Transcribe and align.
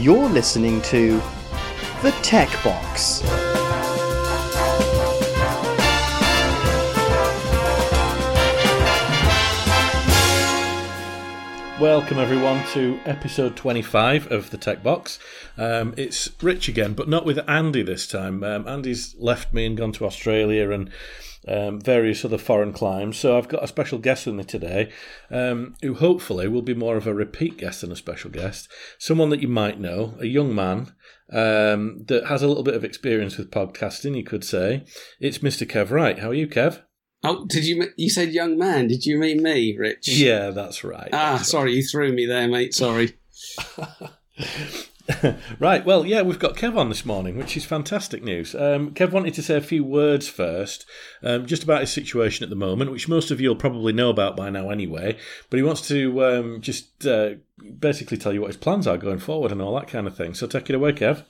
You're 0.00 0.30
listening 0.30 0.80
to 0.84 1.20
The 2.00 2.10
Tech 2.22 2.48
Box. 2.64 3.22
Welcome 11.78 12.18
everyone 12.18 12.66
to 12.68 12.98
episode 13.04 13.56
25 13.56 14.32
of 14.32 14.48
the 14.48 14.56
Tech 14.56 14.82
Box. 14.82 15.18
Um, 15.58 15.92
it's 15.98 16.30
Rich 16.42 16.70
again, 16.70 16.94
but 16.94 17.06
not 17.06 17.26
with 17.26 17.38
Andy 17.46 17.82
this 17.82 18.06
time. 18.06 18.42
Um, 18.42 18.66
Andy's 18.66 19.14
left 19.18 19.52
me 19.52 19.66
and 19.66 19.76
gone 19.76 19.92
to 19.92 20.06
Australia 20.06 20.70
and 20.70 20.88
um, 21.46 21.80
various 21.80 22.24
other 22.24 22.38
foreign 22.38 22.72
climes. 22.72 23.16
So 23.18 23.36
I've 23.36 23.48
got 23.48 23.64
a 23.64 23.68
special 23.68 23.98
guest 23.98 24.26
with 24.26 24.34
me 24.34 24.44
today, 24.44 24.90
um, 25.30 25.74
who 25.82 25.94
hopefully 25.94 26.48
will 26.48 26.62
be 26.62 26.74
more 26.74 26.96
of 26.96 27.06
a 27.06 27.14
repeat 27.14 27.56
guest 27.56 27.80
than 27.80 27.92
a 27.92 27.96
special 27.96 28.30
guest. 28.30 28.68
Someone 28.98 29.30
that 29.30 29.42
you 29.42 29.48
might 29.48 29.80
know, 29.80 30.16
a 30.20 30.26
young 30.26 30.54
man 30.54 30.94
um, 31.32 32.04
that 32.08 32.26
has 32.26 32.42
a 32.42 32.48
little 32.48 32.62
bit 32.62 32.74
of 32.74 32.84
experience 32.84 33.36
with 33.36 33.50
podcasting, 33.50 34.16
you 34.16 34.24
could 34.24 34.44
say. 34.44 34.84
It's 35.20 35.38
Mr. 35.38 35.66
Kev 35.66 35.90
Wright. 35.90 36.18
How 36.18 36.30
are 36.30 36.34
you, 36.34 36.48
Kev? 36.48 36.82
Oh, 37.22 37.44
did 37.46 37.66
you? 37.66 37.88
You 37.96 38.08
said 38.08 38.32
young 38.32 38.56
man. 38.56 38.88
Did 38.88 39.04
you 39.04 39.18
mean 39.18 39.42
me, 39.42 39.76
Rich? 39.78 40.08
Yeah, 40.08 40.50
that's 40.50 40.82
right. 40.82 41.10
Ah, 41.12 41.36
sorry, 41.38 41.74
you 41.74 41.82
threw 41.82 42.12
me 42.12 42.24
there, 42.24 42.48
mate. 42.48 42.74
Sorry. 42.74 43.12
right. 45.58 45.84
Well, 45.84 46.04
yeah, 46.04 46.22
we've 46.22 46.38
got 46.38 46.56
Kev 46.56 46.76
on 46.76 46.88
this 46.88 47.04
morning, 47.06 47.36
which 47.36 47.56
is 47.56 47.64
fantastic 47.64 48.22
news. 48.22 48.54
Um, 48.54 48.92
Kev 48.92 49.10
wanted 49.12 49.34
to 49.34 49.42
say 49.42 49.56
a 49.56 49.62
few 49.62 49.84
words 49.84 50.28
first, 50.28 50.86
um, 51.22 51.46
just 51.46 51.62
about 51.62 51.80
his 51.80 51.92
situation 51.92 52.44
at 52.44 52.50
the 52.50 52.56
moment, 52.56 52.90
which 52.90 53.08
most 53.08 53.30
of 53.30 53.40
you 53.40 53.48
will 53.48 53.56
probably 53.56 53.92
know 53.92 54.10
about 54.10 54.36
by 54.36 54.50
now 54.50 54.70
anyway. 54.70 55.16
But 55.48 55.56
he 55.56 55.62
wants 55.62 55.86
to 55.88 56.24
um, 56.24 56.60
just 56.60 57.06
uh, 57.06 57.34
basically 57.78 58.16
tell 58.16 58.32
you 58.32 58.40
what 58.40 58.48
his 58.48 58.56
plans 58.56 58.86
are 58.86 58.98
going 58.98 59.18
forward 59.18 59.52
and 59.52 59.62
all 59.62 59.74
that 59.76 59.88
kind 59.88 60.06
of 60.06 60.16
thing. 60.16 60.34
So 60.34 60.46
take 60.46 60.68
it 60.70 60.76
away, 60.76 60.92
Kev. 60.92 61.24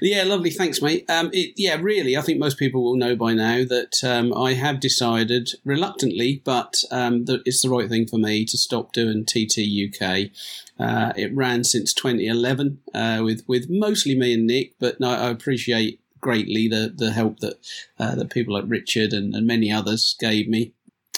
Yeah, 0.00 0.22
lovely. 0.24 0.50
Thanks, 0.50 0.80
mate. 0.80 1.04
Um, 1.10 1.30
it, 1.32 1.54
yeah, 1.56 1.76
really, 1.80 2.16
I 2.16 2.20
think 2.20 2.38
most 2.38 2.58
people 2.58 2.84
will 2.84 2.96
know 2.96 3.16
by 3.16 3.34
now 3.34 3.64
that 3.64 3.96
um, 4.04 4.32
I 4.32 4.54
have 4.54 4.80
decided, 4.80 5.50
reluctantly, 5.64 6.40
but 6.44 6.76
um, 6.90 7.24
that 7.24 7.42
it's 7.44 7.62
the 7.62 7.70
right 7.70 7.88
thing 7.88 8.06
for 8.06 8.18
me 8.18 8.44
to 8.44 8.56
stop 8.56 8.92
doing 8.92 9.24
TT 9.24 9.90
UK. 9.90 10.30
Uh, 10.78 11.12
it 11.16 11.34
ran 11.34 11.64
since 11.64 11.92
2011 11.94 12.78
uh, 12.94 13.22
with 13.24 13.42
with 13.46 13.66
mostly 13.68 14.16
me 14.16 14.34
and 14.34 14.46
Nick, 14.46 14.74
but 14.78 15.00
no, 15.00 15.10
I 15.10 15.30
appreciate 15.30 16.00
greatly 16.20 16.68
the 16.68 16.92
the 16.94 17.12
help 17.12 17.40
that 17.40 17.58
uh, 17.98 18.14
that 18.14 18.30
people 18.30 18.54
like 18.54 18.64
Richard 18.66 19.12
and, 19.12 19.34
and 19.34 19.46
many 19.46 19.72
others 19.72 20.16
gave 20.20 20.48
me. 20.48 20.72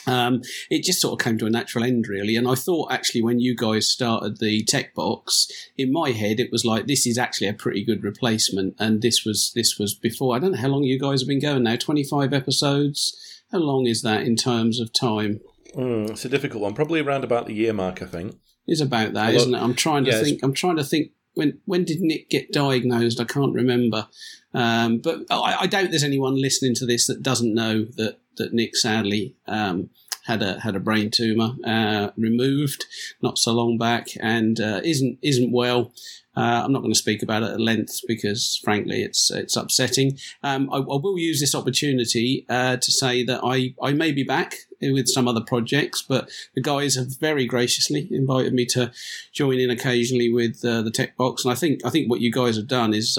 Um, 0.09 0.41
it 0.71 0.85
just 0.85 1.01
sort 1.01 1.13
of 1.13 1.25
came 1.25 1.37
to 1.39 1.47
a 1.47 1.51
natural 1.51 1.85
end, 1.85 2.09
really. 2.09 2.35
And 2.35 2.49
I 2.49 2.55
thought, 2.55 2.91
actually, 2.91 3.23
when 3.23 3.41
you 3.41 3.55
guys 3.55 3.87
started 3.87 4.39
the 4.39 4.65
tech 4.65 4.95
box, 4.95 5.47
in 5.77 5.93
my 5.93 6.11
head, 6.13 6.41
it 6.41 6.51
was 6.51 6.65
like 6.65 6.87
this 6.87 7.07
is 7.07 7.19
actually 7.19 7.49
a 7.49 7.53
pretty 7.53 7.85
good 7.85 8.03
replacement. 8.03 8.75
And 8.79 9.03
this 9.03 9.25
was 9.25 9.53
this 9.55 9.79
was 9.79 9.95
before. 9.95 10.35
I 10.35 10.39
don't 10.39 10.53
know 10.53 10.59
how 10.59 10.69
long 10.69 10.85
you 10.85 10.99
guys 10.99 11.21
have 11.21 11.29
been 11.29 11.41
going 11.41 11.65
now. 11.65 11.77
Twenty 11.77 12.05
five 12.05 12.33
episodes. 12.33 13.15
How 13.53 13.59
long 13.59 13.87
is 13.87 14.03
that 14.03 14.23
in 14.23 14.37
terms 14.37 14.81
of 14.81 14.93
time? 14.93 15.41
Mm, 15.75 16.11
it's 16.11 16.25
a 16.25 16.31
difficult 16.31 16.63
one. 16.63 16.75
Probably 16.75 17.01
around 17.01 17.25
about 17.25 17.47
the 17.47 17.55
year 17.55 17.73
mark, 17.73 18.03
I 18.03 18.07
think. 18.07 18.37
It's 18.67 18.81
about 18.81 19.13
that, 19.15 19.33
not 19.35 19.49
it? 19.49 19.63
I'm 19.63 19.75
trying 19.75 20.05
to 20.05 20.11
yeah, 20.11 20.23
think. 20.23 20.41
I'm 20.43 20.55
trying 20.55 20.77
to 20.77 20.85
think. 20.85 21.13
When 21.35 21.61
when 21.67 21.85
did 21.85 22.01
Nick 22.01 22.31
get 22.31 22.53
diagnosed? 22.53 23.21
I 23.21 23.25
can't 23.25 23.55
remember. 23.55 24.09
Um, 24.55 24.99
but 24.99 25.21
I, 25.31 25.59
I 25.61 25.67
doubt 25.67 25.91
there's 25.91 26.03
anyone 26.03 26.41
listening 26.41 26.75
to 26.77 26.87
this 26.87 27.07
that 27.07 27.23
doesn't 27.23 27.55
know 27.55 27.85
that 27.97 28.19
that 28.39 28.53
Nick 28.53 28.77
sadly 28.77 29.35
um, 29.47 29.91
had 30.27 30.43
a 30.43 30.61
had 30.61 30.77
a 30.77 30.81
brain 30.81 31.11
tumor 31.11 31.57
uh, 31.65 32.11
removed 32.17 32.85
not 33.23 33.39
so 33.39 33.53
long 33.53 33.79
back 33.79 34.09
and 34.21 34.61
uh, 34.61 34.81
isn't 34.85 35.19
isn't 35.23 35.53
well. 35.53 35.93
Uh, 36.37 36.63
I'm 36.65 36.73
not 36.73 36.83
going 36.83 36.93
to 36.93 36.99
speak 36.99 37.21
about 37.21 37.43
it 37.43 37.51
at 37.51 37.61
length 37.61 38.03
because, 38.07 38.61
frankly, 38.63 39.03
it's 39.03 39.29
it's 39.33 39.57
upsetting. 39.57 40.19
Um, 40.45 40.71
I, 40.73 40.77
I 40.77 40.81
will 41.03 41.19
use 41.19 41.41
this 41.41 41.55
opportunity 41.55 42.47
uh, 42.49 42.77
to 42.77 42.93
say 42.93 43.25
that 43.25 43.41
I, 43.43 43.75
I 43.83 43.93
may 43.93 44.13
be 44.13 44.23
back 44.23 44.55
with 44.81 45.09
some 45.09 45.27
other 45.27 45.41
projects, 45.41 46.01
but 46.01 46.31
the 46.55 46.61
guys 46.61 46.95
have 46.95 47.19
very 47.19 47.45
graciously 47.45 48.07
invited 48.13 48.55
me 48.55 48.67
to 48.67 48.93
join 49.33 49.59
in 49.59 49.69
occasionally 49.69 50.33
with 50.33 50.65
uh, 50.65 50.83
the 50.83 50.93
tech 50.93 51.17
box, 51.17 51.45
and 51.45 51.51
I 51.51 51.57
think 51.57 51.85
I 51.85 51.91
think 51.91 52.09
what 52.09 52.21
you 52.21 52.31
guys 52.31 52.57
have 52.57 52.69
done 52.69 52.95
is. 52.95 53.19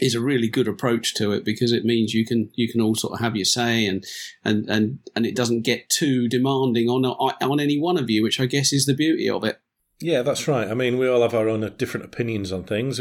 Is 0.00 0.14
a 0.14 0.20
really 0.20 0.48
good 0.48 0.66
approach 0.66 1.14
to 1.14 1.30
it 1.32 1.44
because 1.44 1.70
it 1.70 1.84
means 1.84 2.14
you 2.14 2.26
can 2.26 2.50
you 2.54 2.70
can 2.70 2.80
all 2.80 2.96
sort 2.96 3.14
of 3.14 3.20
have 3.20 3.36
your 3.36 3.44
say 3.44 3.86
and 3.86 4.04
and 4.44 4.68
and 4.68 4.98
and 5.14 5.24
it 5.24 5.36
doesn't 5.36 5.62
get 5.62 5.88
too 5.88 6.28
demanding 6.28 6.88
on 6.88 7.04
on 7.04 7.60
any 7.60 7.78
one 7.78 7.96
of 7.96 8.10
you, 8.10 8.22
which 8.22 8.40
I 8.40 8.46
guess 8.46 8.72
is 8.72 8.86
the 8.86 8.94
beauty 8.94 9.30
of 9.30 9.44
it. 9.44 9.60
Yeah, 10.00 10.22
that's 10.22 10.48
right. 10.48 10.68
I 10.68 10.74
mean, 10.74 10.98
we 10.98 11.08
all 11.08 11.22
have 11.22 11.34
our 11.34 11.48
own 11.48 11.72
different 11.78 12.04
opinions 12.04 12.52
on 12.52 12.64
things. 12.64 13.00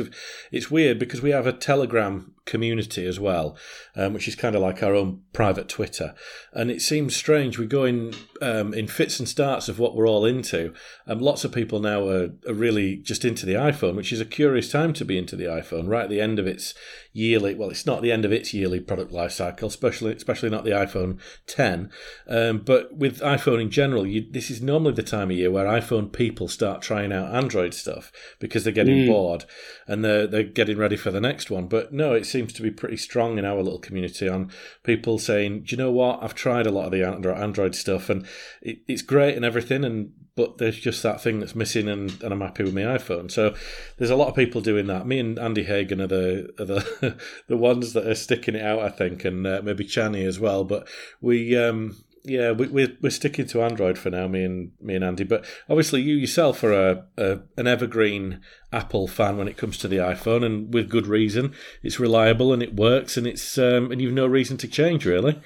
It's 0.52 0.70
weird 0.70 1.00
because 1.00 1.22
we 1.22 1.32
have 1.32 1.48
a 1.48 1.52
Telegram 1.52 2.34
community 2.46 3.06
as 3.06 3.20
well, 3.20 3.58
um, 3.96 4.14
which 4.14 4.28
is 4.28 4.36
kind 4.36 4.56
of 4.56 4.62
like 4.62 4.84
our 4.84 4.94
own 4.94 5.22
private 5.34 5.70
Twitter. 5.70 6.14
And 6.52 6.70
it 6.70 6.82
seems 6.82 7.16
strange. 7.16 7.58
We 7.58 7.66
go 7.66 7.84
in 7.86 8.14
um, 8.42 8.74
in 8.74 8.88
fits 8.88 9.20
and 9.20 9.28
starts 9.30 9.70
of 9.70 9.80
what 9.80 9.96
we're 9.96 10.08
all 10.08 10.26
into. 10.26 10.74
Um, 11.08 11.20
lots 11.20 11.46
of 11.46 11.52
people 11.54 11.80
now 11.80 12.08
are, 12.08 12.30
are 12.48 12.54
really 12.54 12.98
just 12.98 13.24
into 13.24 13.46
the 13.46 13.54
iPhone, 13.54 13.96
which 13.96 14.12
is 14.12 14.20
a 14.22 14.26
curious 14.26 14.72
time 14.72 14.94
to 14.94 15.06
be 15.06 15.18
into 15.18 15.36
the 15.36 15.46
iPhone, 15.46 15.88
right 15.88 16.04
at 16.04 16.10
the 16.10 16.22
end 16.22 16.40
of 16.40 16.48
its 16.48 16.74
yearly. 17.14 17.56
Well, 17.56 17.70
it's 17.70 17.86
not 17.86 18.02
the 18.02 18.12
end 18.12 18.26
of 18.26 18.32
its 18.34 18.54
yearly 18.54 18.80
product 18.80 19.12
life 19.12 19.32
cycle, 19.32 19.68
especially 19.70 20.14
especially 20.14 20.50
not 20.50 20.64
the 20.66 20.72
iPhone 20.72 21.20
10. 21.48 21.90
Um, 22.28 22.60
but 22.60 22.96
with 22.96 23.20
iPhone 23.22 23.62
in 23.62 23.70
general, 23.72 24.06
you, 24.06 24.26
this 24.30 24.50
is 24.52 24.62
normally 24.62 24.94
the 24.94 25.04
time 25.04 25.32
of 25.32 25.38
year 25.38 25.52
where 25.52 25.66
iPhone 25.66 26.12
people 26.12 26.48
start 26.48 26.82
trying 26.82 27.12
out 27.14 27.34
Android 27.34 27.74
stuff 27.74 28.12
because 28.40 28.64
they're 28.64 28.74
getting 28.74 28.94
Mm. 28.94 29.08
bored 29.08 29.46
and 29.88 30.04
they're 30.04 30.28
they're 30.28 30.44
getting 30.44 30.78
ready 30.78 30.96
for 30.96 31.10
the 31.12 31.22
next 31.22 31.50
one. 31.50 31.68
But 31.68 31.92
no, 31.94 32.14
it 32.14 32.26
seems 32.34 32.52
to 32.54 32.62
be 32.62 32.72
pretty 32.72 32.98
strong 32.98 33.38
in 33.38 33.46
our 33.46 33.62
little 33.62 33.80
community 33.80 34.28
on 34.28 34.52
people 34.84 35.18
saying, 35.18 35.62
"Do 35.62 35.76
you 35.76 35.78
know 35.78 35.92
what? 35.92 36.22
I've 36.22 36.36
tried 36.36 36.68
a 36.68 36.72
lot 36.72 36.86
of 36.86 36.92
the 36.92 37.04
Android, 37.04 37.76
stuff 37.76 38.10
and 38.10 38.26
it, 38.62 38.80
it's 38.88 39.02
great 39.02 39.36
and 39.36 39.46
everything, 39.46 39.86
and 39.86 40.12
but 40.36 40.58
there's 40.58 40.80
just 40.80 41.04
that 41.04 41.22
thing 41.22 41.40
that's 41.40 41.56
missing, 41.56 41.88
and, 41.88 42.22
and 42.24 42.34
I'm 42.34 42.42
happy 42.42 42.64
with 42.64 42.74
my 42.74 42.82
iPhone." 42.82 43.32
So 43.32 43.56
there's 43.98 44.10
a 44.10 44.16
lot 44.16 44.28
of 44.28 44.36
people 44.36 44.60
doing 44.60 44.88
that. 44.88 45.08
Me 45.08 45.20
and 45.20 45.40
Andy 45.40 45.64
Hagen 45.64 46.02
are 46.02 46.08
the 46.08 46.50
are 46.60 46.66
the 46.66 47.18
the 47.48 47.58
ones 47.58 47.94
that 47.94 48.08
are 48.08 48.16
sticking 48.16 48.56
it 48.56 48.66
out, 48.66 48.80
I 48.80 48.90
think, 48.90 49.24
and 49.24 49.48
uh, 49.48 49.62
maybe 49.64 49.86
Channy 49.86 50.28
as 50.28 50.40
well. 50.40 50.66
But 50.66 50.90
we. 51.22 51.56
Um, 51.56 51.96
yeah, 52.26 52.52
we, 52.52 52.68
we're 52.68 52.98
we're 53.02 53.10
sticking 53.10 53.48
to 53.48 53.62
Android 53.62 53.98
for 53.98 54.10
now, 54.10 54.28
me 54.28 54.44
and 54.44 54.72
me 54.82 54.96
and 54.96 55.04
Andy. 55.04 55.24
But 55.24 55.46
obviously, 55.70 56.02
you 56.02 56.16
yourself 56.16 56.64
are 56.64 56.74
a, 56.74 57.06
a 57.18 57.40
an 57.58 57.68
evergreen 57.68 58.40
Apple 58.72 59.08
fan 59.08 59.38
when 59.38 59.48
it 59.48 59.58
comes 59.58 59.78
to 59.80 59.88
the 59.88 59.98
iPhone, 59.98 60.46
and 60.46 60.74
with 60.74 60.90
good 60.90 61.08
reason. 61.08 61.54
It's 61.82 62.00
reliable 62.00 62.54
and 62.54 62.64
it 62.64 62.76
works, 62.76 63.18
and 63.18 63.28
it's 63.28 63.58
um, 63.58 63.92
and 63.92 64.02
you've 64.02 64.14
no 64.14 64.26
reason 64.26 64.58
to 64.58 64.68
change 64.68 65.06
really. 65.06 65.42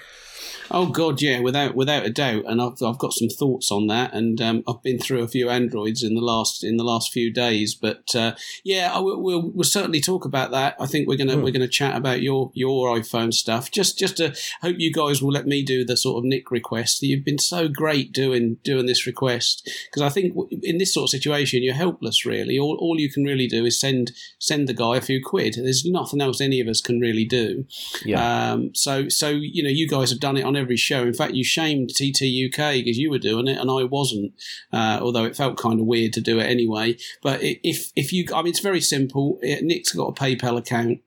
Oh 0.71 0.87
God, 0.87 1.21
yeah, 1.21 1.39
without 1.39 1.75
without 1.75 2.05
a 2.05 2.09
doubt, 2.09 2.43
and 2.47 2.61
I've 2.61 2.81
I've 2.83 2.97
got 2.97 3.13
some 3.13 3.29
thoughts 3.29 3.71
on 3.71 3.87
that, 3.87 4.13
and 4.13 4.39
um, 4.41 4.63
I've 4.67 4.83
been 4.83 4.99
through 4.99 5.23
a 5.23 5.27
few 5.27 5.49
androids 5.49 6.03
in 6.03 6.15
the 6.15 6.21
last 6.21 6.63
in 6.63 6.77
the 6.77 6.83
last 6.83 7.11
few 7.11 7.31
days, 7.31 7.73
but 7.75 8.13
uh, 8.15 8.35
yeah, 8.63 8.91
I 8.93 8.99
we'll 8.99 9.51
we'll 9.53 9.63
certainly 9.63 10.01
talk 10.01 10.25
about 10.25 10.51
that. 10.51 10.75
I 10.79 10.85
think 10.85 11.07
we're 11.07 11.17
gonna 11.17 11.35
Hmm. 11.35 11.43
we're 11.43 11.51
gonna 11.51 11.67
chat 11.67 11.95
about 11.95 12.21
your 12.21 12.51
your 12.53 12.95
iPhone 12.97 13.33
stuff. 13.33 13.71
Just 13.71 13.97
just 13.97 14.17
to 14.17 14.35
hope 14.61 14.75
you 14.79 14.91
guys 14.91 15.21
will 15.21 15.31
let 15.31 15.45
me 15.47 15.63
do 15.63 15.85
the 15.85 15.95
sort 15.97 16.17
of 16.19 16.25
Nick 16.25 16.51
request. 16.51 17.01
You've 17.01 17.25
been 17.25 17.39
so 17.39 17.67
great 17.67 18.11
doing 18.11 18.57
doing 18.63 18.85
this 18.87 19.05
request 19.07 19.69
because 19.89 20.01
I 20.01 20.09
think 20.09 20.35
in 20.63 20.77
this 20.77 20.93
sort 20.93 21.05
of 21.05 21.09
situation 21.09 21.63
you're 21.63 21.73
helpless 21.75 22.25
really. 22.25 22.57
All 22.59 22.77
all 22.81 22.99
you 22.99 23.11
can 23.11 23.23
really 23.23 23.47
do 23.47 23.65
is 23.65 23.79
send 23.79 24.11
send 24.39 24.67
the 24.67 24.73
guy 24.73 24.97
a 24.97 25.01
few 25.01 25.23
quid. 25.23 25.55
There's 25.55 25.85
nothing 25.85 26.21
else 26.21 26.41
any 26.41 26.59
of 26.59 26.67
us 26.67 26.81
can 26.81 26.99
really 26.99 27.25
do. 27.25 27.65
Yeah, 28.05 28.51
Um, 28.51 28.71
so, 28.75 29.07
so 29.09 29.29
you 29.29 29.63
know, 29.63 29.69
you 29.69 29.87
guys 29.87 30.09
have 30.09 30.19
done 30.19 30.37
it 30.37 30.43
on 30.43 30.55
every 30.57 30.77
show. 30.77 31.03
In 31.03 31.13
fact, 31.13 31.33
you 31.33 31.43
shamed 31.43 31.89
TT 31.89 32.23
UK 32.45 32.73
because 32.73 32.97
you 32.97 33.09
were 33.09 33.19
doing 33.19 33.47
it 33.47 33.57
and 33.57 33.69
I 33.69 33.83
wasn't. 33.83 34.33
Uh, 34.71 34.99
although 35.01 35.25
it 35.25 35.35
felt 35.35 35.57
kind 35.57 35.79
of 35.79 35.85
weird 35.85 36.13
to 36.13 36.21
do 36.21 36.39
it 36.39 36.45
anyway. 36.45 36.97
But 37.21 37.39
if 37.41 37.91
if 37.95 38.11
you, 38.11 38.25
I 38.33 38.41
mean, 38.41 38.51
it's 38.51 38.59
very 38.59 38.81
simple. 38.81 39.39
Nick's 39.41 39.93
got 39.93 40.07
a 40.07 40.13
PayPal 40.13 40.57
account. 40.57 40.99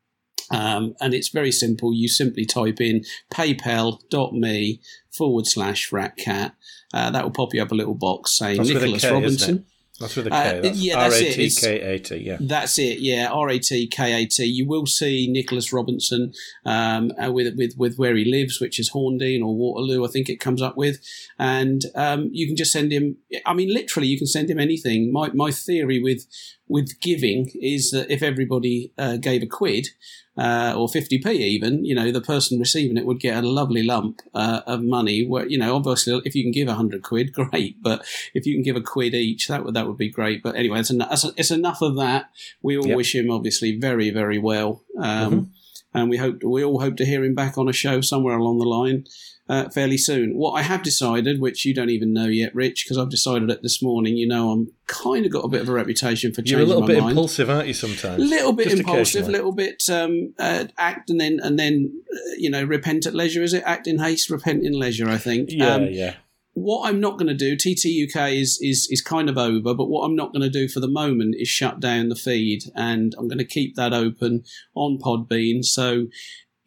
Um, 0.53 0.95
and 1.01 1.15
it's 1.15 1.29
very 1.29 1.53
simple. 1.53 1.95
You 1.95 2.09
simply 2.09 2.45
type 2.45 2.81
in 2.81 3.05
paypal.me 3.33 4.81
forward 5.13 5.47
slash 5.47 5.91
ratcat. 5.91 6.53
Uh, 6.93 7.11
that 7.11 7.23
will 7.23 7.31
pop 7.31 7.55
you 7.55 7.63
up 7.63 7.71
a 7.71 7.75
little 7.75 7.95
box 7.95 8.37
saying 8.37 8.57
That's 8.57 8.71
Nicholas 8.71 9.03
K, 9.03 9.13
Robinson. 9.13 9.67
That's 10.01 10.17
with 10.17 10.27
a 10.27 10.31
K. 10.31 10.59
Uh, 10.59 10.73
yeah, 10.75 10.97
that's 10.97 11.21
A 11.21 11.27
it. 11.29 11.35
T 11.35 11.41
It's- 11.47 11.61
K 11.61 11.81
A 11.81 11.99
T. 11.99 12.17
Yeah. 12.17 12.39
That's 12.41 12.79
it, 12.79 12.99
yeah. 13.01 13.29
R 13.31 13.49
A 13.51 13.59
T 13.59 13.87
K 13.87 14.23
A 14.23 14.27
T. 14.27 14.45
You 14.45 14.67
will 14.67 14.87
see 14.87 15.29
Nicholas 15.31 15.73
Robinson 15.73 16.33
um, 16.65 17.13
uh, 17.23 17.31
with 17.31 17.55
with 17.57 17.75
with 17.77 17.97
where 17.97 18.17
he 18.17 18.25
lives, 18.25 18.61
which 18.61 18.81
is 18.81 18.91
Horndean 18.91 19.43
or 19.43 19.55
Waterloo, 19.55 20.05
I 20.05 20.09
think 20.09 20.29
it 20.29 20.41
comes 20.41 20.63
up 20.63 20.77
with, 20.77 20.99
and 21.39 21.83
um, 21.95 22.31
you 22.33 22.47
can 22.47 22.57
just 22.57 22.73
send 22.73 22.91
him. 22.93 23.17
I 23.47 23.55
mean, 23.55 23.73
literally, 23.73 24.09
you 24.09 24.19
can 24.19 24.27
send 24.27 24.51
him 24.51 24.59
anything. 24.59 25.13
My 25.13 25.31
my 25.35 25.51
theory 25.51 26.03
with 26.03 26.27
with 26.67 27.01
giving 27.01 27.51
is 27.61 27.91
that 27.91 28.11
if 28.11 28.23
everybody 28.23 28.93
uh, 28.97 29.17
gave 29.17 29.43
a 29.43 29.47
quid, 29.47 29.89
uh, 30.37 30.75
or 30.77 30.89
50p 30.89 31.27
even, 31.27 31.85
you 31.85 31.95
know, 31.95 32.11
the 32.13 32.21
person 32.21 32.59
receiving 32.59 32.97
it 32.97 33.05
would 33.05 33.21
get 33.21 33.43
a 33.43 33.47
lovely 33.49 33.83
lump 33.83 34.21
uh, 34.35 34.61
of 34.67 34.83
money. 34.83 35.27
Where 35.27 35.47
you 35.47 35.59
know, 35.59 35.75
obviously, 35.77 36.21
if 36.25 36.35
you 36.35 36.43
can 36.45 36.53
give 36.53 36.69
a 36.69 36.75
hundred 36.75 37.03
quid, 37.03 37.33
great. 37.41 37.83
But 37.83 38.05
if 38.35 38.47
you 38.47 38.55
can 38.55 38.63
give 38.63 38.77
a 38.77 38.81
quid 38.81 39.15
each, 39.15 39.49
that 39.49 39.65
would 39.65 39.75
that 39.75 39.87
would 39.87 39.99
be 39.99 40.11
great. 40.11 40.43
But 40.43 40.57
anyway, 40.57 40.81
it's, 40.81 40.91
en- 40.91 41.35
it's 41.37 41.51
enough 41.51 41.83
of 41.83 41.97
that. 41.97 42.31
We 42.63 42.79
all 42.79 42.87
Yep. 42.87 42.97
wish 42.97 43.15
him 43.15 43.31
obviously 43.31 43.77
very 43.79 44.11
very 44.11 44.39
well, 44.39 44.83
um, 44.99 45.33
Mhm. 45.33 45.47
and 45.95 46.11
we 46.11 46.17
hope 46.17 46.43
we 46.45 46.65
all 46.65 46.81
hope 46.81 46.97
to 46.99 47.05
hear 47.05 47.25
him 47.25 47.35
back 47.35 47.59
on 47.59 47.69
a 47.69 47.73
show 47.73 48.01
somewhere 48.01 48.37
along 48.37 48.59
the 48.59 48.65
line. 48.69 49.05
Uh, 49.51 49.69
fairly 49.69 49.99
soon. 49.99 50.37
What 50.37 50.53
I 50.53 50.63
have 50.63 50.85
decided, 50.85 51.41
which 51.41 51.65
you 51.65 51.75
don't 51.75 51.91
even 51.91 52.13
know 52.13 52.27
yet, 52.27 52.55
Rich, 52.55 52.85
because 52.85 52.97
I've 52.97 53.11
decided 53.11 53.51
it 53.51 53.63
this 53.63 53.83
morning. 53.83 54.17
You 54.17 54.29
know, 54.29 54.51
I'm 54.53 54.71
kind 54.87 55.27
of 55.27 55.33
got 55.33 55.45
a 55.45 55.49
bit 55.49 55.61
of 55.61 55.69
a 55.69 55.73
reputation 55.73 56.31
for 56.31 56.37
changing 56.37 56.59
You're 56.59 56.67
a 56.67 56.69
little 56.69 56.87
bit 56.87 57.01
mind 57.01 57.11
impulsive, 57.11 57.51
aren't 57.51 57.67
you? 57.67 57.75
Sometimes, 57.75 58.23
a 58.23 58.27
little 58.27 58.53
bit 58.53 58.69
Just 58.69 58.79
impulsive, 58.79 59.27
a 59.27 59.31
little 59.33 59.51
bit 59.51 59.83
um, 59.91 60.35
uh, 60.39 60.67
act 60.79 61.11
and 61.11 61.21
then 61.21 61.41
and 61.43 61.59
then 61.59 61.93
uh, 62.13 62.35
you 62.39 62.49
know 62.49 62.63
repent 62.63 63.07
at 63.07 63.15
leisure. 63.15 63.43
Is 63.43 63.53
it 63.53 63.65
act 63.67 63.89
in 63.89 63.99
haste, 63.99 64.31
repent 64.31 64.65
in 64.65 64.73
leisure? 64.73 65.09
I 65.09 65.19
think. 65.19 65.49
Yeah, 65.51 65.75
Um, 65.75 65.87
yeah. 65.91 66.15
what 66.53 66.89
I'm 66.89 67.01
not 67.01 67.19
going 67.19 67.27
to 67.27 67.35
do, 67.35 67.57
TT 67.57 68.09
UK 68.09 68.31
is 68.31 68.57
is 68.63 68.87
is 68.89 69.03
kind 69.03 69.29
of 69.29 69.37
over, 69.37 69.75
but 69.75 69.89
what 69.89 70.05
I'm 70.05 70.15
not 70.15 70.33
going 70.33 70.43
to 70.43 70.49
do 70.49 70.69
for 70.69 70.79
the 70.79 70.87
moment 70.87 71.35
is 71.41 71.49
shut 71.49 71.81
down 71.81 72.09
the 72.09 72.15
feed, 72.15 72.71
and 72.77 73.17
I'm 73.19 73.27
going 73.27 73.39
to 73.39 73.45
keep 73.45 73.75
that 73.75 73.93
open 73.93 74.45
on 74.77 74.99
Podbean. 74.99 75.65
So. 75.65 76.07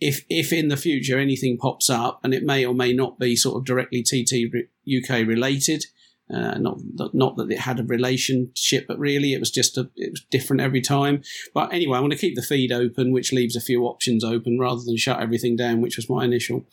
If, 0.05 0.25
if 0.29 0.51
in 0.51 0.67
the 0.67 0.77
future 0.77 1.17
anything 1.17 1.57
pops 1.57 1.89
up, 1.89 2.19
and 2.23 2.33
it 2.33 2.43
may 2.43 2.65
or 2.65 2.73
may 2.73 2.93
not 2.93 3.19
be 3.19 3.35
sort 3.35 3.57
of 3.57 3.65
directly 3.65 4.03
TT 4.03 4.67
UK 4.85 5.25
related, 5.27 5.85
uh, 6.33 6.57
not 6.57 6.79
not 7.13 7.37
that 7.37 7.51
it 7.51 7.59
had 7.59 7.79
a 7.79 7.83
relationship, 7.83 8.85
but 8.87 8.97
really 8.97 9.33
it 9.33 9.39
was 9.39 9.51
just 9.51 9.77
a, 9.77 9.89
it 9.95 10.11
was 10.11 10.25
different 10.31 10.61
every 10.61 10.81
time. 10.81 11.21
But 11.53 11.73
anyway, 11.73 11.97
I 11.97 12.01
want 12.01 12.13
to 12.13 12.19
keep 12.19 12.35
the 12.35 12.41
feed 12.41 12.71
open, 12.71 13.11
which 13.11 13.33
leaves 13.33 13.55
a 13.55 13.61
few 13.61 13.83
options 13.83 14.23
open 14.23 14.57
rather 14.57 14.81
than 14.83 14.97
shut 14.97 15.21
everything 15.21 15.55
down, 15.55 15.81
which 15.81 15.97
was 15.97 16.09
my 16.09 16.23
initial 16.25 16.65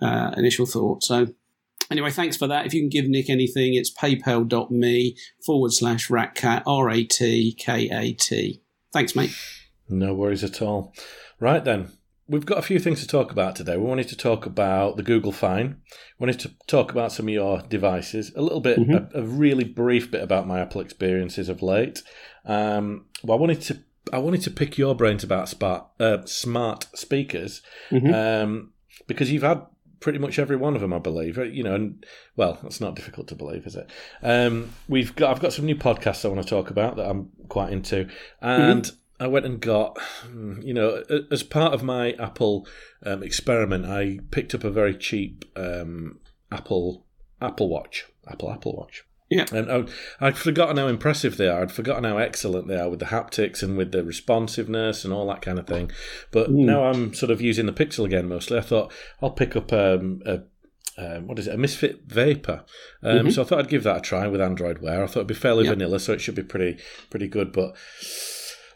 uh, 0.00 0.32
initial 0.36 0.66
thought. 0.66 1.04
So 1.04 1.28
anyway, 1.90 2.10
thanks 2.10 2.36
for 2.36 2.46
that. 2.46 2.66
If 2.66 2.74
you 2.74 2.80
can 2.80 2.88
give 2.88 3.06
Nick 3.06 3.28
anything, 3.30 3.74
it's 3.74 3.92
paypal.me 3.92 5.16
forward 5.44 5.72
slash 5.72 6.08
ratcat, 6.08 6.62
R 6.66 6.90
A 6.90 7.04
T 7.04 7.52
K 7.52 7.88
A 7.92 8.12
T. 8.12 8.62
Thanks, 8.92 9.14
mate. 9.14 9.36
No 9.88 10.14
worries 10.14 10.42
at 10.42 10.62
all. 10.62 10.94
Right 11.38 11.64
then, 11.64 11.90
we've 12.28 12.46
got 12.46 12.58
a 12.58 12.62
few 12.62 12.78
things 12.78 13.00
to 13.00 13.06
talk 13.06 13.30
about 13.30 13.54
today. 13.56 13.76
We 13.76 13.84
wanted 13.84 14.08
to 14.08 14.16
talk 14.16 14.46
about 14.46 14.96
the 14.96 15.02
Google 15.02 15.32
Fine. 15.32 15.76
We 16.18 16.26
wanted 16.26 16.40
to 16.40 16.50
talk 16.66 16.90
about 16.90 17.12
some 17.12 17.26
of 17.28 17.34
your 17.34 17.62
devices. 17.62 18.32
A 18.34 18.42
little 18.42 18.60
bit, 18.60 18.78
Mhm. 18.78 19.14
a, 19.14 19.18
a 19.20 19.22
really 19.22 19.64
brief 19.64 20.10
bit 20.10 20.22
about 20.22 20.46
my 20.46 20.60
Apple 20.60 20.80
experiences 20.80 21.48
of 21.48 21.62
late. 21.62 22.02
Um, 22.44 23.06
well, 23.22 23.38
I 23.38 23.40
wanted 23.40 23.60
to. 23.62 23.78
I 24.12 24.18
wanted 24.18 24.42
to 24.42 24.50
pick 24.52 24.78
your 24.78 24.94
brains 24.94 25.24
about 25.24 25.48
smart, 25.48 25.86
uh, 25.98 26.18
smart 26.26 26.86
speakers 26.94 27.60
Mhm. 27.90 28.14
um, 28.14 28.72
because 29.08 29.32
you've 29.32 29.42
had 29.42 29.62
pretty 29.98 30.20
much 30.20 30.38
every 30.38 30.54
one 30.54 30.76
of 30.76 30.80
them, 30.80 30.92
I 30.92 31.00
believe. 31.00 31.36
You 31.38 31.64
know, 31.64 31.74
and 31.74 32.06
well, 32.36 32.58
that's 32.62 32.80
not 32.80 32.94
difficult 32.94 33.26
to 33.28 33.34
believe, 33.34 33.66
is 33.66 33.74
it? 33.74 33.90
Um, 34.22 34.70
we've 34.88 35.16
got. 35.16 35.30
I've 35.34 35.40
got 35.42 35.52
some 35.52 35.66
new 35.66 35.74
podcasts 35.74 36.24
I 36.24 36.28
want 36.28 36.40
to 36.40 36.48
talk 36.48 36.70
about 36.70 36.94
that 36.96 37.08
I'm 37.10 37.30
quite 37.48 37.72
into, 37.72 38.06
and 38.40 38.88
I 39.18 39.26
went 39.28 39.46
and 39.46 39.60
got. 39.60 39.98
hmm, 40.26 40.60
You 40.62 40.74
know, 40.74 41.02
as 41.30 41.42
part 41.42 41.72
of 41.74 41.82
my 41.82 42.12
Apple 42.12 42.66
um, 43.04 43.22
experiment, 43.22 43.84
I 43.86 44.20
picked 44.30 44.54
up 44.54 44.64
a 44.64 44.70
very 44.70 44.94
cheap 44.96 45.44
um, 45.56 46.20
Apple 46.52 47.04
Apple 47.40 47.68
Watch, 47.68 48.06
Apple 48.28 48.50
Apple 48.50 48.74
Watch. 48.76 49.04
Yeah. 49.28 49.46
And 49.52 49.70
I, 49.72 49.84
I'd 50.20 50.38
forgotten 50.38 50.76
how 50.76 50.86
impressive 50.86 51.36
they 51.36 51.48
are. 51.48 51.62
I'd 51.62 51.72
forgotten 51.72 52.04
how 52.04 52.16
excellent 52.18 52.68
they 52.68 52.76
are 52.78 52.88
with 52.88 53.00
the 53.00 53.06
haptics 53.06 53.60
and 53.62 53.76
with 53.76 53.90
the 53.90 54.04
responsiveness 54.04 55.04
and 55.04 55.12
all 55.12 55.26
that 55.26 55.42
kind 55.42 55.58
of 55.58 55.66
thing. 55.66 55.90
But 56.30 56.48
Mm. 56.48 56.64
now 56.66 56.84
I'm 56.84 57.12
sort 57.12 57.32
of 57.32 57.40
using 57.40 57.66
the 57.66 57.72
Pixel 57.72 58.04
again 58.04 58.28
mostly. 58.28 58.56
I 58.56 58.60
thought 58.60 58.92
I'll 59.20 59.30
pick 59.32 59.56
up 59.56 59.72
um, 59.72 60.22
a 60.26 60.42
um, 60.98 61.26
what 61.26 61.38
is 61.38 61.46
it? 61.46 61.54
A 61.54 61.58
Misfit 61.58 62.02
Vapor. 62.06 62.64
Um, 63.02 63.26
Mhm. 63.26 63.32
So 63.32 63.42
I 63.42 63.44
thought 63.44 63.58
I'd 63.58 63.68
give 63.68 63.82
that 63.82 63.98
a 63.98 64.00
try 64.00 64.28
with 64.28 64.40
Android 64.40 64.78
Wear. 64.78 65.02
I 65.02 65.06
thought 65.06 65.16
it'd 65.20 65.26
be 65.26 65.34
fairly 65.34 65.64
Yeah. 65.64 65.70
vanilla, 65.72 65.98
so 66.00 66.12
it 66.14 66.20
should 66.22 66.36
be 66.36 66.42
pretty 66.42 66.78
pretty 67.10 67.26
good. 67.28 67.52
But 67.52 67.74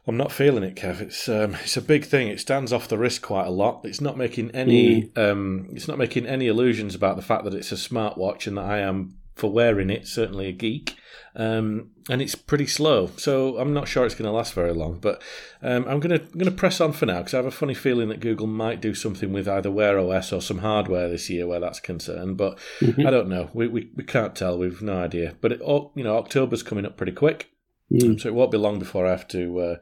I'm 0.07 0.17
not 0.17 0.33
feeling 0.33 0.63
it, 0.65 0.77
Kev. 0.77 1.01
It's 1.01 1.29
um, 1.29 1.55
it's 1.63 1.77
a 1.77 1.83
big 1.83 2.05
thing. 2.05 2.29
It 2.29 2.41
stands 2.41 2.73
off 2.73 2.89
the 2.89 2.99
wrist 2.99 3.23
quite 3.23 3.47
a 3.47 3.51
lot. 3.51 3.83
It's 3.85 4.01
not 4.01 4.17
making 4.17 4.51
any 4.53 5.11
um, 5.17 5.69
it's 5.73 5.89
not 5.89 5.99
making 5.99 6.27
any 6.27 6.47
illusions 6.47 6.95
about 6.95 7.17
the 7.17 7.23
fact 7.23 7.45
that 7.45 7.55
it's 7.55 7.71
a 7.73 7.77
smartwatch 7.77 8.47
and 8.47 8.57
that 8.57 8.65
I 8.65 8.79
am 8.79 9.17
for 9.37 9.51
wearing 9.53 9.91
it 9.91 10.07
certainly 10.09 10.49
a 10.49 10.53
geek. 10.53 10.97
Um, 11.37 11.91
and 12.11 12.21
it's 12.21 12.35
pretty 12.35 12.67
slow, 12.67 13.07
so 13.17 13.57
I'm 13.59 13.73
not 13.73 13.87
sure 13.87 14.05
it's 14.05 14.17
going 14.17 14.27
to 14.27 14.33
last 14.33 14.53
very 14.53 14.73
long. 14.73 14.99
But 14.99 15.23
um, 15.63 15.85
I'm 15.87 16.01
going 16.01 16.19
to 16.19 16.25
I'm 16.25 16.33
going 16.33 16.45
to 16.47 16.51
press 16.51 16.81
on 16.81 16.93
for 16.93 17.07
now 17.07 17.19
because 17.19 17.35
I 17.35 17.37
have 17.37 17.47
a 17.47 17.53
funny 17.53 17.75
feeling 17.75 18.09
that 18.09 18.19
Google 18.21 18.49
might 18.49 18.81
do 18.81 18.95
something 18.95 19.33
with 19.33 19.47
either 19.47 19.71
Wear 19.71 19.99
OS 19.99 20.33
or 20.33 20.41
some 20.41 20.59
hardware 20.59 21.09
this 21.09 21.31
year 21.31 21.47
where 21.47 21.61
that's 21.61 21.79
concerned. 21.79 22.37
But 22.37 22.59
Mhm. 22.81 23.07
I 23.07 23.11
don't 23.11 23.29
know. 23.29 23.49
We, 23.55 23.69
we 23.69 23.91
we 23.95 24.03
can't 24.03 24.35
tell. 24.35 24.59
We've 24.59 24.83
no 24.83 24.97
idea. 24.99 25.37
But 25.41 25.53
it, 25.53 25.61
you 25.61 26.03
know, 26.03 26.17
October's 26.17 26.65
coming 26.65 26.85
up 26.87 26.97
pretty 26.97 27.13
quick. 27.13 27.51
Mm. 27.93 28.21
So 28.21 28.29
it 28.29 28.35
won't 28.35 28.51
be 28.53 28.59
long 28.59 28.79
before 28.79 29.07
I 29.07 29.11
have 29.11 29.27
to 29.29 29.61
uh, 29.61 29.77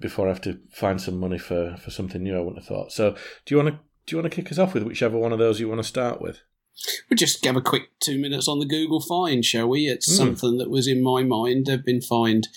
before 0.00 0.26
I 0.26 0.30
have 0.30 0.40
to 0.42 0.58
find 0.72 1.00
some 1.00 1.18
money 1.18 1.38
for, 1.38 1.76
for 1.76 1.90
something 1.90 2.22
new. 2.22 2.36
I 2.36 2.40
wouldn't 2.40 2.58
have 2.58 2.66
thought. 2.66 2.90
So 2.92 3.12
do 3.46 3.54
you 3.54 3.56
want 3.62 3.68
to 3.74 3.80
do 4.06 4.16
you 4.16 4.22
want 4.22 4.32
to 4.32 4.36
kick 4.42 4.50
us 4.50 4.58
off 4.58 4.74
with 4.74 4.82
whichever 4.82 5.16
one 5.16 5.32
of 5.32 5.38
those 5.38 5.60
you 5.60 5.68
want 5.68 5.80
to 5.80 5.86
start 5.88 6.20
with? 6.20 6.40
We'll 7.08 7.16
just 7.16 7.44
have 7.44 7.54
a 7.56 7.60
quick 7.60 7.90
two 8.00 8.18
minutes 8.20 8.48
on 8.48 8.58
the 8.58 8.66
Google 8.66 9.00
find, 9.00 9.44
shall 9.44 9.68
we? 9.68 9.86
It's 9.86 10.10
Mm. 10.12 10.16
something 10.16 10.58
that 10.58 10.68
was 10.70 10.88
in 10.88 11.02
my 11.02 11.22
mind. 11.22 11.66
They've 11.66 11.84
been 11.84 12.00
fined, 12.00 12.48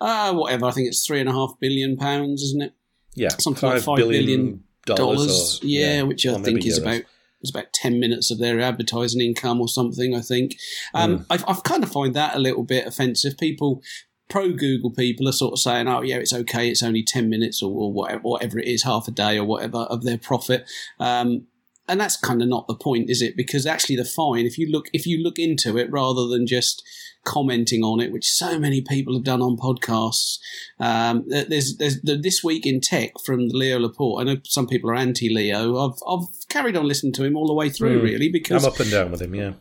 uh, 0.00 0.32
whatever. 0.32 0.66
I 0.66 0.70
think 0.70 0.86
it's 0.86 1.04
three 1.04 1.18
and 1.20 1.28
a 1.28 1.32
half 1.32 1.54
billion 1.60 1.96
pounds, 1.96 2.42
isn't 2.42 2.62
it? 2.62 2.72
Yeah, 3.14 3.30
Something 3.30 3.68
like 3.68 3.78
five 3.78 3.84
five 3.84 3.96
billion 3.98 4.62
dollars. 4.86 5.16
Dollars, 5.18 5.60
or- 5.62 5.66
yeah, 5.66 6.02
which 6.02 6.24
I 6.26 6.38
think 6.38 6.64
is 6.64 6.78
euros. 6.78 6.82
about 6.82 7.02
is 7.42 7.50
about 7.50 7.72
ten 7.72 7.98
minutes 7.98 8.30
of 8.30 8.38
their 8.38 8.60
advertising 8.60 9.20
income 9.20 9.60
or 9.60 9.68
something. 9.68 10.14
I 10.14 10.20
think. 10.20 10.56
Um, 10.94 11.18
Hmm. 11.18 11.22
I've, 11.30 11.44
I've 11.48 11.62
kind 11.64 11.82
of 11.82 11.90
find 11.90 12.14
that 12.14 12.36
a 12.36 12.38
little 12.38 12.62
bit 12.62 12.86
offensive. 12.86 13.36
People. 13.36 13.82
Pro 14.28 14.52
Google 14.52 14.90
people 14.90 15.28
are 15.28 15.32
sort 15.32 15.52
of 15.52 15.58
saying, 15.60 15.88
"Oh, 15.88 16.02
yeah, 16.02 16.16
it's 16.16 16.32
okay. 16.32 16.68
It's 16.68 16.82
only 16.82 17.02
ten 17.02 17.28
minutes 17.28 17.62
or, 17.62 17.70
or 17.70 17.92
whatever, 17.92 18.20
whatever 18.22 18.58
it 18.58 18.66
is, 18.66 18.82
half 18.82 19.06
a 19.08 19.12
day 19.12 19.38
or 19.38 19.44
whatever 19.44 19.78
of 19.78 20.04
their 20.04 20.18
profit." 20.18 20.64
Um, 20.98 21.46
and 21.88 22.00
that's 22.00 22.16
kind 22.16 22.42
of 22.42 22.48
not 22.48 22.66
the 22.66 22.74
point, 22.74 23.08
is 23.08 23.22
it? 23.22 23.36
Because 23.36 23.64
actually, 23.64 23.94
the 23.96 24.04
fine, 24.04 24.44
if 24.44 24.58
you 24.58 24.68
look 24.70 24.86
if 24.92 25.06
you 25.06 25.22
look 25.22 25.38
into 25.38 25.78
it 25.78 25.90
rather 25.90 26.26
than 26.26 26.46
just 26.46 26.82
commenting 27.24 27.82
on 27.82 28.00
it, 28.00 28.12
which 28.12 28.30
so 28.30 28.58
many 28.58 28.80
people 28.80 29.12
have 29.14 29.24
done 29.24 29.42
on 29.42 29.56
podcasts. 29.56 30.38
Um, 30.78 31.24
there's 31.26 31.76
there's 31.76 32.00
the, 32.02 32.16
this 32.16 32.42
week 32.42 32.64
in 32.66 32.80
tech 32.80 33.12
from 33.24 33.48
Leo 33.48 33.78
Laporte. 33.80 34.20
I 34.20 34.24
know 34.24 34.40
some 34.44 34.66
people 34.66 34.90
are 34.90 34.94
anti 34.96 35.28
Leo. 35.28 35.76
I've 35.76 35.98
I've 36.08 36.26
carried 36.48 36.76
on 36.76 36.86
listening 36.86 37.12
to 37.14 37.24
him 37.24 37.36
all 37.36 37.46
the 37.46 37.54
way 37.54 37.68
through, 37.68 38.00
Mm. 38.00 38.04
really, 38.04 38.28
because 38.30 38.64
I'm 38.64 38.72
up 38.72 38.80
and 38.80 38.90
down 38.90 39.10
with 39.10 39.22
him. 39.22 39.34
Yeah, 39.34 39.52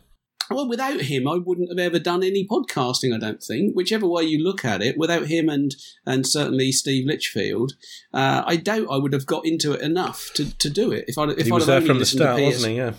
well, 0.49 0.67
without 0.67 1.01
him, 1.01 1.27
I 1.27 1.35
wouldn't 1.35 1.69
have 1.69 1.79
ever 1.79 1.99
done 1.99 2.23
any 2.23 2.47
podcasting. 2.47 3.13
I 3.13 3.19
don't 3.19 3.41
think, 3.41 3.73
whichever 3.73 4.07
way 4.07 4.23
you 4.23 4.43
look 4.43 4.63
at 4.65 4.81
it. 4.81 4.97
Without 4.97 5.27
him 5.27 5.49
and 5.49 5.75
and 6.05 6.27
certainly 6.27 6.71
Steve 6.71 7.07
Litchfield, 7.07 7.73
uh, 8.13 8.43
I 8.45 8.55
doubt 8.55 8.87
I 8.89 8.97
would 8.97 9.13
have 9.13 9.25
got 9.25 9.45
into 9.45 9.73
it 9.73 9.81
enough 9.81 10.31
to, 10.35 10.57
to 10.57 10.69
do 10.69 10.91
it. 10.91 11.05
If 11.07 11.17
I 11.17 11.25
if 11.29 11.45
he 11.45 11.51
I'd 11.51 11.61
there 11.63 11.77
only 11.77 11.87
from 11.87 11.99
the 11.99 12.05
start, 12.05 12.37
PS 12.39 12.43
wasn't 12.45 12.71
he? 12.71 12.77
Yeah. 12.77 12.93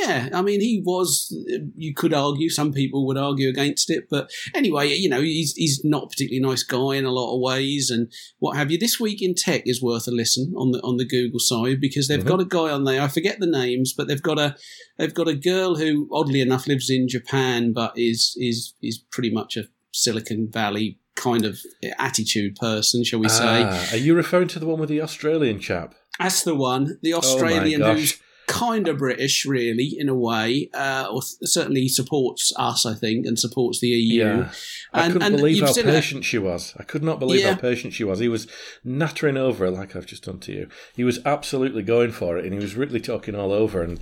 Yeah, 0.00 0.28
I 0.32 0.42
mean, 0.42 0.60
he 0.60 0.82
was. 0.84 1.32
You 1.76 1.94
could 1.94 2.12
argue. 2.12 2.48
Some 2.50 2.72
people 2.72 3.06
would 3.06 3.16
argue 3.16 3.48
against 3.48 3.90
it, 3.90 4.04
but 4.10 4.28
anyway, 4.54 4.88
you 4.94 5.08
know, 5.08 5.20
he's 5.20 5.52
he's 5.54 5.80
not 5.84 6.04
a 6.04 6.06
particularly 6.08 6.40
nice 6.50 6.62
guy 6.64 6.96
in 6.96 7.04
a 7.04 7.12
lot 7.12 7.34
of 7.34 7.40
ways, 7.40 7.90
and 7.90 8.10
what 8.40 8.56
have 8.56 8.70
you. 8.72 8.78
This 8.78 8.98
week 8.98 9.22
in 9.22 9.34
tech 9.34 9.62
is 9.66 9.80
worth 9.82 10.08
a 10.08 10.10
listen 10.10 10.52
on 10.56 10.72
the 10.72 10.80
on 10.80 10.96
the 10.96 11.04
Google 11.06 11.38
side 11.38 11.80
because 11.80 12.08
they've 12.08 12.24
Mhm. 12.24 12.26
got 12.34 12.40
a 12.40 12.44
guy 12.44 12.70
on 12.70 12.84
there. 12.84 13.00
I 13.02 13.08
forget 13.08 13.38
the 13.38 13.46
names, 13.46 13.92
but 13.96 14.08
they've 14.08 14.22
got 14.30 14.38
a 14.38 14.56
they've 14.98 15.14
got 15.14 15.28
a 15.28 15.34
girl 15.34 15.76
who, 15.76 16.08
oddly 16.12 16.40
enough, 16.40 16.66
lives 16.66 16.90
in 16.90 17.08
Japan, 17.08 17.72
but 17.72 17.92
is 17.96 18.36
is 18.38 18.74
is 18.82 18.98
pretty 19.12 19.30
much 19.30 19.56
a 19.56 19.64
Silicon 19.92 20.48
Valley 20.50 20.98
kind 21.14 21.44
of 21.44 21.60
attitude 21.98 22.56
person, 22.56 23.04
shall 23.04 23.20
we 23.20 23.28
say? 23.28 23.62
Ah, 23.64 23.88
are 23.92 23.96
you 23.96 24.14
referring 24.14 24.48
to 24.48 24.58
the 24.58 24.66
one 24.66 24.80
with 24.80 24.88
the 24.88 25.00
Australian 25.00 25.60
chap? 25.60 25.94
That's 26.18 26.42
the 26.42 26.56
one. 26.56 26.98
The 27.02 27.14
Oh 27.14 27.18
Australian 27.18 27.80
my 27.80 27.94
who's. 27.94 28.18
Kind 28.46 28.88
of 28.88 28.98
British, 28.98 29.44
really, 29.46 29.94
in 29.98 30.08
a 30.08 30.14
way, 30.14 30.68
uh, 30.74 31.06
or 31.10 31.22
th- 31.22 31.36
certainly 31.44 31.88
supports 31.88 32.52
us, 32.56 32.84
I 32.86 32.94
think, 32.94 33.26
and 33.26 33.38
supports 33.38 33.80
the 33.80 33.88
EU. 33.88 34.24
Yeah. 34.24 34.52
I 34.92 35.04
And- 35.04 35.12
couldn't 35.14 35.26
and 35.28 35.36
believe 35.36 35.62
how 35.62 35.72
patient 35.74 36.24
she 36.24 36.38
was. 36.38 36.74
I 36.78 36.82
could 36.82 37.02
not 37.02 37.18
believe 37.18 37.40
Yeah. 37.40 37.54
how 37.54 37.60
patient 37.60 37.94
she 37.94 38.04
was. 38.04 38.18
He 38.18 38.28
was 38.28 38.46
nattering 38.84 39.36
over 39.36 39.64
her 39.64 39.70
like 39.70 39.96
I've 39.96 40.06
just 40.06 40.24
done 40.24 40.38
to 40.40 40.52
you. 40.52 40.68
He 40.94 41.04
was 41.04 41.20
absolutely 41.24 41.82
going 41.82 42.12
for 42.12 42.38
it, 42.38 42.44
and 42.44 42.52
he 42.52 42.58
was 42.60 42.74
really 42.76 43.00
talking 43.00 43.34
all 43.34 43.52
over. 43.52 43.82
And 43.82 43.98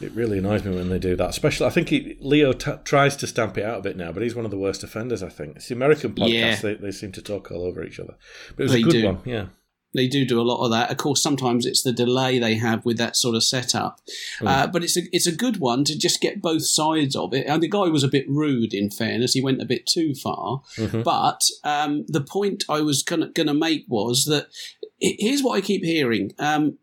it 0.00 0.12
really 0.12 0.38
annoys 0.38 0.62
me 0.62 0.74
when 0.74 0.88
they 0.90 0.98
do 0.98 1.16
that. 1.16 1.30
Especially, 1.30 1.66
I 1.66 1.70
think 1.70 1.88
he, 1.88 2.16
Leo 2.20 2.52
t- 2.52 2.70
tries 2.84 3.16
to 3.16 3.26
stamp 3.26 3.56
it 3.58 3.64
out 3.64 3.78
a 3.78 3.82
bit 3.82 3.96
now, 3.96 4.12
but 4.12 4.22
he's 4.22 4.34
one 4.34 4.44
of 4.44 4.50
the 4.50 4.58
worst 4.58 4.84
offenders. 4.84 5.22
I 5.22 5.28
think 5.30 5.56
it's 5.56 5.68
the 5.68 5.74
American 5.74 6.12
podcast. 6.14 6.28
Yeah. 6.32 6.56
They, 6.56 6.74
they 6.74 6.90
seem 6.90 7.12
to 7.12 7.22
talk 7.22 7.50
all 7.50 7.64
over 7.64 7.82
each 7.82 7.98
other. 7.98 8.14
But 8.56 8.62
it 8.62 8.64
was 8.64 8.72
They 8.72 8.80
a 8.80 8.84
good 8.84 8.92
do. 8.92 9.06
one. 9.06 9.18
Yeah. 9.24 9.46
They 9.96 10.06
do 10.06 10.24
do 10.24 10.40
a 10.40 10.42
lot 10.50 10.62
of 10.64 10.70
that. 10.70 10.90
Of 10.90 10.98
course, 10.98 11.22
sometimes 11.22 11.66
it's 11.66 11.82
the 11.82 11.92
delay 11.92 12.38
they 12.38 12.54
have 12.54 12.84
with 12.84 12.98
that 12.98 13.16
sort 13.16 13.34
of 13.34 13.42
setup, 13.42 14.00
Mm. 14.40 14.46
uh, 14.48 14.66
but 14.68 14.84
it's 14.84 14.96
a 14.96 15.02
it's 15.12 15.26
a 15.26 15.32
good 15.44 15.56
one 15.56 15.82
to 15.84 15.98
just 15.98 16.20
get 16.20 16.42
both 16.42 16.64
sides 16.66 17.16
of 17.16 17.34
it. 17.34 17.46
And 17.46 17.62
the 17.62 17.68
guy 17.68 17.88
was 17.88 18.04
a 18.04 18.08
bit 18.08 18.28
rude, 18.28 18.72
in 18.74 18.90
fairness. 18.90 19.32
He 19.32 19.40
went 19.40 19.62
a 19.62 19.66
bit 19.66 19.86
too 19.86 20.14
far. 20.14 20.62
Mhm. 20.76 21.02
But 21.02 21.40
um, 21.64 22.04
the 22.08 22.20
point 22.20 22.64
I 22.68 22.80
was 22.82 23.02
going 23.02 23.32
to 23.34 23.54
make 23.54 23.84
was 23.88 24.24
that 24.26 24.46
here's 25.00 25.42
what 25.42 25.56
I 25.56 25.60
keep 25.60 25.82
hearing. 25.84 26.32
Um, 26.38 26.78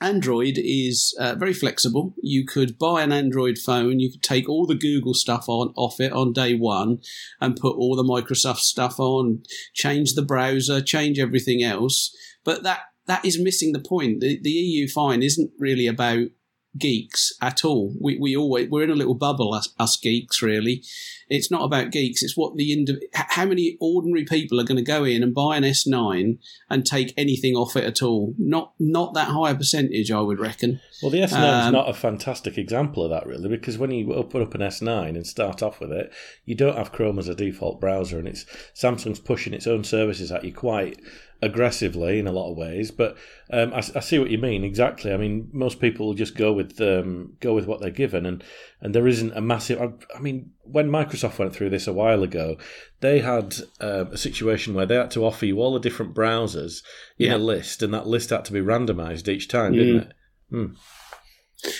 Android 0.00 0.54
is 0.58 1.14
uh, 1.18 1.34
very 1.36 1.54
flexible. 1.54 2.14
You 2.20 2.44
could 2.44 2.78
buy 2.78 3.02
an 3.02 3.12
Android 3.12 3.56
phone. 3.58 4.00
You 4.00 4.10
could 4.10 4.22
take 4.22 4.48
all 4.48 4.66
the 4.66 4.74
Google 4.74 5.14
stuff 5.14 5.48
on 5.48 5.72
off 5.76 6.00
it 6.00 6.12
on 6.12 6.32
day 6.32 6.54
one, 6.54 6.98
and 7.40 7.56
put 7.56 7.76
all 7.76 7.94
the 7.96 8.02
Microsoft 8.02 8.58
stuff 8.58 8.98
on. 8.98 9.44
Change 9.72 10.14
the 10.14 10.22
browser, 10.22 10.82
change 10.82 11.18
everything 11.18 11.62
else. 11.62 12.14
But 12.44 12.62
that 12.62 12.80
that 13.06 13.24
is 13.24 13.38
missing 13.38 13.72
the 13.72 13.80
point. 13.80 14.20
The, 14.20 14.38
the 14.40 14.50
EU 14.50 14.88
fine 14.88 15.22
isn't 15.22 15.50
really 15.58 15.86
about 15.86 16.28
geeks 16.76 17.32
at 17.40 17.64
all. 17.64 17.94
We 18.00 18.18
we 18.18 18.36
always 18.36 18.68
we're 18.68 18.84
in 18.84 18.90
a 18.90 18.94
little 18.94 19.14
bubble 19.14 19.54
us, 19.54 19.72
us 19.78 19.96
geeks 19.96 20.42
really. 20.42 20.82
It's 21.28 21.50
not 21.50 21.64
about 21.64 21.90
geeks. 21.90 22.22
It's 22.22 22.36
what 22.36 22.56
the 22.56 22.72
ind- 22.72 23.02
how 23.14 23.46
many 23.46 23.76
ordinary 23.80 24.24
people 24.24 24.60
are 24.60 24.64
going 24.64 24.76
to 24.76 24.82
go 24.82 25.04
in 25.04 25.22
and 25.22 25.34
buy 25.34 25.56
an 25.56 25.62
S9 25.62 26.38
and 26.68 26.86
take 26.86 27.14
anything 27.16 27.54
off 27.54 27.76
it 27.76 27.84
at 27.84 28.02
all. 28.02 28.34
Not 28.38 28.74
not 28.78 29.14
that 29.14 29.28
high 29.28 29.50
a 29.50 29.54
percentage, 29.54 30.10
I 30.10 30.20
would 30.20 30.38
reckon. 30.38 30.80
Well, 31.02 31.10
the 31.10 31.20
S9 31.20 31.24
is 31.24 31.66
um, 31.66 31.72
not 31.72 31.88
a 31.88 31.94
fantastic 31.94 32.58
example 32.58 33.04
of 33.04 33.10
that 33.10 33.26
really, 33.26 33.48
because 33.48 33.78
when 33.78 33.90
you 33.90 34.12
open 34.12 34.42
up 34.42 34.54
an 34.54 34.60
S9 34.60 35.10
and 35.10 35.26
start 35.26 35.62
off 35.62 35.80
with 35.80 35.92
it, 35.92 36.12
you 36.44 36.54
don't 36.54 36.76
have 36.76 36.92
Chrome 36.92 37.18
as 37.18 37.28
a 37.28 37.34
default 37.34 37.80
browser, 37.80 38.18
and 38.18 38.28
it's 38.28 38.44
Samsung's 38.74 39.20
pushing 39.20 39.54
its 39.54 39.66
own 39.66 39.84
services 39.84 40.30
at 40.30 40.44
you 40.44 40.52
quite 40.52 41.00
aggressively 41.42 42.18
in 42.18 42.26
a 42.26 42.32
lot 42.32 42.50
of 42.50 42.56
ways. 42.56 42.90
But 42.90 43.16
um, 43.50 43.72
I, 43.72 43.78
I, 43.78 44.00
see 44.00 44.18
what 44.18 44.30
you 44.30 44.38
mean 44.38 44.64
exactly. 44.64 45.12
I 45.12 45.16
mean, 45.16 45.48
most 45.52 45.80
people 45.80 46.14
just 46.14 46.36
go 46.36 46.52
with 46.52 46.80
um, 46.80 47.34
go 47.40 47.54
with 47.54 47.66
what 47.66 47.80
they're 47.80 47.90
given, 47.90 48.26
and 48.26 48.42
and 48.80 48.94
there 48.94 49.06
isn't 49.06 49.36
a 49.36 49.40
massive. 49.40 49.80
I, 49.80 50.16
I 50.16 50.20
mean, 50.20 50.52
when 50.62 50.90
Microsoft 50.90 51.38
went 51.38 51.54
through 51.54 51.70
this 51.70 51.86
a 51.86 51.92
while 51.92 52.22
ago, 52.22 52.56
they 53.00 53.20
had 53.20 53.56
uh, 53.80 54.06
a 54.12 54.18
situation 54.18 54.74
where 54.74 54.86
they 54.86 54.96
had 54.96 55.10
to 55.12 55.24
offer 55.24 55.46
you 55.46 55.60
all 55.60 55.74
the 55.74 55.80
different 55.80 56.14
browsers 56.14 56.82
in 57.18 57.30
yeah. 57.30 57.36
a 57.36 57.38
list, 57.38 57.82
and 57.82 57.92
that 57.94 58.06
list 58.06 58.30
had 58.30 58.44
to 58.46 58.52
be 58.52 58.60
randomized 58.60 59.28
each 59.28 59.48
time, 59.48 59.72
mm. 59.72 59.76
didn't 59.76 60.02
it? 60.02 60.12
Mm. 60.52 60.76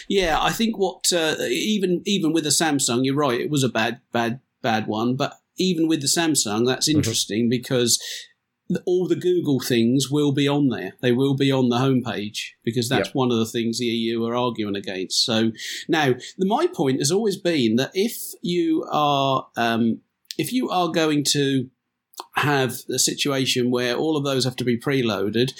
Yeah, 0.08 0.38
I 0.40 0.50
think 0.50 0.78
what 0.78 1.12
uh, 1.12 1.37
even 1.40 2.02
even 2.06 2.32
with 2.32 2.44
the 2.44 2.50
Samsung, 2.50 3.00
you're 3.02 3.14
right. 3.14 3.40
It 3.40 3.50
was 3.50 3.64
a 3.64 3.68
bad 3.68 4.00
bad 4.12 4.40
bad 4.62 4.87
one, 4.87 5.16
but 5.16 5.34
even 5.56 5.88
with 5.88 6.00
the 6.00 6.08
Samsung, 6.08 6.66
that's 6.66 6.88
mm-hmm. 6.88 6.99
interesting 6.99 7.42
mm-hmm. 7.44 7.50
because 7.50 8.02
all 8.87 9.06
the 9.06 9.16
Google 9.16 9.61
things 9.61 10.11
will 10.11 10.33
be 10.33 10.49
on 10.49 10.68
there. 10.68 10.94
They 11.00 11.12
will 11.12 11.37
be 11.37 11.52
on 11.52 11.68
the 11.68 11.78
homepage 11.78 12.38
because 12.64 12.88
that's 12.88 13.09
yep. 13.09 13.14
one 13.14 13.30
of 13.30 13.38
the 13.38 13.47
things 13.47 13.78
the 13.78 13.87
EU 13.87 14.25
are 14.25 14.35
arguing 14.35 14.76
against. 14.76 15.25
So 15.25 15.52
now, 15.88 16.14
the, 16.38 16.47
my 16.47 16.66
point 16.66 17.00
has 17.00 17.11
always 17.11 17.37
been 17.37 17.76
that 17.76 17.90
if 17.94 18.16
you 18.42 18.87
are 18.90 19.49
um, 19.56 20.00
if 20.38 20.52
you 20.52 20.71
are 20.71 20.88
going 20.88 21.25
to 21.33 21.68
have 22.37 22.80
a 22.90 22.99
situation 22.99 23.71
where 23.71 23.97
all 23.97 24.16
of 24.16 24.25
those 24.25 24.44
have 24.44 24.56
to 24.56 24.64
be 24.64 24.78
preloaded, 24.78 25.52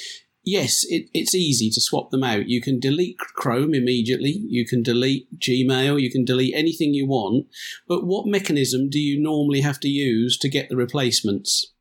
yes, 0.44 0.84
it, 0.88 1.08
it's 1.12 1.34
easy 1.34 1.70
to 1.70 1.80
swap 1.80 2.11
them 2.11 2.25
out. 2.25 2.49
You 2.49 2.61
can 2.61 2.80
delete 2.80 3.18
Chrome 3.18 3.75
immediately. 3.75 4.42
You 4.46 4.66
can 4.66 4.82
delete 4.82 5.38
Gmail. 5.38 6.00
You 6.00 6.11
can 6.11 6.25
delete 6.25 6.54
anything 6.54 6.94
you 6.94 7.06
want. 7.06 7.46
But 7.87 8.06
what 8.06 8.26
mechanism 8.26 8.88
do 8.88 8.99
you 8.99 9.20
normally 9.20 9.61
have 9.61 9.80
to 9.80 9.88
use 9.88 10.38
to 10.38 10.49
get 10.49 10.68
the 10.68 10.76
replacements? 10.76 11.73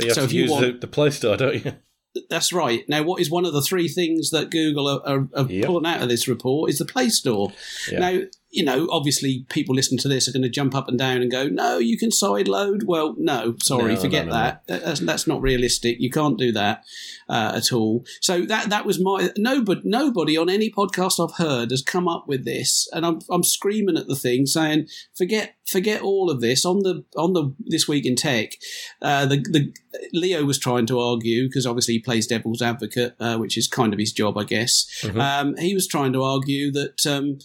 Well, 0.00 0.08
you 0.16 0.20
have 0.20 0.24
so 0.24 0.26
to 0.26 0.34
use 0.34 0.50
want, 0.50 0.66
the, 0.66 0.72
the 0.78 0.86
Play 0.86 1.10
Store, 1.10 1.36
don't 1.36 1.64
you? 1.64 1.72
That's 2.28 2.52
right. 2.52 2.82
Now, 2.88 3.02
what 3.02 3.20
is 3.20 3.30
one 3.30 3.44
of 3.44 3.52
the 3.52 3.62
three 3.62 3.88
things 3.88 4.30
that 4.30 4.50
Google 4.50 4.88
are, 4.88 5.00
are, 5.06 5.28
are 5.36 5.46
yep. 5.46 5.66
pulling 5.66 5.86
out 5.86 6.02
of 6.02 6.08
this 6.08 6.26
report 6.26 6.70
is 6.70 6.78
the 6.78 6.84
Play 6.84 7.08
Store. 7.08 7.52
Yep. 7.90 8.00
Now, 8.00 8.20
you 8.50 8.64
know, 8.64 8.88
obviously 8.90 9.46
people 9.48 9.74
listening 9.74 9.98
to 9.98 10.08
this 10.08 10.28
are 10.28 10.32
going 10.32 10.42
to 10.42 10.48
jump 10.48 10.74
up 10.74 10.88
and 10.88 10.98
down 10.98 11.22
and 11.22 11.30
go, 11.30 11.46
no, 11.46 11.78
you 11.78 11.96
can 11.96 12.10
side 12.10 12.48
load. 12.48 12.82
Well, 12.84 13.14
no, 13.16 13.54
sorry, 13.62 13.94
no, 13.94 14.00
forget 14.00 14.26
no, 14.26 14.32
no, 14.32 14.38
that. 14.38 14.62
That's, 14.66 15.00
that's, 15.00 15.26
not 15.26 15.40
realistic. 15.40 15.98
You 16.00 16.10
can't 16.10 16.38
do 16.38 16.50
that 16.52 16.82
uh, 17.28 17.52
at 17.54 17.72
all. 17.72 18.04
So 18.20 18.42
that 18.46 18.70
that 18.70 18.84
was 18.84 18.98
my 18.98 19.30
nobody 19.36 19.82
nobody 19.84 20.36
on 20.36 20.48
any 20.48 20.70
podcast 20.70 21.22
I've 21.22 21.36
heard 21.36 21.70
has 21.70 21.82
come 21.82 22.08
up 22.08 22.26
with 22.26 22.44
this, 22.44 22.88
and 22.92 23.06
I'm 23.06 23.20
I'm 23.30 23.44
screaming 23.44 23.96
at 23.96 24.08
the 24.08 24.16
thing 24.16 24.46
saying, 24.46 24.88
forget 25.14 25.54
forget 25.70 26.02
all 26.02 26.30
of 26.30 26.40
this 26.40 26.64
on 26.64 26.80
the 26.80 27.04
on 27.16 27.32
the 27.32 27.54
this 27.66 27.86
week 27.86 28.04
in 28.06 28.16
tech. 28.16 28.54
Uh, 29.00 29.26
the 29.26 29.36
the 29.36 29.72
Leo 30.12 30.44
was 30.44 30.58
trying 30.58 30.86
to 30.86 30.98
argue 30.98 31.46
because 31.46 31.66
obviously 31.66 31.94
he 31.94 32.00
plays 32.00 32.26
devil's 32.26 32.62
advocate, 32.62 33.14
uh, 33.20 33.36
which 33.36 33.56
is 33.56 33.68
kind 33.68 33.92
of 33.92 33.98
his 33.98 34.12
job, 34.12 34.36
I 34.36 34.44
guess. 34.44 34.86
Mm-hmm. 35.02 35.20
Um, 35.20 35.56
he 35.56 35.74
was 35.74 35.86
trying 35.86 36.12
to 36.14 36.22
argue 36.22 36.72
that 36.72 37.06
um, 37.06 37.38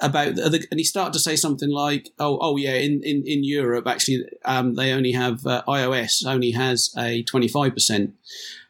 about 0.00 0.36
the 0.36 0.66
and 0.70 0.80
he 0.80 0.84
started 0.84 1.12
to 1.12 1.18
say 1.18 1.36
something 1.36 1.70
like, 1.70 2.10
"Oh, 2.18 2.38
oh 2.40 2.56
yeah, 2.56 2.74
in 2.74 3.02
in, 3.02 3.22
in 3.26 3.44
Europe 3.44 3.86
actually, 3.86 4.24
um, 4.44 4.74
they 4.74 4.92
only 4.92 5.12
have 5.12 5.46
uh, 5.46 5.62
iOS 5.68 6.26
only 6.26 6.52
has 6.52 6.92
a 6.96 7.22
twenty 7.24 7.48
five 7.48 7.74
percent," 7.74 8.14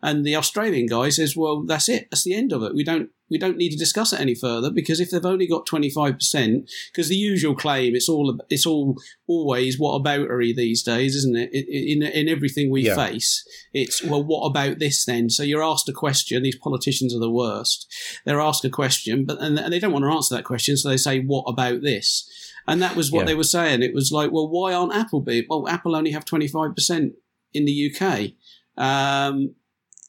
and 0.02 0.24
the 0.24 0.36
Australian 0.36 0.86
guy 0.86 1.08
says, 1.08 1.36
"Well, 1.36 1.62
that's 1.62 1.88
it. 1.88 2.08
That's 2.10 2.24
the 2.24 2.34
end 2.34 2.52
of 2.52 2.62
it. 2.62 2.74
We 2.74 2.84
don't 2.84 3.10
we 3.30 3.38
don't 3.38 3.56
need 3.56 3.70
to 3.70 3.78
discuss 3.78 4.12
it 4.12 4.20
any 4.20 4.34
further 4.34 4.70
because 4.70 5.00
if 5.00 5.10
they've 5.10 5.24
only 5.24 5.46
got 5.46 5.66
25%, 5.66 6.70
because 6.92 7.08
the 7.08 7.16
usual 7.16 7.54
claim, 7.54 7.94
it's 7.94 8.08
all, 8.08 8.38
it's 8.48 8.66
all 8.66 8.96
always 9.26 9.78
what 9.78 10.00
aboutery 10.02 10.54
these 10.54 10.82
days, 10.82 11.14
isn't 11.14 11.36
it? 11.36 11.50
In, 11.52 12.02
in 12.02 12.28
everything 12.28 12.70
we 12.70 12.82
yeah. 12.82 12.94
face, 12.94 13.46
it's, 13.72 14.02
well, 14.02 14.24
what 14.24 14.46
about 14.46 14.78
this 14.78 15.04
then? 15.04 15.30
So 15.30 15.42
you're 15.42 15.62
asked 15.62 15.88
a 15.88 15.92
question. 15.92 16.42
These 16.42 16.58
politicians 16.58 17.14
are 17.14 17.20
the 17.20 17.30
worst. 17.30 17.92
They're 18.24 18.40
asked 18.40 18.64
a 18.64 18.70
question, 18.70 19.24
but, 19.24 19.40
and 19.40 19.58
they 19.72 19.78
don't 19.78 19.92
want 19.92 20.04
to 20.04 20.12
answer 20.12 20.34
that 20.36 20.44
question. 20.44 20.76
So 20.76 20.88
they 20.88 20.96
say, 20.96 21.20
what 21.20 21.44
about 21.44 21.82
this? 21.82 22.28
And 22.66 22.82
that 22.82 22.96
was 22.96 23.10
what 23.10 23.20
yeah. 23.20 23.26
they 23.26 23.34
were 23.34 23.44
saying. 23.44 23.82
It 23.82 23.94
was 23.94 24.12
like, 24.12 24.30
well, 24.30 24.48
why 24.48 24.74
aren't 24.74 24.94
Apple 24.94 25.20
be? 25.20 25.46
Well, 25.48 25.66
Apple 25.68 25.96
only 25.96 26.10
have 26.10 26.26
25% 26.26 27.12
in 27.54 27.64
the 27.64 27.92
UK. 27.94 28.32
Um, 28.76 29.54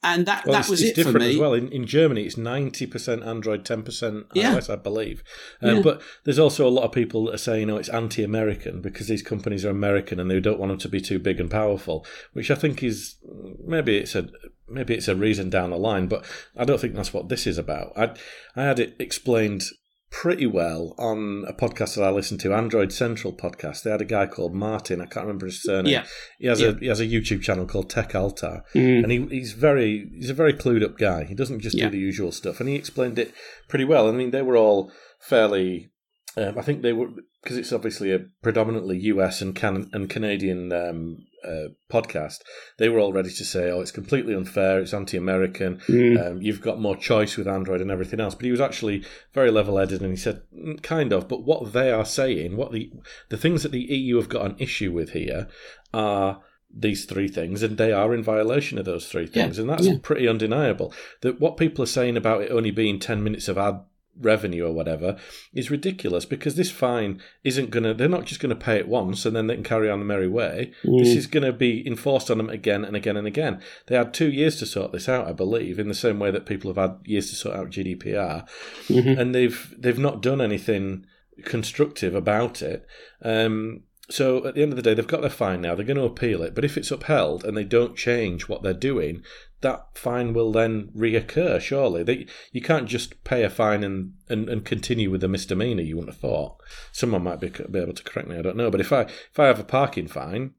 and 0.01 0.25
that 0.25 0.45
well, 0.45 0.53
that 0.53 0.69
was 0.69 0.81
it's 0.81 0.97
it 0.97 1.03
for 1.03 1.17
me. 1.17 1.31
As 1.31 1.37
well, 1.37 1.53
in, 1.53 1.67
in 1.69 1.85
Germany, 1.85 2.23
it's 2.23 2.37
ninety 2.37 2.87
percent 2.87 3.23
Android, 3.23 3.65
ten 3.65 3.83
percent 3.83 4.29
iOS, 4.29 4.67
yeah. 4.67 4.73
I 4.73 4.77
believe. 4.77 5.23
Um, 5.61 5.77
yeah. 5.77 5.81
But 5.81 6.01
there's 6.23 6.39
also 6.39 6.67
a 6.67 6.69
lot 6.69 6.85
of 6.85 6.91
people 6.91 7.25
that 7.25 7.35
are 7.35 7.39
saying, 7.39 7.69
"Oh, 7.69 7.77
it's 7.77 7.89
anti-American 7.89 8.81
because 8.81 9.07
these 9.07 9.21
companies 9.21 9.65
are 9.65 9.69
American 9.69 10.19
and 10.19 10.31
they 10.31 10.39
don't 10.39 10.59
want 10.59 10.71
them 10.71 10.79
to 10.79 10.89
be 10.89 11.01
too 11.01 11.19
big 11.19 11.39
and 11.39 11.51
powerful," 11.51 12.05
which 12.33 12.49
I 12.49 12.55
think 12.55 12.81
is 12.81 13.17
maybe 13.65 13.97
it's 13.97 14.15
a 14.15 14.29
maybe 14.69 14.93
it's 14.93 15.09
a 15.09 15.15
reason 15.15 15.49
down 15.49 15.71
the 15.71 15.77
line, 15.77 16.07
but 16.07 16.25
I 16.55 16.63
don't 16.63 16.79
think 16.79 16.95
that's 16.95 17.13
what 17.13 17.27
this 17.27 17.45
is 17.45 17.57
about. 17.57 17.91
I 17.97 18.15
I 18.55 18.63
had 18.63 18.79
it 18.79 18.95
explained 18.99 19.63
pretty 20.11 20.47
well 20.47 20.95
on 20.97 21.45
a 21.47 21.53
podcast 21.53 21.95
that 21.95 22.03
I 22.03 22.09
listened 22.09 22.39
to, 22.41 22.53
Android 22.53 22.91
Central 22.91 23.33
podcast. 23.33 23.83
They 23.83 23.91
had 23.91 24.01
a 24.01 24.05
guy 24.05 24.25
called 24.25 24.53
Martin. 24.53 25.01
I 25.01 25.05
can't 25.05 25.25
remember 25.25 25.45
his 25.45 25.61
surname. 25.61 25.93
Yeah. 25.93 26.05
He 26.39 26.47
has 26.47 26.61
yeah. 26.61 26.69
a 26.69 26.79
he 26.79 26.87
has 26.87 26.99
a 26.99 27.05
YouTube 27.05 27.41
channel 27.41 27.65
called 27.65 27.89
Tech 27.89 28.15
Altar, 28.15 28.63
mm. 28.73 29.03
and 29.03 29.11
he, 29.11 29.25
he's 29.27 29.53
very 29.53 30.09
he's 30.15 30.29
a 30.29 30.33
very 30.33 30.53
clued 30.53 30.83
up 30.83 30.97
guy. 30.97 31.23
He 31.23 31.35
doesn't 31.35 31.59
just 31.59 31.77
yeah. 31.77 31.85
do 31.85 31.91
the 31.91 31.99
usual 31.99 32.31
stuff, 32.31 32.59
and 32.59 32.69
he 32.69 32.75
explained 32.75 33.19
it 33.19 33.33
pretty 33.67 33.85
well. 33.85 34.07
I 34.07 34.11
mean, 34.11 34.31
they 34.31 34.41
were 34.41 34.57
all 34.57 34.91
fairly. 35.19 35.91
Um, 36.37 36.57
I 36.57 36.61
think 36.61 36.81
they 36.81 36.93
were 36.93 37.09
because 37.41 37.57
it's 37.57 37.73
obviously 37.73 38.11
a 38.11 38.19
predominantly 38.41 38.97
US 38.99 39.41
and 39.41 39.55
can 39.55 39.89
and 39.93 40.09
Canadian 40.09 40.71
um, 40.71 41.25
uh, 41.45 41.69
podcast, 41.91 42.39
they 42.77 42.89
were 42.89 42.99
all 42.99 43.13
ready 43.13 43.29
to 43.29 43.45
say, 43.45 43.71
"Oh, 43.71 43.81
it's 43.81 43.91
completely 43.91 44.33
unfair. 44.33 44.79
It's 44.79 44.93
anti-American. 44.93 45.77
Mm. 45.87 46.27
Um, 46.27 46.41
you've 46.41 46.61
got 46.61 46.81
more 46.81 46.95
choice 46.95 47.37
with 47.37 47.47
Android 47.47 47.81
and 47.81 47.91
everything 47.91 48.19
else." 48.19 48.35
But 48.35 48.45
he 48.45 48.51
was 48.51 48.61
actually 48.61 49.03
very 49.33 49.51
level-headed, 49.51 50.01
and 50.01 50.11
he 50.11 50.17
said, 50.17 50.41
mm, 50.55 50.81
"Kind 50.81 51.13
of." 51.13 51.27
But 51.27 51.43
what 51.43 51.73
they 51.73 51.91
are 51.91 52.05
saying, 52.05 52.57
what 52.57 52.71
the 52.71 52.91
the 53.29 53.37
things 53.37 53.63
that 53.63 53.71
the 53.71 53.81
EU 53.81 54.17
have 54.17 54.29
got 54.29 54.45
an 54.45 54.55
issue 54.59 54.91
with 54.91 55.11
here, 55.11 55.47
are 55.93 56.41
these 56.71 57.05
three 57.05 57.27
things, 57.27 57.63
and 57.63 57.77
they 57.77 57.91
are 57.91 58.13
in 58.13 58.21
violation 58.21 58.77
of 58.77 58.85
those 58.85 59.07
three 59.07 59.25
things, 59.25 59.57
yeah. 59.57 59.61
and 59.61 59.69
that's 59.69 59.87
yeah. 59.87 59.97
pretty 60.01 60.27
undeniable. 60.27 60.93
That 61.21 61.39
what 61.39 61.57
people 61.57 61.83
are 61.83 61.87
saying 61.87 62.17
about 62.17 62.41
it 62.41 62.51
only 62.51 62.71
being 62.71 62.99
ten 62.99 63.23
minutes 63.23 63.47
of 63.47 63.57
ad 63.57 63.81
revenue 64.19 64.65
or 64.65 64.71
whatever 64.71 65.17
is 65.53 65.71
ridiculous 65.71 66.25
because 66.25 66.55
this 66.55 66.71
fine 66.71 67.21
isn't 67.43 67.69
going 67.69 67.83
to 67.83 67.93
they're 67.93 68.09
not 68.09 68.25
just 68.25 68.41
going 68.41 68.49
to 68.49 68.65
pay 68.65 68.77
it 68.77 68.87
once 68.87 69.25
and 69.25 69.35
then 69.35 69.47
they 69.47 69.55
can 69.55 69.63
carry 69.63 69.89
on 69.89 69.99
the 69.99 70.05
merry 70.05 70.27
way 70.27 70.71
mm. 70.83 70.99
this 70.99 71.15
is 71.15 71.25
going 71.25 71.43
to 71.43 71.53
be 71.53 71.85
enforced 71.87 72.29
on 72.29 72.37
them 72.37 72.49
again 72.49 72.83
and 72.83 72.95
again 72.95 73.15
and 73.15 73.27
again 73.27 73.61
they 73.87 73.95
had 73.95 74.13
two 74.13 74.29
years 74.29 74.57
to 74.57 74.65
sort 74.65 74.91
this 74.91 75.07
out 75.07 75.27
i 75.27 75.31
believe 75.31 75.79
in 75.79 75.87
the 75.87 75.93
same 75.93 76.19
way 76.19 76.31
that 76.31 76.45
people 76.45 76.73
have 76.73 76.77
had 76.77 76.97
years 77.05 77.29
to 77.29 77.35
sort 77.35 77.55
out 77.55 77.69
gdpr 77.69 78.47
mm-hmm. 78.87 79.19
and 79.19 79.33
they've 79.33 79.73
they've 79.77 79.99
not 79.99 80.21
done 80.21 80.41
anything 80.41 81.05
constructive 81.45 82.13
about 82.13 82.61
it 82.61 82.85
um, 83.23 83.83
so 84.09 84.45
at 84.47 84.55
the 84.55 84.63
end 84.63 84.71
of 84.71 84.75
the 84.75 84.81
day, 84.81 84.93
they've 84.93 85.05
got 85.05 85.21
their 85.21 85.29
fine 85.29 85.61
now. 85.61 85.75
They're 85.75 85.85
going 85.85 85.97
to 85.97 86.03
appeal 86.03 86.41
it. 86.41 86.55
But 86.55 86.65
if 86.65 86.77
it's 86.77 86.91
upheld 86.91 87.45
and 87.45 87.55
they 87.55 87.63
don't 87.63 87.95
change 87.95 88.49
what 88.49 88.63
they're 88.63 88.73
doing, 88.73 89.21
that 89.61 89.97
fine 89.97 90.33
will 90.33 90.51
then 90.51 90.89
reoccur, 90.95 91.59
surely. 91.59 92.03
They, 92.03 92.27
you 92.51 92.61
can't 92.61 92.87
just 92.87 93.23
pay 93.23 93.43
a 93.43 93.49
fine 93.49 93.83
and, 93.83 94.13
and, 94.29 94.49
and 94.49 94.63
continue 94.63 95.11
with 95.11 95.23
a 95.23 95.27
misdemeanour, 95.27 95.83
you 95.83 95.97
wouldn't 95.97 96.13
have 96.13 96.21
thought. 96.21 96.57
Someone 96.91 97.23
might 97.23 97.41
be, 97.41 97.49
be 97.49 97.79
able 97.79 97.93
to 97.93 98.03
correct 98.03 98.29
me, 98.29 98.37
I 98.37 98.41
don't 98.41 98.57
know. 98.57 98.71
But 98.71 98.81
if 98.81 98.93
I, 98.93 99.01
if 99.01 99.39
I 99.39 99.45
have 99.45 99.59
a 99.59 99.65
parking 99.65 100.07
fine 100.07 100.53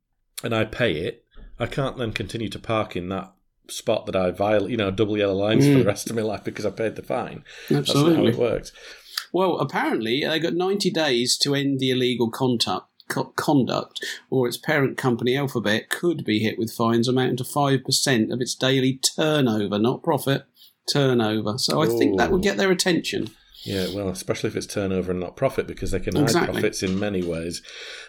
and 0.45 0.55
I 0.55 0.65
pay 0.65 0.97
it, 0.97 1.25
I 1.59 1.67
can't 1.67 1.97
then 1.97 2.13
continue 2.13 2.49
to 2.51 2.59
park 2.59 2.97
in 2.97 3.09
that 3.09 3.33
spot 3.69 4.07
that 4.07 4.17
I 4.17 4.31
violate, 4.31 4.71
you 4.71 4.77
know, 4.77 4.91
double 4.91 5.17
yellow 5.17 5.35
lines 5.35 5.65
mm. 5.65 5.73
for 5.73 5.79
the 5.81 5.85
rest 5.85 6.11
of 6.11 6.17
my 6.17 6.23
life 6.23 6.45
because 6.45 6.67
I 6.67 6.71
paid 6.71 6.97
the 6.97 7.03
fine. 7.03 7.45
Absolutely. 7.71 8.27
That's 8.27 8.37
how 8.37 8.45
it 8.45 8.53
works. 8.53 8.73
Well, 9.33 9.59
apparently 9.59 10.25
they 10.27 10.41
got 10.41 10.55
90 10.55 10.91
days 10.91 11.39
to 11.39 11.55
end 11.55 11.79
the 11.79 11.91
illegal 11.91 12.31
conduct 12.31 12.90
co- 13.11 13.33
conduct 13.37 14.03
or 14.31 14.49
its 14.49 14.57
parent 14.57 14.97
company 14.97 15.37
Alphabet 15.37 15.91
could 15.91 16.25
be 16.25 16.39
hit 16.39 16.59
with 16.59 16.73
fines 16.73 17.09
amounting 17.09 17.37
to 17.37 17.45
5% 17.45 18.33
of 18.33 18.41
its 18.41 18.55
daily 18.55 18.95
turnover, 19.17 19.79
not 19.79 20.03
profit, 20.03 20.45
turnover. 20.91 21.59
So 21.59 21.83
I 21.83 21.87
think 21.87 22.17
that 22.19 22.31
would 22.33 22.43
get 22.43 22.57
their 22.57 22.71
attention. 22.71 23.31
Yeah, 23.63 23.89
well, 23.95 24.09
especially 24.09 24.49
if 24.49 24.57
it's 24.57 24.67
turnover 24.67 25.11
and 25.11 25.21
not 25.21 25.37
profit, 25.37 25.67
because 25.67 25.91
they 25.91 26.01
can 26.01 26.15
hide 26.17 26.23
Exactly. 26.23 26.53
profits 26.55 26.83
in 26.83 26.99
many 26.99 27.23
ways, 27.23 27.61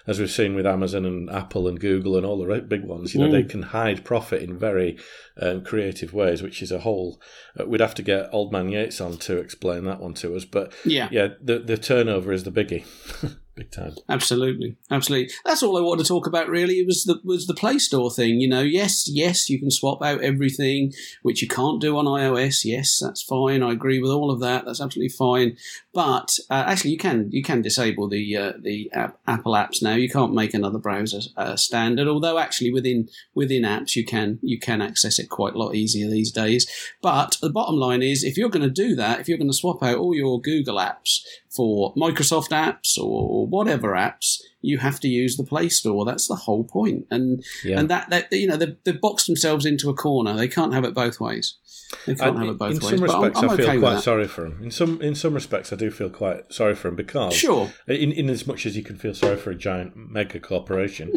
as 0.07 0.17
we've 0.17 0.31
seen 0.31 0.55
with 0.55 0.65
Amazon 0.65 1.05
and 1.05 1.29
Apple 1.29 1.67
and 1.67 1.77
Google 1.77 2.15
and 2.15 2.25
all 2.25 2.37
the 2.41 2.61
big 2.61 2.85
ones. 2.85 3.13
You 3.13 3.19
know, 3.19 3.27
Mm. 3.27 3.31
they 3.33 3.43
can 3.43 3.63
hide 3.63 4.05
profit 4.05 4.41
in 4.41 4.57
very 4.57 4.97
um, 5.41 5.61
creative 5.65 6.13
ways, 6.13 6.41
which 6.41 6.61
is 6.61 6.71
a 6.71 6.79
whole. 6.79 7.19
Uh, 7.59 7.65
we'd 7.65 7.81
have 7.81 7.95
to 7.95 8.01
get 8.01 8.29
Old 8.31 8.53
Man 8.53 8.69
Yates 8.69 9.01
on 9.01 9.17
to 9.17 9.39
explain 9.39 9.83
that 9.83 9.99
one 9.99 10.13
to 10.15 10.33
us, 10.37 10.45
but 10.45 10.71
Yeah. 10.85 11.09
yeah, 11.11 11.29
the 11.43 11.59
the 11.59 11.75
turnover 11.77 12.31
is 12.31 12.45
the 12.45 12.51
biggie, 12.51 12.85
big 13.61 13.71
time. 13.71 13.95
Absolutely, 14.09 14.75
absolutely. 14.89 15.33
That's 15.45 15.61
all 15.63 15.77
I 15.77 15.81
wanted 15.81 16.03
to 16.03 16.07
talk 16.07 16.27
about. 16.27 16.49
Really, 16.49 16.75
it 16.75 16.87
was 16.87 17.03
the 17.03 17.19
was 17.23 17.47
the 17.47 17.53
Play 17.53 17.77
Store 17.79 18.09
thing. 18.09 18.39
You 18.39 18.47
know, 18.47 18.61
yes, 18.61 19.07
yes, 19.07 19.49
you 19.49 19.59
can 19.59 19.71
swap 19.71 20.01
out 20.01 20.21
everything, 20.21 20.93
which 21.21 21.41
you 21.41 21.47
can't 21.47 21.81
do 21.81 21.97
on 21.97 22.05
iOS. 22.05 22.65
Yes, 22.65 22.99
that's 23.01 23.21
fine. 23.21 23.63
I 23.63 23.71
agree 23.71 23.99
with 23.99 24.11
all 24.11 24.31
of 24.31 24.39
that. 24.41 24.65
That's 24.65 24.81
absolutely 24.81 25.09
fine. 25.09 25.57
But 25.93 26.37
uh, 26.49 26.63
actually, 26.67 26.91
you 26.91 26.97
can 26.97 27.29
you 27.31 27.43
can 27.43 27.61
disable 27.61 28.09
the 28.09 28.37
uh, 28.37 28.53
the 28.61 28.89
app, 28.93 29.19
Apple 29.27 29.53
apps 29.53 29.81
now. 29.81 29.93
You 29.93 30.09
can't 30.09 30.33
make 30.33 30.53
another 30.53 30.79
browser 30.79 31.19
uh, 31.37 31.55
standard. 31.55 32.07
Although 32.07 32.39
actually, 32.39 32.71
within 32.71 33.09
within 33.35 33.63
apps, 33.63 33.95
you 33.95 34.05
can 34.05 34.39
you 34.41 34.59
can 34.59 34.81
access 34.81 35.19
it 35.19 35.29
quite 35.29 35.53
a 35.53 35.57
lot 35.57 35.75
easier 35.75 36.09
these 36.09 36.31
days. 36.31 36.67
But 37.01 37.37
the 37.41 37.49
bottom 37.49 37.75
line 37.75 38.01
is, 38.01 38.23
if 38.23 38.37
you're 38.37 38.49
going 38.49 38.67
to 38.67 38.69
do 38.69 38.95
that, 38.95 39.19
if 39.19 39.27
you're 39.27 39.37
going 39.37 39.49
to 39.49 39.57
swap 39.57 39.83
out 39.83 39.97
all 39.97 40.15
your 40.15 40.41
Google 40.41 40.77
apps 40.77 41.19
for 41.55 41.93
Microsoft 41.95 42.49
apps 42.49 42.97
or 42.97 43.45
whatever 43.47 43.89
apps, 43.89 44.39
you 44.61 44.77
have 44.77 44.99
to 45.01 45.07
use 45.09 45.35
the 45.37 45.43
Play 45.43 45.67
Store. 45.69 46.05
That's 46.05 46.27
the 46.27 46.35
whole 46.35 46.63
point. 46.63 47.05
And 47.11 47.43
Yeah. 47.63 47.79
and 47.79 47.89
that, 47.89 48.09
that 48.09 48.31
you 48.31 48.47
know 48.47 48.55
they've, 48.57 48.77
they've 48.85 49.01
boxed 49.01 49.27
themselves 49.27 49.65
into 49.65 49.89
a 49.89 49.93
corner. 49.93 50.33
They 50.35 50.47
can't 50.47 50.73
have 50.73 50.85
it 50.85 50.93
both 50.93 51.19
ways. 51.19 51.57
They 52.05 52.15
can't 52.15 52.37
I- 52.37 52.39
have 52.41 52.49
it 52.49 52.57
both 52.57 52.71
in 52.75 52.79
ways. 52.79 52.89
some 52.89 52.99
But 53.01 53.15
I'm, 53.15 53.23
I'm 53.23 53.49
I 53.49 53.57
feel 53.57 53.69
okay 53.69 53.79
quite 53.79 53.99
sorry 54.01 54.27
for 54.27 54.45
him. 54.45 54.63
In 54.63 54.71
some 54.71 55.01
in 55.01 55.13
some 55.13 55.33
respects, 55.33 55.73
I 55.73 55.75
do 55.75 55.91
feel 55.91 56.09
quite 56.09 56.53
sorry 56.53 56.73
for 56.75 56.87
him 56.87 56.95
because 56.95 57.33
Sure. 57.35 57.69
in, 57.87 58.11
in 58.13 58.29
as 58.29 58.47
much 58.47 58.65
as 58.65 58.77
you 58.77 58.83
can 58.83 58.95
feel 58.97 59.13
sorry 59.13 59.35
for 59.35 59.51
a 59.51 59.55
giant 59.55 59.93
mega 59.97 60.39
corporation. 60.39 61.09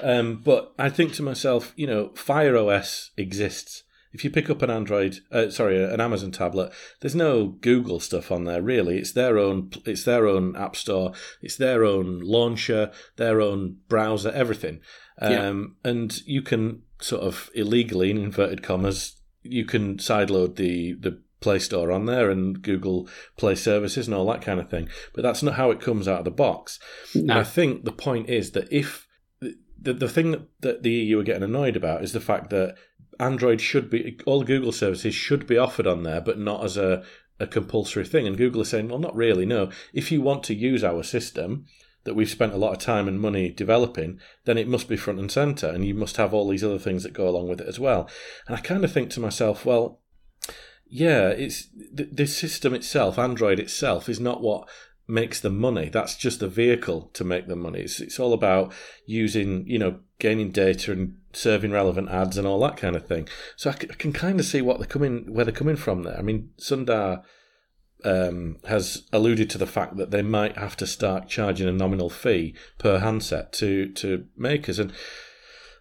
Hmm. 0.00 0.06
Um, 0.06 0.42
but 0.44 0.74
I 0.78 0.90
think 0.90 1.14
to 1.14 1.22
myself, 1.22 1.72
you 1.76 1.86
know, 1.86 2.10
Fire 2.14 2.56
OS 2.58 3.10
exists. 3.16 3.84
If 4.12 4.24
you 4.24 4.30
pick 4.30 4.48
up 4.48 4.62
an 4.62 4.70
Android, 4.70 5.18
uh, 5.30 5.50
sorry, 5.50 5.82
an 5.82 6.00
Amazon 6.00 6.30
tablet, 6.30 6.72
there's 7.00 7.14
no 7.14 7.46
Google 7.46 8.00
stuff 8.00 8.32
on 8.32 8.44
there 8.44 8.62
really. 8.62 8.98
It's 8.98 9.12
their 9.12 9.38
own, 9.38 9.70
it's 9.84 10.04
their 10.04 10.26
own 10.26 10.56
app 10.56 10.76
store, 10.76 11.12
it's 11.42 11.56
their 11.56 11.84
own 11.84 12.20
launcher, 12.20 12.90
their 13.16 13.40
own 13.40 13.78
browser, 13.88 14.30
everything. 14.30 14.80
Um, 15.20 15.76
And 15.84 16.20
you 16.26 16.42
can 16.42 16.82
sort 17.00 17.22
of 17.22 17.50
illegally, 17.54 18.10
in 18.10 18.18
inverted 18.18 18.62
commas, 18.62 19.20
you 19.42 19.64
can 19.64 19.96
sideload 19.96 20.56
the 20.56 20.94
the 20.94 21.22
Play 21.40 21.58
Store 21.60 21.92
on 21.92 22.06
there 22.06 22.30
and 22.30 22.60
Google 22.62 23.08
Play 23.36 23.54
Services 23.54 24.08
and 24.08 24.14
all 24.14 24.26
that 24.26 24.42
kind 24.42 24.58
of 24.58 24.68
thing. 24.68 24.88
But 25.14 25.22
that's 25.22 25.42
not 25.42 25.54
how 25.54 25.70
it 25.70 25.80
comes 25.80 26.08
out 26.08 26.20
of 26.20 26.24
the 26.24 26.30
box. 26.32 26.80
And 27.14 27.30
I 27.32 27.44
think 27.44 27.84
the 27.84 27.92
point 27.92 28.28
is 28.28 28.52
that 28.52 28.66
if 28.72 29.06
the, 29.80 29.92
the 29.92 30.08
thing 30.08 30.32
that, 30.32 30.48
that 30.60 30.82
the 30.82 30.90
EU 30.90 31.20
are 31.20 31.24
getting 31.24 31.44
annoyed 31.44 31.76
about 31.76 32.02
is 32.02 32.12
the 32.12 32.20
fact 32.20 32.50
that 32.50 32.74
Android 33.18 33.60
should 33.60 33.90
be, 33.90 34.18
all 34.26 34.44
Google 34.44 34.72
services 34.72 35.14
should 35.14 35.46
be 35.46 35.58
offered 35.58 35.86
on 35.86 36.02
there, 36.02 36.20
but 36.20 36.38
not 36.38 36.64
as 36.64 36.76
a, 36.76 37.02
a 37.40 37.46
compulsory 37.46 38.04
thing. 38.04 38.26
And 38.26 38.36
Google 38.36 38.62
is 38.62 38.68
saying, 38.68 38.88
well, 38.88 38.98
not 38.98 39.16
really, 39.16 39.46
no. 39.46 39.70
If 39.92 40.12
you 40.12 40.20
want 40.20 40.44
to 40.44 40.54
use 40.54 40.84
our 40.84 41.02
system, 41.02 41.66
that 42.04 42.14
we've 42.14 42.30
spent 42.30 42.54
a 42.54 42.56
lot 42.56 42.72
of 42.72 42.78
time 42.78 43.06
and 43.06 43.20
money 43.20 43.50
developing, 43.50 44.18
then 44.44 44.56
it 44.56 44.66
must 44.66 44.88
be 44.88 44.96
front 44.96 45.18
and 45.18 45.30
center, 45.30 45.68
and 45.68 45.84
you 45.84 45.94
must 45.94 46.16
have 46.16 46.32
all 46.32 46.48
these 46.48 46.64
other 46.64 46.78
things 46.78 47.02
that 47.02 47.12
go 47.12 47.28
along 47.28 47.48
with 47.48 47.60
it 47.60 47.68
as 47.68 47.78
well. 47.78 48.08
And 48.46 48.56
I 48.56 48.60
kind 48.60 48.82
of 48.82 48.90
think 48.90 49.10
to 49.10 49.20
myself, 49.20 49.66
well, 49.66 50.00
yeah, 50.86 51.28
it's 51.28 51.68
the 51.92 52.26
system 52.26 52.72
itself, 52.72 53.18
Android 53.18 53.58
itself, 53.58 54.08
is 54.08 54.20
not 54.20 54.40
what 54.40 54.66
makes 55.06 55.40
the 55.40 55.50
money. 55.50 55.90
That's 55.90 56.16
just 56.16 56.40
the 56.40 56.48
vehicle 56.48 57.10
to 57.12 57.24
make 57.24 57.46
the 57.46 57.56
money. 57.56 57.80
It's, 57.80 58.00
it's 58.00 58.18
all 58.18 58.32
about 58.32 58.72
using, 59.04 59.66
you 59.66 59.78
know, 59.78 60.00
gaining 60.18 60.50
data 60.50 60.92
and 60.92 61.16
serving 61.32 61.70
relevant 61.70 62.10
ads 62.10 62.36
and 62.36 62.46
all 62.46 62.60
that 62.60 62.76
kind 62.76 62.96
of 62.96 63.06
thing. 63.06 63.28
So 63.56 63.70
I, 63.70 63.74
c- 63.74 63.88
I 63.90 63.94
can 63.94 64.12
kind 64.12 64.40
of 64.40 64.46
see 64.46 64.60
what 64.60 64.78
they're 64.78 64.86
coming, 64.86 65.32
where 65.32 65.44
they're 65.44 65.54
coming 65.54 65.76
from 65.76 66.02
there. 66.02 66.18
I 66.18 66.22
mean, 66.22 66.50
Sundar 66.58 67.22
um, 68.04 68.56
has 68.66 69.06
alluded 69.12 69.50
to 69.50 69.58
the 69.58 69.66
fact 69.66 69.96
that 69.96 70.10
they 70.10 70.22
might 70.22 70.56
have 70.56 70.76
to 70.78 70.86
start 70.86 71.28
charging 71.28 71.68
a 71.68 71.72
nominal 71.72 72.10
fee 72.10 72.54
per 72.78 72.98
handset 72.98 73.52
to 73.54 73.92
to 73.94 74.26
makers, 74.36 74.78
and 74.78 74.92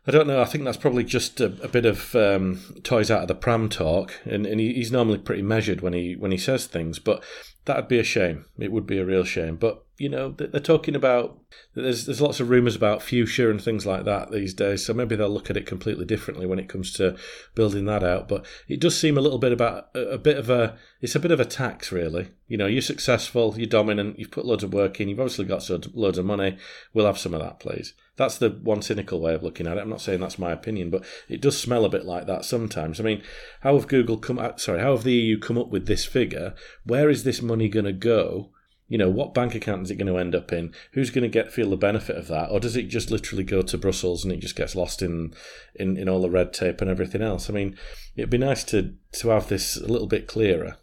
I 0.07 0.11
don't 0.11 0.27
know. 0.27 0.41
I 0.41 0.45
think 0.45 0.63
that's 0.63 0.77
probably 0.77 1.03
just 1.03 1.41
a, 1.41 1.57
a 1.61 1.67
bit 1.67 1.85
of 1.85 2.15
um, 2.15 2.61
toys 2.83 3.11
out 3.11 3.23
of 3.23 3.27
the 3.27 3.35
pram 3.35 3.69
talk, 3.69 4.13
and, 4.25 4.45
and 4.45 4.59
he, 4.59 4.73
he's 4.73 4.91
normally 4.91 5.19
pretty 5.19 5.41
measured 5.41 5.81
when 5.81 5.93
he 5.93 6.15
when 6.15 6.31
he 6.31 6.37
says 6.37 6.65
things. 6.65 6.97
But 6.97 7.23
that'd 7.65 7.87
be 7.87 7.99
a 7.99 8.03
shame. 8.03 8.45
It 8.57 8.71
would 8.71 8.87
be 8.87 8.99
a 8.99 9.05
real 9.05 9.23
shame. 9.23 9.57
But 9.57 9.83
you 9.97 10.09
know, 10.09 10.31
they- 10.31 10.45
they're 10.47 10.59
talking 10.61 10.95
about 10.95 11.39
there's 11.73 12.05
there's 12.05 12.21
lots 12.21 12.39
of 12.39 12.49
rumours 12.49 12.75
about 12.75 13.01
fuchsia 13.01 13.49
and 13.49 13.61
things 13.61 13.85
like 13.85 14.05
that 14.05 14.31
these 14.31 14.53
days. 14.53 14.85
So 14.85 14.93
maybe 14.93 15.15
they'll 15.15 15.29
look 15.29 15.49
at 15.49 15.57
it 15.57 15.65
completely 15.65 16.05
differently 16.05 16.45
when 16.45 16.59
it 16.59 16.69
comes 16.69 16.91
to 16.93 17.15
building 17.55 17.85
that 17.85 18.03
out. 18.03 18.27
But 18.27 18.45
it 18.67 18.79
does 18.79 18.97
seem 18.97 19.17
a 19.17 19.21
little 19.21 19.39
bit 19.39 19.51
about 19.51 19.89
a, 19.95 20.01
a 20.11 20.17
bit 20.17 20.37
of 20.37 20.49
a 20.49 20.77
it's 21.01 21.15
a 21.15 21.19
bit 21.19 21.31
of 21.31 21.39
a 21.39 21.45
tax, 21.45 21.91
really. 21.91 22.29
You 22.47 22.57
know, 22.57 22.65
you're 22.65 22.81
successful, 22.81 23.53
you're 23.57 23.67
dominant, 23.67 24.17
you've 24.19 24.31
put 24.31 24.45
loads 24.45 24.63
of 24.63 24.73
work 24.73 24.99
in, 24.99 25.09
you've 25.09 25.19
obviously 25.19 25.45
got 25.45 25.69
loads 25.95 26.17
of 26.17 26.25
money. 26.25 26.57
We'll 26.93 27.05
have 27.05 27.17
some 27.19 27.33
of 27.33 27.41
that, 27.41 27.59
please. 27.59 27.93
That's 28.15 28.37
the 28.39 28.49
one 28.49 28.81
cynical 28.81 29.19
way 29.21 29.35
of 29.35 29.43
looking 29.43 29.67
at 29.67 29.77
it. 29.77 29.81
I'm 29.81 29.89
not 29.89 30.01
saying 30.01 30.19
that's 30.21 30.39
my 30.39 30.51
opinion, 30.51 30.89
but 30.89 31.05
it 31.29 31.39
does 31.39 31.59
smell 31.59 31.85
a 31.85 31.89
bit 31.89 32.05
like 32.05 32.25
that 32.25 32.45
sometimes. 32.45 32.99
I 32.99 33.03
mean, 33.03 33.21
how 33.61 33.75
have 33.75 33.87
Google 33.87 34.17
come? 34.17 34.39
uh, 34.39 34.57
Sorry, 34.57 34.79
how 34.79 34.95
have 34.95 35.03
the 35.03 35.13
EU 35.13 35.37
come 35.39 35.57
up 35.59 35.69
with 35.69 35.85
this 35.85 36.05
figure? 36.05 36.55
Where 36.83 37.09
is 37.11 37.23
this 37.23 37.41
money 37.43 37.69
going 37.69 37.85
to 37.85 37.93
go? 37.93 38.51
You 38.87 38.97
know, 38.97 39.09
what 39.09 39.33
bank 39.33 39.53
account 39.53 39.83
is 39.83 39.91
it 39.91 39.95
going 39.95 40.07
to 40.07 40.17
end 40.17 40.33
up 40.33 40.53
in? 40.53 40.73
Who's 40.93 41.09
going 41.09 41.23
to 41.23 41.29
get 41.29 41.51
feel 41.51 41.69
the 41.69 41.77
benefit 41.77 42.15
of 42.15 42.27
that, 42.27 42.49
or 42.51 42.59
does 42.59 42.75
it 42.75 42.83
just 42.83 43.11
literally 43.11 43.43
go 43.43 43.61
to 43.61 43.77
Brussels 43.77 44.23
and 44.23 44.31
it 44.31 44.39
just 44.39 44.55
gets 44.55 44.75
lost 44.75 45.01
in 45.01 45.33
in, 45.75 45.97
in 45.97 46.07
all 46.07 46.21
the 46.21 46.29
red 46.29 46.53
tape 46.53 46.81
and 46.81 46.89
everything 46.89 47.21
else? 47.21 47.49
I 47.49 47.53
mean, 47.53 47.77
it'd 48.15 48.29
be 48.29 48.37
nice 48.37 48.63
to 48.65 48.95
to 49.13 49.29
have 49.29 49.49
this 49.49 49.75
a 49.75 49.87
little 49.87 50.07
bit 50.07 50.27
clearer. 50.27 50.77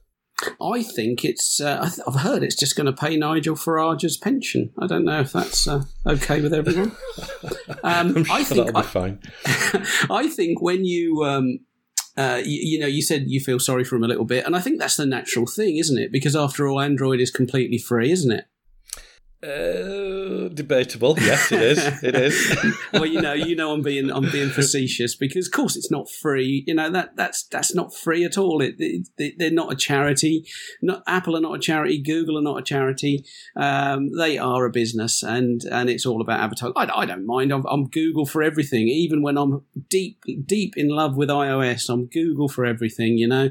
I 0.61 0.83
think 0.83 1.25
it's. 1.25 1.61
Uh, 1.61 1.79
I 1.81 2.09
I've 2.09 2.21
heard 2.21 2.43
it's 2.43 2.57
just 2.57 2.77
going 2.77 2.87
to 2.87 2.93
pay 2.93 3.17
Nigel 3.17 3.57
Farage's 3.57 4.17
pension. 4.17 4.73
I 4.79 4.87
don't 4.87 5.05
know 5.05 5.21
if 5.21 5.33
that's 5.33 5.67
uh, 5.69 5.85
okay 6.07 6.41
with 6.41 6.55
everyone. 6.55 6.93
Um, 7.83 8.25
sure 8.25 8.35
I 8.35 8.45
think 8.45 8.67
that'll 8.67 8.81
be 8.81 8.89
fine. 8.89 9.21
I 10.11 10.27
think 10.35 10.63
when 10.63 10.87
you, 10.87 11.23
um, 11.23 11.59
uh, 12.17 12.41
you, 12.45 12.61
you 12.63 12.79
know, 12.79 12.87
you 12.87 13.03
said 13.03 13.25
you 13.27 13.41
feel 13.41 13.59
sorry 13.59 13.85
for 13.85 13.97
him 13.97 14.05
a 14.05 14.09
little 14.09 14.25
bit, 14.25 14.47
and 14.47 14.55
I 14.55 14.61
think 14.61 14.79
that's 14.79 14.97
the 14.97 15.07
natural 15.07 15.47
thing, 15.47 15.77
isn't 15.79 15.99
it? 15.99 16.13
Because 16.13 16.37
after 16.37 16.67
all, 16.67 16.81
Android 16.81 17.21
is 17.21 17.31
completely 17.31 17.79
free, 17.79 18.13
isn't 18.13 18.31
it? 18.31 18.47
Uh, 19.45 20.49
debatable. 20.55 21.17
Yes, 21.19 21.53
it 21.53 21.61
is. 21.61 22.03
It 22.03 22.15
is. 22.15 22.57
well, 22.95 23.05
you 23.05 23.21
know, 23.21 23.35
you 23.35 23.55
know, 23.55 23.73
I'm 23.73 23.83
being 23.83 24.11
I'm 24.11 24.31
being 24.31 24.49
facetious 24.49 25.15
because, 25.15 25.49
of 25.49 25.53
course, 25.53 25.77
it's 25.77 25.91
not 25.91 26.09
free. 26.09 26.65
You 26.67 26.75
know 26.75 26.89
that 26.91 27.17
that's 27.17 27.45
that's 27.45 27.75
not 27.75 27.95
free 27.95 28.25
at 28.25 28.39
all. 28.39 28.63
It, 28.63 28.77
it, 28.79 29.35
they're 29.39 29.51
not 29.51 29.71
a 29.71 29.77
charity. 29.77 30.47
Not 30.81 31.03
Apple 31.07 31.37
are 31.37 31.41
not 31.41 31.57
a 31.57 31.59
charity. 31.59 32.03
Google 32.03 32.39
are 32.39 32.43
not 32.43 32.59
a 32.59 32.63
charity. 32.63 33.27
Um, 33.55 34.13
they 34.17 34.39
are 34.39 34.65
a 34.65 34.71
business, 34.71 35.23
and 35.23 35.63
and 35.65 35.91
it's 35.91 36.07
all 36.07 36.23
about 36.23 36.41
advertising. 36.41 36.73
I, 36.77 37.01
I 37.01 37.05
don't 37.05 37.27
mind. 37.27 37.53
I'm, 37.53 37.67
I'm 37.67 37.89
Google 37.89 38.25
for 38.25 38.43
everything. 38.43 38.89
Even 38.89 39.21
when 39.21 39.37
I'm 39.37 39.63
deep 39.91 40.23
deep 40.47 40.75
in 40.79 40.89
love 40.89 41.17
with 41.17 41.29
iOS, 41.29 41.91
I'm 41.91 42.07
Google 42.07 42.49
for 42.49 42.65
everything. 42.65 43.19
You 43.19 43.29
know, 43.29 43.51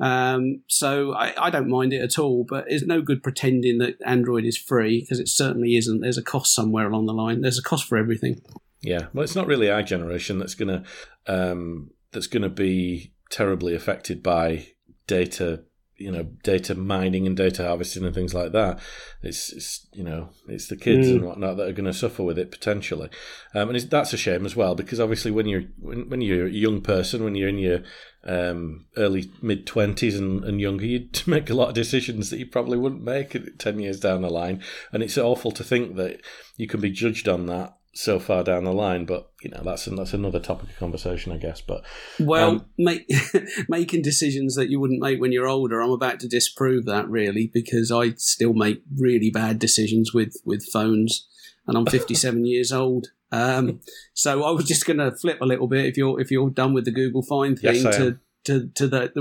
um, 0.00 0.62
so 0.66 1.12
I, 1.12 1.46
I 1.46 1.50
don't 1.50 1.68
mind 1.68 1.92
it 1.92 2.02
at 2.02 2.18
all. 2.18 2.44
But 2.48 2.64
it's 2.66 2.84
no 2.84 3.02
good 3.02 3.22
pretending 3.22 3.78
that 3.78 3.98
Android 4.04 4.44
is 4.44 4.56
free 4.56 5.00
because 5.00 5.20
certainly 5.28 5.76
isn't. 5.76 6.00
There's 6.00 6.18
a 6.18 6.22
cost 6.22 6.54
somewhere 6.54 6.88
along 6.88 7.06
the 7.06 7.12
line. 7.12 7.40
There's 7.40 7.58
a 7.58 7.62
cost 7.62 7.86
for 7.86 7.96
everything. 7.96 8.40
Yeah, 8.80 9.06
well, 9.12 9.24
it's 9.24 9.34
not 9.34 9.46
really 9.46 9.70
our 9.70 9.82
generation 9.82 10.38
that's 10.38 10.54
gonna 10.54 10.84
um, 11.26 11.90
that's 12.12 12.26
gonna 12.26 12.48
be 12.48 13.12
terribly 13.30 13.74
affected 13.74 14.22
by 14.22 14.68
data, 15.06 15.64
you 15.98 16.10
know, 16.12 16.22
data 16.44 16.74
mining 16.74 17.26
and 17.26 17.36
data 17.36 17.64
harvesting 17.66 18.04
and 18.04 18.14
things 18.14 18.32
like 18.32 18.52
that. 18.52 18.78
It's, 19.22 19.52
it's 19.52 19.86
you 19.92 20.04
know, 20.04 20.30
it's 20.46 20.68
the 20.68 20.76
kids 20.76 21.08
Mm. 21.08 21.12
and 21.16 21.24
whatnot 21.24 21.56
that 21.56 21.68
are 21.68 21.72
going 21.72 21.84
to 21.86 21.92
suffer 21.92 22.22
with 22.22 22.38
it 22.38 22.50
potentially, 22.50 23.08
um, 23.54 23.68
and 23.68 23.76
it's, 23.76 23.86
that's 23.86 24.12
a 24.12 24.16
shame 24.16 24.46
as 24.46 24.54
well 24.54 24.74
because 24.74 25.00
obviously 25.00 25.30
when 25.30 25.46
you're 25.46 25.64
when, 25.80 26.08
when 26.08 26.20
you're 26.20 26.46
a 26.46 26.50
young 26.50 26.80
person, 26.80 27.24
when 27.24 27.34
you're 27.34 27.48
in 27.48 27.58
your 27.58 27.80
um, 28.24 28.86
early 28.96 29.30
mid 29.42 29.66
twenties 29.66 30.18
and, 30.18 30.44
and 30.44 30.60
younger, 30.60 30.84
you'd 30.86 31.22
make 31.26 31.50
a 31.50 31.54
lot 31.54 31.68
of 31.68 31.74
decisions 31.74 32.30
that 32.30 32.38
you 32.38 32.46
probably 32.46 32.78
wouldn't 32.78 33.02
make 33.02 33.36
ten 33.58 33.80
years 33.80 33.98
down 33.98 34.22
the 34.22 34.30
line, 34.30 34.62
and 34.92 35.02
it's 35.02 35.18
awful 35.18 35.50
to 35.52 35.64
think 35.64 35.96
that 35.96 36.20
you 36.56 36.66
can 36.66 36.80
be 36.80 36.90
judged 36.90 37.28
on 37.28 37.46
that 37.46 37.74
so 37.98 38.20
far 38.20 38.44
down 38.44 38.62
the 38.62 38.72
line. 38.72 39.04
But 39.04 39.30
you 39.42 39.50
know, 39.50 39.60
that's 39.64 39.86
that's 39.86 40.14
another 40.14 40.38
topic 40.38 40.70
of 40.70 40.76
conversation, 40.76 41.32
I 41.32 41.36
guess. 41.36 41.60
But 41.60 41.84
Well, 42.20 42.50
Um, 42.50 42.66
make, 42.78 43.10
making 43.68 44.02
decisions 44.02 44.54
that 44.54 44.70
you 44.70 44.78
wouldn't 44.78 45.02
make 45.02 45.20
when 45.20 45.32
you're 45.32 45.48
older, 45.48 45.80
I'm 45.80 45.90
about 45.90 46.20
to 46.20 46.28
disprove 46.28 46.84
that 46.86 47.08
really 47.08 47.50
because 47.52 47.90
I 47.90 48.10
still 48.16 48.52
make 48.54 48.82
really 48.96 49.30
bad 49.30 49.58
decisions 49.58 50.14
with 50.14 50.34
with 50.44 50.64
phones. 50.72 51.26
and 51.66 51.76
I'm 51.76 51.86
57 51.98 52.46
years 52.46 52.72
old. 52.72 53.08
Um, 53.30 53.80
so 54.14 54.44
I 54.44 54.50
was 54.52 54.64
just 54.64 54.86
going 54.86 54.98
to 54.98 55.10
flip 55.14 55.38
a 55.42 55.46
little 55.46 55.66
bit 55.68 55.84
if 55.86 55.96
you're 55.96 56.20
if 56.20 56.30
you're 56.30 56.50
done 56.50 56.72
with 56.72 56.84
the 56.84 56.92
Google 56.92 57.22
Find 57.22 57.58
thing 57.58 57.74
Yes, 57.82 57.96
to. 57.96 58.18
To 58.44 58.68
to 58.74 58.86
the, 58.86 59.12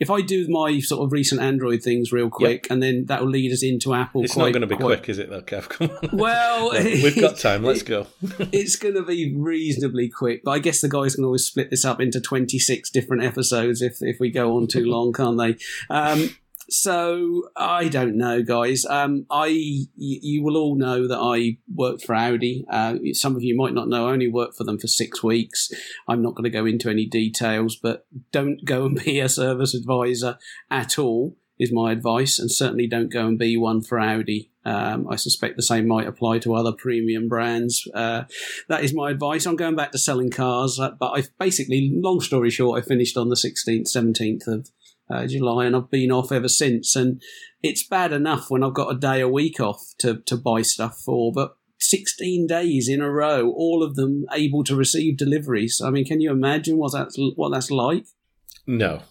if 0.00 0.10
I 0.10 0.20
do 0.20 0.46
my 0.48 0.80
sort 0.80 1.04
of 1.04 1.12
recent 1.12 1.40
Android 1.40 1.82
things 1.82 2.12
real 2.12 2.30
quick, 2.30 2.66
and 2.70 2.82
then 2.82 3.06
that 3.06 3.22
will 3.22 3.30
lead 3.30 3.52
us 3.52 3.62
into 3.62 3.94
Apple. 3.94 4.24
It's 4.24 4.34
quite, 4.34 4.46
not 4.46 4.52
going 4.52 4.60
to 4.62 4.66
be 4.66 4.76
quite- 4.76 4.98
quick, 4.98 5.08
is 5.08 5.18
it, 5.18 5.30
though, 5.30 5.42
Kev? 5.42 5.68
Come 5.68 5.90
on. 5.90 6.18
Well, 6.18 6.72
No, 6.72 6.80
we've 6.80 7.20
got 7.20 7.38
time. 7.38 7.62
Let's 7.62 7.82
go. 7.82 8.06
it's 8.52 8.76
going 8.76 8.94
to 8.94 9.02
be 9.02 9.34
reasonably 9.36 10.08
quick, 10.08 10.42
but 10.44 10.52
I 10.52 10.58
guess 10.58 10.80
the 10.80 10.88
guys 10.88 11.14
can 11.14 11.24
always 11.24 11.44
split 11.44 11.70
this 11.70 11.84
up 11.84 12.00
into 12.00 12.20
26 12.20 12.90
different 12.90 13.22
episodes 13.22 13.82
if, 13.82 13.98
if 14.00 14.18
we 14.18 14.30
go 14.30 14.56
on 14.56 14.66
too 14.66 14.84
long, 14.86 15.12
can't 15.12 15.38
they? 15.38 15.56
Um, 15.94 16.36
so 16.68 17.48
I 17.56 17.88
don't 17.88 18.16
know, 18.16 18.42
guys. 18.42 18.84
Um, 18.84 19.26
I 19.30 19.46
you 19.96 20.42
will 20.42 20.56
all 20.56 20.74
know 20.74 21.06
that 21.06 21.18
I 21.18 21.58
worked 21.72 22.04
for 22.04 22.14
Audi. 22.14 22.64
Uh, 22.70 22.96
some 23.12 23.36
of 23.36 23.42
you 23.42 23.56
might 23.56 23.74
not 23.74 23.88
know. 23.88 24.08
I 24.08 24.12
only 24.12 24.28
worked 24.28 24.56
for 24.56 24.64
them 24.64 24.78
for 24.78 24.86
six 24.86 25.22
weeks. 25.22 25.70
I'm 26.08 26.22
not 26.22 26.34
going 26.34 26.44
to 26.44 26.50
go 26.50 26.66
into 26.66 26.90
any 26.90 27.06
details, 27.06 27.76
but 27.76 28.06
don't 28.32 28.64
go 28.64 28.86
and 28.86 29.02
be 29.04 29.20
a 29.20 29.28
service 29.28 29.74
advisor 29.74 30.38
at 30.70 30.98
all. 30.98 31.36
Is 31.58 31.72
my 31.72 31.90
advice, 31.90 32.38
and 32.38 32.52
certainly 32.52 32.86
don't 32.86 33.10
go 33.10 33.26
and 33.26 33.38
be 33.38 33.56
one 33.56 33.80
for 33.80 33.98
Audi. 33.98 34.50
Um, 34.66 35.06
I 35.08 35.16
suspect 35.16 35.56
the 35.56 35.62
same 35.62 35.86
might 35.86 36.06
apply 36.06 36.40
to 36.40 36.54
other 36.54 36.72
premium 36.72 37.28
brands. 37.28 37.88
Uh, 37.94 38.24
that 38.68 38.84
is 38.84 38.92
my 38.92 39.10
advice. 39.10 39.46
I'm 39.46 39.56
going 39.56 39.76
back 39.76 39.92
to 39.92 39.98
selling 39.98 40.30
cars, 40.30 40.78
uh, 40.78 40.90
but 40.90 41.12
I've 41.12 41.30
basically, 41.38 41.90
long 41.94 42.20
story 42.20 42.50
short, 42.50 42.82
I 42.82 42.86
finished 42.86 43.16
on 43.16 43.30
the 43.30 43.36
16th, 43.36 43.86
17th 43.86 44.48
of 44.48 44.70
uh, 45.10 45.26
July, 45.26 45.66
and 45.66 45.76
I've 45.76 45.90
been 45.90 46.10
off 46.12 46.32
ever 46.32 46.48
since. 46.48 46.96
And 46.96 47.20
it's 47.62 47.82
bad 47.86 48.12
enough 48.12 48.50
when 48.50 48.62
I've 48.62 48.74
got 48.74 48.94
a 48.94 48.98
day 48.98 49.20
a 49.20 49.28
week 49.28 49.60
off 49.60 49.94
to 49.98 50.18
to 50.26 50.36
buy 50.36 50.62
stuff 50.62 50.98
for, 50.98 51.32
but 51.32 51.56
16 51.78 52.46
days 52.46 52.88
in 52.88 53.02
a 53.02 53.10
row, 53.10 53.50
all 53.50 53.82
of 53.82 53.96
them 53.96 54.24
able 54.32 54.64
to 54.64 54.74
receive 54.74 55.18
deliveries. 55.18 55.80
I 55.84 55.90
mean, 55.90 56.04
can 56.06 56.20
you 56.20 56.30
imagine 56.30 56.78
what 56.78 56.92
that's 56.92 57.16
what 57.36 57.50
that's 57.50 57.70
like? 57.70 58.06
No, 58.66 59.02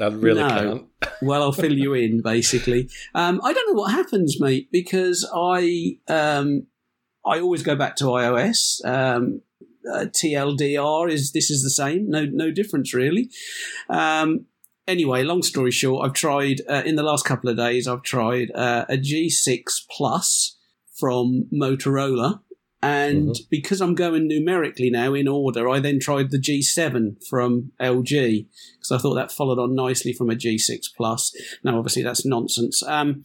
I 0.00 0.06
really 0.06 0.40
No. 0.42 0.48
can't. 0.48 0.86
Well, 1.22 1.42
I'll 1.42 1.52
fill 1.52 1.72
you 1.78 1.94
in 1.94 2.20
basically. 2.22 2.88
Um, 3.14 3.40
I 3.44 3.52
don't 3.52 3.68
know 3.68 3.80
what 3.80 3.92
happens, 3.92 4.40
mate, 4.40 4.68
because 4.72 5.28
I 5.34 5.98
um, 6.08 6.66
I 7.24 7.40
always 7.40 7.62
go 7.62 7.76
back 7.76 7.96
to 7.96 8.04
iOS. 8.06 8.84
Um, 8.84 9.42
uh, 9.90 10.06
TLDR 10.06 11.10
is 11.10 11.32
this 11.32 11.50
is 11.50 11.62
the 11.62 11.70
same, 11.70 12.08
no 12.10 12.24
no 12.24 12.50
difference 12.50 12.92
really. 12.94 13.30
Um, 13.88 14.46
anyway, 14.86 15.22
long 15.22 15.42
story 15.42 15.70
short, 15.70 16.06
I've 16.06 16.14
tried 16.14 16.62
uh, 16.68 16.82
in 16.84 16.96
the 16.96 17.02
last 17.02 17.24
couple 17.24 17.50
of 17.50 17.56
days. 17.56 17.88
I've 17.88 18.02
tried 18.02 18.50
uh, 18.54 18.84
a 18.88 18.96
G6 18.96 19.62
Plus 19.90 20.56
from 20.92 21.46
Motorola. 21.52 22.40
And 22.82 23.34
because 23.50 23.80
I'm 23.80 23.94
going 23.94 24.28
numerically 24.28 24.90
now 24.90 25.14
in 25.14 25.26
order, 25.26 25.70
I 25.70 25.80
then 25.80 25.98
tried 25.98 26.30
the 26.30 26.38
G7 26.38 27.26
from 27.26 27.72
LG 27.80 28.46
because 28.74 28.92
I 28.92 28.98
thought 28.98 29.14
that 29.14 29.32
followed 29.32 29.58
on 29.58 29.74
nicely 29.74 30.12
from 30.12 30.28
a 30.28 30.34
G6 30.34 30.88
Plus. 30.94 31.34
Now, 31.64 31.78
obviously, 31.78 32.02
that's 32.02 32.26
nonsense. 32.26 32.82
Um, 32.82 33.24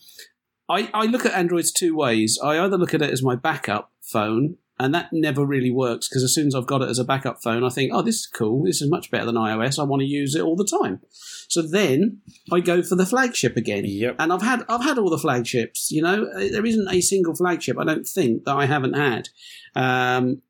I, 0.70 0.90
I 0.94 1.08
look 1.08 1.26
at 1.26 1.34
Androids 1.34 1.74
two 1.74 1.94
ways. 1.94 2.40
I 2.42 2.58
either 2.58 2.78
look 2.78 2.94
at 2.94 3.02
it 3.02 3.10
as 3.10 3.22
my 3.22 3.36
backup 3.36 3.92
phone, 4.02 4.56
and 4.80 4.96
that 4.96 5.10
never 5.12 5.46
really 5.46 5.72
works 5.72 6.08
because 6.08 6.24
as 6.24 6.34
soon 6.34 6.48
as 6.48 6.56
I've 6.56 6.66
got 6.66 6.82
it 6.82 6.90
as 6.90 7.00
a 7.00 7.04
backup 7.04 7.44
phone, 7.44 7.64
I 7.66 7.70
think, 7.70 7.92
oh, 7.94 8.02
this 8.02 8.16
is 8.16 8.28
cool. 8.28 8.64
This 8.64 8.82
is 8.82 8.90
much 8.90 9.12
better 9.12 9.26
than 9.26 9.36
iOS. 9.36 9.78
I 9.78 9.84
want 9.84 10.00
to 10.02 10.06
use 10.06 10.36
it 10.36 10.42
all 10.42 10.56
the 10.56 10.66
time. 10.66 11.02
So 11.50 11.62
then 11.62 12.22
I 12.52 12.62
go 12.62 12.82
for 12.82 12.96
the 12.96 13.06
flagship 13.06 13.58
again. 13.58 13.84
Yep. 13.86 14.16
And 14.20 14.32
I've 14.32 14.42
had 14.42 14.64
I've 14.70 14.84
had 14.84 14.98
all 14.98 15.10
the 15.10 15.18
flagships. 15.18 15.92
You 15.92 16.02
know, 16.02 16.26
Uh, 16.34 16.48
there 16.52 16.66
isn't 16.66 16.90
a 16.90 17.02
single 17.02 17.36
flagship 17.36 17.78
I 17.78 17.84
don't 17.84 18.08
think 18.08 18.46
that 18.46 18.56
I 18.56 18.66
haven't 18.66 18.94
had. 18.94 19.30
Um, 19.76 20.42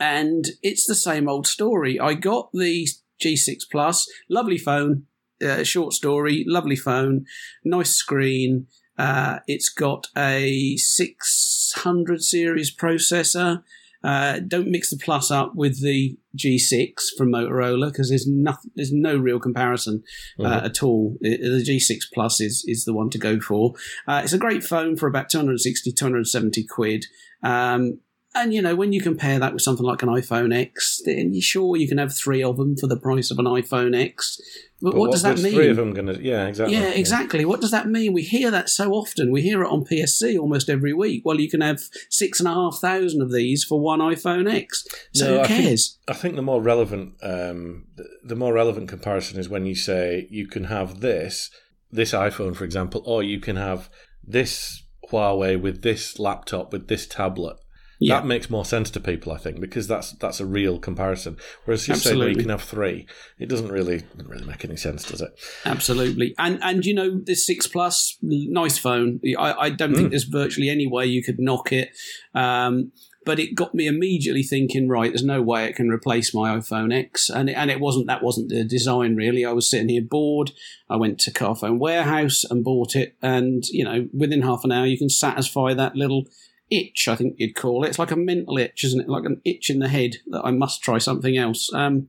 and 0.00 0.46
it's 0.62 0.86
the 0.86 0.94
same 0.94 1.28
old 1.28 1.46
story. 1.46 2.00
I 2.00 2.14
got 2.14 2.50
the 2.52 2.86
G6 3.22 3.64
Plus, 3.70 4.08
lovely 4.30 4.58
phone, 4.58 5.06
uh, 5.42 5.64
short 5.64 5.92
story, 5.92 6.44
lovely 6.46 6.76
phone, 6.76 7.26
nice 7.64 7.90
screen. 7.90 8.68
Uh, 8.98 9.38
it's 9.46 9.68
got 9.68 10.08
a 10.16 10.76
600 10.76 12.22
series 12.22 12.74
processor. 12.74 13.62
Uh, 14.04 14.38
don't 14.46 14.70
mix 14.70 14.90
the 14.90 14.96
Plus 14.96 15.30
up 15.30 15.54
with 15.56 15.82
the 15.82 16.16
G6 16.36 16.92
from 17.16 17.30
Motorola 17.32 17.90
because 17.90 18.10
there's 18.10 18.28
nothing, 18.28 18.70
there's 18.76 18.92
no 18.92 19.16
real 19.16 19.40
comparison 19.40 20.04
uh, 20.38 20.60
at 20.64 20.82
all. 20.84 21.16
I- 21.24 21.30
the 21.30 21.64
G6 21.66 22.04
Plus 22.14 22.40
is 22.40 22.64
is 22.68 22.84
the 22.84 22.94
one 22.94 23.10
to 23.10 23.18
go 23.18 23.40
for. 23.40 23.74
Uh, 24.06 24.20
it's 24.22 24.32
a 24.32 24.38
great 24.38 24.62
phone 24.62 24.96
for 24.96 25.08
about 25.08 25.28
260, 25.30 25.92
270 25.92 26.64
quid. 26.66 27.06
Um, 27.42 27.98
and 28.34 28.52
you 28.54 28.60
know, 28.62 28.74
when 28.76 28.92
you 28.92 29.00
compare 29.00 29.38
that 29.38 29.52
with 29.52 29.62
something 29.62 29.84
like 29.86 30.02
an 30.02 30.08
iPhone 30.08 30.54
X, 30.54 31.00
then 31.04 31.32
you 31.34 31.40
sure 31.42 31.76
you 31.76 31.88
can 31.88 31.98
have 31.98 32.14
three 32.14 32.42
of 32.42 32.56
them 32.56 32.76
for 32.76 32.86
the 32.86 32.96
price 32.98 33.30
of 33.30 33.38
an 33.38 33.46
iPhone 33.46 33.98
X. 33.98 34.40
But, 34.80 34.92
But 34.92 34.98
what 35.00 35.10
does 35.10 35.22
that 35.22 35.40
mean? 35.40 35.54
Three 35.54 35.70
of 35.70 35.76
them 35.76 35.92
going 35.92 36.06
to, 36.06 36.22
yeah, 36.22 36.46
exactly. 36.46 36.76
Yeah, 36.76 36.90
exactly. 36.90 37.44
What 37.44 37.60
does 37.60 37.72
that 37.72 37.88
mean? 37.88 38.12
We 38.12 38.22
hear 38.22 38.50
that 38.52 38.68
so 38.68 38.92
often. 38.92 39.32
We 39.32 39.42
hear 39.42 39.64
it 39.64 39.68
on 39.70 39.84
PSC 39.84 40.38
almost 40.38 40.68
every 40.70 40.92
week. 40.92 41.22
Well, 41.24 41.40
you 41.40 41.50
can 41.50 41.62
have 41.62 41.80
six 42.10 42.38
and 42.38 42.48
a 42.48 42.54
half 42.54 42.78
thousand 42.80 43.20
of 43.22 43.32
these 43.32 43.64
for 43.64 43.80
one 43.80 43.98
iPhone 43.98 44.48
X. 44.52 44.86
So 45.14 45.24
No, 45.26 45.32
who 45.34 45.40
I 45.40 45.46
think- 45.48 45.62
cares? 45.64 45.98
I 46.06 46.12
think 46.12 46.36
the 46.36 46.42
more 46.42 46.62
relevant, 46.62 47.14
um, 47.22 47.86
the 48.22 48.36
more 48.36 48.52
relevant 48.52 48.88
comparison 48.88 49.40
is 49.40 49.48
when 49.48 49.66
you 49.66 49.74
say 49.74 50.28
you 50.30 50.46
can 50.46 50.64
have 50.64 51.00
this, 51.00 51.50
this 51.90 52.12
iPhone, 52.12 52.54
for 52.54 52.64
example, 52.64 53.02
or 53.04 53.22
you 53.24 53.40
can 53.40 53.56
have 53.56 53.88
this 54.22 54.84
Huawei 55.10 55.60
with 55.60 55.82
this 55.82 56.18
laptop 56.18 56.72
with 56.72 56.86
this 56.88 57.06
tablet. 57.06 57.56
Yeah. 58.00 58.20
That 58.20 58.26
makes 58.26 58.48
more 58.48 58.64
sense 58.64 58.90
to 58.92 59.00
people, 59.00 59.32
I 59.32 59.38
think, 59.38 59.58
because 59.60 59.88
that's 59.88 60.12
that's 60.12 60.38
a 60.38 60.46
real 60.46 60.78
comparison. 60.78 61.36
Whereas 61.64 61.88
you 61.88 61.96
say 61.96 62.14
you 62.14 62.36
can 62.36 62.48
have 62.50 62.62
three, 62.62 63.06
it 63.40 63.48
doesn't 63.48 63.72
really 63.72 64.02
doesn't 64.16 64.28
really 64.28 64.44
make 64.46 64.64
any 64.64 64.76
sense, 64.76 65.02
does 65.04 65.20
it? 65.20 65.30
Absolutely, 65.64 66.34
and 66.38 66.60
and 66.62 66.86
you 66.86 66.94
know 66.94 67.18
this 67.20 67.44
six 67.44 67.66
plus, 67.66 68.16
nice 68.22 68.78
phone. 68.78 69.20
I, 69.36 69.52
I 69.52 69.70
don't 69.70 69.90
Hmm. 69.90 69.96
think 69.96 70.10
there's 70.10 70.24
virtually 70.24 70.68
any 70.68 70.86
way 70.86 71.06
you 71.06 71.24
could 71.24 71.40
knock 71.40 71.72
it. 71.72 71.90
Um, 72.34 72.92
but 73.26 73.38
it 73.40 73.54
got 73.56 73.74
me 73.74 73.86
immediately 73.86 74.42
thinking. 74.44 74.88
Right, 74.88 75.10
there's 75.10 75.24
no 75.24 75.42
way 75.42 75.64
it 75.66 75.74
can 75.76 75.90
replace 75.90 76.32
my 76.32 76.56
iPhone 76.56 76.94
X, 76.94 77.28
and 77.28 77.50
it, 77.50 77.54
and 77.54 77.68
it 77.70 77.80
wasn't 77.80 78.06
that 78.06 78.22
wasn't 78.22 78.48
the 78.48 78.62
design 78.64 79.16
really. 79.16 79.44
I 79.44 79.52
was 79.52 79.68
sitting 79.68 79.88
here 79.88 80.02
bored. 80.02 80.52
I 80.88 80.94
went 80.96 81.18
to 81.20 81.32
Carphone 81.32 81.78
Warehouse 81.78 82.44
and 82.48 82.62
bought 82.64 82.94
it, 82.94 83.16
and 83.20 83.64
you 83.70 83.82
know 83.84 84.08
within 84.12 84.42
half 84.42 84.62
an 84.64 84.70
hour 84.72 84.86
you 84.86 84.96
can 84.96 85.10
satisfy 85.10 85.74
that 85.74 85.96
little 85.96 86.26
itch. 86.70 87.08
I 87.08 87.16
think 87.16 87.34
you'd 87.38 87.54
call 87.56 87.84
it. 87.84 87.88
It's 87.88 87.98
like 87.98 88.10
a 88.10 88.16
mental 88.16 88.58
itch, 88.58 88.84
isn't 88.84 89.00
it? 89.00 89.08
Like 89.08 89.24
an 89.24 89.40
itch 89.44 89.70
in 89.70 89.78
the 89.78 89.88
head 89.88 90.16
that 90.28 90.42
I 90.44 90.50
must 90.50 90.82
try 90.82 90.98
something 90.98 91.36
else. 91.36 91.72
Um, 91.72 92.08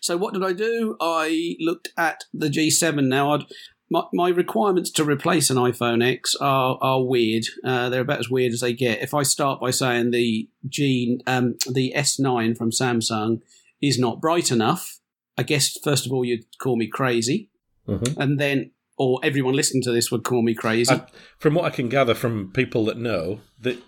so 0.00 0.16
what 0.16 0.32
did 0.34 0.44
I 0.44 0.52
do? 0.52 0.96
I 1.00 1.56
looked 1.60 1.88
at 1.96 2.24
the 2.32 2.48
G7 2.48 3.06
now. 3.08 3.32
I'd, 3.32 3.44
my, 3.90 4.04
my 4.12 4.28
requirements 4.30 4.90
to 4.92 5.04
replace 5.04 5.50
an 5.50 5.56
iPhone 5.56 6.04
X 6.04 6.34
are 6.40 6.78
are 6.80 7.02
weird. 7.04 7.44
Uh, 7.64 7.88
they're 7.88 8.00
about 8.00 8.18
as 8.20 8.30
weird 8.30 8.52
as 8.52 8.60
they 8.60 8.72
get. 8.72 9.02
If 9.02 9.14
I 9.14 9.22
start 9.22 9.60
by 9.60 9.70
saying 9.70 10.10
the 10.10 10.48
G, 10.68 11.20
um, 11.26 11.54
the 11.72 11.92
S9 11.96 12.56
from 12.56 12.70
Samsung 12.70 13.40
is 13.82 13.98
not 13.98 14.20
bright 14.20 14.50
enough, 14.50 14.98
I 15.38 15.42
guess 15.42 15.76
first 15.84 16.06
of 16.06 16.12
all 16.12 16.24
you'd 16.24 16.44
call 16.58 16.76
me 16.76 16.86
crazy, 16.88 17.50
Mm-hmm. 17.88 18.20
and 18.20 18.40
then 18.40 18.72
or 18.96 19.20
everyone 19.22 19.54
listening 19.54 19.82
to 19.82 19.92
this 19.92 20.10
would 20.10 20.24
call 20.24 20.42
me 20.42 20.54
crazy. 20.54 20.94
I, 20.94 21.06
from 21.38 21.54
what 21.54 21.64
I 21.64 21.70
can 21.70 21.88
gather 21.88 22.14
from 22.14 22.50
people 22.52 22.84
that 22.86 22.96
know, 22.96 23.40
that 23.60 23.82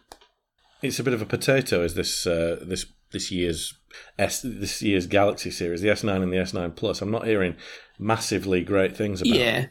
it's 0.83 0.99
a 0.99 1.03
bit 1.03 1.15
of 1.15 1.23
a 1.23 1.27
potato. 1.27 1.83
Is 1.83 1.95
this 1.95 2.27
uh, 2.27 2.59
this 2.63 2.87
this 3.11 3.31
year's 3.31 3.75
S 4.19 4.43
this 4.43 4.83
year's 4.83 5.07
Galaxy 5.07 5.51
series, 5.51 5.81
the 5.81 5.89
S9 5.89 6.23
and 6.23 6.33
the 6.33 6.37
S9 6.37 6.77
Plus? 6.77 7.03
I'm 7.03 7.11
not 7.11 7.27
hearing 7.27 7.57
massively 7.99 8.63
great 8.63 8.97
things 8.97 9.21
about. 9.21 9.35
Yeah. 9.35 9.67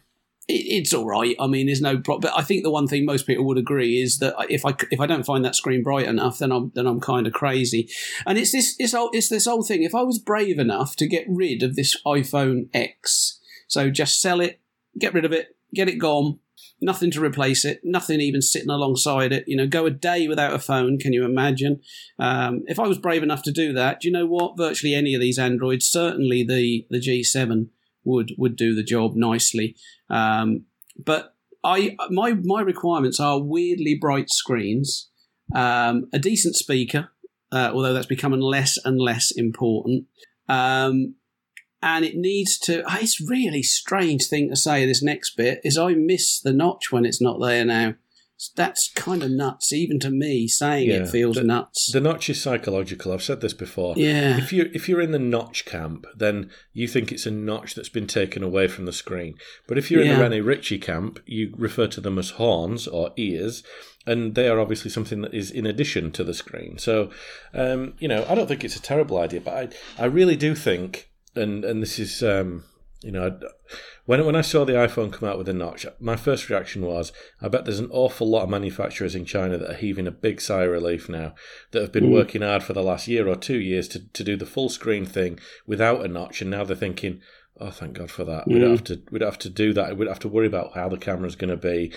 It, 0.47 0.53
it's 0.53 0.93
all 0.93 1.05
right. 1.05 1.35
I 1.39 1.47
mean, 1.47 1.67
there's 1.67 1.81
no 1.81 1.97
problem. 1.99 2.21
But 2.21 2.39
I 2.39 2.43
think 2.43 2.63
the 2.63 2.71
one 2.71 2.87
thing 2.87 3.05
most 3.05 3.27
people 3.27 3.45
would 3.45 3.57
agree 3.57 4.01
is 4.01 4.19
that 4.19 4.35
if 4.49 4.65
I 4.65 4.73
if 4.91 4.99
I 4.99 5.05
don't 5.05 5.25
find 5.25 5.45
that 5.45 5.55
screen 5.55 5.83
bright 5.83 6.07
enough, 6.07 6.39
then 6.39 6.51
I'm 6.51 6.71
then 6.73 6.87
I'm 6.87 6.99
kind 6.99 7.27
of 7.27 7.33
crazy. 7.33 7.89
And 8.25 8.37
it's 8.37 8.51
this 8.51 8.75
it's 8.79 8.93
old, 8.93 9.13
it's 9.13 9.29
this 9.29 9.45
whole 9.45 9.63
thing. 9.63 9.83
If 9.83 9.95
I 9.95 10.01
was 10.01 10.19
brave 10.19 10.57
enough 10.59 10.95
to 10.97 11.07
get 11.07 11.25
rid 11.27 11.63
of 11.63 11.75
this 11.75 11.95
iPhone 12.05 12.69
X, 12.73 13.39
so 13.67 13.89
just 13.89 14.21
sell 14.21 14.41
it, 14.41 14.61
get 14.99 15.13
rid 15.13 15.25
of 15.25 15.31
it, 15.31 15.55
get 15.73 15.89
it 15.89 15.97
gone, 15.97 16.39
nothing 16.81 17.11
to 17.11 17.23
replace 17.23 17.65
it, 17.65 17.81
nothing 17.83 18.21
even 18.21 18.41
sitting 18.41 18.69
alongside 18.69 19.31
it. 19.31 19.43
You 19.47 19.57
know, 19.57 19.67
go 19.67 19.85
a 19.85 19.91
day 19.91 20.27
without 20.27 20.53
a 20.53 20.59
phone. 20.59 20.97
Can 20.97 21.13
you 21.13 21.25
imagine? 21.25 21.81
Um, 22.19 22.63
if 22.67 22.79
I 22.79 22.87
was 22.87 22.97
brave 22.97 23.23
enough 23.23 23.43
to 23.43 23.51
do 23.51 23.73
that, 23.73 24.01
do 24.01 24.07
you 24.07 24.13
know 24.13 24.25
what? 24.25 24.57
Virtually 24.57 24.93
any 24.93 25.13
of 25.13 25.21
these 25.21 25.39
Androids, 25.39 25.87
certainly 25.87 26.43
the 26.43 26.85
the 26.89 26.99
G7 26.99 27.69
would 28.03 28.33
would 28.37 28.55
do 28.55 28.73
the 28.73 28.83
job 28.83 29.15
nicely. 29.15 29.75
Um, 30.09 30.65
but 30.97 31.35
I 31.63 31.95
my 32.09 32.33
my 32.33 32.61
requirements 32.61 33.19
are 33.19 33.41
weirdly 33.41 33.97
bright 33.99 34.29
screens, 34.29 35.09
um, 35.55 36.07
a 36.13 36.19
decent 36.19 36.55
speaker, 36.55 37.09
uh, 37.51 37.71
although 37.73 37.93
that's 37.93 38.07
becoming 38.07 38.39
less 38.39 38.77
and 38.83 38.99
less 38.99 39.31
important. 39.31 40.05
Um, 40.47 41.15
and 41.81 42.03
it 42.05 42.15
needs 42.15 42.57
to. 42.59 42.83
ah, 42.87 42.97
It's 43.01 43.21
really 43.21 43.63
strange 43.63 44.27
thing 44.27 44.49
to 44.49 44.55
say. 44.55 44.85
This 44.85 45.03
next 45.03 45.35
bit 45.37 45.61
is 45.63 45.77
I 45.77 45.93
miss 45.93 46.39
the 46.39 46.53
notch 46.53 46.91
when 46.91 47.05
it's 47.05 47.21
not 47.21 47.39
there 47.39 47.65
now. 47.65 47.95
that's 48.55 48.91
kind 48.93 49.23
of 49.23 49.31
nuts. 49.31 49.73
Even 49.73 49.99
to 49.99 50.11
me, 50.11 50.47
saying 50.47 50.89
Yeah, 50.89 50.97
it 51.03 51.09
feels 51.09 51.37
the- 51.37 51.43
nuts. 51.43 51.91
The 51.91 51.99
notch 51.99 52.29
is 52.29 52.39
psychological. 52.39 53.11
I've 53.11 53.23
said 53.23 53.41
this 53.41 53.53
before. 53.55 53.95
yeah, 53.97 54.37
If 54.37 54.53
you 54.53 54.69
if 54.75 54.87
you're 54.87 55.01
in 55.01 55.11
the 55.11 55.17
notch 55.17 55.65
camp, 55.65 56.05
then 56.15 56.51
you 56.71 56.87
think 56.87 57.11
it's 57.11 57.25
a 57.25 57.31
notch 57.31 57.73
that's 57.73 57.89
been 57.89 58.05
taken 58.05 58.43
away 58.43 58.67
from 58.67 58.85
the 58.85 58.93
screen. 58.93 59.33
But 59.67 59.79
if 59.79 59.89
you're 59.89 60.03
in 60.03 60.09
the 60.15 60.21
Rene 60.21 60.41
Ritchie 60.41 60.77
camp, 60.77 61.19
you 61.25 61.51
refer 61.57 61.87
to 61.87 61.99
them 62.01 62.19
as 62.19 62.31
horns 62.31 62.87
or 62.87 63.11
ears, 63.17 63.63
and 64.05 64.35
they 64.35 64.47
are 64.47 64.59
obviously 64.59 64.91
something 64.91 65.21
that 65.21 65.33
is 65.33 65.49
in 65.49 65.65
addition 65.65 66.11
to 66.11 66.23
the 66.23 66.35
screen. 66.35 66.77
So, 66.77 67.09
um, 67.55 67.95
you 67.97 68.07
know, 68.07 68.23
I 68.29 68.35
don't 68.35 68.47
think 68.47 68.63
it's 68.63 68.75
a 68.75 68.81
terrible 68.81 69.17
idea, 69.17 69.41
but 69.41 69.53
I 69.97 70.03
I 70.03 70.05
really 70.05 70.35
do 70.35 70.53
think, 70.53 71.09
and 71.37 71.63
and 71.65 71.81
this 71.81 71.99
is. 71.99 72.21
Um, 72.23 72.63
you 73.03 73.11
know, 73.11 73.39
when 74.07 74.25
when 74.25 74.35
I 74.35 74.41
saw 74.41 74.65
the 74.65 74.73
iPhone 74.73 75.13
come 75.13 75.29
out 75.29 75.37
with 75.37 75.47
a 75.47 75.53
notch, 75.53 75.85
my 75.99 76.15
first 76.15 76.49
reaction 76.49 76.81
was, 76.83 77.13
I 77.39 77.47
bet 77.47 77.63
there's 77.63 77.77
an 77.79 77.91
awful 77.91 78.27
lot 78.27 78.41
of 78.45 78.49
manufacturers 78.49 79.13
in 79.13 79.23
China 79.23 79.55
that 79.59 79.69
are 79.69 79.75
heaving 79.75 80.07
a 80.07 80.11
big 80.11 80.41
sigh 80.41 80.63
of 80.63 80.71
relief 80.71 81.07
now 81.07 81.35
that 81.71 81.81
have 81.83 81.91
been 81.91 82.05
Mm. 82.05 82.11
working 82.13 82.41
hard 82.41 82.63
for 82.63 82.73
the 82.73 82.81
last 82.81 83.07
year 83.07 83.27
or 83.27 83.35
two 83.35 83.59
years 83.59 83.87
to, 83.89 83.99
to 84.13 84.23
do 84.23 84.35
the 84.35 84.47
full 84.47 84.67
screen 84.67 85.05
thing 85.05 85.39
without 85.67 86.03
a 86.03 86.07
notch, 86.07 86.41
and 86.41 86.49
now 86.49 86.63
they're 86.63 86.75
thinking, 86.75 87.21
oh, 87.61 87.69
thank 87.69 87.93
God 87.93 88.09
for 88.09 88.23
that. 88.23 88.47
We 88.47 88.55
Mm. 88.55 88.61
don't 88.61 88.71
have 88.71 88.83
to 88.85 89.01
we 89.11 89.19
don't 89.19 89.29
have 89.29 89.39
to 89.39 89.49
do 89.51 89.73
that. 89.73 89.95
We 89.95 90.05
don't 90.05 90.13
have 90.13 90.19
to 90.21 90.27
worry 90.27 90.47
about 90.47 90.73
how 90.73 90.89
the 90.89 90.97
camera's 90.97 91.35
going 91.35 91.51
to 91.51 91.55
be 91.55 91.93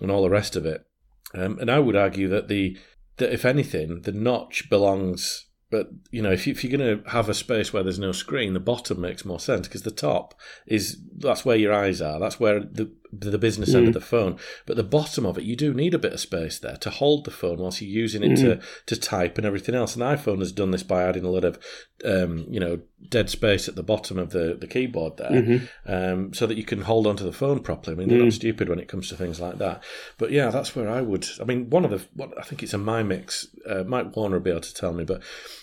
and 0.00 0.08
all 0.12 0.22
the 0.22 0.30
rest 0.30 0.54
of 0.54 0.64
it. 0.64 0.86
Um, 1.34 1.58
and 1.58 1.68
I 1.68 1.80
would 1.80 1.96
argue 1.96 2.28
that 2.28 2.46
the 2.46 2.78
that 3.16 3.32
if 3.32 3.44
anything, 3.44 4.02
the 4.02 4.12
notch 4.12 4.70
belongs. 4.70 5.46
But 5.74 5.90
you 6.12 6.22
know, 6.22 6.30
if, 6.30 6.46
you, 6.46 6.52
if 6.52 6.62
you're 6.62 6.78
going 6.78 7.02
to 7.02 7.10
have 7.10 7.28
a 7.28 7.34
space 7.34 7.72
where 7.72 7.82
there's 7.82 7.98
no 7.98 8.12
screen, 8.12 8.52
the 8.52 8.60
bottom 8.60 9.00
makes 9.00 9.24
more 9.24 9.40
sense 9.40 9.66
because 9.66 9.82
the 9.82 9.90
top 9.90 10.32
is 10.66 10.98
that's 11.16 11.44
where 11.44 11.56
your 11.56 11.74
eyes 11.74 12.00
are. 12.00 12.20
That's 12.20 12.38
where 12.38 12.60
the 12.60 12.92
the 13.20 13.38
business 13.38 13.74
end 13.74 13.84
Mm. 13.84 13.88
of 13.88 13.94
the 13.94 14.00
phone. 14.00 14.36
But 14.66 14.76
the 14.76 14.82
bottom 14.82 15.24
of 15.26 15.36
it, 15.38 15.44
you 15.44 15.56
do 15.56 15.72
need 15.74 15.94
a 15.94 15.98
bit 15.98 16.12
of 16.12 16.20
space 16.20 16.58
there 16.58 16.76
to 16.76 16.90
hold 16.90 17.24
the 17.24 17.30
phone 17.30 17.58
whilst 17.58 17.80
you're 17.80 17.90
using 17.90 18.22
it 18.22 18.36
to 18.36 18.60
to 18.86 18.96
type 19.00 19.36
and 19.38 19.46
everything 19.46 19.74
else. 19.74 19.94
And 19.94 20.02
iPhone 20.02 20.38
has 20.40 20.52
done 20.52 20.70
this 20.70 20.82
by 20.82 21.02
adding 21.04 21.24
a 21.24 21.30
lot 21.30 21.44
of 21.44 21.58
um, 22.04 22.46
you 22.50 22.60
know 22.60 22.80
dead 23.08 23.30
space 23.30 23.68
at 23.68 23.76
the 23.76 23.82
bottom 23.82 24.18
of 24.18 24.30
the 24.30 24.56
the 24.58 24.66
keyboard 24.66 25.16
there, 25.16 25.30
Mhm. 25.30 25.68
um, 25.86 26.32
so 26.34 26.46
that 26.46 26.56
you 26.56 26.64
can 26.64 26.82
hold 26.82 27.06
onto 27.06 27.24
the 27.24 27.32
phone 27.32 27.60
properly. 27.60 27.94
I 27.94 27.98
mean, 27.98 28.08
they're 28.08 28.22
not 28.22 28.32
stupid 28.32 28.68
when 28.68 28.78
it 28.80 28.88
comes 28.88 29.08
to 29.08 29.16
things 29.16 29.40
like 29.40 29.58
that. 29.58 29.82
But 30.18 30.30
yeah, 30.32 30.50
that's 30.50 30.74
where 30.76 30.88
I 30.88 31.00
would. 31.00 31.26
I 31.40 31.44
mean, 31.44 31.70
one 31.70 31.84
of 31.84 31.90
the 31.90 32.00
what 32.14 32.32
I 32.38 32.42
think 32.42 32.62
it's 32.62 32.74
a 32.74 32.78
Mi 32.78 33.02
Mix. 33.02 33.48
Uh, 33.68 33.84
Mike 33.86 34.14
Warner 34.16 34.36
will 34.36 34.44
be 34.44 34.50
able 34.50 34.60
to 34.60 34.74
tell 34.74 34.92
me, 34.92 35.04
but 35.04 35.22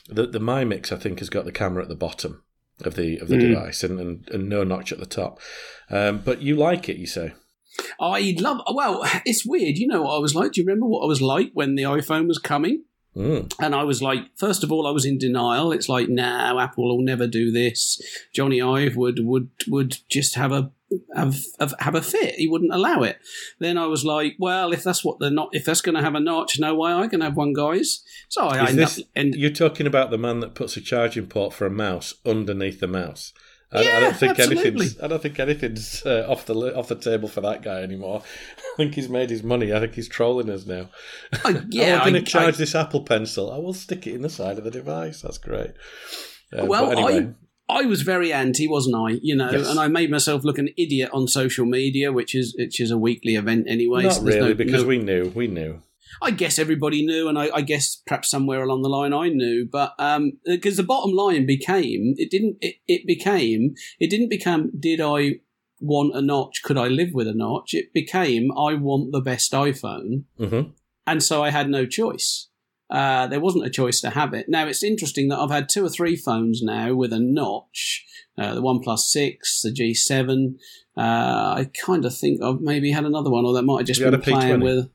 the 0.10 0.26
the 0.28 0.40
Mi 0.40 0.64
Mix 0.64 0.92
I 0.92 0.96
think 0.98 1.20
has 1.20 1.30
got 1.30 1.46
the 1.46 1.52
camera 1.52 1.84
at 1.84 1.90
the 1.90 1.96
bottom 1.96 2.44
of 2.84 2.96
the 2.96 3.18
of 3.20 3.28
the 3.28 3.36
Mm. 3.36 3.50
device 3.50 3.84
and, 3.84 4.00
and 4.00 4.30
and 4.32 4.50
no 4.50 4.64
notch 4.64 4.92
at 4.92 4.98
the 5.00 5.06
top. 5.06 5.40
Um, 5.90 6.22
but 6.24 6.42
you 6.42 6.56
like 6.56 6.90
it, 6.90 6.98
you 6.98 7.06
say? 7.06 7.34
I 8.00 8.36
love. 8.40 8.62
Well, 8.74 9.04
it's 9.26 9.46
weird. 9.46 9.78
You 9.78 9.88
know 9.88 10.04
what 10.04 10.16
I 10.16 10.20
was 10.20 10.36
like? 10.36 10.54
Do 10.54 10.62
you 10.62 10.68
remember 10.68 10.88
what 10.88 11.04
I 11.04 11.08
was 11.08 11.22
like 11.22 11.52
when 11.54 11.76
the 11.76 11.84
iPhone 11.84 12.28
was 12.28 12.38
coming? 12.38 12.84
Mm. 13.16 13.54
And 13.60 13.76
I 13.76 13.84
was 13.84 14.02
like, 14.02 14.22
first 14.38 14.64
of 14.64 14.72
all, 14.72 14.88
I 14.88 14.92
was 14.92 15.06
in 15.06 15.18
denial. 15.18 15.74
It's 15.74 15.90
like, 15.90 16.08
no, 16.08 16.60
Apple 16.60 16.88
will 16.88 17.04
never 17.04 17.28
do 17.28 17.52
this. 17.52 18.02
Jony 18.34 18.62
Ive 18.66 18.96
would 18.96 19.20
would 19.26 19.50
would 19.68 19.98
just 20.10 20.36
have 20.36 20.54
a 20.54 20.72
have 21.16 21.38
have, 21.60 21.74
have 21.80 21.96
a 21.96 22.02
fit. 22.02 22.36
He 22.36 22.48
wouldn't 22.48 22.74
allow 22.74 23.04
it. 23.04 23.20
Then 23.60 23.78
I 23.78 23.86
was 23.88 24.06
like, 24.06 24.36
well, 24.40 24.72
if 24.72 24.84
that's 24.84 25.04
what 25.04 25.20
they're 25.20 25.30
not, 25.30 25.50
if 25.52 25.66
that's 25.66 25.82
going 25.82 25.96
to 25.96 26.02
have 26.02 26.16
a 26.16 26.20
notch, 26.20 26.60
no 26.60 26.76
way 26.76 26.94
I 26.94 27.08
can 27.08 27.22
have 27.22 27.36
one, 27.36 27.54
guys. 27.54 28.02
So 28.30 28.48
I 28.48 28.68
end 28.68 28.78
this- 28.78 29.00
up 29.00 29.06
and 29.16 29.36
You're 29.36 29.52
talking 29.52 29.88
about 29.88 30.10
the 30.12 30.18
man 30.18 30.40
that 30.40 30.56
puts 30.56 30.78
a 30.78 30.82
charging 30.82 31.28
port 31.28 31.54
for 31.54 31.66
a 31.66 31.72
mouse 31.72 32.14
underneath 32.26 32.80
the 32.80 32.88
mouse. 32.88 33.34
I, 33.74 33.80
I 33.80 34.00
don't 34.02 34.16
think 34.16 34.38
absolutely. 34.38 34.68
anything's. 34.68 35.00
I 35.00 35.08
don't 35.08 35.22
think 35.22 35.40
anything's 35.40 36.06
uh, 36.06 36.26
off 36.28 36.46
the 36.46 36.54
off 36.76 36.90
the 36.90 36.96
table 36.96 37.30
for 37.30 37.42
that 37.42 37.62
guy 37.62 37.82
anymore. 37.82 38.22
I 38.58 38.78
think 38.78 38.96
he's 38.96 39.08
made 39.10 39.30
his 39.30 39.44
money. 39.44 39.74
I 39.74 39.80
think 39.80 39.94
he's 39.94 40.10
trolling 40.10 40.50
us 40.50 40.66
now. 40.66 40.90
I, 41.46 41.62
yeah, 41.70 42.00
I'm 42.02 42.12
going 42.12 42.24
to 42.24 42.30
charge 42.30 42.58
this 42.58 42.76
Apple 42.76 43.04
Pencil. 43.04 43.52
I 43.52 43.58
will 43.58 43.74
stick 43.74 44.08
it 44.08 44.16
in 44.16 44.22
the 44.22 44.30
side 44.30 44.58
of 44.58 44.64
the 44.66 44.72
device. 44.72 45.22
That's 45.22 45.38
great. 45.38 45.72
Uh, 46.58 46.66
Well, 46.66 46.92
anyway, 46.92 47.34
I 47.70 47.84
was 47.84 48.02
very 48.02 48.34
anti, 48.34 48.68
wasn't 48.68 48.96
I? 48.96 49.20
You 49.22 49.36
know, 49.36 49.52
Yes. 49.52 49.70
and 49.70 49.80
I 49.80 49.88
made 49.88 50.12
myself 50.12 50.44
look 50.44 50.58
an 50.58 50.70
idiot 50.78 51.10
on 51.14 51.28
social 51.30 51.66
media, 51.66 52.12
which 52.12 52.36
is 52.36 52.54
which 52.58 52.80
is 52.82 52.92
a 52.92 52.98
weekly 52.98 53.36
event 53.36 53.68
anyway. 53.70 54.04
not 54.04 54.14
so 54.16 54.24
really, 54.24 54.50
no- 54.50 54.54
because 54.54 54.82
no- 54.82 54.88
we 54.90 54.98
knew. 54.98 55.32
We 55.34 55.48
knew. 55.48 55.82
I 56.22 56.32
guess 56.32 56.58
everybody 56.60 57.06
knew, 57.06 57.28
and 57.28 57.38
I, 57.38 57.50
I 57.54 57.62
guess 57.62 58.02
perhaps 58.06 58.30
somewhere 58.30 58.64
along 58.64 58.82
the 58.82 58.90
line 58.90 59.14
I 59.14 59.30
knew, 59.30 59.68
but 59.72 59.94
because 60.46 60.78
the 60.78 60.84
bottom 60.84 61.12
line 61.14 61.46
became 61.46 62.16
it 62.18 62.30
didn't 62.32 62.58
it, 62.62 62.76
it 62.88 63.06
became 63.08 63.76
it 64.00 64.10
didn't 64.10 64.30
become 64.30 64.72
did 64.78 65.00
I 65.02 65.40
want 65.80 66.16
a 66.16 66.22
notch? 66.22 66.62
Could 66.64 66.78
I 66.78 66.88
live 66.88 67.10
with 67.14 67.28
a 67.28 67.34
notch? 67.34 67.74
It 67.74 67.94
became 67.94 68.52
I 68.58 68.74
want 68.74 69.12
the 69.12 69.22
best 69.22 69.52
iPhone, 69.52 70.24
hmm 70.38 70.62
and 71.08 71.24
so 71.24 71.44
I 71.44 71.50
had 71.50 71.70
no 71.70 71.86
choice. 71.86 72.48
Uh, 72.90 73.26
there 73.26 73.40
wasn't 73.40 73.66
a 73.66 73.70
choice 73.70 74.02
to 74.02 74.10
have 74.10 74.34
it. 74.34 74.48
Now 74.50 74.68
it's 74.68 74.84
interesting 74.84 75.30
that 75.30 75.40
I've 75.40 75.50
had 75.50 75.70
two 75.70 75.86
or 75.86 75.90
three 75.90 76.16
phones 76.16 76.62
now 76.62 76.94
with 76.94 77.14
a 77.14 77.20
notch. 77.20 78.06
Uh, 78.38 78.54
the 78.56 78.62
OnePlus 78.62 79.00
Six, 79.00 79.62
the 79.62 79.72
G7. 79.72 80.56
Uh, 80.98 81.02
I 81.02 81.70
kind 81.86 82.06
of 82.06 82.16
think 82.16 82.42
I've 82.42 82.60
maybe 82.62 82.92
had 82.92 83.06
another 83.06 83.30
one, 83.30 83.46
or 83.46 83.54
that 83.54 83.64
might 83.64 83.80
have 83.80 83.88
just 83.88 84.00
You 84.00 84.08
been 84.08 84.14
a 84.16 84.20
playing 84.20 84.60
P20? 84.60 84.64
with. 84.64 84.90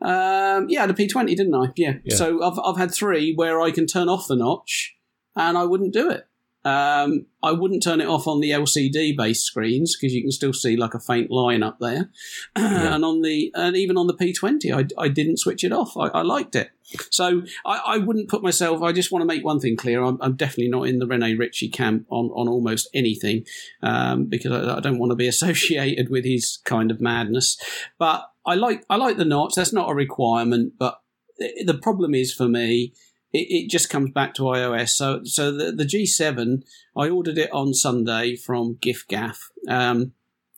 Um, 0.00 0.68
yeah, 0.68 0.86
the 0.86 0.94
P20, 0.94 1.28
didn't 1.36 1.54
I? 1.54 1.72
Yeah. 1.76 1.94
Yeah. 2.04 2.16
So 2.16 2.42
I've 2.42 2.58
I've 2.64 2.76
had 2.76 2.92
three 2.92 3.34
where 3.34 3.60
I 3.60 3.70
can 3.70 3.86
turn 3.86 4.08
off 4.08 4.28
the 4.28 4.36
notch, 4.36 4.96
and 5.34 5.58
I 5.58 5.64
wouldn't 5.64 5.92
do 5.92 6.10
it. 6.10 6.28
Um, 6.64 7.26
I 7.42 7.52
wouldn't 7.52 7.82
turn 7.82 8.00
it 8.00 8.08
off 8.08 8.26
on 8.26 8.40
the 8.40 8.50
LCD 8.50 9.16
based 9.16 9.44
screens 9.46 9.96
because 9.96 10.12
you 10.12 10.22
can 10.22 10.32
still 10.32 10.52
see 10.52 10.76
like 10.76 10.92
a 10.92 11.00
faint 11.00 11.30
line 11.30 11.62
up 11.62 11.78
there. 11.80 12.10
Yeah. 12.58 12.94
and 12.94 13.04
on 13.04 13.22
the 13.22 13.50
and 13.54 13.76
even 13.76 13.96
on 13.96 14.08
the 14.08 14.14
P20, 14.14 14.74
I, 14.74 15.02
I 15.02 15.08
didn't 15.08 15.38
switch 15.38 15.64
it 15.64 15.72
off. 15.72 15.96
I, 15.96 16.08
I 16.08 16.22
liked 16.22 16.56
it. 16.56 16.70
So 17.10 17.42
I, 17.64 17.82
I 17.86 17.98
wouldn't 17.98 18.28
put 18.28 18.42
myself. 18.42 18.82
I 18.82 18.92
just 18.92 19.12
want 19.12 19.22
to 19.22 19.26
make 19.26 19.44
one 19.44 19.60
thing 19.60 19.76
clear. 19.76 20.02
I'm, 20.02 20.18
I'm 20.20 20.34
definitely 20.34 20.68
not 20.68 20.88
in 20.88 20.98
the 20.98 21.06
Rene 21.06 21.34
Ritchie 21.34 21.70
camp 21.70 22.06
on 22.10 22.26
on 22.34 22.48
almost 22.48 22.88
anything 22.92 23.44
um, 23.82 24.24
because 24.24 24.52
I, 24.52 24.76
I 24.76 24.80
don't 24.80 24.98
want 24.98 25.10
to 25.10 25.16
be 25.16 25.28
associated 25.34 26.10
with 26.10 26.24
his 26.24 26.58
kind 26.64 26.90
of 26.90 27.00
madness. 27.00 27.56
But 27.98 28.28
I 28.48 28.54
like 28.54 28.84
I 28.88 28.96
like 28.96 29.16
the 29.16 29.24
notch. 29.24 29.54
That's 29.54 29.72
not 29.72 29.90
a 29.90 29.94
requirement, 29.94 30.72
but 30.78 31.00
the 31.38 31.78
problem 31.80 32.14
is 32.14 32.32
for 32.32 32.48
me. 32.48 32.94
It, 33.30 33.46
it 33.50 33.70
just 33.70 33.90
comes 33.90 34.10
back 34.10 34.32
to 34.34 34.44
iOS. 34.44 34.88
So, 34.88 35.20
so 35.24 35.52
the, 35.52 35.70
the 35.70 35.84
G7, 35.84 36.62
I 36.96 37.10
ordered 37.10 37.36
it 37.36 37.52
on 37.52 37.74
Sunday 37.74 38.36
from 38.36 38.76
giffgaff. 38.76 39.36
Um, 39.68 40.12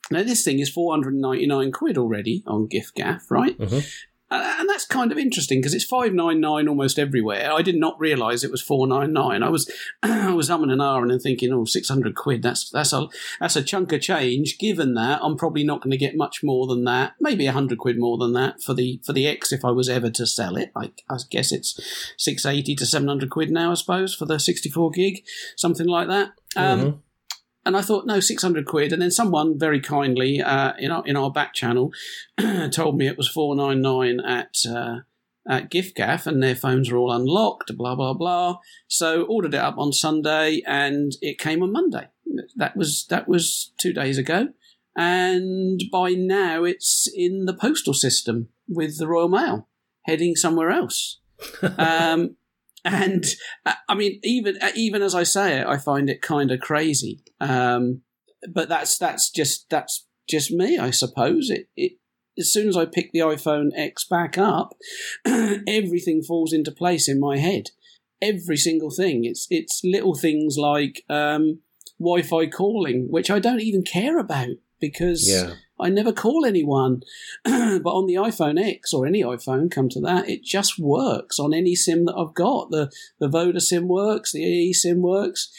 now 0.09 0.23
this 0.23 0.45
thing 0.45 0.61
is 0.61 0.71
499 0.71 1.73
quid 1.73 1.99
already 1.99 2.45
on 2.47 2.69
giffgaff, 2.69 3.23
right? 3.29 3.59
Mhm. 3.59 3.85
And 4.31 4.69
that's 4.69 4.85
kind 4.85 5.11
of 5.11 5.19
interesting 5.19 5.59
because 5.59 5.75
it's 5.75 5.85
599 5.85 6.69
almost 6.69 6.99
everywhere. 6.99 7.53
I 7.53 7.63
did 7.63 7.77
not 7.77 7.99
realize 7.99 8.45
it 8.45 8.51
was 8.51 8.63
499. 8.63 9.43
I 9.43 9.49
was 9.49 9.71
I 10.03 10.33
was 10.33 10.49
umming 10.49 10.71
and 10.71 10.81
ahhing 10.81 11.13
and 11.13 11.21
thinking, 11.21 11.53
oh, 11.53 11.65
600 11.65 12.15
quid. 12.15 12.43
That's 12.43 12.71
that's 12.71 12.93
a 12.93 13.09
that's 13.41 13.57
a 13.57 13.63
chunk 13.63 13.93
of 13.93 14.01
change. 14.03 14.59
Given 14.59 14.95
that, 14.95 15.21
I'm 15.23 15.37
probably 15.37 15.65
not 15.65 15.81
going 15.81 15.91
to 15.91 15.97
get 15.97 16.17
much 16.17 16.43
more 16.45 16.67
than 16.67 16.85
that. 16.85 17.15
Maybe 17.21 17.45
100 17.47 17.77
quid 17.79 17.99
more 17.99 18.19
than 18.19 18.33
that 18.35 18.63
for 18.63 18.73
the 18.75 19.01
for 19.05 19.13
the 19.13 19.27
X 19.27 19.53
if 19.53 19.65
I 19.65 19.71
was 19.73 19.89
ever 19.89 20.11
to 20.11 20.27
sell 20.27 20.57
it. 20.57 20.71
I, 20.77 20.93
I 21.09 21.17
guess 21.29 21.51
it's 21.51 21.81
680 22.17 22.77
to 22.77 22.87
700 22.87 23.31
quid 23.31 23.51
now, 23.51 23.73
I 23.73 23.75
suppose, 23.75 24.15
for 24.15 24.27
the 24.27 24.39
64 24.39 24.91
gig, 24.93 25.25
something 25.57 25.87
like 25.89 26.09
that. 26.09 26.33
Um, 26.57 26.81
Mhm. 26.81 26.99
And 27.65 27.77
I 27.77 27.83
thought, 27.83 28.07
no, 28.07 28.21
six 28.21 28.43
hundred 28.43 28.67
quid. 28.67 28.93
And 28.93 29.03
then 29.03 29.11
someone 29.11 29.59
very 29.59 29.81
kindly 29.81 30.41
uh, 30.41 30.73
in 30.79 30.91
our 30.91 31.07
in 31.07 31.17
our 31.17 31.31
back 31.31 31.55
channel 31.55 31.93
told 32.71 32.97
me 32.97 33.07
it 33.07 33.19
was 33.19 33.29
four 33.29 33.55
nine 33.55 33.83
nine 33.83 34.21
at 34.21 34.57
uh, 34.69 35.01
at 35.49 35.71
giffgaff, 35.71 36.27
and 36.27 36.43
their 36.43 36.55
phones 36.55 36.91
are 36.91 36.97
all 36.97 37.13
unlocked. 37.13 37.77
Blah 37.77 37.95
blah 37.95 38.15
blah. 38.15 38.59
So 38.89 39.25
ordered 39.25 39.55
it 39.55 39.61
up 39.61 39.77
on 39.79 39.93
Sunday, 39.93 40.63
and 40.67 41.13
it 41.21 41.39
came 41.39 41.63
on 41.63 41.73
Monday. 41.73 42.09
That 42.57 42.77
was 42.77 43.07
that 43.11 43.29
was 43.29 43.73
two 43.79 43.93
days 43.93 44.17
ago, 44.17 44.49
and 44.97 45.83
by 45.93 46.13
now 46.13 46.65
it's 46.65 47.09
in 47.15 47.45
the 47.45 47.55
postal 47.55 47.95
system 47.95 48.49
with 48.69 48.99
the 48.99 49.09
Royal 49.09 49.29
Mail, 49.29 49.69
heading 50.03 50.35
somewhere 50.35 50.71
else. 50.71 51.19
um, 51.79 52.37
and 52.85 53.25
uh, 53.67 53.75
I 53.89 53.95
mean, 53.95 54.21
even 54.23 54.57
uh, 54.61 54.71
even 54.75 55.03
as 55.03 55.15
I 55.15 55.23
say 55.23 55.61
it, 55.61 55.67
I 55.67 55.77
find 55.77 56.09
it 56.09 56.23
kind 56.23 56.51
of 56.51 56.61
crazy. 56.61 57.23
Um, 57.41 58.03
but 58.53 58.69
that's 58.69 58.99
that's 58.99 59.31
just 59.31 59.69
that's 59.71 60.07
just 60.29 60.51
me, 60.51 60.79
I 60.79 60.91
suppose. 60.91 61.51
It 61.51 61.69
it 61.77 61.93
as 62.39 62.53
soon 62.53 62.69
as 62.69 62.77
I 62.77 62.87
pick 62.87 63.13
the 63.13 63.21
iPhone 63.21 63.71
X 63.77 64.05
back 64.05 64.39
up, 64.39 64.75
everything 65.27 66.23
falls 66.23 66.53
into 66.53 66.73
place 66.73 67.09
in 67.09 67.21
my 67.21 67.39
head. 67.39 67.71
Every 68.23 68.57
single 68.57 68.91
thing. 68.91 69.25
It's 69.25 69.47
it's 69.51 69.81
little 69.85 70.15
things 70.15 70.57
like 70.59 71.05
um, 71.09 71.61
Wi-Fi 71.99 72.47
calling, 72.47 73.09
which 73.11 73.31
I 73.31 73.39
don't 73.39 73.61
even 73.63 73.83
care 73.83 74.19
about 74.19 74.57
because 74.81 75.29
Yeah. 75.29 75.55
I 75.83 75.89
never 75.89 76.13
call 76.13 76.45
anyone. 76.45 77.03
but 77.45 77.91
on 77.91 78.07
the 78.07 78.15
iPhone 78.15 78.61
X 78.61 78.93
or 78.93 79.07
any 79.07 79.23
iPhone, 79.23 79.71
come 79.71 79.89
to 79.91 80.01
that, 80.01 80.29
it 80.29 80.43
just 80.45 80.79
works 80.79 81.39
on 81.39 81.53
any 81.55 81.75
SIM 81.75 82.05
that 82.07 82.15
I've 82.17 82.35
got. 82.35 82.71
The 82.71 82.91
the 83.19 83.29
Voda 83.29 83.61
SIM 83.61 83.89
works, 83.89 84.33
the 84.33 84.43
EE 84.43 84.73
SIM 84.73 85.03
works. 85.03 85.51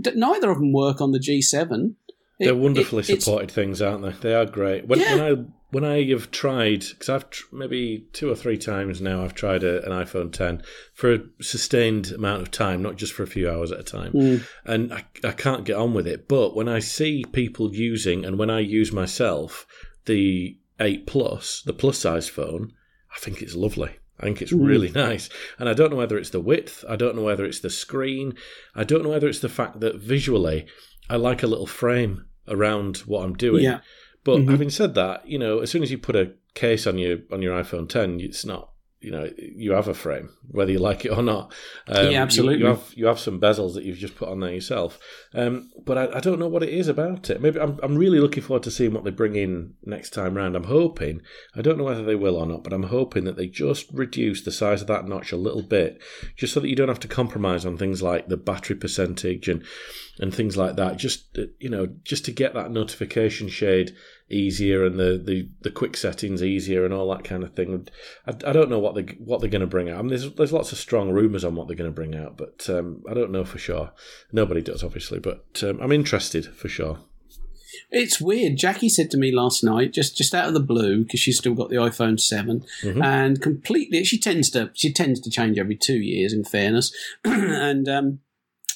D- 0.00 0.12
Neither 0.14 0.50
of 0.50 0.58
them 0.58 0.72
work 0.72 1.00
on 1.00 1.12
the 1.12 1.18
G7. 1.18 1.94
It- 2.38 2.44
They're 2.44 2.54
wonderfully 2.54 3.04
it- 3.08 3.22
supported 3.22 3.50
things, 3.50 3.80
aren't 3.82 4.02
they? 4.02 4.28
They 4.28 4.34
are 4.34 4.46
great. 4.46 4.86
When, 4.86 5.00
Yeah. 5.00 5.16
when 5.16 5.20
I 5.20 5.44
when 5.70 5.84
I 5.84 6.02
have 6.10 6.30
tried, 6.30 6.80
because 6.88 7.08
I've 7.08 7.28
tr- 7.30 7.44
maybe 7.54 8.06
two 8.12 8.30
or 8.30 8.34
three 8.34 8.56
times 8.56 9.00
now, 9.00 9.22
I've 9.22 9.34
tried 9.34 9.62
a, 9.64 9.84
an 9.84 9.92
iPhone 9.92 10.32
10 10.32 10.62
for 10.94 11.12
a 11.12 11.20
sustained 11.40 12.10
amount 12.12 12.42
of 12.42 12.50
time, 12.50 12.82
not 12.82 12.96
just 12.96 13.12
for 13.12 13.22
a 13.22 13.26
few 13.26 13.50
hours 13.50 13.70
at 13.72 13.80
a 13.80 13.82
time, 13.84 14.12
Mm. 14.12 14.46
and 14.64 14.92
I, 14.92 15.04
I 15.24 15.32
can't 15.32 15.64
get 15.64 15.76
on 15.76 15.92
with 15.94 16.06
it. 16.06 16.26
But 16.28 16.56
when 16.56 16.68
I 16.68 16.78
see 16.78 17.24
people 17.32 17.74
using, 17.74 18.24
and 18.24 18.38
when 18.38 18.50
I 18.50 18.60
use 18.60 18.92
myself, 18.92 19.66
the 20.06 20.56
8 20.80 21.06
Plus, 21.06 21.62
the 21.66 21.72
plus 21.72 21.98
size 21.98 22.28
phone, 22.28 22.72
I 23.14 23.18
think 23.18 23.42
it's 23.42 23.54
lovely. 23.54 23.90
I 24.20 24.24
think 24.24 24.40
it's 24.42 24.52
really 24.52 24.90
nice. 25.06 25.28
And 25.58 25.68
I 25.68 25.74
don't 25.74 25.90
know 25.90 25.96
whether 25.96 26.16
it's 26.18 26.30
the 26.30 26.40
width, 26.40 26.84
I 26.88 26.96
don't 26.96 27.14
know 27.14 27.22
whether 27.22 27.44
it's 27.44 27.60
the 27.60 27.70
screen, 27.70 28.34
I 28.74 28.84
don't 28.84 29.02
know 29.02 29.10
whether 29.10 29.28
it's 29.28 29.40
the 29.40 29.48
fact 29.48 29.80
that 29.80 29.96
visually 29.96 30.66
I 31.10 31.16
like 31.16 31.42
a 31.42 31.46
little 31.46 31.66
frame 31.66 32.24
around 32.48 32.98
what 32.98 33.22
I'm 33.24 33.34
doing. 33.34 33.64
Yeah. 33.64 33.80
But 34.24 34.38
Mhm. 34.40 34.50
having 34.50 34.70
said 34.70 34.94
that, 34.94 35.26
you 35.28 35.38
know, 35.38 35.60
as 35.60 35.70
soon 35.70 35.82
as 35.82 35.90
you 35.90 35.98
put 35.98 36.16
a 36.16 36.32
case 36.54 36.86
on 36.86 36.98
your 36.98 37.18
on 37.30 37.40
your 37.42 37.60
iPhone 37.62 37.88
10, 37.88 38.20
it's 38.20 38.44
not. 38.44 38.70
You 39.00 39.12
know, 39.12 39.30
you 39.38 39.72
have 39.72 39.86
a 39.86 39.94
frame, 39.94 40.30
whether 40.50 40.72
you 40.72 40.80
like 40.80 41.04
it 41.04 41.10
or 41.10 41.22
not. 41.22 41.54
Um, 41.86 42.06
you- 42.06 42.10
Yeah, 42.12 42.22
absolutely. 42.22 42.58
You, 42.58 42.66
have 42.66 42.92
you 42.96 43.06
have 43.06 43.20
some 43.20 43.40
bezels 43.40 43.74
that 43.74 43.84
you've 43.84 43.96
just 43.98 44.16
put 44.16 44.28
on 44.28 44.40
there 44.40 44.52
yourself. 44.52 44.98
Um, 45.34 45.70
but 45.86 45.96
I, 45.96 46.16
I 46.16 46.20
don't 46.20 46.40
know 46.40 46.48
what 46.48 46.64
it 46.64 46.70
is 46.70 46.88
about 46.88 47.30
it. 47.30 47.40
Maybe 47.40 47.60
I'm 47.60 47.78
I'm 47.82 47.96
really 47.96 48.18
looking 48.18 48.42
forward 48.42 48.64
to 48.64 48.72
seeing 48.72 48.92
what 48.92 49.04
they 49.04 49.10
bring 49.12 49.36
in 49.36 49.74
next 49.84 50.10
time 50.10 50.34
round. 50.36 50.56
I'm 50.56 50.64
hoping. 50.64 51.22
I 51.54 51.62
don't 51.62 51.78
know 51.78 51.84
whether 51.84 52.02
they 52.04 52.16
will 52.16 52.36
or 52.36 52.46
not, 52.46 52.64
but 52.64 52.72
I'm 52.72 52.84
hoping 52.84 53.22
that 53.24 53.36
they 53.36 53.46
just 53.46 53.86
reduce 53.92 54.42
the 54.42 54.50
size 54.52 54.80
of 54.80 54.88
that 54.88 55.06
notch 55.06 55.30
a 55.30 55.36
little 55.36 55.62
bit, 55.62 56.00
just 56.36 56.52
so 56.52 56.58
that 56.60 56.68
you 56.68 56.74
don't 56.76 56.88
have 56.88 56.98
to 57.00 57.08
compromise 57.08 57.64
on 57.64 57.76
things 57.78 58.02
like 58.02 58.26
the 58.26 58.36
battery 58.36 58.74
percentage 58.76 59.48
and 59.48 59.62
and 60.18 60.34
things 60.34 60.56
like 60.56 60.74
that. 60.74 60.96
Just 60.96 61.38
uh, 61.38 61.42
you 61.60 61.68
know, 61.70 61.86
just 62.02 62.24
to 62.24 62.32
get 62.32 62.52
that 62.54 62.72
notification 62.72 63.48
shade 63.48 63.94
easier 64.30 64.84
and 64.84 64.98
the, 64.98 65.16
the, 65.24 65.48
the 65.62 65.70
quick 65.70 65.96
settings 65.96 66.42
easier 66.42 66.84
and 66.84 66.92
all 66.92 67.08
that 67.10 67.24
kind 67.24 67.42
of 67.42 67.54
thing. 67.54 67.88
I, 68.26 68.32
I 68.46 68.52
don't 68.52 68.68
know 68.68 68.78
what 68.78 68.87
they 68.94 69.02
what 69.18 69.40
they're 69.40 69.50
going 69.50 69.60
to 69.60 69.66
bring 69.66 69.88
out. 69.90 69.98
I 69.98 70.02
mean, 70.02 70.10
there's 70.10 70.32
there's 70.34 70.52
lots 70.52 70.72
of 70.72 70.78
strong 70.78 71.10
rumours 71.10 71.44
on 71.44 71.54
what 71.54 71.66
they're 71.68 71.76
going 71.76 71.90
to 71.90 71.94
bring 71.94 72.14
out, 72.16 72.36
but 72.36 72.68
um, 72.70 73.02
I 73.08 73.14
don't 73.14 73.30
know 73.30 73.44
for 73.44 73.58
sure. 73.58 73.92
Nobody 74.32 74.60
does, 74.60 74.82
obviously, 74.84 75.18
but 75.18 75.62
um, 75.62 75.78
I'm 75.80 75.92
interested 75.92 76.46
for 76.46 76.68
sure. 76.68 76.98
It's 77.90 78.20
weird. 78.20 78.56
Jackie 78.56 78.88
said 78.88 79.10
to 79.12 79.16
me 79.18 79.30
last 79.30 79.62
night, 79.62 79.92
just 79.92 80.16
just 80.16 80.34
out 80.34 80.48
of 80.48 80.54
the 80.54 80.60
blue, 80.60 81.04
because 81.04 81.20
she's 81.20 81.38
still 81.38 81.54
got 81.54 81.68
the 81.70 81.76
iPhone 81.76 82.18
7 82.18 82.64
Mhm. 82.82 83.04
and 83.04 83.40
completely. 83.42 84.04
She 84.04 84.18
tends 84.18 84.50
to 84.50 84.70
she 84.74 84.92
tends 84.92 85.20
to 85.20 85.30
change 85.30 85.58
every 85.58 85.76
two 85.76 85.98
years. 85.98 86.32
In 86.32 86.44
fairness, 86.44 86.92
and 87.24 87.88
um, 87.88 88.18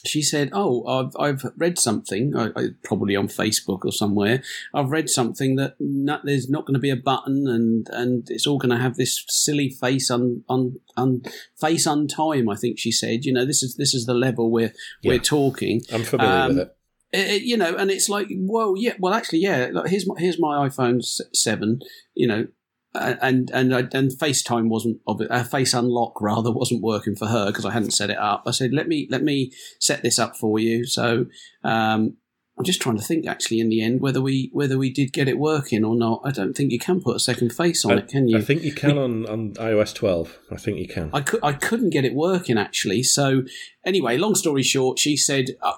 she 0.05 0.23
said, 0.23 0.51
"Oh, 0.53 0.85
I've 0.87 1.17
I've 1.19 1.53
read 1.57 1.79
something, 1.79 2.35
I, 2.37 2.49
I, 2.57 2.63
probably 2.85 3.15
on 3.17 3.29
Facebook 3.29 3.85
or 3.85 3.93
somewhere. 3.93 4.43
I've 4.75 4.91
read 4.91 5.09
something 5.09 5.57
that 5.57 5.77
not, 5.79 6.25
there's 6.25 6.49
not 6.51 6.67
going 6.67 6.75
to 6.75 6.81
be 6.81 6.91
a 6.91 6.97
button, 6.97 7.47
and 7.47 7.87
and 7.93 8.27
it's 8.31 8.47
all 8.47 8.59
going 8.59 8.71
to 8.77 8.83
have 8.83 8.97
this 8.97 9.25
silly 9.29 9.69
face 9.71 10.11
un, 10.11 10.45
un, 10.49 10.77
un 10.97 11.23
face 11.61 11.87
untime." 11.87 12.53
I 12.53 12.57
think 12.57 12.79
she 12.79 12.93
said. 12.93 13.25
You 13.25 13.33
know, 13.33 13.45
this 13.45 13.63
is 13.63 13.77
this 13.77 13.95
is 13.95 14.07
the 14.07 14.15
level 14.15 14.51
we're 14.51 14.73
Yeah. 15.03 15.11
we're 15.13 15.19
talking. 15.19 15.83
I'm 15.93 16.05
familiar 16.05 16.35
Um, 16.43 16.49
with 16.49 16.59
it. 16.59 16.77
It- 17.13 17.31
it- 17.31 17.43
you 17.43 17.57
know, 17.59 17.77
and 17.77 17.91
it's 17.91 18.09
like, 18.09 18.29
whoa, 18.31 18.75
yeah. 18.75 18.95
Well, 18.99 19.13
actually, 19.13 19.41
yeah. 19.41 19.69
Like, 19.73 19.91
here's 19.91 20.07
my 20.07 20.15
here's 20.19 20.41
my 20.41 20.67
iPhone 20.69 21.05
seven. 21.35 21.81
You 22.15 22.27
know, 22.27 22.47
and 22.95 23.51
and 23.51 23.73
and 23.73 24.11
FaceTime 24.13 24.69
wasn't. 24.69 25.01
Uh, 25.07 25.45
Face 25.45 25.75
Unlock 25.75 26.21
rather 26.21 26.51
wasn't 26.53 26.83
working 26.83 27.17
for 27.17 27.27
her 27.27 27.47
because 27.47 27.65
I 27.65 27.73
hadn't 27.73 27.93
set 27.93 28.11
it 28.11 28.19
up. 28.19 28.45
I 28.47 28.51
said, 28.51 28.73
let 28.73 28.89
me 28.89 29.09
let 29.11 29.23
me 29.23 29.53
set 29.81 30.03
this 30.03 30.19
up 30.19 30.37
for 30.37 30.59
you. 30.59 30.85
So 30.85 31.27
um, 31.65 32.17
I'm 32.59 32.65
just 32.65 32.83
trying 32.83 32.99
to 32.99 33.03
think 33.03 33.27
actually 33.27 33.61
in 33.61 33.71
the 33.71 33.83
end 33.83 34.01
whether 34.01 34.21
we 34.21 34.51
whether 34.53 34.77
we 34.77 34.93
did 34.93 35.13
get 35.13 35.27
it 35.27 35.39
working 35.39 35.85
or 35.85 35.97
not. 35.97 36.21
I 36.25 36.31
don't 36.31 36.55
think 36.55 36.71
you 36.71 36.79
can 36.79 37.01
put 37.01 37.17
a 37.17 37.21
second 37.21 37.53
face 37.53 37.85
on 37.85 37.93
I, 37.93 37.97
it, 37.97 38.09
can 38.09 38.29
you? 38.29 38.39
I 38.39 38.43
think 38.43 38.63
you 38.63 38.73
can 38.73 38.99
on, 38.99 39.27
on 39.27 39.55
iOS 39.55 39.95
12. 39.95 40.39
I 40.51 40.57
think 40.57 40.79
you 40.79 40.89
can. 40.89 41.11
I, 41.15 41.23
could, 41.23 41.41
I 41.43 41.55
couldn't 41.55 41.91
get 41.91 42.05
it 42.05 42.15
working 42.15 42.59
actually. 42.59 43.03
So 43.05 43.45
anyway, 43.87 44.19
long 44.19 44.35
story 44.35 44.63
short, 44.63 44.99
she 44.99 45.17
said 45.17 45.47
uh, 45.63 45.73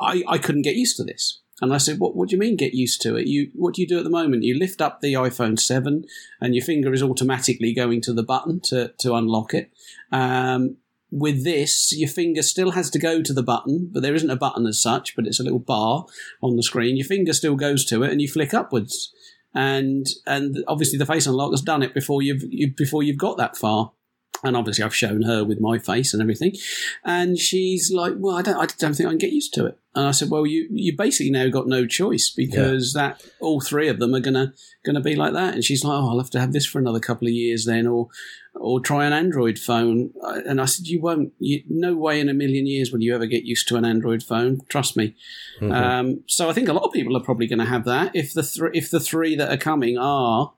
I, 0.00 0.22
I 0.28 0.38
couldn't 0.38 0.62
get 0.62 0.76
used 0.76 0.96
to 0.98 1.04
this. 1.04 1.39
And 1.60 1.74
I 1.74 1.78
said, 1.78 1.98
what, 1.98 2.16
what 2.16 2.28
do 2.28 2.36
you 2.36 2.40
mean 2.40 2.56
get 2.56 2.74
used 2.74 3.02
to 3.02 3.16
it? 3.16 3.26
You 3.26 3.50
What 3.54 3.74
do 3.74 3.82
you 3.82 3.88
do 3.88 3.98
at 3.98 4.04
the 4.04 4.10
moment? 4.10 4.44
You 4.44 4.58
lift 4.58 4.80
up 4.80 5.00
the 5.00 5.14
iPhone 5.14 5.58
7 5.58 6.04
and 6.40 6.54
your 6.54 6.64
finger 6.64 6.92
is 6.92 7.02
automatically 7.02 7.74
going 7.74 8.00
to 8.02 8.12
the 8.12 8.22
button 8.22 8.60
to, 8.64 8.92
to 8.98 9.14
unlock 9.14 9.54
it. 9.54 9.70
Um, 10.10 10.76
with 11.10 11.44
this, 11.44 11.92
your 11.96 12.08
finger 12.08 12.42
still 12.42 12.70
has 12.70 12.88
to 12.90 12.98
go 12.98 13.20
to 13.20 13.32
the 13.32 13.42
button, 13.42 13.90
but 13.92 14.02
there 14.02 14.14
isn't 14.14 14.30
a 14.30 14.36
button 14.36 14.66
as 14.66 14.80
such, 14.80 15.16
but 15.16 15.26
it's 15.26 15.40
a 15.40 15.42
little 15.42 15.58
bar 15.58 16.06
on 16.42 16.56
the 16.56 16.62
screen. 16.62 16.96
Your 16.96 17.06
finger 17.06 17.32
still 17.32 17.56
goes 17.56 17.84
to 17.86 18.02
it 18.04 18.12
and 18.12 18.22
you 18.22 18.28
flick 18.28 18.54
upwards. 18.54 19.12
And 19.52 20.06
and 20.26 20.62
obviously 20.68 20.96
the 20.96 21.06
face 21.06 21.26
unlock 21.26 21.50
has 21.50 21.62
done 21.62 21.82
it 21.82 21.92
before 21.92 22.22
you've 22.22 22.44
you, 22.48 22.72
before 22.72 23.02
you've 23.02 23.18
got 23.18 23.36
that 23.38 23.56
far 23.56 23.90
and 24.42 24.56
obviously 24.56 24.84
I've 24.84 24.94
shown 24.94 25.22
her 25.22 25.44
with 25.44 25.60
my 25.60 25.78
face 25.78 26.14
and 26.14 26.22
everything, 26.22 26.54
and 27.04 27.38
she's 27.38 27.92
like, 27.92 28.14
"Well, 28.16 28.36
I 28.36 28.42
don't, 28.42 28.56
I 28.56 28.66
don't 28.78 28.94
think 28.94 29.06
I 29.06 29.10
can 29.12 29.18
get 29.18 29.32
used 29.32 29.52
to 29.54 29.66
it." 29.66 29.76
And 29.94 30.06
I 30.06 30.12
said, 30.12 30.30
"Well, 30.30 30.46
you, 30.46 30.66
you 30.70 30.96
basically 30.96 31.30
now 31.30 31.48
got 31.48 31.66
no 31.66 31.84
choice 31.86 32.30
because 32.30 32.92
that 32.94 33.22
all 33.40 33.60
three 33.60 33.88
of 33.88 33.98
them 33.98 34.14
are 34.14 34.20
gonna 34.20 34.54
gonna 34.84 35.00
be 35.00 35.14
like 35.16 35.32
that." 35.34 35.54
And 35.54 35.64
she's 35.64 35.84
like, 35.84 35.92
"Oh, 35.92 36.08
I'll 36.10 36.18
have 36.18 36.30
to 36.30 36.40
have 36.40 36.52
this 36.52 36.64
for 36.64 36.78
another 36.78 37.00
couple 37.00 37.28
of 37.28 37.34
years 37.34 37.64
then, 37.66 37.86
or 37.86 38.08
or 38.54 38.80
try 38.80 39.04
an 39.04 39.12
Android 39.12 39.58
phone." 39.58 40.12
And 40.46 40.60
I 40.60 40.64
said, 40.64 40.86
"You 40.86 41.00
won't. 41.02 41.32
You, 41.38 41.62
no 41.68 41.94
way 41.94 42.18
in 42.20 42.28
a 42.30 42.34
million 42.34 42.66
years 42.66 42.92
will 42.92 43.02
you 43.02 43.14
ever 43.14 43.26
get 43.26 43.44
used 43.44 43.68
to 43.68 43.76
an 43.76 43.84
Android 43.84 44.22
phone. 44.22 44.60
Trust 44.68 44.96
me." 44.96 45.16
Mhm. 45.60 45.72
Um, 45.72 46.20
so 46.26 46.48
I 46.48 46.54
think 46.54 46.68
a 46.68 46.72
lot 46.72 46.84
of 46.84 46.92
people 46.92 47.16
are 47.16 47.22
probably 47.22 47.46
going 47.46 47.58
to 47.58 47.64
have 47.66 47.84
that 47.84 48.14
if 48.14 48.32
the 48.32 48.42
thr 48.42 48.68
if 48.72 48.90
the 48.90 49.00
three 49.00 49.34
that 49.36 49.52
are 49.52 49.58
coming 49.58 49.98
are 49.98 50.54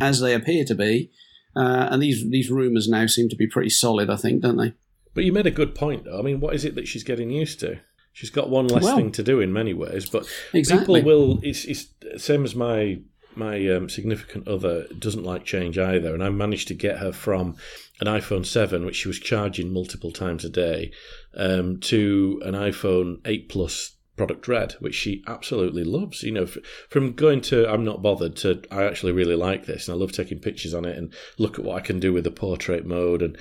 as 0.00 0.20
they 0.20 0.32
appear 0.32 0.64
to 0.64 0.74
be. 0.74 1.10
Uh, 1.56 1.88
and 1.90 2.02
these 2.02 2.28
these 2.28 2.50
rumours 2.50 2.88
now 2.88 3.06
seem 3.06 3.28
to 3.30 3.36
be 3.36 3.46
pretty 3.46 3.70
solid, 3.70 4.10
I 4.10 4.16
think, 4.16 4.42
don't 4.42 4.56
they? 4.58 4.74
But 5.14 5.24
you 5.24 5.32
made 5.32 5.46
a 5.46 5.50
good 5.50 5.74
point, 5.74 6.04
though. 6.04 6.18
I 6.18 6.22
mean, 6.22 6.40
what 6.40 6.54
is 6.54 6.64
it 6.64 6.74
that 6.74 6.86
she's 6.86 7.02
getting 7.04 7.30
used 7.30 7.58
to? 7.60 7.78
She's 8.12 8.30
got 8.30 8.50
one 8.50 8.66
less 8.68 8.82
Well- 8.84 8.96
thing 8.96 9.12
to 9.12 9.22
do 9.22 9.40
in 9.40 9.52
many 9.52 9.72
ways, 9.74 10.08
but 10.08 10.26
Exactly. 10.52 11.00
people 11.00 11.10
will. 11.10 11.40
It's, 11.42 11.64
it's 11.64 11.88
same 12.18 12.44
as 12.44 12.54
my 12.54 13.00
my 13.34 13.68
um, 13.70 13.88
significant 13.90 14.48
other 14.48 14.86
doesn't 14.98 15.24
like 15.24 15.44
change 15.44 15.76
either, 15.78 16.14
and 16.14 16.22
I 16.24 16.30
managed 16.30 16.68
to 16.68 16.74
get 16.74 16.98
her 16.98 17.12
from 17.12 17.56
an 18.00 18.06
iPhone 18.06 18.44
seven, 18.46 18.84
which 18.86 18.96
she 18.96 19.08
was 19.08 19.18
charging 19.18 19.72
multiple 19.72 20.10
times 20.12 20.44
a 20.44 20.48
day, 20.50 20.90
um, 21.34 21.78
to 21.80 22.40
an 22.44 22.54
iPhone 22.54 23.16
eight 23.26 23.48
Plus 23.50 23.95
product 24.16 24.48
red, 24.48 24.72
which 24.80 24.94
she 24.94 25.22
absolutely 25.26 25.84
loves. 25.84 26.22
You 26.22 26.32
know, 26.32 26.42
f- 26.44 26.58
from 26.88 27.12
going 27.12 27.40
to 27.42 27.70
I'm 27.70 27.84
not 27.84 28.02
bothered 28.02 28.36
to 28.36 28.62
I 28.70 28.84
actually 28.84 29.12
really 29.12 29.36
like 29.36 29.66
this, 29.66 29.88
and 29.88 29.94
I 29.94 29.98
love 29.98 30.12
taking 30.12 30.38
pictures 30.38 30.74
on 30.74 30.84
it 30.84 30.96
and 30.96 31.12
look 31.38 31.58
at 31.58 31.64
what 31.64 31.76
I 31.76 31.80
can 31.80 32.00
do 32.00 32.12
with 32.12 32.24
the 32.24 32.30
portrait 32.30 32.86
mode 32.86 33.22
and 33.22 33.36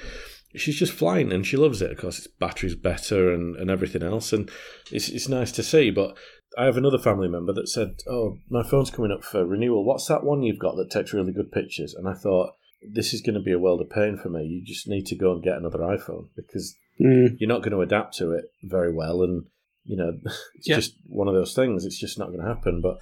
she's 0.55 0.79
just 0.79 0.93
flying 0.93 1.33
and 1.33 1.45
she 1.45 1.57
loves 1.57 1.81
it. 1.81 1.91
Of 1.91 1.97
course, 1.97 2.17
its 2.17 2.27
battery's 2.27 2.75
better 2.75 3.33
and, 3.33 3.55
and 3.57 3.69
everything 3.69 4.03
else, 4.03 4.31
and 4.33 4.49
it's 4.91 5.09
it's 5.09 5.27
nice 5.29 5.51
to 5.53 5.63
see. 5.63 5.91
But 5.91 6.17
I 6.57 6.65
have 6.65 6.77
another 6.77 6.99
family 6.99 7.27
member 7.27 7.53
that 7.53 7.67
said, 7.69 7.95
"Oh, 8.07 8.37
my 8.49 8.63
phone's 8.63 8.91
coming 8.91 9.11
up 9.11 9.23
for 9.23 9.45
renewal. 9.45 9.83
What's 9.85 10.07
that 10.07 10.23
one 10.23 10.43
you've 10.43 10.59
got 10.59 10.75
that 10.77 10.91
takes 10.91 11.13
really 11.13 11.33
good 11.33 11.51
pictures?" 11.51 11.93
And 11.93 12.07
I 12.07 12.13
thought, 12.13 12.51
this 12.93 13.13
is 13.13 13.21
going 13.21 13.33
to 13.35 13.41
be 13.41 13.51
a 13.51 13.59
world 13.59 13.81
of 13.81 13.89
pain 13.89 14.17
for 14.17 14.29
me. 14.29 14.45
You 14.45 14.63
just 14.63 14.87
need 14.87 15.05
to 15.07 15.15
go 15.17 15.31
and 15.33 15.43
get 15.43 15.57
another 15.57 15.79
iPhone 15.79 16.27
because 16.35 16.75
Mm. 16.97 17.35
you're 17.39 17.49
not 17.49 17.61
going 17.61 17.73
to 17.73 17.81
adapt 17.81 18.15
to 18.19 18.31
it 18.31 18.45
very 18.63 18.93
well, 18.93 19.21
and 19.21 19.43
you 19.85 19.95
know, 19.97 20.13
it's 20.55 20.67
Yeah. 20.67 20.75
just 20.75 20.95
one 21.07 21.27
of 21.27 21.33
those 21.33 21.53
things. 21.53 21.85
It's 21.85 21.99
just 21.99 22.17
not 22.19 22.27
going 22.27 22.41
to 22.41 22.47
happen. 22.47 22.81
But 22.81 22.97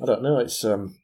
I 0.00 0.06
don't 0.06 0.22
know. 0.22 0.38
It's 0.38 0.64
um, 0.64 0.96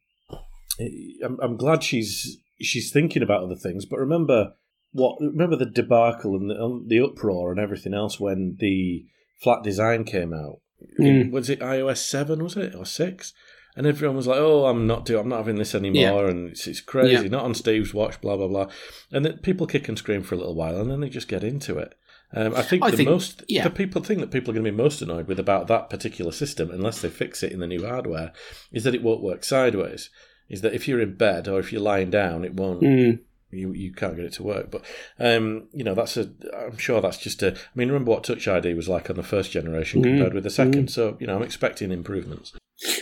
I'm, 1.24 1.38
I'm 1.42 1.56
glad 1.56 1.82
she's 1.82 2.38
she's 2.60 2.90
thinking 2.92 3.22
about 3.22 3.42
other 3.42 3.56
things. 3.56 3.84
But 3.84 3.98
remember 3.98 4.52
what? 4.92 5.18
Remember 5.20 5.56
the 5.56 5.66
debacle 5.66 6.36
and 6.36 6.50
the, 6.50 6.60
um, 6.60 6.86
the 6.88 7.00
uproar 7.00 7.50
and 7.50 7.60
everything 7.60 7.94
else 7.94 8.18
when 8.20 8.56
the 8.58 9.04
flat 9.42 9.62
design 9.62 10.04
came 10.04 10.32
out. 10.32 10.60
Mm. 11.00 11.32
Was 11.32 11.50
it 11.50 11.60
iOS 11.60 11.98
seven? 11.98 12.42
Was 12.42 12.56
it 12.56 12.74
or 12.74 12.86
six? 12.86 13.32
And 13.76 13.86
everyone 13.86 14.16
was 14.16 14.26
like, 14.26 14.38
"Oh, 14.40 14.66
I'm 14.66 14.86
not 14.88 15.04
doing. 15.04 15.20
I'm 15.20 15.28
not 15.28 15.38
having 15.38 15.56
this 15.56 15.74
anymore." 15.74 16.26
And 16.26 16.50
it's, 16.50 16.66
it's 16.66 16.80
crazy. 16.80 17.12
Yeah. 17.24 17.28
Not 17.28 17.44
on 17.44 17.54
Steve's 17.54 17.94
watch. 17.94 18.20
Blah 18.20 18.36
blah 18.36 18.48
blah. 18.48 18.68
And 19.12 19.24
then 19.24 19.38
people 19.38 19.66
kick 19.66 19.88
and 19.88 19.96
scream 19.98 20.22
for 20.22 20.34
a 20.34 20.38
little 20.38 20.54
while, 20.56 20.80
and 20.80 20.90
then 20.90 21.00
they 21.00 21.08
just 21.08 21.28
get 21.28 21.44
into 21.44 21.78
it. 21.78 21.94
Um, 22.34 22.54
I 22.54 22.62
think 22.62 22.84
I 22.84 22.90
the 22.90 22.96
think- 22.98 23.08
most 23.08 23.42
yeah. 23.48 23.64
the 23.64 23.70
people 23.70 24.02
thing 24.02 24.18
that 24.20 24.30
people 24.30 24.50
are 24.50 24.54
going 24.54 24.64
to 24.64 24.70
be 24.70 24.76
most 24.76 25.00
annoyed 25.00 25.28
with 25.28 25.38
about 25.40 25.66
that 25.68 25.88
particular 25.88 26.30
system, 26.32 26.70
unless 26.70 27.00
they 27.00 27.08
fix 27.08 27.42
it 27.42 27.52
in 27.52 27.60
the 27.60 27.66
new 27.66 27.86
hardware, 27.86 28.32
is 28.70 28.84
that 28.84 28.94
it 28.94 29.02
won't 29.02 29.22
work 29.22 29.44
sideways. 29.44 30.10
Is 30.48 30.60
that 30.62 30.74
if 30.74 30.86
you're 30.88 31.00
in 31.00 31.14
bed 31.14 31.48
or 31.48 31.58
if 31.58 31.72
you're 31.72 31.80
lying 31.82 32.10
down, 32.10 32.44
it 32.44 32.54
won't. 32.54 32.82
Mm. 32.82 33.20
You 33.50 33.72
you 33.72 33.92
can't 33.94 34.14
get 34.16 34.26
it 34.26 34.32
to 34.34 34.42
work. 34.42 34.70
But 34.70 34.82
um, 35.18 35.68
you 35.72 35.82
know 35.84 35.94
that's 35.94 36.18
a. 36.18 36.30
I'm 36.54 36.76
sure 36.76 37.00
that's 37.00 37.16
just 37.18 37.42
a. 37.42 37.52
I 37.52 37.58
mean, 37.74 37.88
remember 37.88 38.10
what 38.10 38.24
Touch 38.24 38.46
ID 38.46 38.74
was 38.74 38.90
like 38.90 39.08
on 39.08 39.16
the 39.16 39.22
first 39.22 39.50
generation 39.50 40.00
Mhm. 40.02 40.04
compared 40.04 40.34
with 40.34 40.44
the 40.44 40.50
2nd 40.50 40.90
So 40.90 41.16
you 41.18 41.26
know, 41.26 41.36
I'm 41.36 41.42
expecting 41.42 41.90
improvements. 41.90 42.52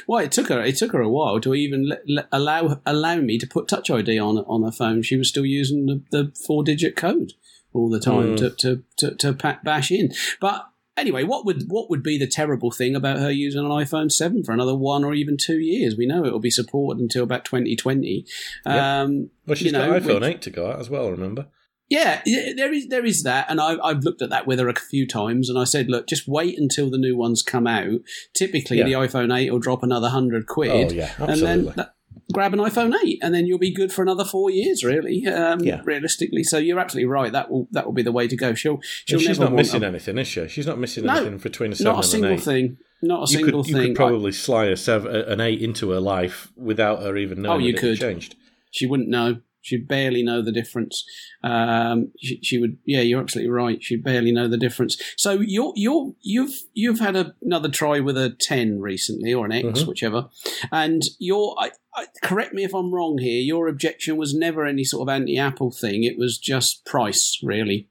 Well, 0.07 0.25
it 0.25 0.31
took 0.31 0.49
her. 0.49 0.61
It 0.63 0.77
took 0.77 0.93
her 0.93 1.01
a 1.01 1.09
while 1.09 1.41
to 1.41 1.53
even 1.55 1.89
let, 1.89 2.03
let, 2.09 2.29
allow 2.31 2.81
allow 2.87 3.17
me 3.17 3.39
to 3.39 3.47
put 3.47 3.67
Touch 3.67 3.91
ID 3.91 4.21
on 4.21 4.39
on 4.39 4.63
her 4.63 4.71
phone. 4.71 5.03
She 5.03 5.17
was 5.17 5.29
still 5.29 5.45
using 5.45 5.87
the, 5.87 6.03
the 6.13 6.33
four 6.47 6.63
digit 6.63 6.95
code 6.95 7.33
all 7.77 7.89
the 7.91 8.01
time 8.01 8.37
Mm. 8.37 8.39
to 8.39 8.51
to 8.51 8.83
to, 8.97 9.15
to 9.17 9.59
bash 9.65 9.91
in. 9.91 10.13
But 10.41 10.67
anyway, 10.97 11.25
what 11.25 11.45
would 11.45 11.65
what 11.69 11.91
would 11.91 12.03
be 12.03 12.19
the 12.19 12.27
terrible 12.27 12.71
thing 12.71 12.97
about 12.97 13.19
her 13.19 13.31
using 13.31 13.65
an 13.65 13.71
iPhone 13.71 14.11
seven 14.11 14.43
for 14.45 14.53
another 14.53 14.75
one 14.75 15.05
or 15.05 15.15
even 15.15 15.37
two 15.37 15.59
years? 15.59 15.97
We 15.97 16.07
know 16.07 16.25
it 16.25 16.33
will 16.33 16.41
be 16.41 16.51
supported 16.51 17.01
until 17.01 17.23
about 17.25 17.45
twenty 17.45 17.77
twenty. 17.77 18.25
Yeah. 18.65 19.03
Um, 19.03 19.31
Well, 19.47 19.55
she's 19.57 19.67
you 19.67 19.73
know, 19.73 19.91
got 19.99 20.03
iPhone 20.03 20.23
8 20.27 20.43
to 20.43 20.51
go 20.51 20.71
out 20.71 20.81
as 20.81 20.89
well, 20.91 21.11
remember? 21.11 21.47
yeah, 21.89 22.21
there 22.57 22.73
is 22.73 22.89
there 22.89 23.05
is 23.05 23.23
that, 23.23 23.47
and 23.49 23.61
I, 23.61 23.77
I've 23.81 24.03
looked 24.03 24.21
at 24.21 24.31
that 24.31 24.45
with 24.47 24.59
her 24.59 24.69
a 24.69 24.75
few 24.75 25.07
times, 25.07 25.49
and 25.49 25.57
I 25.57 25.63
said, 25.63 25.89
look, 25.89 26.09
just 26.09 26.27
wait 26.27 26.59
until 26.59 26.91
the 26.91 26.99
new 26.99 27.17
ones 27.17 27.43
come 27.43 27.67
out. 27.69 28.01
Typically, 28.35 28.79
Yeah. 28.79 28.85
the 28.87 28.93
iPhone 28.95 29.33
eight 29.37 29.53
will 29.53 29.61
drop 29.61 29.85
another 29.85 30.09
hundred 30.09 30.47
quid, 30.49 30.71
Oh, 30.91 30.95
yeah, 30.95 31.13
and 31.19 31.31
absolutely. 31.31 31.65
then 31.67 31.75
that, 31.77 31.95
grab 32.33 32.53
an 32.53 32.59
iPhone 32.61 32.95
eight, 33.05 33.19
and 33.23 33.35
then 33.35 33.47
you'll 33.47 33.59
be 33.59 33.73
good 33.73 33.93
for 33.93 34.03
another 34.03 34.25
four 34.25 34.51
years, 34.51 34.83
really. 34.85 35.27
Um, 35.27 35.61
Yeah. 35.61 35.81
realistically, 35.85 36.43
so 36.45 36.59
you're 36.59 36.79
absolutely 36.81 37.07
right. 37.09 37.31
That 37.33 37.51
will 37.51 37.69
that 37.73 37.87
will 37.87 37.93
be 37.93 38.03
the 38.03 38.13
way 38.13 38.27
to 38.29 38.37
go. 38.37 38.55
She'll 38.55 38.81
she'll 39.05 39.19
she's 39.21 39.39
never 39.39 39.51
not 39.51 39.57
missing 39.57 39.85
a, 39.85 39.87
anything, 39.87 40.19
is 40.19 40.27
she? 40.29 40.49
She's 40.49 40.67
not 40.67 40.79
missing 40.79 41.05
No, 41.05 41.15
anything 41.17 41.39
between 41.39 41.73
a 41.73 41.77
7 41.77 41.93
not 41.93 42.05
a 42.05 42.07
single 42.07 42.33
8. 42.33 42.41
thing, 42.43 42.77
not 43.03 43.19
a 43.29 43.33
You 43.33 43.39
single 43.39 43.63
could, 43.63 43.69
you 43.71 43.77
thing. 43.77 43.87
could 43.89 43.97
probably 43.97 44.33
sly 44.33 44.67
a 44.67 44.77
seven, 44.77 45.15
an 45.15 45.41
eight 45.41 45.63
into 45.63 45.91
her 45.91 46.01
life 46.01 46.51
without 46.57 47.03
her 47.03 47.17
even 47.17 47.43
knowing 47.43 47.63
Oh, 47.63 47.65
you 47.65 47.75
could. 47.75 47.99
changed. 47.99 48.35
she 48.71 48.87
wouldn't 48.87 49.09
know. 49.09 49.41
She'd 49.67 49.89
barely 49.89 50.23
know 50.23 50.43
the 50.43 50.53
difference. 50.53 51.05
Um, 51.43 52.13
she, 52.21 52.39
she 52.43 52.59
would. 52.59 52.79
Yeah, 52.85 53.01
you're 53.01 53.21
absolutely 53.21 53.51
right. 53.51 53.83
She'd 53.83 54.05
barely 54.05 54.31
know 54.31 54.47
the 54.47 54.57
difference. 54.57 54.97
So 55.17 55.41
you're 55.41 55.73
you're 55.75 56.13
you've 56.21 56.55
you've 56.73 57.01
had 57.01 57.17
a, 57.17 57.35
another 57.43 57.69
try 57.69 57.99
with 57.99 58.17
a 58.17 58.31
ten 58.39 58.79
recently 58.81 59.35
or 59.35 59.45
an 59.45 59.53
X, 59.53 59.81
Mhm. 59.81 59.87
whichever, 59.89 60.29
and 60.71 61.03
your. 61.19 61.57
I, 61.59 61.73
I, 61.95 62.07
correct 62.23 62.53
me 62.55 62.63
if 62.63 62.75
I'm 62.75 62.93
wrong 62.95 63.19
here. 63.19 63.43
Your 63.43 63.69
objection 63.69 64.17
was 64.17 64.35
never 64.35 64.65
any 64.65 64.85
sort 64.85 65.09
of 65.09 65.13
anti-Apple 65.13 65.73
thing. 65.73 66.05
It 66.05 66.19
was 66.19 66.39
just 66.39 66.85
price, 66.85 67.41
really. 67.43 67.89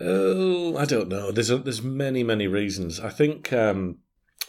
Oh, 0.00 0.76
I 0.76 0.84
don't 0.84 1.08
know. 1.08 1.30
There's 1.30 1.50
a, 1.50 1.58
there's 1.58 1.82
many 1.82 2.22
many 2.22 2.46
reasons. 2.46 3.00
I 3.00 3.10
think 3.10 3.52
um, 3.52 3.98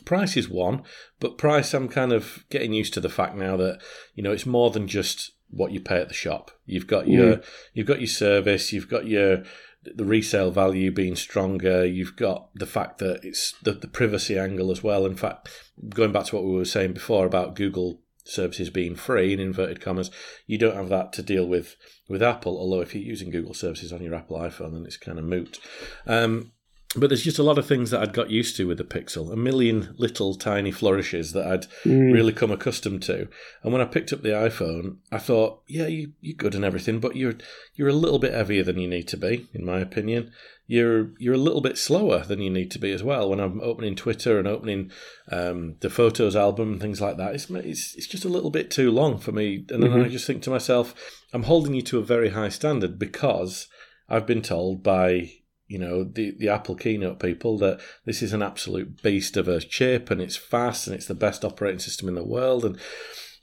price 0.05 0.37
is 0.37 0.49
one, 0.49 0.83
but 1.19 1.37
price 1.37 1.73
I'm 1.73 1.89
kind 1.89 2.11
of 2.13 2.45
getting 2.49 2.73
used 2.73 2.93
to 2.93 3.01
the 3.01 3.09
fact 3.09 3.35
now 3.35 3.57
that 3.57 3.81
you 4.15 4.23
know 4.23 4.31
it's 4.31 4.45
more 4.45 4.69
than 4.71 4.87
just 4.87 5.31
what 5.55 5.71
you 5.71 5.79
pay 5.79 5.99
at 6.01 6.07
the 6.07 6.13
shop. 6.13 6.51
You've 6.65 6.87
got 6.87 7.07
your 7.07 7.41
you've 7.73 7.87
got 7.87 7.99
your 7.99 8.07
service, 8.07 8.73
you've 8.73 8.89
got 8.89 9.07
your 9.07 9.43
the 9.83 10.05
resale 10.05 10.51
value 10.51 10.91
being 10.91 11.15
stronger. 11.15 11.85
You've 11.85 12.15
got 12.15 12.49
the 12.55 12.65
fact 12.65 12.99
that 12.99 13.19
it's 13.23 13.53
the, 13.63 13.73
the 13.73 13.87
privacy 13.87 14.37
angle 14.37 14.71
as 14.71 14.81
well. 14.81 15.05
In 15.05 15.15
fact, 15.15 15.49
going 15.89 16.11
back 16.11 16.25
to 16.25 16.35
what 16.35 16.45
we 16.45 16.55
were 16.55 16.65
saying 16.65 16.93
before 16.93 17.25
about 17.25 17.55
Google 17.55 17.99
services 18.23 18.69
being 18.69 18.95
free 18.95 19.33
in 19.33 19.39
inverted 19.39 19.81
commas, 19.81 20.09
you 20.47 20.57
don't 20.57 20.75
have 20.75 20.89
that 20.89 21.11
to 21.13 21.21
deal 21.21 21.45
with 21.45 21.75
with 22.07 22.23
Apple. 22.23 22.57
Although 22.57 22.81
if 22.81 22.95
you're 22.95 23.03
using 23.03 23.29
Google 23.29 23.53
services 23.53 23.91
on 23.91 24.01
your 24.01 24.15
Apple 24.15 24.39
iPhone, 24.39 24.73
then 24.73 24.85
it's 24.85 24.97
kind 24.97 25.19
of 25.19 25.25
moot. 25.25 25.59
Um, 26.07 26.53
but 26.95 27.09
there's 27.09 27.23
just 27.23 27.39
a 27.39 27.43
lot 27.43 27.57
of 27.57 27.65
things 27.65 27.89
that 27.89 28.01
I'd 28.01 28.13
got 28.13 28.29
used 28.29 28.55
to 28.57 28.67
with 28.67 28.77
the 28.77 28.83
Pixel, 28.83 29.31
a 29.31 29.35
million 29.35 29.95
little 29.97 30.35
tiny 30.35 30.71
flourishes 30.71 31.33
that 31.33 31.45
I'd 31.45 31.65
really 32.11 32.33
come 32.33 32.51
accustomed 32.51 33.01
to. 33.03 33.27
And 33.63 33.73
when 33.73 33.81
I 33.81 33.85
picked 33.85 34.13
up 34.13 34.21
the 34.21 34.29
iPhone, 34.29 34.97
I 35.11 35.17
thought, 35.17 35.61
yeah, 35.67 35.87
you, 35.87 36.13
you're 36.21 36.35
good 36.35 36.55
and 36.55 36.63
everything, 36.63 36.99
but 36.99 37.15
you're 37.15 37.35
you're 37.75 37.89
a 37.89 37.93
little 37.93 38.19
bit 38.19 38.33
heavier 38.33 38.63
than 38.63 38.77
you 38.77 38.87
need 38.87 39.07
to 39.09 39.17
be, 39.17 39.47
in 39.53 39.65
my 39.65 39.79
opinion. 39.79 40.31
You're 40.67 41.11
you're 41.17 41.33
a 41.33 41.37
little 41.37 41.61
bit 41.61 41.77
slower 41.77 42.19
than 42.19 42.41
you 42.41 42.49
need 42.49 42.69
to 42.71 42.79
be 42.79 42.91
as 42.91 43.03
well. 43.03 43.29
When 43.29 43.39
I'm 43.39 43.59
opening 43.61 43.95
Twitter 43.95 44.37
and 44.37 44.47
opening 44.47 44.91
um, 45.31 45.75
the 45.79 45.89
Photos 45.89 46.35
album 46.35 46.73
and 46.73 46.81
things 46.81 47.01
like 47.01 47.17
that, 47.17 47.33
it's, 47.33 47.49
it's 47.49 47.95
it's 47.95 48.07
just 48.07 48.25
a 48.25 48.29
little 48.29 48.51
bit 48.51 48.69
too 48.69 48.91
long 48.91 49.17
for 49.17 49.31
me. 49.31 49.65
And 49.69 49.81
then 49.83 49.93
I 49.99 50.09
just 50.09 50.27
think 50.27 50.43
to 50.43 50.49
myself, 50.49 50.93
I'm 51.33 51.43
holding 51.43 51.73
you 51.73 51.81
to 51.83 51.99
a 51.99 52.03
very 52.03 52.29
high 52.29 52.49
standard 52.49 52.99
because 52.99 53.67
I've 54.07 54.27
been 54.27 54.41
told 54.41 54.83
by 54.83 55.31
you 55.67 55.79
know 55.79 56.03
the 56.03 56.31
the 56.37 56.49
Apple 56.49 56.75
keynote 56.75 57.19
people 57.19 57.57
that 57.59 57.79
this 58.05 58.21
is 58.21 58.33
an 58.33 58.41
absolute 58.41 59.01
beast 59.01 59.37
of 59.37 59.47
a 59.47 59.59
chip 59.59 60.11
and 60.11 60.21
it's 60.21 60.35
fast 60.35 60.87
and 60.87 60.95
it's 60.95 61.07
the 61.07 61.15
best 61.15 61.45
operating 61.45 61.79
system 61.79 62.07
in 62.07 62.15
the 62.15 62.23
world. 62.23 62.65
And 62.65 62.77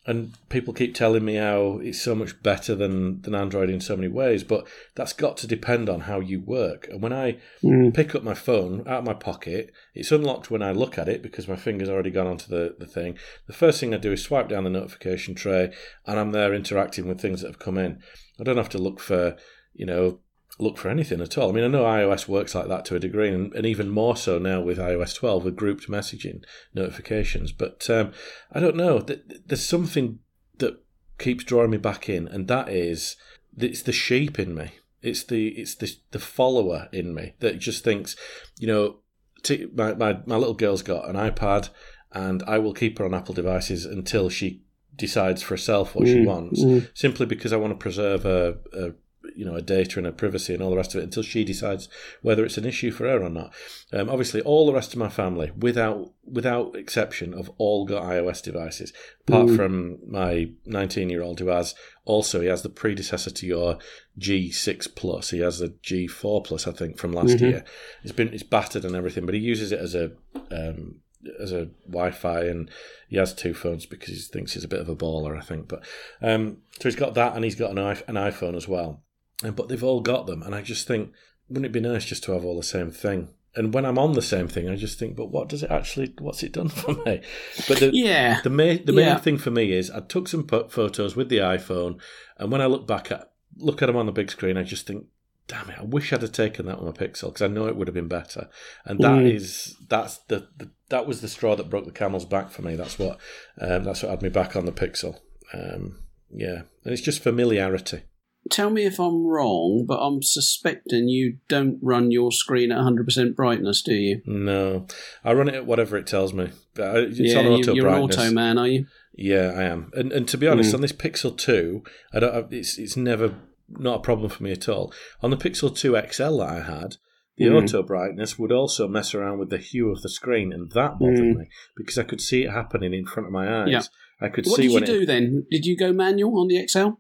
and 0.07 0.35
people 0.49 0.73
keep 0.73 0.95
telling 0.95 1.25
me 1.25 1.35
how 1.35 1.79
it's 1.83 2.01
so 2.01 2.15
much 2.15 2.43
better 2.43 2.75
than 2.75 3.21
than 3.23 3.35
Android 3.35 3.71
in 3.71 3.81
so 3.81 3.97
many 3.97 4.09
ways 4.09 4.45
but 4.45 4.67
that's 4.95 5.13
got 5.13 5.37
to 5.39 5.47
depend 5.47 5.89
on 5.89 6.01
how 6.01 6.21
you 6.21 6.41
work. 6.41 6.89
And 6.91 7.03
when 7.03 7.13
I 7.13 7.39
hmm. 7.63 7.91
pick 7.91 8.15
up 8.15 8.23
my 8.23 8.35
phone 8.35 8.81
out 8.87 9.01
of 9.01 9.05
my 9.05 9.15
pocket 9.15 9.73
it's 9.95 10.13
unlocked 10.13 10.51
when 10.51 10.63
I 10.63 10.73
look 10.73 10.99
at 10.99 11.09
it 11.09 11.23
because 11.23 11.49
my 11.49 11.57
finger's 11.57 11.91
already 11.91 12.11
gone 12.11 12.27
onto 12.27 12.49
the, 12.49 12.77
the 12.79 12.87
thing. 12.87 13.19
The 13.47 13.53
first 13.53 13.81
thing 13.81 13.95
I 13.95 13.99
do 13.99 14.13
is 14.13 14.23
swipe 14.23 14.49
down 14.49 14.65
the 14.65 14.71
notification 14.71 15.35
tray 15.35 15.73
and 16.07 16.19
I'm 16.19 16.33
there 16.33 16.55
interacting 16.55 17.07
with 17.07 17.21
things 17.21 17.41
that 17.41 17.49
have 17.49 17.59
come 17.59 17.79
in. 17.79 18.01
I 18.39 18.45
don't 18.45 18.57
have 18.57 18.71
to 18.71 18.79
look 18.79 19.01
for 19.01 19.37
you 19.75 19.87
know 19.87 20.21
look 20.63 20.79
for 20.79 20.89
anything 20.89 21.21
at 21.21 21.37
all. 21.39 21.51
I 21.51 21.53
mean, 21.53 21.65
I 21.65 21.69
know 21.69 21.85
iOS 21.85 22.29
works 22.29 22.55
like 22.55 22.69
that 22.69 22.85
to 22.87 22.97
a 22.97 23.01
degree, 23.01 23.29
and, 23.29 23.53
and 23.55 23.67
even 23.67 23.89
more 23.89 24.17
so 24.17 24.39
now 24.39 24.61
with 24.61 24.79
iOS 24.79 25.15
12 25.15 25.45
with 25.45 25.57
grouped 25.57 25.89
messaging 25.89 26.45
notifications. 26.75 27.53
But 27.53 27.89
um, 27.91 28.13
I 28.53 28.61
don't 28.61 28.77
know. 28.77 29.01
There's 29.01 29.65
something 29.65 30.19
that 30.59 30.83
keeps 31.19 31.45
drawing 31.45 31.71
me 31.71 31.79
back 31.79 32.09
in, 32.09 32.29
and 32.29 32.49
that 32.49 32.69
is 32.69 33.17
it's 33.57 33.83
the 33.83 33.93
sheep 33.93 34.39
in 34.39 34.55
me. 34.55 34.73
It's 35.03 35.25
the 35.25 35.49
it's 35.49 35.75
the 35.75 35.95
the 36.11 36.19
follower 36.19 36.89
in 36.93 37.15
me 37.15 37.35
that 37.41 37.59
just 37.59 37.85
thinks, 37.85 38.17
you 38.59 38.67
know, 38.67 38.97
t- 39.43 39.69
my, 39.75 39.95
my 39.95 40.21
my 40.27 40.37
little 40.37 40.55
girl's 40.55 40.83
got 40.83 41.09
an 41.09 41.17
iPad, 41.17 41.71
and 42.13 42.43
I 42.45 42.59
will 42.59 42.75
keep 42.75 42.99
her 42.99 43.05
on 43.05 43.15
Apple 43.15 43.35
devices 43.35 43.85
until 43.87 44.29
she 44.29 44.63
decides 44.97 45.43
for 45.43 45.55
herself 45.55 45.95
what 45.95 46.07
she 46.07 46.25
wants, 46.27 46.63
simply 46.95 47.25
because 47.25 47.53
I 47.53 47.57
want 47.57 47.73
to 47.73 47.83
preserve 47.83 48.25
her, 48.25 48.59
her 48.75 48.95
you 49.41 49.47
know, 49.47 49.55
her 49.55 49.63
data 49.63 49.99
and 49.99 50.05
her 50.05 50.13
privacy 50.13 50.53
and 50.53 50.63
all 50.63 50.69
the 50.69 50.77
rest 50.77 50.95
of 50.95 51.01
it 51.01 51.05
until 51.05 51.23
she 51.23 51.45
decides 51.45 51.89
whether 52.21 52.45
it's 52.45 52.59
an 52.59 52.67
issue 52.67 52.91
for 52.91 53.09
her 53.09 53.23
or 53.23 53.31
not. 53.31 53.55
Um, 53.91 54.11
obviously, 54.11 54.43
all 54.43 54.67
the 54.67 54.75
rest 54.75 54.93
of 54.93 54.99
my 54.99 55.09
family, 55.09 55.51
without 55.57 56.13
without 56.31 56.77
exception, 56.77 57.33
have 57.33 57.51
all 57.57 57.87
got 57.87 58.03
iOS 58.03 58.43
devices, 58.43 58.93
apart 59.27 59.49
from 59.57 59.99
my 60.07 60.51
19 60.67 61.09
year 61.09 61.23
old 61.23 61.41
who 61.41 61.47
has 61.47 61.75
also 62.05 62.43
he 62.43 62.49
has 62.49 62.61
the 62.61 62.69
predecessor 62.69 63.31
to 63.31 63.47
your 63.47 63.79
G6 64.19 64.95
Plus. 64.95 65.31
He 65.31 65.39
has 65.39 65.63
a 65.63 65.71
G4 65.71 66.45
Plus, 66.45 66.67
I 66.67 66.73
think, 66.73 66.99
from 66.99 67.13
last 67.15 67.41
year. 67.41 67.65
It's 68.03 68.13
been 68.13 68.35
it's 68.35 68.43
battered 68.43 68.85
and 68.85 68.95
everything, 68.95 69.25
but 69.25 69.35
he 69.35 69.41
uses 69.41 69.73
it 69.73 69.81
as 69.81 69.95
a 69.95 70.13
um, 70.51 70.97
as 71.41 71.53
a 71.53 71.71
Wi-Fi, 71.87 72.43
and 72.43 72.71
he 73.09 73.17
has 73.17 73.33
two 73.33 73.55
phones 73.55 73.87
because 73.87 74.11
he 74.11 74.17
thinks 74.17 74.53
he's 74.53 74.65
a 74.65 74.69
bit 74.69 74.81
of 74.81 74.91
a 74.91 74.97
baller, 74.97 75.35
I 75.35 75.41
think. 75.41 75.67
But 75.67 75.87
um, 76.21 76.59
so 76.79 76.91
he's 76.91 76.97
got 76.97 77.15
that, 77.15 77.37
and 77.37 77.43
he's 77.43 77.55
got 77.55 77.71
an, 77.71 77.79
an 77.79 78.17
iPhone 78.17 78.55
as 78.55 78.69
well. 78.69 79.03
But 79.43 79.69
they've 79.69 79.83
all 79.85 80.01
got 80.01 80.27
them, 80.27 80.43
and 80.43 80.55
I 80.55 80.63
just 80.63 80.87
think, 80.87 81.13
wouldn't 81.49 81.67
it 81.67 81.73
be 81.73 81.81
nice 81.81 82.05
just 82.05 82.23
to 82.25 82.33
have 82.33 82.45
all 82.45 82.57
the 82.57 82.63
same 82.63 82.91
thing? 82.91 83.29
And 83.57 83.75
when 83.75 83.85
I'm 83.85 83.99
on 83.99 84.13
the 84.13 84.23
same 84.23 84.47
thing, 84.47 84.69
I 84.69 84.77
just 84.77 84.99
think, 84.99 85.17
but 85.17 85.31
what 85.33 85.49
does 85.49 85.63
it 85.65 85.71
actually? 85.71 86.15
What's 86.19 86.43
it 86.43 86.53
done 86.53 86.69
for 86.81 86.93
me? 86.93 87.23
But 87.67 87.81
the 87.81 87.91
Yeah, 87.93 88.41
the 88.43 88.51
main 88.51 88.85
the 88.85 88.93
main 88.93 89.07
Yeah. 89.07 89.19
thing 89.19 89.39
for 89.39 89.51
me 89.51 89.73
is 89.73 89.91
I 89.91 90.01
took 90.01 90.29
some 90.29 90.47
photos 90.47 91.17
with 91.17 91.29
the 91.31 91.39
iPhone, 91.39 91.99
and 92.39 92.53
when 92.53 92.61
I 92.61 92.67
look 92.67 92.87
back 92.87 93.11
at 93.11 93.31
look 93.57 93.83
at 93.83 93.87
them 93.87 93.97
on 93.97 94.07
the 94.07 94.13
big 94.13 94.31
screen, 94.31 94.57
I 94.57 94.63
just 94.63 94.87
think, 94.87 95.07
damn 95.49 95.69
it, 95.71 95.79
I 95.79 95.83
wish 95.83 96.13
I'd 96.13 96.23
have 96.23 96.31
taken 96.33 96.67
that 96.67 96.79
on 96.79 96.85
my 96.85 96.93
Pixel 96.93 97.29
because 97.29 97.43
I 97.43 97.49
know 97.49 97.67
it 97.67 97.75
would 97.77 97.89
have 97.89 97.95
been 97.95 98.09
better. 98.09 98.49
And 98.85 99.01
that 99.01 99.27
is 99.27 99.75
that's 99.89 100.19
the, 100.29 100.47
the 100.59 100.71
that 100.91 101.07
was 101.07 101.21
the 101.23 101.29
straw 101.29 101.57
that 101.57 101.71
broke 101.71 101.87
the 101.87 101.91
camel's 101.93 102.25
back 102.27 102.51
for 102.51 102.63
me. 102.63 102.77
That's 102.77 102.99
what 102.99 103.19
um, 103.61 103.83
that's 103.85 104.03
what 104.03 104.11
had 104.11 104.23
me 104.23 104.29
back 104.29 104.55
on 104.55 104.67
the 104.67 104.73
Pixel. 104.73 105.19
Um, 105.53 105.99
yeah, 106.33 106.63
and 106.85 106.93
it's 106.93 107.03
just 107.03 107.23
familiarity. 107.23 108.03
Tell 108.51 108.71
me 108.71 108.85
if 108.85 108.99
I'm 108.99 109.27
wrong, 109.27 109.85
but 109.87 109.99
I'm 109.99 110.23
suspecting 110.23 111.09
you 111.09 111.39
don't 111.49 111.79
run 111.83 112.11
your 112.11 112.33
screen 112.33 112.73
at 112.73 112.79
100% 112.79 113.35
brightness, 113.35 113.83
do 113.83 113.95
you? 113.95 114.23
No, 114.25 114.87
I 115.25 115.33
run 115.33 115.49
it 115.49 115.55
at 115.55 115.67
whatever 115.67 115.97
it 115.97 116.07
tells 116.07 116.33
me. 116.33 116.45
Uh, 116.79 117.07
it's 117.07 117.19
yeah, 117.19 117.39
on 117.39 117.45
you, 117.47 117.53
auto 117.53 117.75
you're 117.75 117.89
an 117.89 118.03
auto 118.03 118.31
man, 118.31 118.59
are 118.59 118.69
you? 118.69 118.87
Yeah, 119.15 119.53
I 119.57 119.65
am. 119.65 119.91
And 119.95 120.13
and 120.13 120.27
to 120.29 120.39
be 120.39 120.49
honest, 120.49 120.71
mm. 120.71 120.77
on 120.77 120.81
this 120.81 120.93
Pixel 120.93 121.37
Two, 121.37 121.83
I 122.13 122.21
don't. 122.21 122.35
Uh, 122.35 122.47
it's 122.51 122.79
it's 122.79 122.97
never 122.97 123.35
not 123.69 123.97
a 123.97 124.03
problem 124.03 124.31
for 124.31 124.43
me 124.43 124.53
at 124.53 124.69
all. 124.69 124.95
On 125.21 125.31
the 125.31 125.37
Pixel 125.37 125.77
Two 125.77 126.01
XL 126.11 126.39
that 126.39 126.49
I 126.49 126.61
had, 126.61 126.97
the 127.37 127.47
Mm. 127.47 127.65
auto 127.65 127.83
brightness 127.83 128.39
would 128.39 128.53
also 128.53 128.87
mess 128.87 129.15
around 129.15 129.39
with 129.39 129.51
the 129.51 129.59
hue 129.59 129.91
of 129.91 130.03
the 130.03 130.09
screen, 130.09 130.53
and 130.53 130.71
that 130.73 130.99
bothered 130.99 131.19
mm. 131.19 131.37
me 131.37 131.49
because 131.77 131.99
I 131.99 132.05
could 132.05 132.21
see 132.21 132.45
it 132.45 132.51
happening 132.51 132.95
in 132.95 133.05
front 133.05 133.27
of 133.27 133.33
my 133.33 133.63
eyes. 133.63 133.69
Yeah. 133.69 133.83
I 134.21 134.29
could 134.29 134.47
What 134.47 134.57
see 134.57 134.69
did 134.69 134.73
you 134.73 134.87
do 134.87 135.01
it. 135.03 135.07
then? 135.07 135.47
Did 135.51 135.67
you 135.67 135.77
go 135.77 135.93
manual 135.93 136.41
on 136.41 136.49
the 136.49 136.67
XL? 136.67 136.91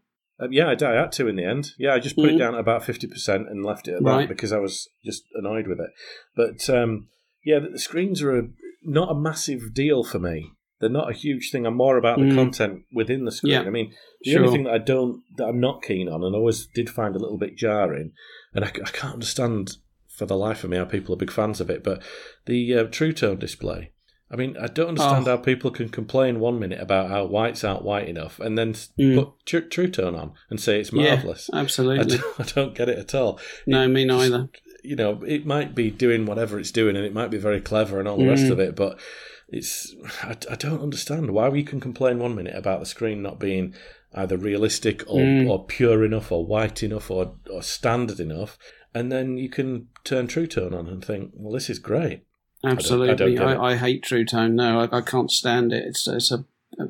Um, 0.40 0.52
yeah, 0.52 0.68
I. 0.68 0.72
I 0.84 0.94
had 0.94 1.12
to 1.12 1.28
in 1.28 1.36
the 1.36 1.44
end. 1.44 1.72
Yeah, 1.78 1.92
I 1.94 1.98
just 1.98 2.16
put 2.16 2.30
it 2.30 2.34
Mm. 2.36 2.38
down 2.38 2.54
at 2.54 2.60
about 2.60 2.84
fifty 2.84 3.06
percent 3.06 3.48
and 3.48 3.64
left 3.64 3.88
it 3.88 3.94
at 3.94 4.02
Right. 4.02 4.26
that 4.26 4.28
because 4.34 4.52
I 4.52 4.58
was 4.58 4.88
just 5.04 5.24
annoyed 5.34 5.66
with 5.66 5.80
it. 5.80 5.90
But 6.34 6.68
um, 6.74 7.08
yeah, 7.44 7.58
the 7.58 7.68
the 7.70 7.78
screens 7.78 8.22
are 8.22 8.38
a, 8.38 8.42
not 8.82 9.10
a 9.10 9.14
massive 9.14 9.74
deal 9.74 10.02
for 10.04 10.18
me. 10.18 10.50
They're 10.80 10.88
not 10.88 11.10
a 11.10 11.14
huge 11.14 11.50
thing. 11.50 11.66
I'm 11.66 11.76
more 11.76 11.98
about 11.98 12.18
the 12.18 12.24
Mm. 12.24 12.34
content 12.34 12.82
within 12.92 13.26
the 13.26 13.32
screen. 13.32 13.52
Yeah. 13.52 13.62
I 13.62 13.70
mean, 13.70 13.92
the 14.22 14.30
Sure. 14.30 14.40
only 14.40 14.52
thing 14.52 14.64
that 14.64 14.72
I 14.74 14.78
don't, 14.78 15.22
that 15.36 15.44
I'm 15.46 15.60
not 15.60 15.82
keen 15.82 16.08
on, 16.08 16.24
and 16.24 16.34
always 16.34 16.66
did 16.66 16.88
find 16.88 17.14
a 17.14 17.18
little 17.18 17.36
bit 17.36 17.54
jarring, 17.56 18.12
and 18.54 18.64
I 18.64 18.68
can't 18.70 19.14
understand 19.14 19.76
for 20.08 20.24
the 20.24 20.36
life 20.38 20.64
of 20.64 20.70
me 20.70 20.78
how 20.78 20.84
people 20.86 21.14
are 21.14 21.18
big 21.18 21.30
fans 21.30 21.60
of 21.60 21.68
it, 21.68 21.84
but 21.84 22.02
the 22.46 22.74
uh, 22.74 22.84
True 22.84 23.12
Tone 23.12 23.38
display. 23.38 23.92
I 24.32 24.36
mean, 24.36 24.56
I 24.56 24.68
don't 24.68 24.90
understand 24.90 25.26
Oh. 25.26 25.30
how 25.32 25.36
people 25.38 25.70
can 25.72 25.88
complain 25.88 26.38
one 26.38 26.58
minute 26.60 26.80
about 26.80 27.08
how 27.10 27.24
whites 27.26 27.64
aren't 27.64 27.82
white 27.82 28.08
enough, 28.08 28.38
and 28.38 28.56
then 28.56 28.74
Mm. 28.74 29.16
put 29.16 29.28
True, 29.44 29.68
True 29.68 29.88
Tone 29.90 30.14
on 30.14 30.32
and 30.50 30.60
say 30.60 30.78
it's 30.80 30.92
Yeah, 30.92 31.14
marvelous. 31.16 31.50
I 31.52 31.60
absolutely. 31.60 32.16
don't, 32.16 32.24
I 32.40 32.44
don't 32.54 32.74
get 32.74 32.88
it 32.88 32.98
at 32.98 33.14
all. 33.14 33.40
No, 33.66 33.88
me 33.88 34.04
neither. 34.04 34.48
you 34.84 34.96
know, 34.96 35.22
it 35.26 35.44
might 35.44 35.74
be 35.74 35.90
doing 35.90 36.26
whatever 36.26 36.58
it's 36.58 36.70
doing, 36.70 36.96
and 36.96 37.04
it 37.04 37.12
might 37.12 37.30
be 37.30 37.38
very 37.38 37.60
clever 37.60 37.98
and 37.98 38.06
all 38.08 38.16
the 38.18 38.26
rest 38.28 38.44
Mm. 38.44 38.52
of 38.52 38.60
it, 38.60 38.74
but 38.76 38.98
it's 39.48 39.94
I, 40.22 40.36
I 40.48 40.54
don't 40.54 40.80
understand 40.80 41.32
why 41.32 41.48
we 41.48 41.64
can 41.64 41.80
complain 41.80 42.18
one 42.20 42.36
minute 42.36 42.54
about 42.54 42.78
the 42.80 42.86
screen 42.86 43.20
not 43.22 43.40
being 43.40 43.74
either 44.14 44.36
realistic 44.36 45.02
or, 45.08 45.18
Mm. 45.20 45.48
or 45.50 45.66
pure 45.66 46.04
enough 46.04 46.30
or 46.32 46.46
white 46.46 46.82
enough 46.84 47.10
or, 47.10 47.34
or 47.52 47.62
standard 47.62 48.20
enough, 48.20 48.58
and 48.94 49.10
then 49.10 49.38
you 49.38 49.48
can 49.48 49.88
turn 50.04 50.28
True 50.28 50.46
Tone 50.46 50.72
on 50.72 50.86
and 50.86 51.04
think, 51.04 51.32
well, 51.34 51.52
this 51.52 51.68
is 51.68 51.78
great. 51.80 52.22
Absolutely, 52.64 53.34
get 53.34 53.46
I, 53.46 53.52
it. 53.52 53.58
I, 53.58 53.76
hate 53.76 54.02
True 54.02 54.24
Tone. 54.24 54.54
No, 54.54 54.80
I, 54.80 54.98
I 54.98 55.00
can't 55.00 55.30
stand 55.30 55.72
it. 55.72 55.84
It's 55.86 56.06
it's 56.06 56.30
a 56.30 56.44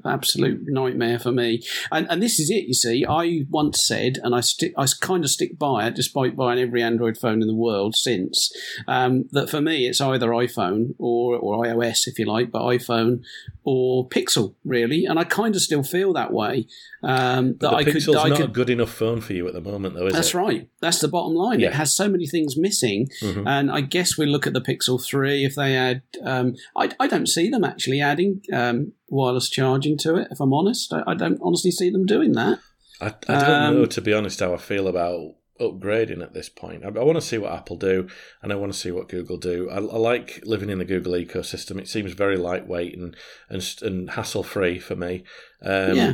absolute 0.04 0.60
nightmare 0.66 1.18
for 1.18 1.32
me. 1.32 1.62
And 1.90 2.06
and 2.10 2.22
this 2.22 2.38
is 2.38 2.50
it. 2.50 2.64
You 2.66 2.74
see, 2.74 3.04
I 3.08 3.46
once 3.50 3.84
said, 3.86 4.18
and 4.22 4.34
I 4.34 4.40
stick, 4.40 4.72
I 4.76 4.86
kind 5.00 5.24
of 5.24 5.30
stick 5.30 5.58
by 5.58 5.86
it, 5.86 5.94
despite 5.94 6.36
buying 6.36 6.58
every 6.58 6.82
Android 6.82 7.16
phone 7.18 7.42
in 7.42 7.48
the 7.48 7.54
world 7.54 7.96
since. 7.96 8.52
Um, 8.86 9.24
that 9.32 9.50
for 9.50 9.60
me, 9.60 9.86
it's 9.86 10.00
either 10.00 10.28
iPhone 10.28 10.94
or 10.98 11.36
or 11.36 11.64
iOS, 11.64 12.06
if 12.06 12.18
you 12.18 12.26
like, 12.26 12.50
but 12.50 12.62
iPhone 12.62 13.22
or 13.64 14.08
Pixel, 14.08 14.54
really. 14.64 15.04
And 15.04 15.18
I 15.18 15.24
kind 15.24 15.54
of 15.54 15.60
still 15.62 15.82
feel 15.82 16.12
that 16.14 16.32
way. 16.32 16.66
Um, 17.02 17.56
that 17.60 17.72
I 17.72 17.84
could, 17.84 17.94
Pixel's 17.94 18.14
that 18.14 18.20
I 18.26 18.28
not 18.28 18.36
could 18.38 18.50
a 18.50 18.52
good 18.52 18.70
enough 18.70 18.90
phone 18.90 19.20
for 19.20 19.32
you 19.32 19.46
at 19.48 19.54
the 19.54 19.60
moment, 19.60 19.94
though, 19.94 20.06
is 20.06 20.12
that's 20.12 20.34
it? 20.34 20.38
right. 20.38 20.68
That's 20.80 21.00
the 21.00 21.08
bottom 21.08 21.34
line. 21.34 21.60
Yeah. 21.60 21.68
It 21.68 21.74
has 21.74 21.94
so 21.94 22.08
many 22.08 22.26
things 22.26 22.56
missing, 22.56 23.08
Mhm. 23.22 23.44
and 23.46 23.70
I 23.70 23.80
guess 23.80 24.18
we 24.18 24.26
look 24.26 24.46
at 24.46 24.52
the 24.52 24.60
Pixel 24.60 25.02
Three. 25.02 25.44
If 25.44 25.54
they 25.54 25.76
add, 25.76 26.02
um, 26.22 26.56
I, 26.76 26.90
I 27.00 27.06
don't 27.06 27.26
see 27.28 27.48
them 27.48 27.64
actually 27.64 28.00
adding 28.00 28.42
um, 28.52 28.92
wireless 29.10 29.48
charging 29.50 29.98
to 29.98 30.16
it. 30.16 30.28
If 30.30 30.40
I'm 30.40 30.52
honest, 30.54 30.92
I, 30.92 31.02
I 31.06 31.14
don't 31.14 31.38
honestly 31.42 31.70
see 31.70 31.90
them 31.90 32.06
doing 32.06 32.32
that. 32.32 32.58
I, 33.00 33.06
I 33.28 33.40
don't 33.40 33.50
Um, 33.50 33.74
know, 33.74 33.86
to 33.86 34.00
be 34.00 34.12
honest, 34.12 34.40
how 34.40 34.54
I 34.54 34.58
feel 34.58 34.86
about 34.88 35.34
upgrading 35.60 36.22
at 36.22 36.32
this 36.32 36.48
point. 36.48 36.84
I, 36.84 36.88
I 36.88 37.02
want 37.04 37.16
to 37.16 37.20
see 37.22 37.36
what 37.38 37.52
Apple 37.52 37.76
do, 37.76 38.08
and 38.42 38.52
I 38.52 38.56
want 38.56 38.72
to 38.72 38.78
see 38.78 38.90
what 38.90 39.08
Google 39.08 39.36
do. 39.36 39.68
I, 39.70 39.76
I 39.76 39.80
like 39.98 40.40
living 40.44 40.70
in 40.70 40.78
the 40.78 40.84
Google 40.84 41.12
ecosystem. 41.12 41.78
It 41.78 41.88
seems 41.88 42.12
very 42.12 42.36
lightweight 42.36 42.96
and 42.96 43.16
and, 43.48 43.62
and 43.82 44.10
hassle 44.10 44.42
free 44.42 44.78
for 44.78 44.96
me. 44.96 45.24
Um, 45.62 45.94
Yeah. 45.96 46.12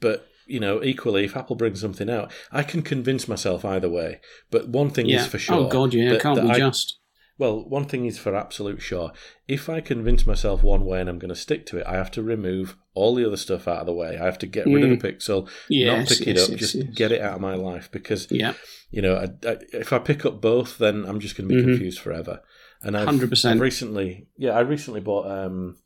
But 0.00 0.26
you 0.46 0.60
know, 0.60 0.82
equally, 0.82 1.24
if 1.24 1.36
Apple 1.36 1.56
brings 1.56 1.80
something 1.80 2.08
out, 2.08 2.32
I 2.52 2.62
can 2.62 2.82
convince 2.82 3.26
myself 3.26 3.64
either 3.64 3.88
way. 3.88 4.20
But 4.50 4.68
one 4.68 4.90
thing 4.90 5.06
Yeah. 5.06 5.22
is 5.22 5.26
for 5.26 5.38
sure. 5.38 5.56
Oh 5.56 5.68
God, 5.68 5.92
yeah. 5.94 6.10
that- 6.10 6.20
can't 6.22 6.36
that 6.36 6.44
we 6.44 6.50
I- 6.50 6.58
just? 6.58 6.98
Well, 7.38 7.62
one 7.68 7.84
thing 7.84 8.06
is 8.06 8.18
for 8.18 8.34
absolute 8.34 8.80
sure. 8.80 9.12
If 9.46 9.68
I 9.68 9.80
convince 9.80 10.26
myself 10.26 10.62
one 10.62 10.84
way 10.84 11.00
and 11.00 11.08
I'm 11.08 11.18
going 11.18 11.28
to 11.34 11.34
stick 11.40 11.66
to 11.66 11.78
it, 11.78 11.86
I 11.86 11.94
have 11.94 12.10
to 12.12 12.22
remove 12.22 12.76
all 12.94 13.14
the 13.14 13.26
other 13.26 13.36
stuff 13.36 13.68
out 13.68 13.80
of 13.80 13.86
the 13.86 13.92
way. 13.92 14.16
I 14.18 14.24
have 14.24 14.38
to 14.38 14.46
get 14.46 14.66
rid 14.66 14.82
of 14.84 14.88
the 14.90 14.96
Pixel, 15.12 15.44
not 15.44 15.52
Yes, 15.68 16.18
pick 16.18 16.28
it 16.28 16.38
up, 16.38 16.48
yes, 16.50 16.58
just 16.58 16.74
yes. 16.76 16.94
get 16.94 17.12
it 17.12 17.20
out 17.20 17.34
of 17.34 17.40
my 17.40 17.54
life 17.54 17.90
because 17.90 18.26
Yeah, 18.30 18.54
you 18.90 19.02
know, 19.02 19.16
I, 19.16 19.48
I, 19.48 19.56
if 19.72 19.92
I 19.92 19.98
pick 19.98 20.24
up 20.24 20.40
both, 20.40 20.78
then 20.78 21.04
I'm 21.04 21.20
just 21.20 21.36
going 21.36 21.48
to 21.48 21.54
be 21.54 21.60
Mhm. 21.60 21.64
confused 21.66 21.98
forever. 21.98 22.40
And 22.82 22.96
I've, 22.96 23.08
100%. 23.08 23.50
I've 23.50 23.60
recently, 23.60 24.28
yeah, 24.38 24.52
I 24.52 24.60
recently 24.60 25.00
bought 25.00 25.26
um, 25.30 25.76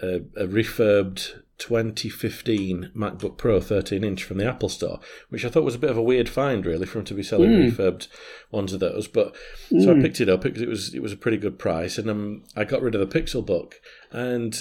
a, 0.00 0.16
a 0.36 0.46
refurbed 0.46 1.42
2015 1.62 2.90
MacBook 2.96 3.36
Pro 3.38 3.60
13 3.60 4.04
inch 4.04 4.24
from 4.24 4.38
the 4.38 4.46
Apple 4.46 4.68
Store, 4.68 5.00
which 5.28 5.44
I 5.44 5.48
thought 5.48 5.64
was 5.64 5.74
a 5.74 5.78
bit 5.78 5.90
of 5.90 5.96
a 5.96 6.02
weird 6.02 6.28
find, 6.28 6.64
really, 6.66 6.86
for 6.86 6.98
them 6.98 7.04
to 7.06 7.14
be 7.14 7.22
selling 7.22 7.50
Mm. 7.50 7.70
refurbed 7.70 8.08
ones 8.50 8.72
of 8.72 8.80
those. 8.80 9.08
But 9.08 9.34
so 9.70 9.90
I 9.90 9.94
Mm. 9.94 10.02
picked 10.02 10.20
it 10.20 10.28
up 10.28 10.42
because 10.42 10.62
it 10.62 10.68
was 10.68 10.94
it 10.94 11.02
was 11.02 11.12
a 11.12 11.16
pretty 11.16 11.38
good 11.38 11.58
price, 11.58 11.98
and 11.98 12.08
um, 12.10 12.44
I 12.56 12.64
got 12.64 12.82
rid 12.82 12.94
of 12.94 13.00
the 13.08 13.20
Pixel 13.20 13.44
Book. 13.44 13.80
And 14.10 14.58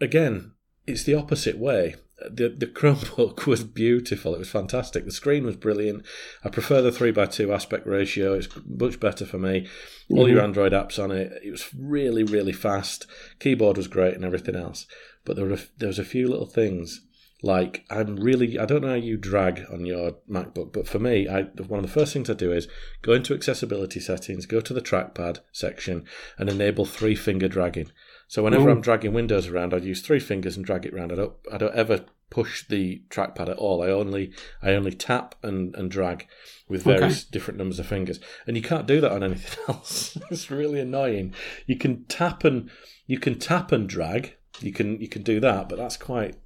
again, 0.00 0.52
it's 0.86 1.04
the 1.04 1.14
opposite 1.14 1.58
way. 1.58 1.96
The 2.30 2.48
the 2.50 2.68
Chromebook 2.68 3.46
was 3.46 3.64
beautiful. 3.64 4.32
It 4.34 4.38
was 4.38 4.48
fantastic. 4.48 5.04
The 5.04 5.10
screen 5.10 5.44
was 5.44 5.56
brilliant. 5.56 6.04
I 6.44 6.50
prefer 6.50 6.80
the 6.80 6.92
three 6.92 7.12
x 7.16 7.36
two 7.36 7.52
aspect 7.52 7.84
ratio. 7.84 8.34
It's 8.34 8.48
much 8.64 9.00
better 9.00 9.26
for 9.26 9.38
me. 9.38 9.66
All 10.10 10.28
your 10.28 10.40
Android 10.40 10.72
apps 10.72 11.02
on 11.02 11.10
it. 11.10 11.32
It 11.42 11.50
was 11.50 11.64
really 11.76 12.22
really 12.22 12.52
fast. 12.52 13.06
Keyboard 13.40 13.76
was 13.76 13.88
great 13.88 14.14
and 14.14 14.24
everything 14.24 14.54
else. 14.54 14.86
But 15.24 15.36
there 15.36 15.46
were 15.46 15.54
a, 15.54 15.60
there 15.78 15.88
was 15.88 15.98
a 15.98 16.04
few 16.04 16.28
little 16.28 16.46
things 16.46 17.00
like 17.42 17.84
I'm 17.90 18.16
really 18.16 18.58
I 18.58 18.66
don't 18.66 18.82
know 18.82 18.88
how 18.88 18.94
you 18.94 19.16
drag 19.16 19.64
on 19.70 19.84
your 19.84 20.12
MacBook, 20.30 20.72
but 20.72 20.86
for 20.86 20.98
me, 20.98 21.28
I 21.28 21.42
one 21.42 21.80
of 21.80 21.86
the 21.86 21.92
first 21.92 22.12
things 22.12 22.30
I 22.30 22.34
do 22.34 22.52
is 22.52 22.68
go 23.02 23.12
into 23.12 23.34
accessibility 23.34 24.00
settings, 24.00 24.46
go 24.46 24.60
to 24.60 24.72
the 24.72 24.80
trackpad 24.80 25.40
section, 25.52 26.04
and 26.38 26.48
enable 26.48 26.84
three 26.84 27.14
finger 27.16 27.48
dragging. 27.48 27.90
So 28.28 28.42
whenever 28.44 28.68
Ooh. 28.68 28.72
I'm 28.72 28.80
dragging 28.80 29.12
Windows 29.12 29.48
around, 29.48 29.74
I'd 29.74 29.84
use 29.84 30.00
three 30.02 30.20
fingers 30.20 30.56
and 30.56 30.64
drag 30.64 30.86
it 30.86 30.94
around. 30.94 31.12
I 31.12 31.16
don't 31.16 31.34
I 31.52 31.58
don't 31.58 31.74
ever 31.74 32.04
push 32.30 32.66
the 32.66 33.02
trackpad 33.10 33.50
at 33.50 33.58
all. 33.58 33.82
I 33.82 33.88
only 33.88 34.32
I 34.62 34.70
only 34.70 34.92
tap 34.92 35.34
and, 35.42 35.74
and 35.76 35.90
drag 35.90 36.26
with 36.68 36.86
Okay. 36.86 36.98
various 36.98 37.24
different 37.24 37.58
numbers 37.58 37.78
of 37.78 37.86
fingers. 37.86 38.20
And 38.46 38.56
you 38.56 38.62
can't 38.62 38.86
do 38.86 39.00
that 39.00 39.12
on 39.12 39.22
anything 39.22 39.58
else. 39.68 40.16
it's 40.30 40.50
really 40.50 40.80
annoying. 40.80 41.34
You 41.66 41.76
can 41.76 42.04
tap 42.04 42.44
and 42.44 42.70
you 43.06 43.18
can 43.18 43.38
tap 43.38 43.72
and 43.72 43.88
drag. 43.88 44.36
You 44.62 44.72
can 44.72 45.00
you 45.00 45.08
can 45.08 45.22
do 45.22 45.40
that, 45.40 45.68
but 45.68 45.78
that's 45.78 45.96
quite 45.96 46.36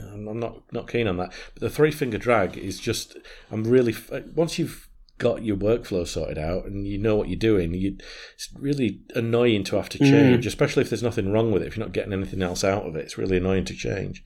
I'm 0.00 0.38
not 0.38 0.62
not 0.72 0.88
keen 0.90 1.06
on 1.06 1.16
that. 1.18 1.32
But 1.54 1.60
the 1.60 1.70
three 1.70 1.90
finger 1.90 2.18
drag 2.18 2.56
is 2.56 2.78
just 2.80 3.16
I'm 3.50 3.64
really 3.64 3.94
once 4.34 4.58
you've 4.58 4.88
got 5.18 5.44
your 5.44 5.56
workflow 5.56 6.06
sorted 6.06 6.38
out 6.38 6.64
and 6.64 6.86
you 6.86 6.96
know 6.96 7.16
what 7.16 7.28
you're 7.28 7.38
doing, 7.38 7.74
you, 7.74 7.96
it's 8.34 8.48
really 8.54 9.00
annoying 9.14 9.64
to 9.64 9.76
have 9.76 9.88
to 9.90 9.98
mm. 9.98 10.08
change, 10.08 10.46
especially 10.46 10.82
if 10.82 10.90
there's 10.90 11.02
nothing 11.02 11.32
wrong 11.32 11.50
with 11.50 11.62
it. 11.62 11.66
If 11.66 11.76
you're 11.76 11.84
not 11.84 11.92
getting 11.92 12.12
anything 12.12 12.40
else 12.40 12.64
out 12.64 12.86
of 12.86 12.96
it, 12.96 13.00
it's 13.04 13.18
really 13.18 13.36
annoying 13.36 13.64
to 13.66 13.74
change. 13.74 14.24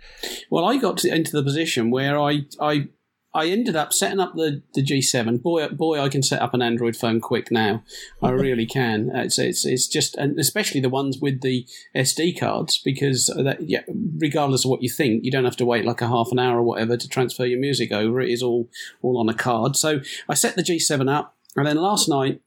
Well, 0.50 0.66
I 0.66 0.76
got 0.76 0.98
to, 0.98 1.14
into 1.14 1.32
the 1.32 1.42
position 1.42 1.90
where 1.90 2.20
I, 2.20 2.42
I 2.60 2.88
I 3.34 3.46
ended 3.46 3.76
up 3.76 3.92
setting 3.94 4.20
up 4.20 4.34
the, 4.34 4.62
the 4.74 4.82
G7. 4.82 5.42
Boy, 5.42 5.68
boy, 5.68 6.00
I 6.00 6.10
can 6.10 6.22
set 6.22 6.42
up 6.42 6.52
an 6.52 6.60
Android 6.60 6.96
phone 6.96 7.20
quick 7.20 7.50
now. 7.50 7.82
I 8.22 8.30
really 8.30 8.66
can. 8.66 9.10
It's, 9.14 9.38
it's 9.38 9.64
it's 9.64 9.86
just, 9.86 10.16
and 10.16 10.38
especially 10.38 10.80
the 10.80 10.90
ones 10.90 11.18
with 11.18 11.40
the 11.40 11.66
SD 11.96 12.38
cards, 12.38 12.78
because 12.78 13.32
that, 13.36 13.62
yeah, 13.62 13.82
regardless 13.88 14.64
of 14.64 14.70
what 14.70 14.82
you 14.82 14.90
think, 14.90 15.24
you 15.24 15.30
don't 15.30 15.46
have 15.46 15.56
to 15.56 15.64
wait 15.64 15.86
like 15.86 16.02
a 16.02 16.08
half 16.08 16.28
an 16.30 16.38
hour 16.38 16.58
or 16.58 16.62
whatever 16.62 16.96
to 16.96 17.08
transfer 17.08 17.46
your 17.46 17.58
music 17.58 17.90
over. 17.90 18.20
It 18.20 18.30
is 18.30 18.42
all 18.42 18.68
all 19.00 19.18
on 19.18 19.30
a 19.30 19.34
card. 19.34 19.76
So 19.76 20.00
I 20.28 20.34
set 20.34 20.54
the 20.54 20.62
G7 20.62 21.10
up, 21.10 21.34
and 21.56 21.66
then 21.66 21.76
last 21.76 22.08
night, 22.08 22.42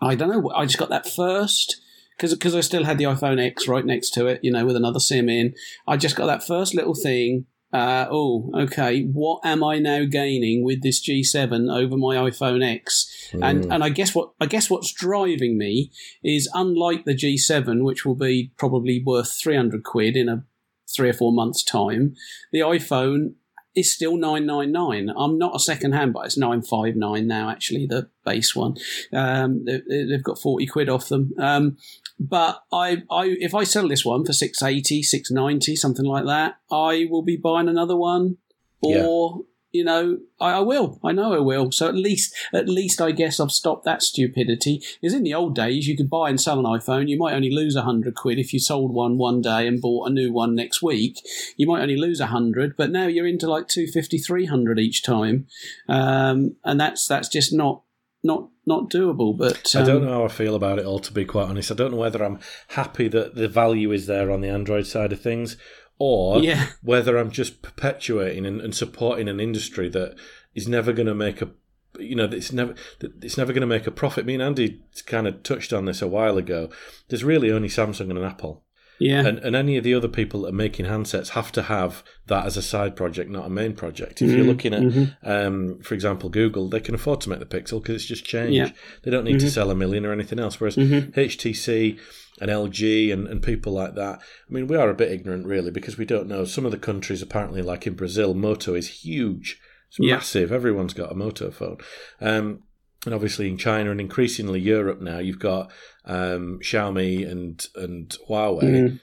I 0.00 0.14
don't 0.14 0.30
know, 0.30 0.50
I 0.54 0.64
just 0.64 0.78
got 0.78 0.88
that 0.88 1.06
first 1.06 1.80
because 2.16 2.54
I 2.54 2.60
still 2.60 2.84
had 2.84 2.98
the 2.98 3.04
iPhone 3.04 3.44
X 3.44 3.66
right 3.68 3.84
next 3.84 4.10
to 4.10 4.26
it, 4.26 4.40
you 4.42 4.52
know, 4.52 4.64
with 4.64 4.76
another 4.76 5.00
SIM 5.00 5.28
in. 5.28 5.54
I 5.86 5.96
just 5.96 6.16
got 6.16 6.26
that 6.26 6.46
first 6.46 6.74
little 6.74 6.94
thing. 6.94 7.46
Uh, 7.74 8.06
oh, 8.08 8.52
okay. 8.54 9.02
What 9.02 9.40
am 9.44 9.64
I 9.64 9.80
now 9.80 10.04
gaining 10.04 10.62
with 10.62 10.80
this 10.84 11.04
G7 11.04 11.74
over 11.76 11.96
my 11.96 12.14
iPhone 12.14 12.64
X? 12.64 13.10
And 13.42 13.64
and 13.72 13.82
I 13.82 13.88
guess 13.88 14.14
what 14.14 14.30
I 14.40 14.46
guess 14.46 14.70
what's 14.70 14.92
driving 14.92 15.58
me 15.58 15.90
is 16.22 16.48
unlike 16.54 17.04
the 17.04 17.16
G7, 17.16 17.82
which 17.82 18.06
will 18.06 18.14
be 18.14 18.52
probably 18.56 19.02
worth 19.04 19.36
three 19.42 19.56
hundred 19.56 19.82
quid 19.82 20.16
in 20.16 20.28
a 20.28 20.44
three 20.88 21.08
or 21.08 21.14
four 21.14 21.32
months' 21.32 21.64
time, 21.64 22.14
the 22.52 22.60
iPhone 22.60 23.34
is 23.74 23.92
still 23.92 24.16
nine 24.16 24.46
nine 24.46 24.70
nine. 24.70 25.10
I'm 25.16 25.36
not 25.36 25.56
a 25.56 25.58
second 25.58 25.92
hand, 25.92 26.12
but 26.12 26.26
it's 26.26 26.38
nine 26.38 26.62
five 26.62 26.94
nine 26.94 27.26
now. 27.26 27.50
Actually, 27.50 27.86
the 27.86 28.08
base 28.24 28.54
one. 28.54 28.76
Um, 29.12 29.64
they, 29.64 29.80
they've 29.88 30.22
got 30.22 30.40
forty 30.40 30.66
quid 30.66 30.88
off 30.88 31.08
them. 31.08 31.32
Um, 31.38 31.76
but 32.18 32.62
I, 32.72 33.02
I, 33.10 33.36
if 33.40 33.54
I 33.54 33.64
sell 33.64 33.88
this 33.88 34.04
one 34.04 34.24
for 34.24 34.32
680, 34.32 35.02
690, 35.02 35.76
something 35.76 36.04
like 36.04 36.24
that, 36.26 36.56
I 36.70 37.06
will 37.10 37.22
be 37.22 37.36
buying 37.36 37.68
another 37.68 37.96
one, 37.96 38.38
or 38.80 39.44
you 39.74 39.82
know, 39.82 40.18
I, 40.40 40.52
I 40.52 40.60
will. 40.60 41.00
I 41.02 41.10
know 41.10 41.34
I 41.34 41.40
will. 41.40 41.72
So 41.72 41.88
at 41.88 41.96
least, 41.96 42.32
at 42.52 42.68
least, 42.68 43.00
I 43.00 43.10
guess 43.10 43.40
I've 43.40 43.50
stopped 43.50 43.84
that 43.84 44.02
stupidity. 44.02 44.80
Because 45.02 45.14
in 45.14 45.24
the 45.24 45.34
old 45.34 45.56
days, 45.56 45.88
you 45.88 45.96
could 45.96 46.08
buy 46.08 46.30
and 46.30 46.40
sell 46.40 46.60
an 46.60 46.64
iPhone. 46.64 47.08
You 47.08 47.18
might 47.18 47.34
only 47.34 47.50
lose 47.50 47.74
a 47.74 47.82
hundred 47.82 48.14
quid 48.14 48.38
if 48.38 48.52
you 48.52 48.60
sold 48.60 48.94
one 48.94 49.18
one 49.18 49.42
day 49.42 49.66
and 49.66 49.80
bought 49.80 50.08
a 50.08 50.12
new 50.12 50.32
one 50.32 50.54
next 50.54 50.80
week. 50.80 51.20
You 51.56 51.66
might 51.66 51.82
only 51.82 51.96
lose 51.96 52.20
a 52.20 52.26
hundred, 52.26 52.76
but 52.76 52.92
now 52.92 53.08
you're 53.08 53.26
into 53.26 53.50
like 53.50 53.66
250, 53.66 54.18
300 54.18 54.78
each 54.78 55.02
time, 55.02 55.48
um, 55.88 56.54
and 56.64 56.78
that's 56.78 57.08
that's 57.08 57.28
just 57.28 57.52
not 57.52 57.82
not 58.24 58.48
not 58.66 58.90
doable. 58.90 59.36
But 59.36 59.74
um, 59.76 59.82
I 59.82 59.86
don't 59.86 60.04
know 60.04 60.12
how 60.12 60.24
I 60.24 60.28
feel 60.28 60.54
about 60.54 60.78
it 60.78 60.86
all, 60.86 60.98
to 61.00 61.12
be 61.12 61.24
quite 61.24 61.48
honest. 61.48 61.70
I 61.70 61.74
don't 61.74 61.92
know 61.92 61.98
whether 61.98 62.24
I'm 62.24 62.40
happy 62.68 63.06
that 63.08 63.34
the 63.34 63.46
value 63.48 63.92
is 63.92 64.06
there 64.06 64.30
on 64.30 64.40
the 64.40 64.48
Android 64.48 64.86
side 64.86 65.12
of 65.12 65.20
things, 65.20 65.56
or 65.98 66.40
Yeah. 66.42 66.66
whether 66.82 67.16
I'm 67.18 67.30
just 67.30 67.62
perpetuating 67.62 68.46
and, 68.46 68.60
and 68.60 68.74
supporting 68.74 69.28
an 69.28 69.38
industry 69.40 69.88
that 69.90 70.16
is 70.54 70.66
never 70.66 70.92
going 70.92 71.06
to 71.06 71.14
make 71.14 71.42
a 71.42 71.50
you 71.98 72.16
know 72.16 72.24
it's 72.24 72.52
never 72.52 72.74
it's 73.00 73.36
never 73.36 73.52
going 73.52 73.60
to 73.60 73.66
make 73.66 73.86
a 73.86 73.92
profit. 73.92 74.26
Me 74.26 74.34
and 74.34 74.42
Andy 74.42 74.82
kind 75.06 75.28
of 75.28 75.42
touched 75.42 75.72
on 75.72 75.84
this 75.84 76.02
a 76.02 76.08
while 76.08 76.38
ago. 76.38 76.70
There's 77.08 77.22
really 77.22 77.52
only 77.52 77.68
Samsung 77.68 78.10
and 78.10 78.18
Apple. 78.24 78.64
Yeah. 79.00 79.26
And, 79.26 79.38
and 79.40 79.56
any 79.56 79.76
of 79.76 79.84
the 79.84 79.92
other 79.94 80.08
people 80.08 80.42
that 80.42 80.48
are 80.50 80.52
making 80.52 80.86
handsets 80.86 81.30
have 81.30 81.50
to 81.52 81.62
have 81.62 82.04
that 82.26 82.46
as 82.46 82.56
a 82.56 82.62
side 82.62 82.94
project, 82.96 83.28
not 83.30 83.46
a 83.46 83.50
main 83.50 83.74
project. 83.74 84.22
If 84.22 84.30
you're 84.30 84.44
looking 84.46 84.72
at, 84.72 85.14
um, 85.22 85.80
for 85.82 85.94
example, 85.94 86.28
Google, 86.30 86.68
they 86.68 86.80
can 86.80 86.94
afford 86.94 87.20
to 87.22 87.28
make 87.30 87.40
the 87.40 87.46
Pixel 87.46 87.82
because 87.82 87.96
it's 87.96 88.04
just 88.04 88.24
change. 88.24 88.54
Yeah. 88.54 88.70
They 89.02 89.10
don't 89.10 89.24
need 89.24 89.40
to 89.40 89.50
sell 89.50 89.70
a 89.70 89.74
million 89.74 90.06
or 90.06 90.12
anything 90.12 90.38
else. 90.38 90.60
Whereas 90.60 90.76
HTC 90.76 91.98
and 92.40 92.50
LG 92.50 93.12
and, 93.12 93.26
and 93.28 93.42
people 93.42 93.72
like 93.72 93.94
that, 93.94 94.20
I 94.20 94.52
mean, 94.52 94.66
we 94.66 94.76
are 94.76 94.90
a 94.90 94.94
bit 94.94 95.10
ignorant 95.12 95.46
really 95.46 95.70
because 95.70 95.98
we 95.98 96.04
don't 96.04 96.28
know. 96.28 96.44
Some 96.44 96.64
of 96.64 96.70
the 96.72 96.78
countries, 96.78 97.22
apparently, 97.22 97.62
like 97.62 97.86
in 97.86 97.94
Brazil, 97.94 98.34
Moto 98.34 98.74
is 98.74 99.02
huge. 99.04 99.58
It's 99.88 99.98
Yeah. 100.00 100.14
massive. 100.16 100.52
Everyone's 100.52 100.94
got 100.94 101.12
a 101.12 101.14
Moto 101.14 101.50
phone. 101.50 101.78
Um, 102.20 102.62
and 103.04 103.14
obviously 103.14 103.48
in 103.48 103.56
China 103.58 103.90
and 103.90 104.00
increasingly 104.00 104.60
Europe 104.60 105.00
now, 105.00 105.18
you've 105.18 105.38
got 105.38 105.70
um, 106.04 106.58
Xiaomi 106.62 107.30
and 107.30 107.66
and 107.76 108.16
Huawei. 108.28 108.62
Mm. 108.62 109.00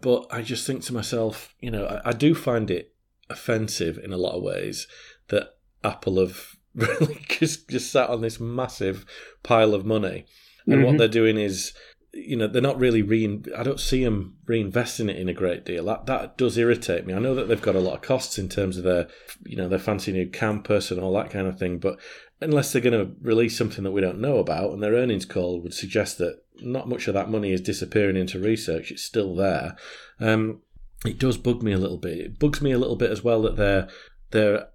But 0.00 0.26
I 0.30 0.42
just 0.42 0.66
think 0.66 0.82
to 0.84 0.94
myself, 0.94 1.54
you 1.60 1.70
know, 1.70 1.84
I, 1.86 2.10
I 2.10 2.12
do 2.12 2.34
find 2.34 2.70
it 2.70 2.94
offensive 3.28 3.98
in 3.98 4.12
a 4.12 4.16
lot 4.16 4.36
of 4.36 4.42
ways 4.42 4.86
that 5.28 5.54
Apple 5.82 6.18
have 6.20 6.56
really 6.74 7.24
just 7.28 7.68
just 7.68 7.90
sat 7.90 8.10
on 8.10 8.20
this 8.20 8.38
massive 8.40 9.04
pile 9.42 9.74
of 9.74 9.84
money, 9.84 10.26
and 10.66 10.84
what 10.84 10.94
Mhm. 10.94 10.98
they're 10.98 11.08
doing 11.08 11.36
is. 11.38 11.72
You 12.12 12.36
know 12.36 12.48
they're 12.48 12.60
not 12.60 12.80
really 12.80 13.02
rein. 13.02 13.44
I 13.56 13.62
don't 13.62 13.78
see 13.78 14.02
them 14.02 14.36
reinvesting 14.44 15.08
it 15.08 15.14
in 15.16 15.28
a 15.28 15.32
great 15.32 15.64
deal. 15.64 15.84
That 15.84 16.06
that 16.06 16.36
does 16.36 16.58
irritate 16.58 17.06
me. 17.06 17.14
I 17.14 17.20
know 17.20 17.36
that 17.36 17.46
they've 17.46 17.62
got 17.62 17.76
a 17.76 17.80
lot 17.80 17.94
of 17.94 18.02
costs 18.02 18.36
in 18.36 18.48
terms 18.48 18.76
of 18.76 18.82
their, 18.82 19.06
you 19.46 19.54
know, 19.56 19.68
their 19.68 19.78
fancy 19.78 20.10
new 20.10 20.26
campus 20.28 20.90
and 20.90 20.98
all 21.00 21.12
that 21.14 21.30
kind 21.30 21.46
of 21.46 21.56
thing. 21.56 21.78
But 21.78 22.00
unless 22.40 22.72
they're 22.72 22.82
going 22.82 23.06
to 23.06 23.14
release 23.22 23.56
something 23.56 23.84
that 23.84 23.90
we 23.90 24.00
don't 24.00 24.20
know 24.20 24.38
about, 24.38 24.72
and 24.72 24.82
their 24.82 24.94
earnings 24.94 25.24
call 25.26 25.60
would 25.60 25.74
suggest 25.74 26.18
that 26.18 26.42
not 26.60 26.88
much 26.88 27.06
of 27.08 27.14
that 27.14 27.30
money 27.30 27.52
is 27.52 27.60
disappearing 27.60 28.16
into 28.16 28.38
research, 28.38 28.90
it's 28.90 29.02
still 29.02 29.34
there. 29.34 29.76
Um, 30.18 30.60
it 31.04 31.18
does 31.18 31.36
bug 31.38 31.62
me 31.62 31.72
a 31.72 31.78
little 31.78 31.96
bit. 31.98 32.18
It 32.18 32.38
bugs 32.38 32.60
me 32.60 32.72
a 32.72 32.78
little 32.78 32.96
bit 32.96 33.10
as 33.10 33.22
well 33.24 33.42
that 33.42 33.56
their 33.56 33.88
their 34.32 34.68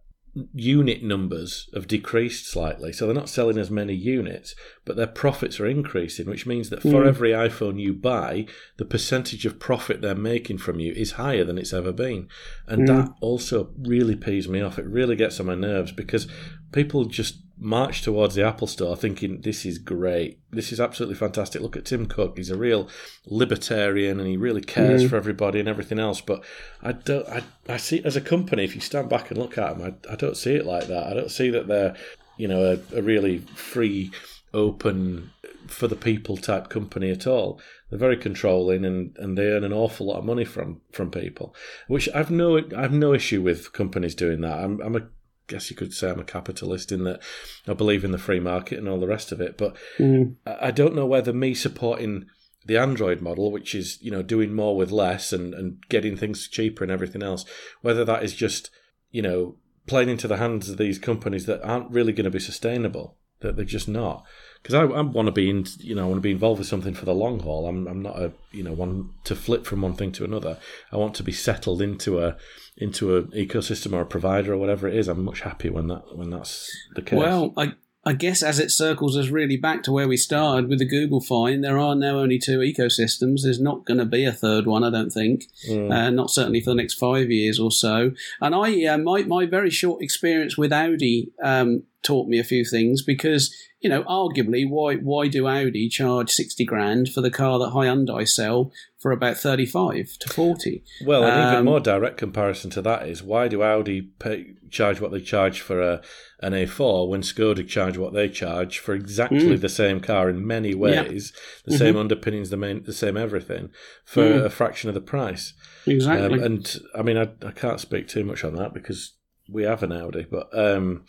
unit 0.53 1.01
numbers 1.01 1.69
have 1.73 1.87
decreased 1.87 2.45
slightly, 2.47 2.91
so 2.91 3.05
they're 3.05 3.15
not 3.15 3.29
selling 3.29 3.57
as 3.57 3.71
many 3.71 3.93
units, 3.93 4.53
but 4.83 4.97
their 4.97 5.07
profits 5.07 5.61
are 5.61 5.65
increasing, 5.65 6.25
which 6.25 6.45
means 6.45 6.69
that 6.69 6.81
for 6.81 7.03
Mm. 7.03 7.07
every 7.07 7.29
iPhone 7.31 7.79
you 7.79 7.93
buy, 7.93 8.45
the 8.75 8.83
percentage 8.83 9.45
of 9.45 9.59
profit 9.59 10.01
they're 10.01 10.13
making 10.13 10.57
from 10.57 10.77
you 10.81 10.91
is 10.91 11.11
higher 11.11 11.45
than 11.45 11.57
it's 11.57 11.71
ever 11.71 11.93
been, 11.93 12.27
and 12.67 12.81
Mm. 12.81 12.87
that 12.87 13.13
also 13.21 13.71
really 13.79 14.17
pees 14.17 14.49
me 14.49 14.59
off. 14.59 14.77
It 14.77 14.85
really 14.87 15.15
gets 15.15 15.39
on 15.39 15.45
my 15.45 15.55
nerves 15.55 15.93
because 15.93 16.27
people 16.73 17.05
just 17.05 17.37
march 17.57 18.01
towards 18.01 18.35
the 18.35 18.45
Apple 18.45 18.67
Store 18.67 18.95
thinking 18.97 19.41
this 19.41 19.65
is 19.65 19.77
great, 19.77 20.39
this 20.51 20.71
is 20.71 20.79
absolutely 20.79 21.15
fantastic. 21.15 21.61
Look 21.61 21.77
at 21.77 21.85
Tim 21.85 22.05
Cook; 22.05 22.37
he's 22.37 22.49
a 22.49 22.57
real 22.57 22.89
libertarian 23.25 24.19
and 24.19 24.27
he 24.27 24.37
really 24.37 24.61
cares 24.61 25.03
Mm. 25.03 25.09
for 25.09 25.15
everybody 25.17 25.59
and 25.59 25.69
everything 25.69 25.99
else. 25.99 26.21
But 26.21 26.43
I 26.81 26.91
don't. 26.93 27.27
I, 27.29 27.43
I 27.67 27.77
see 27.77 28.03
as 28.03 28.15
a 28.15 28.21
company, 28.21 28.63
if 28.63 28.75
you 28.75 28.81
stand 28.81 29.09
back 29.09 29.29
and 29.31 29.39
look 29.39 29.57
at 29.57 29.77
them, 29.77 29.95
I, 30.07 30.13
I 30.13 30.15
don't 30.15 30.37
see 30.37 30.55
it 30.55 30.65
like 30.65 30.87
that. 30.87 31.07
I 31.07 31.13
don't 31.13 31.31
see 31.31 31.49
that 31.49 31.67
they're, 31.67 31.95
you 32.37 32.47
know, 32.47 32.77
a, 32.93 32.97
a 32.97 33.01
really 33.01 33.39
free, 33.39 34.11
open, 34.53 35.31
for 35.67 35.87
the 35.87 35.95
people 35.95 36.37
type 36.37 36.69
company 36.69 37.09
at 37.11 37.25
all. 37.27 37.59
They're 37.89 37.99
very 37.99 38.17
controlling 38.17 38.83
and, 38.85 39.15
and 39.17 39.37
they 39.37 39.47
earn 39.47 39.63
an 39.63 39.73
awful 39.73 40.07
lot 40.07 40.17
of 40.17 40.25
money 40.25 40.45
from 40.45 40.81
from 40.91 41.11
people, 41.11 41.55
which 41.87 42.09
I've 42.13 42.31
no 42.31 42.57
I've 42.75 42.91
no 42.93 43.13
issue 43.13 43.41
with 43.41 43.71
companies 43.73 44.15
doing 44.15 44.41
that. 44.41 44.59
I'm 44.59 44.81
I'm 44.81 44.95
a 44.95 45.07
guess 45.47 45.69
you 45.69 45.75
could 45.75 45.93
say 45.93 46.09
I'm 46.09 46.19
a 46.19 46.23
capitalist 46.23 46.91
in 46.91 47.03
that 47.03 47.21
I 47.67 47.73
believe 47.73 48.03
in 48.03 48.11
the 48.11 48.17
free 48.17 48.39
market 48.39 48.79
and 48.79 48.89
all 48.89 48.99
the 48.99 49.07
rest 49.07 49.31
of 49.31 49.41
it. 49.41 49.57
But 49.57 49.75
Mm. 49.97 50.35
I 50.45 50.71
don't 50.71 50.95
know 50.95 51.05
whether 51.05 51.33
me 51.33 51.53
supporting 51.53 52.25
the 52.65 52.77
Android 52.77 53.21
model, 53.21 53.51
which 53.51 53.75
is 53.75 54.01
you 54.01 54.11
know 54.11 54.23
doing 54.23 54.53
more 54.53 54.75
with 54.75 54.91
less 54.91 55.31
and, 55.31 55.53
and 55.53 55.77
getting 55.89 56.17
things 56.17 56.47
cheaper 56.47 56.83
and 56.83 56.91
everything 56.91 57.21
else, 57.23 57.45
whether 57.81 58.03
that 58.05 58.23
is 58.23 58.33
just 58.33 58.71
you 59.11 59.21
know 59.21 59.57
playing 59.87 60.09
into 60.09 60.27
the 60.27 60.37
hands 60.37 60.69
of 60.69 60.77
these 60.77 60.97
companies 60.97 61.45
that 61.45 61.63
aren't 61.63 61.91
really 61.91 62.11
going 62.11 62.25
to 62.25 62.31
be 62.31 62.39
sustainable, 62.39 63.17
that 63.41 63.55
they're 63.55 63.65
just 63.65 63.87
not. 63.87 64.23
Because 64.65 64.73
I, 64.73 64.97
I 64.97 65.01
want 65.01 65.27
to 65.27 65.31
be 65.31 65.47
in, 65.47 65.63
you 65.77 65.93
know, 65.93 66.05
I 66.05 66.07
want 66.07 66.17
to 66.17 66.21
be 66.21 66.31
involved 66.31 66.57
with 66.57 66.67
something 66.67 66.95
for 66.95 67.05
the 67.05 67.13
long 67.13 67.39
haul. 67.39 67.67
I'm, 67.67 67.85
I'm 67.85 68.01
not 68.01 68.17
a, 68.17 68.31
you 68.51 68.63
know, 68.63 68.73
one 68.73 69.11
to 69.25 69.35
flip 69.35 69.63
from 69.63 69.83
one 69.83 69.93
thing 69.93 70.11
to 70.13 70.23
another. 70.23 70.57
I 70.91 70.97
want 70.97 71.13
to 71.17 71.23
be 71.23 71.31
settled 71.31 71.83
into 71.83 72.19
a, 72.19 72.35
into 72.75 73.15
an 73.15 73.25
ecosystem 73.27 73.93
or 73.93 74.01
a 74.01 74.07
provider 74.07 74.53
or 74.53 74.57
whatever 74.57 74.87
it 74.87 74.95
is. 74.95 75.07
I'm 75.07 75.23
much 75.23 75.41
happier 75.41 75.71
when 75.71 75.85
that 75.89 76.17
when 76.17 76.31
that's 76.31 76.75
the 76.95 77.03
case. 77.03 77.19
Well, 77.19 77.53
I, 77.55 77.73
I 78.07 78.13
guess 78.13 78.41
as 78.41 78.57
it 78.57 78.71
circles 78.71 79.15
us 79.15 79.29
really 79.29 79.55
back 79.55 79.83
to 79.83 79.91
where 79.91 80.07
we 80.07 80.17
started 80.17 80.67
with 80.67 80.79
the 80.79 80.87
Google 80.87 81.21
find, 81.21 81.63
there 81.63 81.77
are 81.77 81.93
now 81.93 82.17
only 82.17 82.39
two 82.39 82.57
ecosystems. 82.57 83.43
There's 83.43 83.61
not 83.61 83.85
going 83.85 83.99
to 83.99 84.05
be 84.05 84.25
a 84.25 84.31
third 84.31 84.65
one, 84.65 84.83
I 84.83 84.89
don't 84.89 85.11
think. 85.11 85.43
Mm. 85.69 85.93
Uh, 85.93 86.09
not 86.09 86.31
certainly 86.31 86.59
for 86.59 86.71
the 86.71 86.75
next 86.75 86.95
five 86.95 87.29
years 87.29 87.59
or 87.59 87.71
so. 87.71 88.13
And 88.41 88.55
I, 88.55 88.85
uh, 88.85 88.97
my 88.97 89.21
my 89.21 89.45
very 89.45 89.69
short 89.69 90.01
experience 90.01 90.57
with 90.57 90.73
Audi 90.73 91.33
um, 91.43 91.83
taught 92.05 92.27
me 92.27 92.39
a 92.39 92.43
few 92.43 92.63
things 92.63 93.01
because 93.03 93.53
you 93.81 93.89
know, 93.89 94.03
arguably, 94.05 94.63
why 94.67 94.95
why 94.95 95.27
do 95.27 95.47
Audi 95.47 95.87
charge 95.89 96.31
sixty 96.31 96.65
grand 96.65 97.09
for 97.09 97.21
the 97.21 97.29
car 97.29 97.59
that 97.59 97.71
Hyundai 97.73 98.27
sell 98.27 98.71
for 98.97 99.11
about 99.11 99.37
thirty 99.37 99.65
five 99.65 100.17
to 100.21 100.29
forty? 100.29 100.83
Well, 101.05 101.23
an 101.23 101.45
even 101.47 101.59
Um, 101.59 101.65
more 101.65 101.79
direct 101.79 102.17
comparison 102.17 102.71
to 102.71 102.81
that 102.81 103.07
is 103.07 103.21
why 103.21 103.47
do 103.47 103.61
Audi 103.61 104.01
pay, 104.01 104.53
charge 104.71 104.99
what 104.99 105.11
they 105.11 105.19
charge 105.21 105.61
for 105.61 105.81
a, 105.81 106.01
an 106.41 106.53
A4 106.53 107.07
when 107.09 107.21
Skoda 107.21 107.67
charge 107.67 107.95
what 107.97 108.13
they 108.13 108.27
charge 108.27 108.79
for 108.79 108.95
exactly 108.95 109.55
Mm. 109.55 109.61
the 109.61 109.69
same 109.69 109.99
car 109.99 110.29
in 110.31 110.47
many 110.47 110.73
ways, 110.73 111.31
the 111.65 111.73
Mhm. 111.75 111.77
same 111.77 111.97
underpinnings, 111.97 112.49
the 112.49 112.57
main, 112.57 112.81
the 112.85 112.93
same 112.93 113.17
everything 113.17 113.69
for 114.03 114.23
Mm. 114.23 114.45
a 114.45 114.49
fraction 114.49 114.89
of 114.89 114.95
the 114.95 115.01
price. 115.01 115.53
Exactly. 115.85 116.39
Um, 116.39 116.43
and 116.43 116.79
I 116.95 117.03
mean, 117.03 117.17
I, 117.17 117.27
I 117.45 117.51
can't 117.51 117.79
speak 117.79 118.07
too 118.07 118.23
much 118.23 118.43
on 118.43 118.55
that 118.55 118.73
because 118.73 119.13
we 119.47 119.61
have 119.61 119.83
an 119.83 119.91
Audi, 119.91 120.25
but 120.29 120.47
um, 120.57 121.03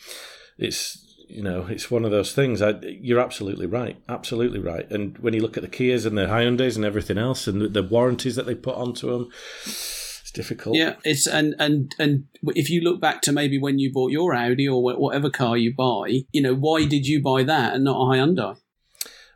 it's 0.59 1.03
you 1.29 1.43
know 1.43 1.67
it's 1.69 1.91
one 1.91 2.05
of 2.05 2.11
those 2.11 2.33
things. 2.33 2.63
I, 2.63 2.75
you're 2.81 3.21
absolutely 3.21 3.67
right, 3.67 3.97
absolutely 4.09 4.59
right. 4.61 4.91
And 4.91 5.19
when 5.19 5.35
you 5.35 5.41
look 5.41 5.57
at 5.57 5.63
the 5.63 5.69
Kias 5.69 6.07
and 6.07 6.17
the 6.17 6.27
Hyundai's 6.27 6.77
and 6.77 6.85
everything 6.85 7.19
else, 7.19 7.47
and 7.47 7.61
the, 7.61 7.69
the 7.69 7.83
warranties 7.83 8.37
that 8.37 8.47
they 8.47 8.55
put 8.55 8.77
onto 8.77 9.11
them, 9.11 9.29
it's 9.65 10.31
difficult. 10.33 10.77
Yeah, 10.77 10.97
it's 11.05 11.27
and 11.27 11.55
and 11.59 11.93
and 11.99 12.25
if 12.43 12.71
you 12.71 12.81
look 12.81 13.01
back 13.01 13.23
to 13.23 13.33
maybe 13.33 13.59
when 13.59 13.79
you 13.79 13.93
bought 13.93 14.13
your 14.13 14.35
Audi 14.35 14.69
or 14.69 14.83
whatever 14.83 15.31
car 15.31 15.57
you 15.57 15.75
buy, 15.75 16.21
you 16.33 16.43
know, 16.43 16.55
why 16.55 16.85
did 16.85 17.07
you 17.07 17.23
buy 17.23 17.43
that 17.43 17.75
and 17.75 17.85
not 17.85 17.97
a 17.97 18.17
Hyundai? 18.17 18.57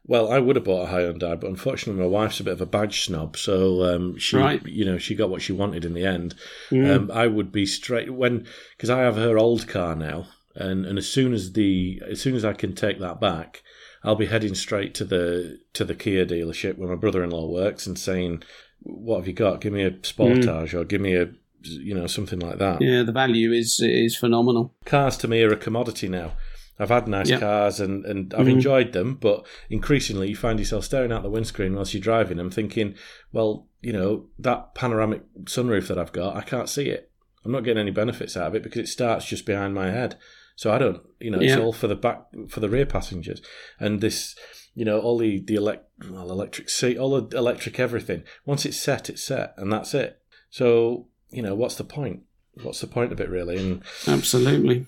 Well, 0.06 0.32
I 0.32 0.38
would 0.40 0.56
have 0.56 0.64
bought 0.64 0.88
a 0.88 0.92
Hyundai, 0.92 1.38
but 1.38 1.48
unfortunately, 1.48 2.02
my 2.02 2.08
wife's 2.08 2.40
a 2.40 2.44
bit 2.44 2.54
of 2.54 2.60
a 2.60 2.66
badge 2.66 3.02
snob, 3.04 3.36
so 3.36 3.84
um, 3.84 4.18
she, 4.18 4.36
Right. 4.36 4.66
you 4.66 4.84
know, 4.84 4.98
she 4.98 5.14
got 5.14 5.30
what 5.30 5.42
she 5.42 5.52
wanted 5.52 5.84
in 5.84 5.94
the 5.94 6.04
end. 6.04 6.34
Mm. 6.70 6.96
Um, 6.96 7.10
I 7.12 7.28
would 7.28 7.52
be 7.52 7.64
straight 7.64 8.10
when 8.12 8.46
because 8.76 8.90
I 8.90 9.00
have 9.00 9.16
her 9.16 9.38
old 9.38 9.68
car 9.68 9.94
now, 9.94 10.26
and, 10.54 10.84
and 10.86 10.98
as 10.98 11.08
soon 11.08 11.32
as 11.32 11.52
the 11.52 12.02
as 12.10 12.20
soon 12.20 12.34
as 12.34 12.44
I 12.44 12.52
can 12.52 12.74
take 12.74 12.98
that 13.00 13.20
back, 13.20 13.62
I'll 14.02 14.16
be 14.16 14.26
heading 14.26 14.54
straight 14.54 14.94
to 14.94 15.04
the 15.04 15.58
to 15.74 15.84
the 15.84 15.94
Kia 15.94 16.26
dealership 16.26 16.76
where 16.78 16.88
my 16.88 16.96
brother-in-law 16.96 17.48
works 17.50 17.86
and 17.86 17.98
saying, 17.98 18.42
"What 18.82 19.18
have 19.18 19.26
you 19.28 19.32
got? 19.34 19.60
Give 19.60 19.72
me 19.72 19.82
a 19.84 19.90
Sportage 19.92 20.74
or 20.74 20.84
give 20.84 21.00
me 21.00 21.14
a 21.14 21.30
you 21.62 21.94
know 21.94 22.06
something 22.06 22.38
like 22.40 22.58
that." 22.58 22.80
yeah, 22.82 23.02
the 23.02 23.12
value 23.12 23.52
is 23.52 23.80
is 23.82 24.16
phenomenal. 24.16 24.74
Cars 24.84 25.16
to 25.18 25.28
me 25.28 25.42
are 25.42 25.52
a 25.52 25.56
commodity 25.56 26.08
now. 26.08 26.32
I've 26.78 26.88
had 26.88 27.06
nice 27.08 27.28
Yeah. 27.28 27.40
cars 27.40 27.78
and, 27.78 28.06
and 28.06 28.32
I've 28.32 28.46
Mhm. 28.46 28.52
enjoyed 28.52 28.92
them, 28.92 29.16
but 29.20 29.46
increasingly 29.68 30.30
you 30.30 30.36
find 30.36 30.58
yourself 30.58 30.86
staring 30.86 31.12
out 31.12 31.22
the 31.22 31.28
windscreen 31.28 31.74
whilst 31.74 31.92
you're 31.92 32.00
driving 32.00 32.38
them, 32.38 32.50
thinking, 32.50 32.94
well, 33.32 33.68
you 33.82 33.92
know, 33.92 34.28
that 34.38 34.74
panoramic 34.74 35.20
sunroof 35.44 35.88
that 35.88 35.98
I've 35.98 36.12
got, 36.12 36.36
I 36.36 36.40
can't 36.40 36.70
see 36.70 36.88
it. 36.88 37.10
I'm 37.44 37.52
not 37.52 37.64
getting 37.64 37.82
any 37.82 37.90
benefits 37.90 38.34
out 38.34 38.46
of 38.46 38.54
it 38.54 38.62
because 38.62 38.80
it 38.80 38.88
starts 38.88 39.26
just 39.26 39.44
behind 39.44 39.74
my 39.74 39.90
head. 39.90 40.16
So 40.60 40.70
I 40.70 40.76
don't, 40.76 41.00
you 41.20 41.30
know, 41.30 41.38
it's 41.40 41.56
all 41.56 41.72
for 41.72 41.86
the 41.86 41.96
back, 41.96 42.22
for 42.50 42.60
the 42.60 42.68
rear 42.68 42.84
passengers. 42.84 43.40
And 43.78 44.02
this, 44.02 44.36
you 44.74 44.84
know, 44.84 45.00
all 45.00 45.16
the, 45.16 45.40
the 45.40 45.54
elect, 45.54 45.86
well, 46.10 46.30
electric 46.30 46.68
seat, 46.68 46.98
all 46.98 47.18
the 47.18 47.34
electric 47.34 47.80
everything. 47.80 48.24
Once 48.44 48.66
it's 48.66 48.76
set, 48.78 49.08
it's 49.08 49.22
set, 49.22 49.54
and 49.56 49.72
that's 49.72 49.94
it. 49.94 50.20
So, 50.50 51.06
you 51.30 51.40
know, 51.40 51.54
what's 51.54 51.76
the 51.76 51.84
point? 51.84 52.24
What's 52.62 52.82
the 52.82 52.86
point 52.86 53.10
of 53.10 53.22
it 53.22 53.30
really? 53.30 53.56
And 53.56 53.82
Absolutely. 54.06 54.84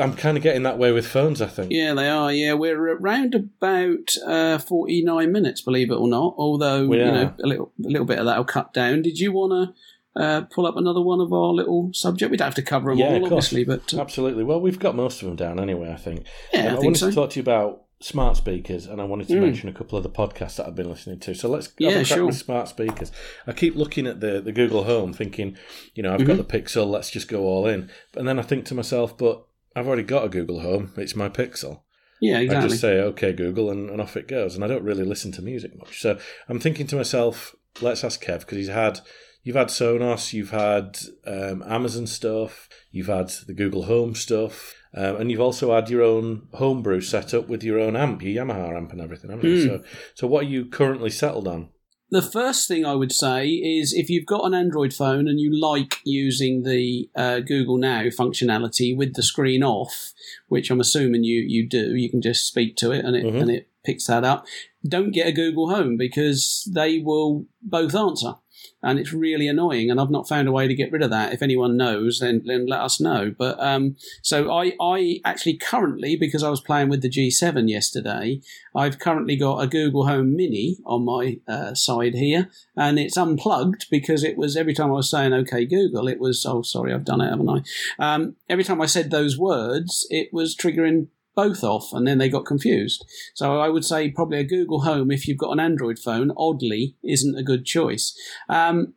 I'm 0.00 0.14
kind 0.14 0.38
of 0.38 0.42
getting 0.42 0.62
that 0.62 0.78
way 0.78 0.92
with 0.92 1.06
phones, 1.06 1.42
I 1.42 1.46
think. 1.46 1.72
Yeah, 1.72 1.92
they 1.92 2.08
are. 2.08 2.32
Yeah, 2.32 2.54
we're 2.54 2.96
around 2.96 3.34
about 3.34 4.16
uh, 4.26 4.56
forty 4.60 5.04
nine 5.04 5.30
minutes, 5.30 5.60
believe 5.60 5.90
it 5.90 5.96
or 5.96 6.08
not. 6.08 6.36
Although 6.38 6.86
We 6.86 6.96
you 6.96 7.04
are. 7.04 7.12
know 7.12 7.34
a 7.44 7.46
little 7.46 7.72
a 7.84 7.88
little 7.88 8.06
bit 8.06 8.18
of 8.18 8.24
that 8.24 8.38
will 8.38 8.44
cut 8.44 8.72
down. 8.72 9.02
Did 9.02 9.18
you 9.18 9.30
want 9.30 9.52
to 9.52 9.74
uh, 10.16 10.42
pull 10.42 10.66
up 10.66 10.76
another 10.76 11.00
one 11.00 11.20
of 11.20 11.32
our 11.32 11.52
little 11.52 11.90
subject? 11.92 12.30
We 12.30 12.36
don't 12.36 12.46
have 12.46 12.54
to 12.56 12.62
cover 12.62 12.90
them 12.90 12.98
Yeah, 12.98 13.14
all, 13.18 13.24
obviously, 13.26 13.64
but 13.64 13.92
uh, 13.94 14.00
Absolutely. 14.00 14.44
Well, 14.44 14.60
we've 14.60 14.78
got 14.78 14.94
most 14.94 15.22
of 15.22 15.28
them 15.28 15.36
down 15.36 15.58
anyway, 15.60 15.90
I 15.92 15.96
think. 15.96 16.26
yeah, 16.52 16.60
Um, 16.60 16.66
I 16.66 16.68
I 16.68 16.72
think 16.72 16.84
wanted 16.84 16.98
so. 16.98 17.08
to 17.10 17.14
talk 17.14 17.30
to 17.30 17.36
you 17.38 17.42
about 17.42 17.84
smart 18.00 18.36
speakers, 18.36 18.86
and 18.86 19.00
I 19.00 19.04
wanted 19.04 19.28
to 19.28 19.34
Mm. 19.34 19.40
mention 19.42 19.68
a 19.68 19.72
couple 19.72 19.96
of 19.96 20.02
the 20.02 20.10
podcasts 20.10 20.56
that 20.56 20.66
I've 20.66 20.74
been 20.74 20.90
listening 20.90 21.20
to. 21.20 21.34
So 21.34 21.48
let's 21.48 21.68
have 21.68 21.74
Yeah, 21.78 22.02
sure. 22.02 22.26
with 22.26 22.34
smart 22.36 22.68
speakers. 22.68 23.12
I 23.46 23.52
keep 23.52 23.76
looking 23.76 24.06
at 24.08 24.20
the, 24.20 24.40
the 24.40 24.50
Google 24.52 24.84
Home, 24.84 25.12
thinking, 25.12 25.56
you 25.94 26.02
know, 26.02 26.12
I've 26.12 26.20
Mm-hmm. 26.20 26.36
got 26.36 26.48
the 26.48 26.58
Pixel, 26.60 26.86
let's 26.90 27.10
just 27.10 27.28
go 27.28 27.42
all 27.44 27.66
in. 27.66 27.90
And 28.16 28.26
then 28.26 28.38
I 28.38 28.42
think 28.42 28.64
to 28.66 28.74
myself, 28.74 29.16
but 29.16 29.44
I've 29.76 29.86
already 29.86 30.02
got 30.02 30.24
a 30.24 30.28
Google 30.28 30.60
Home, 30.60 30.92
it's 30.96 31.14
my 31.14 31.28
Pixel. 31.28 31.82
Yeah, 32.20 32.38
exactly. 32.40 32.66
I 32.66 32.68
just 32.68 32.80
say, 32.80 33.00
okay, 33.00 33.32
Google, 33.32 33.70
and, 33.70 33.88
and 33.88 34.00
off 34.00 34.16
it 34.16 34.28
goes. 34.28 34.54
And 34.56 34.64
I 34.64 34.68
don't 34.68 34.84
really 34.84 35.04
listen 35.04 35.32
to 35.32 35.42
music 35.42 35.76
much. 35.78 36.00
So 36.00 36.18
I'm 36.48 36.58
thinking 36.60 36.86
to 36.88 36.96
myself, 36.96 37.54
let's 37.80 38.02
ask 38.04 38.22
Kev, 38.22 38.40
because 38.40 38.58
he's 38.58 38.68
had, 38.68 39.00
you've 39.42 39.56
had 39.56 39.68
Sonos, 39.68 40.32
you've 40.32 40.50
had 40.50 40.98
um, 41.26 41.62
Amazon 41.66 42.06
stuff, 42.06 42.68
you've 42.90 43.06
had 43.08 43.28
the 43.46 43.54
Google 43.54 43.84
Home 43.84 44.14
stuff, 44.14 44.74
um, 44.94 45.16
and 45.16 45.30
you've 45.30 45.40
also 45.40 45.74
had 45.74 45.88
your 45.90 46.02
own 46.02 46.48
homebrew 46.54 47.00
set 47.00 47.32
up 47.34 47.48
with 47.48 47.62
your 47.64 47.78
own 47.78 47.96
amp, 47.96 48.22
your 48.22 48.44
Yamaha 48.44 48.76
amp 48.76 48.92
and 48.92 49.00
everything, 49.00 49.30
haven't 49.30 49.48
you? 49.48 49.60
Hmm. 49.62 49.66
So, 49.68 49.84
so 50.14 50.26
what 50.26 50.44
are 50.44 50.48
you 50.48 50.66
currently 50.66 51.10
settled 51.10 51.48
on? 51.48 51.70
the 52.10 52.20
first 52.20 52.68
thing 52.68 52.84
I 52.84 52.94
would 52.94 53.10
say 53.10 53.48
is 53.48 53.94
if 53.94 54.10
you've 54.10 54.26
got 54.26 54.44
an 54.44 54.52
Android 54.52 54.92
phone 54.92 55.26
and 55.26 55.40
you 55.40 55.50
like 55.58 55.96
using 56.04 56.62
the 56.62 57.08
uh, 57.16 57.40
Google 57.40 57.78
Now 57.78 58.02
functionality 58.02 58.94
with 58.94 59.14
the 59.14 59.22
screen 59.22 59.62
off, 59.62 60.12
which 60.48 60.70
I'm 60.70 60.78
assuming 60.78 61.24
you, 61.24 61.40
you 61.40 61.66
do, 61.66 61.96
you 61.96 62.10
can 62.10 62.20
just 62.20 62.46
speak 62.46 62.76
to 62.76 62.92
it 62.92 63.02
and 63.06 63.16
it, 63.16 63.24
Mhm. 63.24 63.40
and 63.40 63.50
it 63.50 63.70
picks 63.82 64.08
that 64.08 64.24
up. 64.24 64.44
Don't 64.86 65.10
get 65.12 65.26
a 65.26 65.32
Google 65.32 65.70
Home 65.70 65.96
because 65.96 66.68
they 66.70 66.98
will 66.98 67.46
both 67.62 67.94
answer. 67.94 68.34
And 68.82 68.98
it's 68.98 69.12
really 69.12 69.46
annoying, 69.46 69.90
and 69.90 70.00
I've 70.00 70.10
not 70.10 70.28
found 70.28 70.48
a 70.48 70.52
way 70.52 70.66
to 70.66 70.74
get 70.74 70.90
rid 70.90 71.02
of 71.02 71.10
that. 71.10 71.32
If 71.32 71.42
anyone 71.42 71.76
knows, 71.76 72.18
then 72.20 72.42
then 72.44 72.66
let 72.66 72.80
us 72.80 73.00
know. 73.00 73.34
But 73.36 73.60
um, 73.60 73.96
so 74.22 74.50
I 74.50 74.72
I 74.80 75.20
actually 75.24 75.56
currently 75.56 76.16
because 76.16 76.42
I 76.42 76.50
was 76.50 76.60
playing 76.60 76.88
with 76.88 77.02
the 77.02 77.10
G7 77.10 77.68
yesterday, 77.68 78.40
I've 78.74 78.98
currently 78.98 79.36
got 79.36 79.62
a 79.62 79.66
Google 79.66 80.06
Home 80.06 80.34
Mini 80.34 80.78
on 80.84 81.04
my 81.04 81.38
uh, 81.46 81.74
side 81.74 82.14
here, 82.14 82.50
and 82.76 82.98
it's 82.98 83.16
unplugged 83.16 83.86
because 83.90 84.24
it 84.24 84.36
was 84.36 84.56
every 84.56 84.74
time 84.74 84.90
I 84.90 84.94
was 84.94 85.10
saying 85.10 85.32
"Okay, 85.32 85.64
Google," 85.64 86.08
it 86.08 86.18
was 86.18 86.44
oh 86.46 86.62
sorry, 86.62 86.92
I've 86.92 87.04
done 87.04 87.20
it, 87.20 87.30
haven't 87.30 87.48
I? 87.48 88.14
Um, 88.14 88.36
every 88.48 88.64
time 88.64 88.80
I 88.80 88.86
said 88.86 89.10
those 89.10 89.38
words, 89.38 90.06
it 90.10 90.32
was 90.32 90.56
triggering 90.56 91.08
both 91.34 91.64
off, 91.64 91.92
and 91.92 92.06
then 92.06 92.18
they 92.18 92.28
got 92.28 92.46
confused. 92.46 93.04
So 93.34 93.60
I 93.60 93.68
would 93.68 93.84
say 93.84 94.10
probably 94.10 94.38
a 94.38 94.44
Google 94.44 94.82
Home 94.82 95.10
if 95.10 95.26
you've 95.26 95.38
got 95.38 95.52
an 95.52 95.60
Android 95.60 95.98
phone. 95.98 96.32
Oddly, 96.36 96.96
isn't 97.02 97.38
a 97.38 97.42
good 97.42 97.64
choice. 97.64 98.16
Um, 98.48 98.94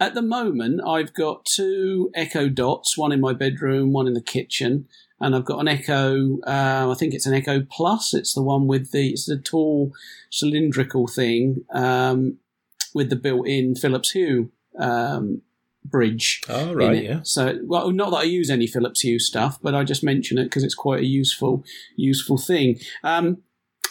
at 0.00 0.14
the 0.14 0.22
moment, 0.22 0.80
I've 0.84 1.14
got 1.14 1.44
two 1.44 2.10
Echo 2.14 2.48
Dots, 2.48 2.98
one 2.98 3.12
in 3.12 3.20
my 3.20 3.32
bedroom, 3.32 3.92
one 3.92 4.08
in 4.08 4.14
the 4.14 4.20
kitchen, 4.20 4.88
and 5.20 5.36
I've 5.36 5.44
got 5.44 5.60
an 5.60 5.68
Echo. 5.68 6.40
Uh, 6.44 6.90
I 6.90 6.94
think 6.98 7.14
it's 7.14 7.26
an 7.26 7.34
Echo 7.34 7.64
Plus. 7.70 8.12
It's 8.12 8.34
the 8.34 8.42
one 8.42 8.66
with 8.66 8.90
the 8.90 9.10
it's 9.10 9.26
the 9.26 9.38
tall 9.38 9.92
cylindrical 10.30 11.06
thing 11.06 11.64
um, 11.72 12.38
with 12.94 13.10
the 13.10 13.16
built-in 13.16 13.76
Philips 13.76 14.10
Hue 14.10 14.50
um, 14.78 15.42
bridge. 15.84 16.42
Oh, 16.48 16.74
right, 16.74 17.02
yeah. 17.02 17.20
So, 17.22 17.58
well, 17.64 17.90
not 17.90 18.10
that 18.10 18.18
I 18.18 18.22
use 18.24 18.50
any 18.50 18.66
Philips 18.66 19.00
Hue 19.00 19.18
stuff, 19.18 19.58
but 19.62 19.74
I 19.74 19.84
just 19.84 20.02
mention 20.04 20.38
it 20.38 20.44
because 20.44 20.64
it's 20.64 20.74
quite 20.74 21.00
a 21.00 21.06
useful, 21.06 21.64
useful 21.96 22.38
thing. 22.38 22.78
Um, 23.02 23.42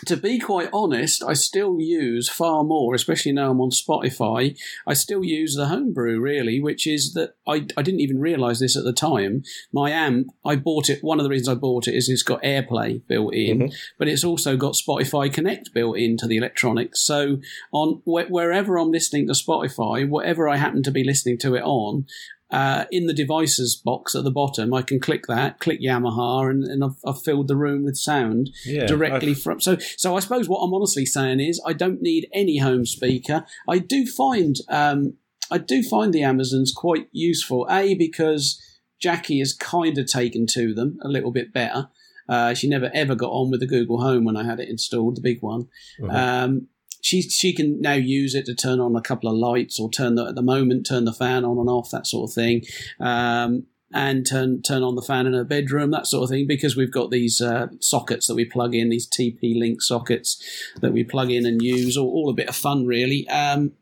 to 0.05 0.17
be 0.17 0.39
quite 0.39 0.69
honest, 0.73 1.23
I 1.23 1.33
still 1.33 1.79
use 1.79 2.27
far 2.29 2.63
more, 2.63 2.95
especially 2.95 3.31
now 3.33 3.51
I'm 3.51 3.61
on 3.61 3.69
Spotify. 3.69 4.57
I 4.87 4.93
still 4.93 5.23
use 5.23 5.55
the 5.55 5.67
homebrew 5.67 6.19
really, 6.19 6.59
which 6.59 6.87
is 6.87 7.13
that 7.13 7.35
I, 7.47 7.67
I 7.77 7.81
didn't 7.81 7.99
even 8.01 8.19
realize 8.19 8.59
this 8.59 8.75
at 8.75 8.83
the 8.83 8.93
time. 8.93 9.43
My 9.71 9.91
amp, 9.91 10.27
I 10.45 10.55
bought 10.55 10.89
it. 10.89 11.03
One 11.03 11.19
of 11.19 11.23
the 11.23 11.29
reasons 11.29 11.49
I 11.49 11.55
bought 11.59 11.87
it 11.87 11.95
is 11.95 12.09
it's 12.09 12.23
got 12.23 12.41
AirPlay 12.43 13.01
built 13.07 13.33
in, 13.33 13.59
Mhm. 13.59 13.73
but 13.99 14.07
it's 14.07 14.23
also 14.23 14.57
got 14.57 14.73
Spotify 14.73 15.31
Connect 15.31 15.73
built 15.73 15.97
into 15.97 16.27
the 16.27 16.37
electronics. 16.37 17.01
So 17.01 17.37
on 17.71 18.01
wh- 18.05 18.29
wherever 18.31 18.77
I'm 18.77 18.91
listening 18.91 19.27
to 19.27 19.33
Spotify, 19.33 20.07
whatever 20.07 20.49
I 20.49 20.57
happen 20.57 20.83
to 20.83 20.91
be 20.91 21.03
listening 21.03 21.37
to 21.39 21.55
it 21.55 21.63
on, 21.63 22.05
uh, 22.51 22.85
in 22.91 23.05
the 23.07 23.13
devices 23.13 23.75
box 23.75 24.13
at 24.15 24.23
the 24.23 24.31
bottom, 24.31 24.73
I 24.73 24.81
can 24.81 24.99
click 24.99 25.27
that, 25.27 25.59
click 25.59 25.79
Yamaha, 25.81 26.49
and, 26.49 26.63
and 26.63 26.83
I've, 26.83 26.97
I've 27.05 27.21
filled 27.21 27.47
the 27.47 27.55
room 27.55 27.83
with 27.85 27.97
sound 27.97 28.49
Yeah, 28.65 28.85
directly 28.87 29.31
I've- 29.31 29.41
from. 29.41 29.61
So, 29.61 29.77
so 29.97 30.15
I 30.15 30.19
suppose 30.19 30.49
what 30.49 30.59
I'm 30.59 30.73
honestly 30.73 31.05
saying 31.05 31.39
is 31.39 31.61
I 31.65 31.73
don't 31.73 32.01
need 32.01 32.27
any 32.33 32.57
home 32.57 32.85
speaker. 32.85 33.45
I 33.69 33.77
do 33.79 34.05
find, 34.05 34.55
um, 34.69 35.13
I 35.49 35.57
do 35.57 35.81
find 35.83 36.13
the 36.13 36.23
Amazons 36.23 36.71
quite 36.71 37.07
useful. 37.11 37.67
A 37.69 37.93
because 37.95 38.61
Jackie 38.99 39.39
has 39.39 39.53
kind 39.53 39.97
of 39.97 40.05
taken 40.07 40.45
to 40.47 40.73
them 40.73 40.97
a 41.03 41.07
little 41.07 41.31
bit 41.31 41.53
better. 41.53 41.89
Uh, 42.29 42.53
she 42.53 42.69
never 42.69 42.89
ever 42.93 43.15
got 43.15 43.31
on 43.31 43.49
with 43.51 43.59
the 43.59 43.67
Google 43.67 44.01
Home 44.01 44.23
when 44.23 44.37
I 44.37 44.43
had 44.45 44.59
it 44.59 44.69
installed, 44.69 45.17
the 45.17 45.21
big 45.21 45.41
one. 45.41 45.67
Mhm. 45.99 46.13
Um, 46.13 46.67
she 47.01 47.21
she 47.21 47.53
can 47.53 47.81
now 47.81 47.93
use 47.93 48.35
it 48.35 48.45
to 48.45 48.55
turn 48.55 48.79
on 48.79 48.95
a 48.95 49.01
couple 49.01 49.29
of 49.29 49.35
lights 49.35 49.79
or 49.79 49.89
turn 49.89 50.15
the 50.15 50.27
at 50.27 50.35
the 50.35 50.41
moment 50.41 50.85
turn 50.85 51.05
the 51.05 51.13
fan 51.13 51.43
on 51.43 51.57
and 51.57 51.69
off 51.69 51.91
that 51.91 52.07
sort 52.07 52.29
of 52.29 52.33
thing. 52.33 52.63
Um, 52.99 53.65
and 53.93 54.25
turn 54.25 54.61
turn 54.61 54.83
on 54.83 54.95
the 54.95 55.01
fan 55.01 55.27
in 55.27 55.33
her 55.33 55.43
bedroom, 55.43 55.91
that 55.91 56.07
sort 56.07 56.23
of 56.23 56.29
thing, 56.29 56.47
because 56.47 56.75
we've 56.75 56.91
got 56.91 57.11
these 57.11 57.41
uh, 57.41 57.67
sockets 57.79 58.27
that 58.27 58.35
we 58.35 58.45
plug 58.45 58.73
in, 58.73 58.89
these 58.89 59.09
TP 59.09 59.57
Link 59.57 59.81
sockets 59.81 60.41
that 60.81 60.93
we 60.93 61.03
plug 61.03 61.29
in 61.29 61.45
and 61.45 61.61
use, 61.61 61.97
all, 61.97 62.07
all 62.07 62.29
a 62.29 62.33
bit 62.33 62.47
of 62.47 62.55
fun, 62.55 62.85
really. 62.85 63.27
Um, 63.27 63.73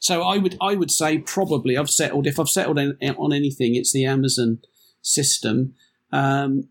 so 0.00 0.22
I 0.22 0.38
would 0.38 0.56
I 0.60 0.74
would 0.74 0.90
say 0.90 1.18
probably 1.18 1.76
I've 1.76 1.90
settled 1.90 2.26
if 2.26 2.38
I've 2.38 2.48
settled 2.48 2.78
on, 2.78 2.96
on 3.00 3.32
anything, 3.32 3.74
it's 3.74 3.92
the 3.92 4.04
Amazon 4.04 4.58
system. 5.02 5.74
Um, 6.12 6.68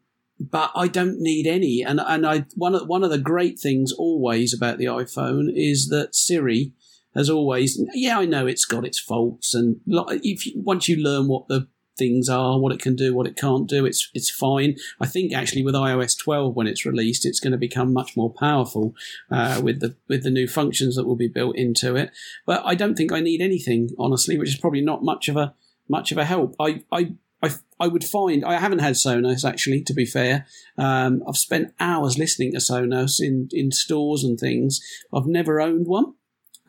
but 0.52 0.72
I 0.76 0.88
don't 0.88 1.20
need 1.20 1.48
any. 1.48 1.84
And 1.84 2.00
and 2.00 2.26
I 2.26 2.46
one 2.56 2.76
of 2.76 2.88
one 2.88 3.04
of 3.04 3.10
the 3.10 3.18
great 3.18 3.60
things 3.60 3.91
always 3.91 4.54
about 4.54 4.78
the 4.78 4.86
iPhone 4.86 5.52
is 5.54 5.88
that 5.89 6.16
Siri 6.16 6.74
has 7.16 7.30
always. 7.30 7.82
Yeah, 7.94 8.20
I 8.20 8.26
know 8.26 8.48
it's 8.48 8.66
got 8.66 8.86
its 8.86 9.00
faults, 9.00 9.54
and 9.54 9.80
if 9.88 10.46
you, 10.46 10.54
once 10.56 10.88
you 10.88 10.98
learn 10.98 11.28
what 11.28 11.48
the 11.48 11.68
things 11.98 12.28
are, 12.28 12.60
what 12.60 12.74
it 12.74 12.82
can 12.82 12.96
do, 12.96 13.14
what 13.14 13.28
it 13.28 13.38
can't 13.38 13.68
do, 13.68 13.86
it's 13.86 14.10
it's 14.14 14.30
fine. 14.30 14.76
I 15.00 15.06
think 15.06 15.34
actually 15.34 15.64
with 15.64 15.76
iOS 15.76 16.18
12 16.18 16.56
when 16.56 16.68
it's 16.68 16.86
released, 16.86 17.26
it's 17.26 17.39
going 17.39 17.52
to 17.52 17.58
become 17.58 17.94
much 17.94 18.18
more 18.18 18.34
powerful 18.34 18.96
uh, 19.32 19.62
with 19.64 19.80
the 19.80 19.96
with 20.08 20.24
the 20.24 20.32
new 20.32 20.48
functions 20.48 20.96
that 20.96 21.06
will 21.06 21.16
be 21.16 21.28
built 21.28 21.56
into 21.56 21.96
it. 21.96 22.12
But 22.46 22.64
I 22.66 22.76
don't 22.76 22.96
think 22.96 23.12
I 23.12 23.20
need 23.20 23.41
anything 23.41 23.89
honestly, 23.98 24.38
which 24.38 24.50
is 24.50 24.58
probably 24.58 24.82
not 24.82 25.04
much 25.04 25.30
of 25.30 25.38
a 25.38 25.54
much 25.88 26.12
of 26.12 26.18
a 26.18 26.26
help. 26.26 26.56
I 26.60 26.84
I 26.91 27.14
I, 27.44 27.50
I 27.80 27.88
would 27.88 28.04
find 28.06 28.44
I 28.46 28.58
haven't 28.58 28.80
had 28.80 28.94
Sonos 28.96 29.44
actually. 29.48 29.82
To 29.84 29.94
be 29.94 30.06
fair, 30.06 30.46
um, 30.78 31.22
I've 31.28 31.38
spent 31.38 31.74
hours 31.80 32.18
listening 32.18 32.52
to 32.54 32.60
Sonos 32.60 33.20
in 33.20 33.50
in 33.52 33.72
stores 33.72 34.24
and 34.24 34.39
things. 34.39 34.80
I've 35.14 35.28
never 35.28 35.60
owned 35.62 35.88
one. 35.88 36.14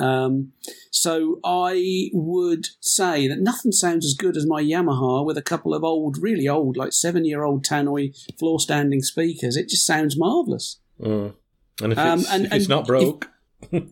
Um, 0.01 0.53
so 0.91 1.39
I 1.45 2.11
would 2.13 2.67
say 2.81 3.29
that 3.29 3.39
nothing 3.39 3.71
sounds 3.71 4.05
as 4.05 4.15
good 4.15 4.37
as 4.37 4.45
my 4.45 4.61
Yamaha 4.61 5.25
with 5.25 5.39
a 5.39 5.43
couple 5.43 5.73
of 5.73 5.85
old, 5.85 6.19
really 6.21 6.49
old, 6.49 6.77
like 6.77 6.93
seven 6.93 7.25
year 7.25 7.45
old 7.45 7.65
Tannoy 7.65 8.13
floor 8.39 8.59
standing 8.59 9.03
speakers. 9.03 9.57
It 9.57 9.69
just 9.69 9.87
sounds 9.87 10.19
marvellous. 10.19 10.81
Mm. 11.01 11.35
And 11.83 11.93
if 11.93 11.99
Um, 11.99 12.21
it's, 12.21 12.31
and- 12.33 12.47
if 12.47 12.53
it's 12.53 12.65
and 12.65 12.69
not 12.69 12.87
broke, 12.89 13.31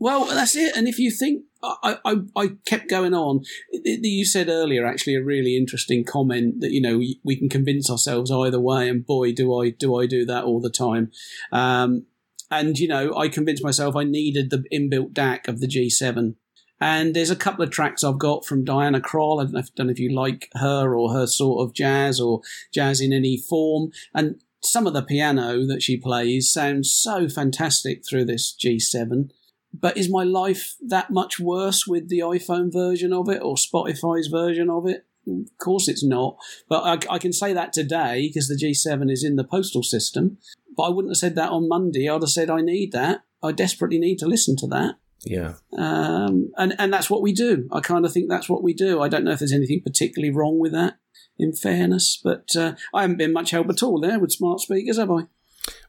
Well, 0.00 0.26
that's 0.26 0.56
it. 0.56 0.76
And 0.76 0.86
if 0.88 0.98
you 0.98 1.10
think, 1.12 1.44
I, 1.62 1.98
I, 2.04 2.16
I 2.36 2.48
kept 2.66 2.88
going 2.88 3.14
on. 3.14 3.42
You 3.72 4.24
said 4.24 4.48
earlier, 4.48 4.84
actually, 4.84 5.14
a 5.14 5.22
really 5.22 5.56
interesting 5.56 6.04
comment 6.04 6.60
that 6.60 6.72
you 6.72 6.80
know 6.80 6.98
we, 6.98 7.20
we 7.24 7.36
can 7.36 7.48
convince 7.48 7.90
ourselves 7.90 8.30
either 8.30 8.60
way, 8.60 8.88
and 8.88 9.06
boy, 9.06 9.32
do 9.32 9.56
I 9.60 9.70
do 9.70 9.98
I 9.98 10.06
do 10.06 10.24
that 10.26 10.44
all 10.44 10.60
the 10.60 10.70
time. 10.70 11.10
Um, 11.52 12.06
and 12.50 12.78
you 12.78 12.88
know, 12.88 13.16
I 13.16 13.28
convinced 13.28 13.64
myself 13.64 13.96
I 13.96 14.04
needed 14.04 14.50
the 14.50 14.64
inbuilt 14.72 15.12
DAC 15.12 15.48
of 15.48 15.60
the 15.60 15.66
G7. 15.66 16.34
And 16.80 17.14
there's 17.14 17.30
a 17.30 17.36
couple 17.36 17.64
of 17.64 17.70
tracks 17.70 18.02
I've 18.02 18.18
got 18.18 18.44
from 18.44 18.64
Diana 18.64 19.00
Krall. 19.00 19.40
I 19.40 19.44
don't 19.44 19.52
know 19.52 19.60
if, 19.60 19.74
don't 19.76 19.86
know 19.86 19.92
if 19.92 20.00
you 20.00 20.12
like 20.12 20.48
her 20.54 20.96
or 20.96 21.12
her 21.12 21.28
sort 21.28 21.64
of 21.64 21.74
jazz 21.74 22.18
or 22.18 22.40
jazz 22.74 23.00
in 23.00 23.12
any 23.12 23.36
form. 23.36 23.92
And 24.12 24.42
some 24.64 24.88
of 24.88 24.92
the 24.92 25.02
piano 25.02 25.64
that 25.66 25.80
she 25.80 25.96
plays 25.96 26.50
sounds 26.50 26.92
so 26.92 27.28
fantastic 27.28 28.02
through 28.04 28.24
this 28.24 28.52
G7 28.52 29.30
but 29.72 29.96
is 29.96 30.10
my 30.10 30.24
life 30.24 30.74
that 30.86 31.10
much 31.10 31.40
worse 31.40 31.86
with 31.86 32.08
the 32.08 32.20
iPhone 32.20 32.72
version 32.72 33.12
of 33.12 33.28
it 33.28 33.42
or 33.42 33.54
Spotify's 33.54 34.28
version 34.28 34.68
of 34.68 34.86
it? 34.86 35.06
Of 35.26 35.58
course 35.58 35.88
it's 35.88 36.04
not. 36.04 36.36
But 36.68 36.82
I, 36.82 37.14
I 37.14 37.18
can 37.18 37.32
say 37.32 37.52
that 37.52 37.72
today 37.72 38.28
because 38.28 38.48
the 38.48 38.56
G7 38.56 39.10
is 39.10 39.24
in 39.24 39.36
the 39.36 39.44
postal 39.44 39.82
system. 39.82 40.38
But 40.76 40.84
I 40.84 40.88
wouldn't 40.90 41.12
have 41.12 41.18
said 41.18 41.36
that 41.36 41.50
on 41.50 41.68
Monday. 41.68 42.08
I'd 42.08 42.22
have 42.22 42.30
said 42.30 42.50
I 42.50 42.60
need 42.60 42.92
that. 42.92 43.22
I 43.42 43.52
desperately 43.52 43.98
need 43.98 44.18
to 44.18 44.26
listen 44.26 44.56
to 44.56 44.66
that. 44.68 44.96
yeah. 45.24 45.54
Um, 45.76 46.52
and, 46.56 46.74
and 46.78 46.92
that's 46.92 47.10
what 47.10 47.22
we 47.22 47.32
do. 47.32 47.68
I 47.72 47.80
kind 47.80 48.04
of 48.04 48.12
think 48.12 48.28
that's 48.28 48.48
what 48.48 48.62
we 48.62 48.72
do. 48.72 49.00
I 49.00 49.08
don't 49.08 49.24
know 49.24 49.32
if 49.32 49.38
there's 49.38 49.52
anything 49.52 49.82
particularly 49.82 50.32
wrong 50.32 50.58
with 50.58 50.72
that, 50.72 50.98
in 51.38 51.52
fairness. 51.52 52.20
But 52.22 52.54
uh, 52.56 52.74
I 52.94 53.02
haven't 53.02 53.18
been 53.18 53.32
much 53.32 53.50
help 53.50 53.68
at 53.68 53.82
all 53.82 54.00
there 54.00 54.18
with 54.18 54.32
smart 54.32 54.60
speakers, 54.60 54.98
have 54.98 55.10
I? 55.10 55.26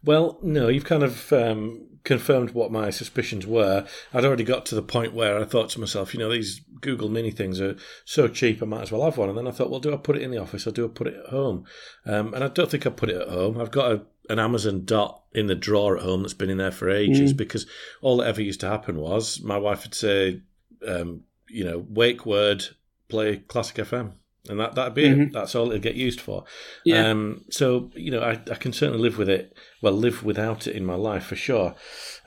Well, 0.04 0.40
no, 0.44 0.68
you've 0.68 0.86
kind 0.86 1.04
of 1.04 1.32
um, 1.34 1.88
confirmed 2.04 2.52
what 2.52 2.72
my 2.72 2.90
suspicions 2.90 3.48
were. 3.48 3.86
I'd 4.14 4.26
already 4.26 4.44
got 4.44 4.66
to 4.68 4.76
the 4.76 4.82
point 4.82 5.14
where 5.14 5.40
I 5.40 5.46
thought 5.46 5.70
to 5.72 5.80
myself, 5.80 6.14
you 6.14 6.20
know, 6.20 6.32
these 6.32 6.62
Google 6.82 7.10
Mini 7.10 7.32
things 7.32 7.62
are 7.62 7.76
so 8.06 8.28
cheap, 8.28 8.62
I 8.62 8.66
might 8.66 8.82
as 8.82 8.92
well 8.92 9.04
have 9.04 9.18
one. 9.18 9.30
And 9.30 9.38
then 9.38 9.48
I 9.48 9.52
thought, 9.52 9.70
well, 9.70 9.80
do 9.80 9.94
I 9.94 9.98
put 9.98 10.18
it 10.18 10.22
in 10.22 10.32
the 10.32 10.42
office 10.42 10.68
or 10.68 10.72
do 10.72 10.86
I 10.86 10.90
put 10.90 11.08
it 11.08 11.16
at 11.16 11.30
home? 11.30 11.66
Um, 12.06 12.34
and 12.34 12.44
I 12.44 12.50
don't 12.50 12.70
think 12.70 12.86
I 12.86 12.90
put 12.90 13.10
it 13.10 13.22
at 13.22 13.30
home. 13.30 13.60
I've 13.60 13.72
got 13.72 13.92
a, 13.92 14.02
an 14.30 14.40
Amazon 14.40 14.84
Dot 14.86 15.24
in 15.34 15.48
the 15.48 15.56
drawer 15.56 15.98
at 15.98 16.04
home 16.04 16.22
that's 16.22 16.34
been 16.34 16.50
in 16.50 16.58
there 16.58 16.72
for 16.72 16.90
ages 16.90 17.34
because 17.34 17.66
all 18.02 18.18
that 18.18 18.28
ever 18.28 18.42
used 18.42 18.60
to 18.62 18.70
happen 18.70 18.98
was 18.98 19.42
my 19.42 19.58
wife 19.58 19.84
would 19.84 19.96
say, 19.96 20.42
um, 20.88 21.22
you 21.50 21.64
know, 21.64 21.86
wake 21.90 22.26
word, 22.26 22.66
play 23.08 23.38
classic 23.38 23.78
FM. 23.78 24.14
And 24.50 24.60
that, 24.60 24.76
that'd 24.76 24.94
be 24.94 25.06
it. 25.06 25.32
That's 25.32 25.56
all 25.56 25.70
it'd 25.70 25.82
get 25.82 25.96
used 25.96 26.20
for. 26.20 26.44
Yeah. 26.84 27.08
Um, 27.10 27.46
so, 27.50 27.90
you 27.96 28.12
know, 28.12 28.22
I, 28.22 28.32
I 28.52 28.56
can 28.56 28.74
certainly 28.74 29.02
live 29.02 29.18
with 29.18 29.30
it, 29.30 29.56
well, 29.82 29.94
live 29.94 30.24
without 30.24 30.68
it 30.68 30.76
in 30.76 30.86
my 30.86 30.96
life 30.96 31.26
for 31.28 31.36
sure. 31.38 31.76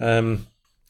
Um, 0.01 0.47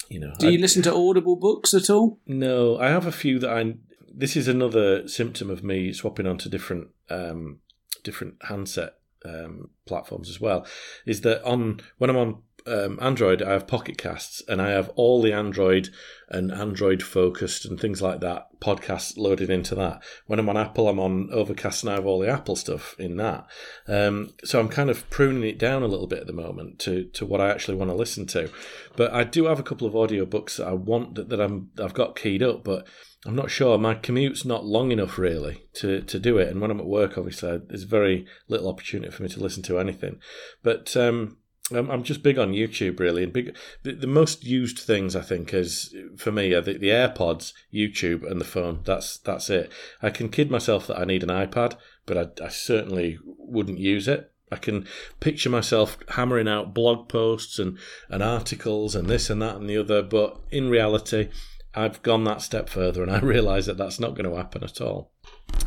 you 0.08 0.20
know, 0.20 0.32
Do 0.38 0.46
I- 0.46 0.50
you 0.50 0.58
listen 0.58 0.82
to 0.82 0.94
Audible 0.94 1.34
books 1.36 1.74
at 1.74 1.90
all? 1.90 2.20
no, 2.26 2.78
I 2.78 2.88
have 2.90 3.06
a 3.06 3.12
few 3.12 3.38
that 3.40 3.50
I. 3.50 3.74
This 4.18 4.36
is 4.36 4.46
another 4.48 5.06
symptom 5.08 5.50
of 5.50 5.62
me 5.64 5.92
swapping 5.92 6.26
onto 6.28 6.48
different 6.48 6.88
um, 7.10 7.58
different 8.04 8.36
handset 8.42 8.94
um, 9.24 9.70
platforms 9.84 10.30
as 10.30 10.40
well. 10.40 10.64
Is 11.06 11.22
that 11.22 11.42
on 11.44 11.80
when 11.98 12.08
I'm 12.08 12.16
on 12.16 12.42
um, 12.66 12.98
Android, 13.00 13.42
I 13.42 13.52
have 13.52 13.66
Pocket 13.66 13.98
Casts, 13.98 14.42
and 14.48 14.60
I 14.60 14.70
have 14.70 14.90
all 14.96 15.22
the 15.22 15.32
Android 15.32 15.90
and 16.28 16.50
Android 16.50 17.02
focused 17.02 17.64
and 17.64 17.78
things 17.78 18.02
like 18.02 18.20
that 18.20 18.48
podcasts 18.60 19.16
loaded 19.16 19.48
into 19.48 19.74
that. 19.76 20.02
When 20.26 20.38
I'm 20.38 20.48
on 20.48 20.56
Apple, 20.56 20.88
I'm 20.88 20.98
on 20.98 21.28
Overcast, 21.32 21.82
and 21.82 21.92
I 21.92 21.94
have 21.94 22.06
all 22.06 22.18
the 22.18 22.30
Apple 22.30 22.56
stuff 22.56 22.96
in 22.98 23.16
that. 23.16 23.46
Um, 23.86 24.30
so 24.44 24.58
I'm 24.58 24.68
kind 24.68 24.90
of 24.90 25.08
pruning 25.10 25.48
it 25.48 25.58
down 25.58 25.82
a 25.82 25.88
little 25.88 26.06
bit 26.06 26.20
at 26.20 26.26
the 26.26 26.32
moment 26.32 26.78
to 26.80 27.04
to 27.04 27.24
what 27.24 27.40
I 27.40 27.50
actually 27.50 27.76
want 27.76 27.90
to 27.90 27.96
listen 27.96 28.26
to. 28.28 28.50
But 28.96 29.12
I 29.12 29.24
do 29.24 29.44
have 29.44 29.60
a 29.60 29.64
couple 29.64 29.86
of 29.86 29.94
audiobooks 29.94 30.56
that 30.56 30.66
I 30.66 30.72
want 30.72 31.14
that, 31.14 31.28
that 31.28 31.40
I'm 31.40 31.70
I've 31.80 31.94
got 31.94 32.16
keyed 32.16 32.42
up, 32.42 32.64
but 32.64 32.86
I'm 33.24 33.36
not 33.36 33.50
sure. 33.50 33.76
My 33.76 33.94
commute's 33.94 34.44
not 34.44 34.64
long 34.64 34.92
enough 34.92 35.18
really 35.18 35.64
to, 35.74 36.00
to 36.02 36.18
do 36.18 36.38
it, 36.38 36.48
and 36.48 36.60
when 36.60 36.70
I'm 36.70 36.80
at 36.80 36.86
work, 36.86 37.18
obviously, 37.18 37.60
there's 37.66 37.82
very 37.82 38.26
little 38.48 38.68
opportunity 38.68 39.10
for 39.10 39.22
me 39.22 39.28
to 39.30 39.40
listen 39.40 39.62
to 39.64 39.78
anything. 39.78 40.20
But 40.62 40.96
um, 40.96 41.38
I'm, 41.72 41.90
I'm 41.90 42.02
just 42.04 42.22
big 42.22 42.38
on 42.38 42.52
YouTube 42.52 43.00
really, 43.00 43.24
and 43.24 43.32
big. 43.32 43.56
The, 43.82 43.92
the, 43.92 44.06
most 44.06 44.44
used 44.44 44.78
things 44.78 45.16
I 45.16 45.22
think 45.22 45.52
is 45.52 45.94
for 46.16 46.30
me 46.30 46.54
are 46.54 46.60
the, 46.60 46.78
the 46.78 46.90
AirPods, 46.90 47.52
YouTube, 47.74 48.28
and 48.30 48.40
the 48.40 48.44
phone. 48.44 48.80
That's 48.84 49.18
that's 49.18 49.50
it. 49.50 49.72
I 50.00 50.10
can 50.10 50.28
kid 50.28 50.50
myself 50.50 50.86
that 50.86 50.98
I 50.98 51.04
need 51.04 51.22
an 51.22 51.28
iPad, 51.28 51.76
but 52.04 52.16
I, 52.16 52.44
I 52.44 52.48
certainly 52.48 53.18
wouldn't 53.24 53.78
use 53.78 54.06
it. 54.06 54.30
I 54.50 54.56
can 54.56 54.86
picture 55.18 55.50
myself 55.50 55.98
hammering 56.10 56.46
out 56.46 56.72
blog 56.72 57.08
posts 57.08 57.58
and, 57.58 57.78
and 58.08 58.22
articles 58.22 58.94
and 58.94 59.08
this 59.08 59.28
and 59.28 59.42
that 59.42 59.56
and 59.56 59.68
the 59.68 59.76
other, 59.76 60.02
but 60.02 60.38
in 60.52 60.70
reality, 60.70 61.30
I've 61.74 62.02
gone 62.02 62.24
that 62.24 62.42
step 62.42 62.68
further 62.68 63.02
and 63.02 63.10
I 63.10 63.18
realise 63.22 63.66
that 63.66 63.76
that's 63.76 63.98
not 63.98 64.14
going 64.14 64.28
to 64.30 64.36
happen 64.36 64.62
at 64.62 64.80
all. 64.80 65.10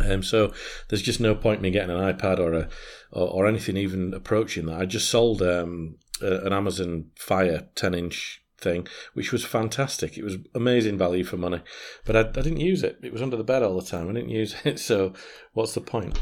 Um, 0.03 0.23
so 0.23 0.53
there's 0.87 1.01
just 1.01 1.19
no 1.19 1.35
point 1.35 1.61
me 1.61 1.71
getting 1.71 1.95
an 1.95 2.01
iPad 2.13 2.39
or 2.39 2.53
a 2.53 2.69
or, 3.11 3.27
or 3.27 3.47
anything 3.47 3.77
even 3.77 4.13
approaching 4.13 4.65
that. 4.65 4.79
I 4.79 4.85
just 4.85 5.09
sold 5.09 5.41
um, 5.41 5.97
a, 6.21 6.45
an 6.45 6.53
Amazon 6.53 7.11
Fire 7.15 7.67
10 7.75 7.93
inch 7.93 8.43
thing, 8.57 8.87
which 9.13 9.31
was 9.31 9.45
fantastic. 9.45 10.17
It 10.17 10.23
was 10.23 10.37
amazing 10.53 10.97
value 10.97 11.23
for 11.23 11.37
money, 11.37 11.61
but 12.05 12.15
I, 12.15 12.21
I 12.21 12.41
didn't 12.43 12.59
use 12.59 12.83
it. 12.83 12.99
It 13.01 13.13
was 13.13 13.21
under 13.21 13.37
the 13.37 13.43
bed 13.43 13.63
all 13.63 13.79
the 13.79 13.85
time. 13.85 14.09
I 14.09 14.13
didn't 14.13 14.29
use 14.29 14.55
it. 14.63 14.79
So 14.79 15.13
what's 15.53 15.73
the 15.73 15.81
point? 15.81 16.21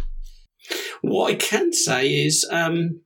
What 1.01 1.31
I 1.31 1.35
can 1.35 1.73
say 1.73 2.07
is. 2.07 2.47
Um... 2.51 3.01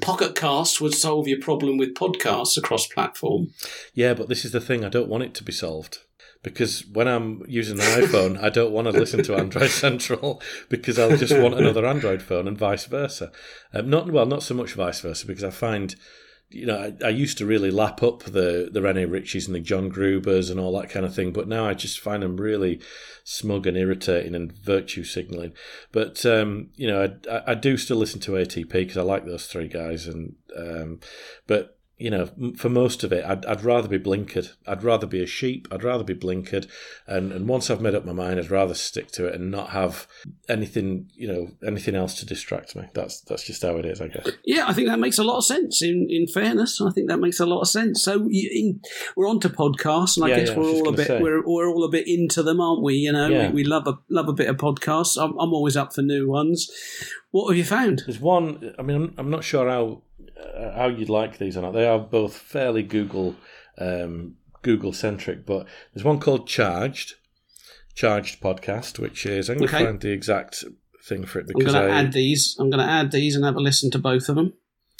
Pocket 0.00 0.34
Cast 0.34 0.80
would 0.80 0.92
solve 0.92 1.28
your 1.28 1.38
problem 1.38 1.76
with 1.76 1.94
podcasts 1.94 2.56
across 2.56 2.84
platform. 2.88 3.52
Yeah, 3.92 4.12
but 4.14 4.28
this 4.28 4.44
is 4.44 4.50
the 4.50 4.60
thing. 4.60 4.84
I 4.84 4.88
don't 4.88 5.08
want 5.08 5.22
it 5.22 5.34
to 5.34 5.44
be 5.44 5.52
solved 5.52 5.98
because 6.44 6.86
when 6.86 7.08
I'm 7.08 7.42
using 7.48 7.80
an 7.80 8.02
iPhone, 8.02 8.40
I 8.40 8.50
don't 8.50 8.70
want 8.70 8.86
to 8.86 8.92
listen 8.92 9.24
to 9.24 9.34
Android 9.34 9.70
Central 9.70 10.40
because 10.68 10.98
I'll 10.98 11.16
just 11.16 11.36
want 11.36 11.54
another 11.54 11.86
Android 11.86 12.22
phone 12.22 12.46
and 12.46 12.56
vice 12.56 12.84
versa. 12.84 13.32
Um, 13.72 13.90
not 13.90 14.12
well, 14.12 14.26
not 14.26 14.44
so 14.44 14.54
much 14.54 14.74
vice 14.74 15.00
versa 15.00 15.26
because 15.26 15.42
I 15.42 15.48
find, 15.50 15.96
you 16.50 16.66
know, 16.66 16.78
I, 16.78 17.06
I, 17.06 17.08
used 17.08 17.38
to 17.38 17.46
really 17.46 17.70
lap 17.70 18.02
up 18.02 18.24
the 18.24 18.68
the 18.70 18.82
Rene 18.82 19.06
Ritchies 19.06 19.46
and 19.46 19.54
the 19.54 19.60
John 19.60 19.90
Grubers 19.90 20.50
and 20.50 20.60
all 20.60 20.78
that 20.78 20.90
kind 20.90 21.06
of 21.06 21.14
thing, 21.14 21.32
but 21.32 21.48
now 21.48 21.66
I 21.66 21.72
just 21.72 21.98
find 21.98 22.22
them 22.22 22.36
really 22.36 22.78
smug 23.24 23.66
and 23.66 23.76
irritating 23.76 24.34
and 24.34 24.52
virtue 24.52 25.02
signaling. 25.02 25.54
But 25.92 26.26
um, 26.26 26.68
you 26.76 26.86
know, 26.86 27.16
I, 27.28 27.52
I, 27.52 27.54
do 27.54 27.78
still 27.78 27.96
listen 27.96 28.20
to 28.20 28.32
ATP 28.32 28.70
because 28.70 28.98
I 28.98 29.02
like 29.02 29.24
those 29.24 29.46
three 29.46 29.68
guys, 29.68 30.06
and 30.06 30.34
um, 30.54 31.00
but 31.46 31.78
you 31.96 32.10
know, 32.10 32.28
for 32.56 32.68
most 32.68 33.04
of 33.04 33.12
it, 33.12 33.24
I'd, 33.24 33.46
I'd 33.46 33.62
rather 33.62 33.86
be 33.86 34.00
blinkered. 34.00 34.50
I'd 34.66 34.82
rather 34.82 35.06
be 35.06 35.22
a 35.22 35.26
sheep. 35.26 35.68
I'd 35.70 35.84
rather 35.84 36.02
be 36.02 36.14
blinkered. 36.14 36.66
And, 37.06 37.30
and 37.30 37.46
once 37.46 37.70
I've 37.70 37.80
made 37.80 37.94
up 37.94 38.04
my 38.04 38.12
mind, 38.12 38.40
I'd 38.40 38.50
rather 38.50 38.74
stick 38.74 39.12
to 39.12 39.26
it 39.26 39.34
and 39.34 39.50
not 39.50 39.70
have 39.70 40.08
anything, 40.48 41.08
you 41.14 41.28
know, 41.28 41.50
anything 41.64 41.94
else 41.94 42.18
to 42.18 42.26
distract 42.26 42.74
me. 42.74 42.88
That's 42.94 43.20
that's 43.20 43.44
just 43.44 43.62
how 43.62 43.76
it 43.76 43.84
is, 43.84 44.00
I 44.00 44.08
guess. 44.08 44.28
Yeah, 44.44 44.66
I 44.66 44.72
think 44.72 44.88
that 44.88 44.98
makes 44.98 45.18
a 45.18 45.24
lot 45.24 45.38
of 45.38 45.44
sense. 45.44 45.82
In 45.82 46.08
in 46.10 46.26
fairness, 46.26 46.80
I 46.80 46.90
think 46.90 47.08
that 47.08 47.20
makes 47.20 47.38
a 47.38 47.46
lot 47.46 47.60
of 47.60 47.68
sense. 47.68 48.02
So 48.02 48.28
in, 48.28 48.80
we're 49.16 49.28
on 49.28 49.38
to 49.40 49.48
podcasts, 49.48 50.16
and 50.16 50.24
I 50.24 50.30
yeah, 50.30 50.40
guess 50.40 50.48
yeah, 50.48 50.56
we're 50.56 50.64
I 50.64 50.72
all 50.72 50.88
a 50.88 50.92
bit 50.92 51.22
we're 51.22 51.46
we're 51.46 51.68
all 51.68 51.84
a 51.84 51.90
bit 51.90 52.08
into 52.08 52.42
them, 52.42 52.60
aren't 52.60 52.82
we? 52.82 52.94
You 52.94 53.12
know, 53.12 53.28
yeah. 53.28 53.48
we, 53.48 53.62
we, 53.62 53.64
love 53.64 53.86
a 53.86 53.98
love 54.10 54.28
a 54.28 54.32
bit 54.32 54.48
of 54.48 54.56
podcasts. 54.56 55.16
I'm, 55.16 55.38
I'm 55.38 55.54
always 55.54 55.76
up 55.76 55.94
for 55.94 56.02
new 56.02 56.28
ones. 56.28 56.68
What 57.30 57.48
have 57.48 57.56
you 57.56 57.64
found? 57.64 58.02
There's 58.04 58.20
one. 58.20 58.74
I 58.78 58.82
mean, 58.82 58.96
I'm, 58.96 59.14
I'm 59.16 59.30
not 59.30 59.44
sure 59.44 59.68
how 59.68 60.02
how 60.74 60.88
you'd 60.88 61.08
like 61.08 61.38
these 61.38 61.56
or 61.56 61.62
not. 61.62 61.72
They 61.72 61.86
are 61.86 61.98
both 61.98 62.36
fairly 62.36 62.82
Google 62.82 63.36
um, 63.78 64.36
Google 64.62 64.92
centric, 64.92 65.46
but 65.46 65.66
there's 65.92 66.04
one 66.04 66.20
called 66.20 66.46
Charged, 66.46 67.14
Charged 67.94 68.40
podcast, 68.40 68.98
which 68.98 69.26
is 69.26 69.48
I'm 69.48 69.58
going 69.58 69.68
to 69.68 69.76
okay. 69.76 69.84
find 69.84 70.00
the 70.00 70.10
exact 70.10 70.64
thing 71.04 71.24
for 71.24 71.40
it 71.40 71.46
because 71.46 71.74
I'm 71.74 71.82
going 71.82 71.92
to 71.92 71.96
add 71.96 72.12
these. 72.12 72.56
I'm 72.58 72.70
going 72.70 72.84
to 72.84 72.92
add 72.92 73.12
these 73.12 73.36
and 73.36 73.44
have 73.44 73.56
a 73.56 73.60
listen 73.60 73.90
to 73.92 73.98
both 73.98 74.28
of 74.28 74.36
them. 74.36 74.54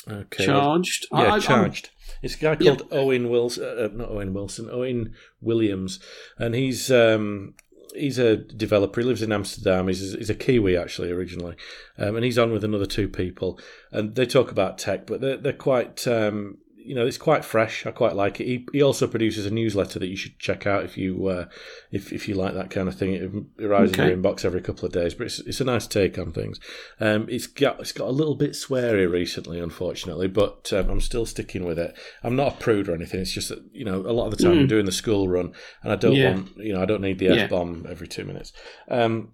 Okay. 0.09 0.45
Charged. 0.45 1.07
Yeah, 1.11 1.35
I, 1.35 1.39
charged. 1.41 1.89
I'm, 1.89 2.19
it's 2.23 2.35
a 2.37 2.39
guy 2.39 2.57
called 2.57 2.81
yep. 2.81 2.89
Owen 2.93 3.29
Wilson, 3.29 3.65
uh, 3.65 3.89
not 3.93 4.11
Owen 4.11 4.35
Wilson, 4.35 4.69
Owen 4.71 5.15
Williams, 5.41 5.99
and 6.39 6.55
he's 6.55 6.91
um, 6.91 7.55
he's 7.95 8.19
a 8.19 8.37
developer. 8.37 9.01
He 9.01 9.07
lives 9.07 9.23
in 9.23 9.33
Amsterdam. 9.33 9.89
He's, 9.89 10.15
he's 10.15 10.31
a 10.31 10.35
Kiwi 10.35 10.77
actually 10.77 11.11
originally, 11.11 11.57
um, 11.99 12.17
and 12.17 12.25
he's 12.25 12.39
on 12.39 12.53
with 12.53 12.65
another 12.65 12.87
two 12.87 13.09
people, 13.09 13.59
and 13.91 14.15
they 14.15 14.27
talk 14.27 14.51
about 14.51 14.79
tech, 14.79 15.07
but 15.07 15.21
they're 15.21 15.37
they're 15.37 15.53
quite 15.53 16.07
um, 16.07 16.59
you 16.85 16.95
know, 16.95 17.07
it's 17.07 17.19
quite 17.19 17.45
fresh. 17.45 17.87
I 17.87 17.91
quite 17.91 18.15
like 18.15 18.41
it. 18.41 18.47
He, 18.47 18.67
he 18.73 18.83
also 18.83 19.07
produces 19.07 19.47
a 19.47 19.51
newsletter 19.51 19.99
that 19.99 20.09
you 20.09 20.17
should 20.17 20.39
check 20.39 20.67
out 20.67 20.85
if 20.85 20.99
you 20.99 21.27
uh, 21.27 21.47
if 21.91 22.13
if 22.13 22.29
you 22.29 22.35
like 22.35 22.55
that 22.55 22.71
kind 22.71 22.89
of 22.89 22.97
thing. 22.97 23.15
It 23.15 23.65
arrives 23.65 23.93
okay. 23.93 24.03
in 24.03 24.09
your 24.09 24.19
inbox 24.19 24.45
every 24.45 24.61
couple 24.61 24.85
of 24.85 24.93
days, 24.93 25.15
but 25.15 25.27
it's, 25.27 25.39
it's 25.41 25.61
a 25.61 25.65
nice 25.65 25.87
take 25.87 26.19
on 26.19 26.33
things. 26.33 26.61
Um, 27.01 27.27
it's 27.31 27.47
got 27.47 27.81
it's 27.81 27.93
got 27.93 28.09
a 28.09 28.13
little 28.13 28.35
bit 28.35 28.53
sweary 28.53 29.11
recently, 29.11 29.59
unfortunately, 29.59 30.29
but 30.29 30.73
um, 30.73 30.91
I'm 30.91 31.01
still 31.01 31.25
sticking 31.25 31.65
with 31.65 31.79
it. 31.79 31.97
I'm 32.23 32.37
not 32.37 32.55
a 32.55 32.57
prude 32.57 32.89
or 32.89 32.95
anything. 32.95 33.21
It's 33.21 33.33
just 33.33 33.49
that 33.49 33.65
you 33.73 33.85
know 33.85 34.01
a 34.01 34.13
lot 34.13 34.27
of 34.27 34.37
the 34.37 34.43
time 34.43 34.57
mm. 34.57 34.61
I'm 34.61 34.67
doing 34.67 34.87
the 34.87 34.93
school 34.93 35.29
run, 35.29 35.53
and 35.83 35.93
I 35.93 35.97
don't 35.97 36.15
yeah. 36.15 36.35
want 36.35 36.57
you 36.59 36.75
know 36.75 36.83
I 36.83 36.87
don't 36.87 37.01
need 37.01 37.19
the 37.19 37.29
f 37.29 37.51
bomb 37.51 37.83
yeah. 37.85 37.91
every 37.91 38.09
two 38.09 38.25
minutes. 38.25 38.53
Um, 38.89 39.33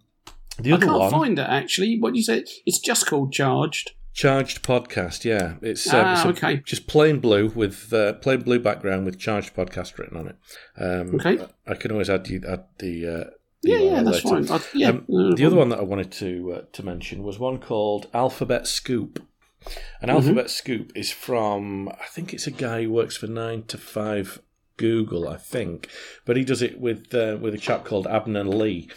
the 0.58 0.72
other 0.72 0.84
I 0.84 0.88
can't 0.88 1.00
one, 1.00 1.10
find 1.10 1.38
it 1.38 1.48
actually. 1.48 1.98
What 1.98 2.12
do 2.12 2.18
you 2.18 2.24
say? 2.24 2.44
It's 2.64 2.78
just 2.78 3.06
called 3.06 3.32
charged. 3.32 3.92
Charged 4.20 4.62
podcast, 4.62 5.24
yeah. 5.24 5.54
It's, 5.62 5.90
um, 5.94 6.04
ah, 6.04 6.12
it's 6.12 6.26
okay. 6.26 6.58
just 6.66 6.86
plain 6.86 7.20
blue 7.20 7.48
with 7.54 7.90
uh, 7.90 8.12
plain 8.12 8.42
blue 8.42 8.58
background 8.58 9.06
with 9.06 9.18
charged 9.18 9.54
podcast 9.54 9.96
written 9.96 10.18
on 10.18 10.28
it. 10.28 10.36
Um, 10.76 11.14
okay. 11.14 11.42
I, 11.66 11.72
can 11.72 11.90
always 11.90 12.10
add, 12.10 12.28
you, 12.28 12.42
add 12.46 12.64
the. 12.80 13.06
Uh, 13.06 13.30
yeah, 13.62 13.78
yeah, 13.78 14.02
that's 14.02 14.22
later. 14.22 14.46
fine. 14.46 14.60
I, 14.60 14.62
yeah, 14.74 14.88
um, 14.90 15.06
no, 15.08 15.34
the 15.34 15.46
other 15.46 15.56
one 15.56 15.70
that 15.70 15.78
I 15.78 15.84
wanted 15.84 16.12
to 16.12 16.52
uh, 16.52 16.62
to 16.70 16.82
mention 16.84 17.22
was 17.22 17.38
one 17.38 17.60
called 17.60 18.08
Alphabet 18.12 18.66
Scoop. 18.66 19.26
An 20.02 20.08
mm-hmm. 20.08 20.10
Alphabet 20.10 20.50
Scoop 20.50 20.92
is 20.94 21.10
from 21.10 21.88
I 21.88 22.04
think 22.10 22.34
it's 22.34 22.46
a 22.46 22.50
guy 22.50 22.82
who 22.82 22.90
works 22.90 23.16
for 23.16 23.26
Nine 23.26 23.62
to 23.68 23.78
Five 23.78 24.42
Google, 24.76 25.30
I 25.30 25.38
think, 25.38 25.88
but 26.26 26.36
he 26.36 26.44
does 26.44 26.60
it 26.60 26.78
with 26.78 27.14
uh, 27.14 27.38
with 27.40 27.54
a 27.54 27.58
chap 27.58 27.86
called 27.86 28.06
Abner 28.06 28.44
Li, 28.44 28.90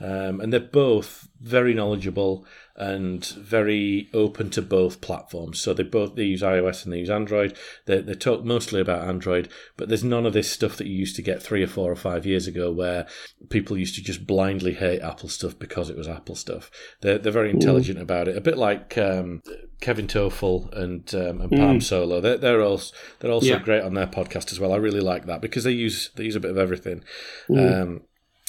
um, 0.00 0.40
and 0.40 0.50
they're 0.50 0.60
both 0.60 1.28
very 1.38 1.74
knowledgeable 1.74 2.46
and 2.80 3.26
very 3.26 4.08
open 4.14 4.48
to 4.48 4.62
both 4.62 5.02
platforms. 5.02 5.60
So 5.60 5.74
they 5.74 5.82
both 5.82 6.14
they 6.14 6.24
use 6.24 6.40
iOS 6.40 6.82
and 6.82 6.92
they 6.92 6.98
use 6.98 7.10
Android. 7.10 7.56
They 7.84 8.00
they 8.00 8.14
talk 8.14 8.42
mostly 8.42 8.80
about 8.80 9.06
Android, 9.06 9.50
but 9.76 9.88
there's 9.88 10.02
none 10.02 10.24
of 10.24 10.32
this 10.32 10.50
stuff 10.50 10.78
that 10.78 10.86
you 10.86 10.96
used 10.96 11.14
to 11.16 11.22
get 11.22 11.42
three 11.42 11.62
or 11.62 11.66
four 11.66 11.92
or 11.92 11.96
five 11.96 12.24
years 12.24 12.46
ago, 12.46 12.72
where 12.72 13.06
people 13.50 13.76
used 13.76 13.96
to 13.96 14.02
just 14.02 14.26
blindly 14.26 14.72
hate 14.72 15.02
Apple 15.02 15.28
stuff 15.28 15.58
because 15.58 15.90
it 15.90 15.96
was 15.96 16.08
Apple 16.08 16.34
stuff. 16.34 16.70
They're 17.02 17.18
they're 17.18 17.30
very 17.30 17.50
intelligent 17.50 17.98
Ooh. 17.98 18.02
about 18.02 18.28
it, 18.28 18.36
a 18.36 18.40
bit 18.40 18.56
like. 18.56 18.96
Um, 18.96 19.42
Kevin 19.80 20.06
Tofel 20.06 20.70
and 20.76 21.14
um, 21.14 21.40
and 21.40 21.50
Palm 21.50 21.78
mm. 21.78 21.82
Solo. 21.82 22.20
They're 22.20 22.36
they're 22.36 22.60
also 22.60 22.94
they're 23.18 23.30
also 23.30 23.46
yeah. 23.46 23.58
great 23.60 23.82
on 23.82 23.94
their 23.94 24.06
podcast 24.06 24.52
as 24.52 24.60
well. 24.60 24.74
I 24.74 24.76
really 24.76 25.00
like 25.00 25.24
that 25.24 25.40
because 25.40 25.64
they 25.64 25.70
use 25.70 26.10
they 26.16 26.24
use 26.24 26.36
a 26.36 26.40
bit 26.40 26.50
of 26.50 26.58
everything. 26.58 27.02
Mm. 27.48 27.82
Um, 27.82 28.02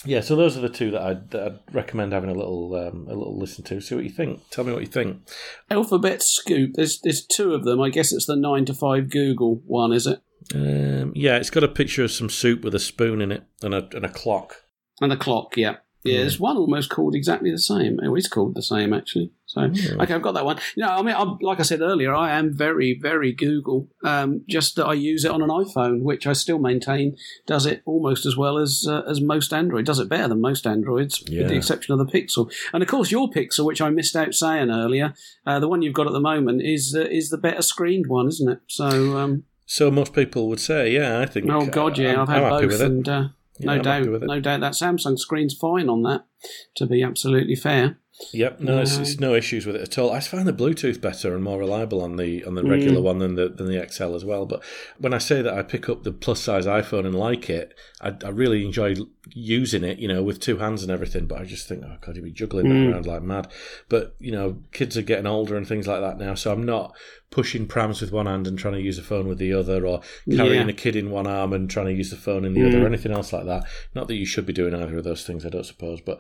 yeah, 0.06 0.22
so 0.22 0.36
those 0.36 0.58
are 0.58 0.62
the 0.62 0.70
two 0.70 0.91
that 0.91 1.02
I'd, 1.02 1.32
that 1.32 1.43
I'd 1.43 1.76
recommend 1.76 2.14
having 2.14 2.30
a 2.30 2.34
little 2.34 2.76
um, 2.76 3.08
a 3.08 3.14
little 3.14 3.38
listen 3.38 3.64
to. 3.66 3.82
See 3.82 3.95
what 3.95 4.04
you 4.04 4.10
think. 4.10 4.49
Tell 4.49 4.64
me 4.64 4.74
what 4.74 4.82
you 4.82 4.88
think. 4.88 5.22
Alphabet 5.70 6.24
Scoop. 6.24 6.74
There's 6.74 6.99
there's 7.02 7.26
two 7.26 7.54
of 7.54 7.66
them. 7.66 7.82
I 7.82 7.89
guess 7.89 8.12
it's 8.12 8.26
the 8.26 8.36
nine 8.36 8.66
to 8.66 8.74
five 8.74 9.10
Google 9.10 9.62
one, 9.66 9.93
is 9.93 10.08
it? 10.08 10.22
Um, 10.56 11.12
yeah, 11.16 11.38
it's 11.38 11.52
got 11.52 11.64
a 11.64 11.68
picture 11.68 12.04
of 12.04 12.12
some 12.12 12.30
soup 12.30 12.64
with 12.64 12.74
a 12.74 12.80
spoon 12.80 13.22
in 13.22 13.32
it 13.32 13.43
and 13.62 13.74
a 13.74 13.88
and 13.93 14.06
a 14.06 14.10
clock. 14.10 14.64
And 14.99 15.14
a 15.14 15.18
clock, 15.18 15.56
yeah. 15.56 15.78
Yeah, 16.04 16.22
there's 16.22 16.39
one 16.39 16.58
almost 16.58 16.89
called 16.89 17.14
exactly 17.14 17.52
the 17.52 17.60
same. 17.60 17.99
Oh, 18.04 18.16
it's 18.16 18.28
called 18.28 18.56
the 18.56 18.64
same 18.64 18.91
actually. 18.91 19.32
So 19.45 19.62
yeah. 19.62 20.02
okay, 20.02 20.16
I've 20.16 20.22
got 20.22 20.34
that 20.34 20.45
one. 20.45 20.58
You 20.76 20.84
know, 20.84 20.89
I 20.89 21.02
mean, 21.04 21.16
I'm, 21.16 21.38
like 21.41 21.60
I 21.60 21.64
said 21.64 21.82
earlier, 21.82 22.14
I 22.14 22.32
am 22.38 22.54
very, 22.54 22.97
very 22.99 23.34
Google. 23.34 23.88
Um, 24.04 24.43
just 24.49 24.78
that 24.78 24.86
I 24.86 24.93
use 24.93 25.26
it 25.26 25.32
on 25.32 25.43
an 25.43 25.49
iPhone, 25.49 26.02
which 26.02 26.26
I 26.26 26.34
still 26.34 26.58
maintain 26.58 27.18
does 27.45 27.66
it 27.66 27.84
almost 27.86 28.26
as 28.26 28.36
well 28.36 28.58
as 28.58 28.86
uh, 28.88 29.02
as 29.08 29.22
most 29.22 29.54
Android. 29.54 29.86
Does 29.86 29.99
it 29.99 30.10
better 30.10 30.28
than 30.28 30.41
most 30.41 30.66
Androids, 30.66 31.24
yeah. 31.28 31.41
with 31.41 31.49
the 31.49 31.58
exception 31.58 31.93
of 31.93 31.99
the 31.99 32.12
Pixel. 32.12 32.52
And 32.74 32.82
of 32.82 32.89
course, 32.89 33.12
your 33.12 33.30
Pixel, 33.30 33.66
which 33.66 33.82
I 33.82 33.89
missed 33.89 34.16
out 34.16 34.34
saying 34.34 34.72
earlier, 34.72 35.14
uh, 35.45 35.60
the 35.60 35.68
one 35.68 35.82
you've 35.82 35.93
got 35.93 36.08
at 36.08 36.14
the 36.14 36.20
moment 36.20 36.62
is 36.64 36.95
uh, 36.97 37.02
is 37.02 37.30
the 37.30 37.38
better 37.38 37.62
screened 37.62 38.08
one, 38.08 38.28
isn't 38.28 38.49
it? 38.49 38.60
So. 38.68 39.18
Um, 39.18 39.43
so 39.68 39.89
most 39.89 40.14
people 40.14 40.49
would 40.49 40.60
say, 40.60 40.91
yeah, 40.91 41.22
I 41.22 41.26
think. 41.26 41.49
Oh 41.49 41.66
God, 41.66 41.97
yeah, 41.97 42.16
uh, 42.16 42.24
I've 42.24 42.28
had 42.28 42.43
I'm 42.43 42.68
both, 42.68 42.82
and 42.82 43.32
no 43.64 43.82
doubt, 43.82 44.07
no 44.07 44.39
doubt 44.39 44.62
that 44.62 44.74
Samsung 44.74 45.18
screen's 45.18 45.53
fine 45.53 45.89
on 45.89 46.03
that. 46.03 46.26
To 46.76 46.86
be 46.86 47.03
absolutely 47.03 47.55
fair, 47.55 47.97
Yep, 48.34 48.59
no, 48.59 48.82
it's, 48.82 48.95
No. 48.95 49.01
it's 49.01 49.19
no 49.19 49.36
issues 49.36 49.65
with 49.65 49.76
it 49.76 49.82
at 49.82 49.97
all. 49.97 50.11
I 50.11 50.19
find 50.19 50.47
the 50.47 50.53
Bluetooth 50.53 51.01
better 51.01 51.34
and 51.36 51.43
more 51.43 51.59
reliable 51.59 52.01
on 52.01 52.15
the 52.17 52.43
on 52.45 52.55
the 52.55 52.61
mm. 52.61 52.69
regular 52.69 53.01
one 53.01 53.19
than 53.19 53.36
the 53.36 53.49
than 53.49 53.67
the 53.67 53.86
XL 53.89 54.15
as 54.15 54.26
well. 54.26 54.45
But 54.45 54.63
when 54.97 55.13
I 55.13 55.17
say 55.17 55.41
that 55.41 55.53
I 55.53 55.63
pick 55.63 55.89
up 55.89 56.03
the 56.03 56.11
plus 56.11 56.41
size 56.41 56.65
iPhone 56.65 57.05
and 57.05 57.15
like 57.15 57.49
it, 57.49 57.74
I, 58.01 58.15
I 58.24 58.30
really 58.30 58.65
enjoy 58.65 58.95
using 59.30 59.84
it. 59.84 59.99
You 59.99 60.07
know, 60.07 60.24
with 60.24 60.39
two 60.39 60.57
hands 60.57 60.84
and 60.84 60.91
everything. 60.91 61.26
But 61.26 61.41
I 61.41 61.45
just 61.45 61.67
think, 61.67 61.84
oh 61.86 61.97
god, 62.01 62.15
you'd 62.15 62.26
be 62.26 62.32
juggling 62.32 62.69
that 62.69 62.76
mm. 62.76 62.93
around 62.93 63.05
like 63.05 63.24
mad. 63.24 63.51
But 63.89 64.15
you 64.19 64.32
know, 64.32 64.57
kids 64.72 64.97
are 64.97 65.01
getting 65.01 65.28
older 65.28 65.55
and 65.55 65.67
things 65.67 65.88
like 65.88 66.01
that 66.01 66.17
now, 66.17 66.36
so 66.36 66.51
I'm 66.51 66.63
not 66.63 66.95
pushing 67.32 67.65
prams 67.65 68.01
with 68.01 68.11
one 68.11 68.26
hand 68.26 68.45
and 68.45 68.59
trying 68.59 68.74
to 68.74 68.82
use 68.82 68.99
a 68.99 69.01
phone 69.01 69.26
with 69.26 69.38
the 69.38 69.53
other, 69.53 69.88
or 69.88 70.01
carrying 70.30 70.67
Yeah. 70.67 70.74
a 70.74 70.74
kid 70.74 70.97
in 70.97 71.11
one 71.11 71.26
arm 71.26 71.53
and 71.53 71.69
trying 71.69 71.86
to 71.86 71.93
use 71.93 72.09
the 72.09 72.17
phone 72.17 72.43
in 72.43 72.53
the 72.53 72.67
other, 72.67 72.80
mm. 72.80 72.84
or 72.84 72.86
anything 72.86 73.13
else 73.13 73.32
like 73.32 73.45
that. 73.45 73.63
Not 73.95 74.09
that 74.09 74.15
you 74.15 74.26
should 74.26 74.45
be 74.45 74.51
doing 74.51 74.76
either 74.76 74.97
of 74.97 75.05
those 75.05 75.26
things, 75.26 75.45
I 75.45 75.49
don't 75.49 75.65
suppose. 75.65 76.01
But 76.01 76.19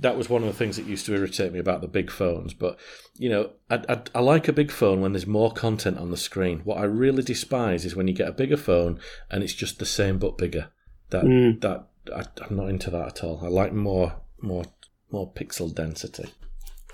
that 0.00 0.16
was 0.16 0.30
one 0.30 0.42
of 0.42 0.48
the 0.48 0.54
things 0.54 0.78
that 0.78 0.86
used 0.86 1.04
to 1.06 1.14
irritate 1.14 1.35
me 1.52 1.58
about 1.58 1.80
the 1.80 1.88
big 1.88 2.10
phones. 2.10 2.54
But 2.54 2.78
you 3.18 3.28
know, 3.28 3.50
I, 3.70 3.82
I, 3.88 4.02
I 4.16 4.20
like 4.20 4.48
a 4.48 4.52
big 4.52 4.70
phone 4.70 5.00
when 5.00 5.12
there's 5.12 5.26
more 5.26 5.52
content 5.52 5.98
on 5.98 6.10
the 6.10 6.16
screen. 6.16 6.60
What 6.64 6.78
I 6.78 6.84
really 6.84 7.22
despise 7.22 7.84
is 7.84 7.94
when 7.96 8.08
you 8.08 8.14
get 8.14 8.28
a 8.28 8.32
bigger 8.32 8.56
phone 8.56 8.98
and 9.30 9.42
it's 9.42 9.54
just 9.54 9.78
the 9.78 9.86
same 9.86 10.18
but 10.18 10.36
bigger. 10.38 10.68
That 11.10 11.22
that 11.60 11.86
I, 12.14 12.24
I'm 12.44 12.56
not 12.56 12.68
into 12.68 12.90
that 12.90 13.06
at 13.08 13.24
all. 13.24 13.40
I 13.44 13.48
like 13.48 13.72
more 13.72 14.16
more 14.40 14.64
more 15.10 15.30
pixel 15.32 15.72
density. 15.74 16.30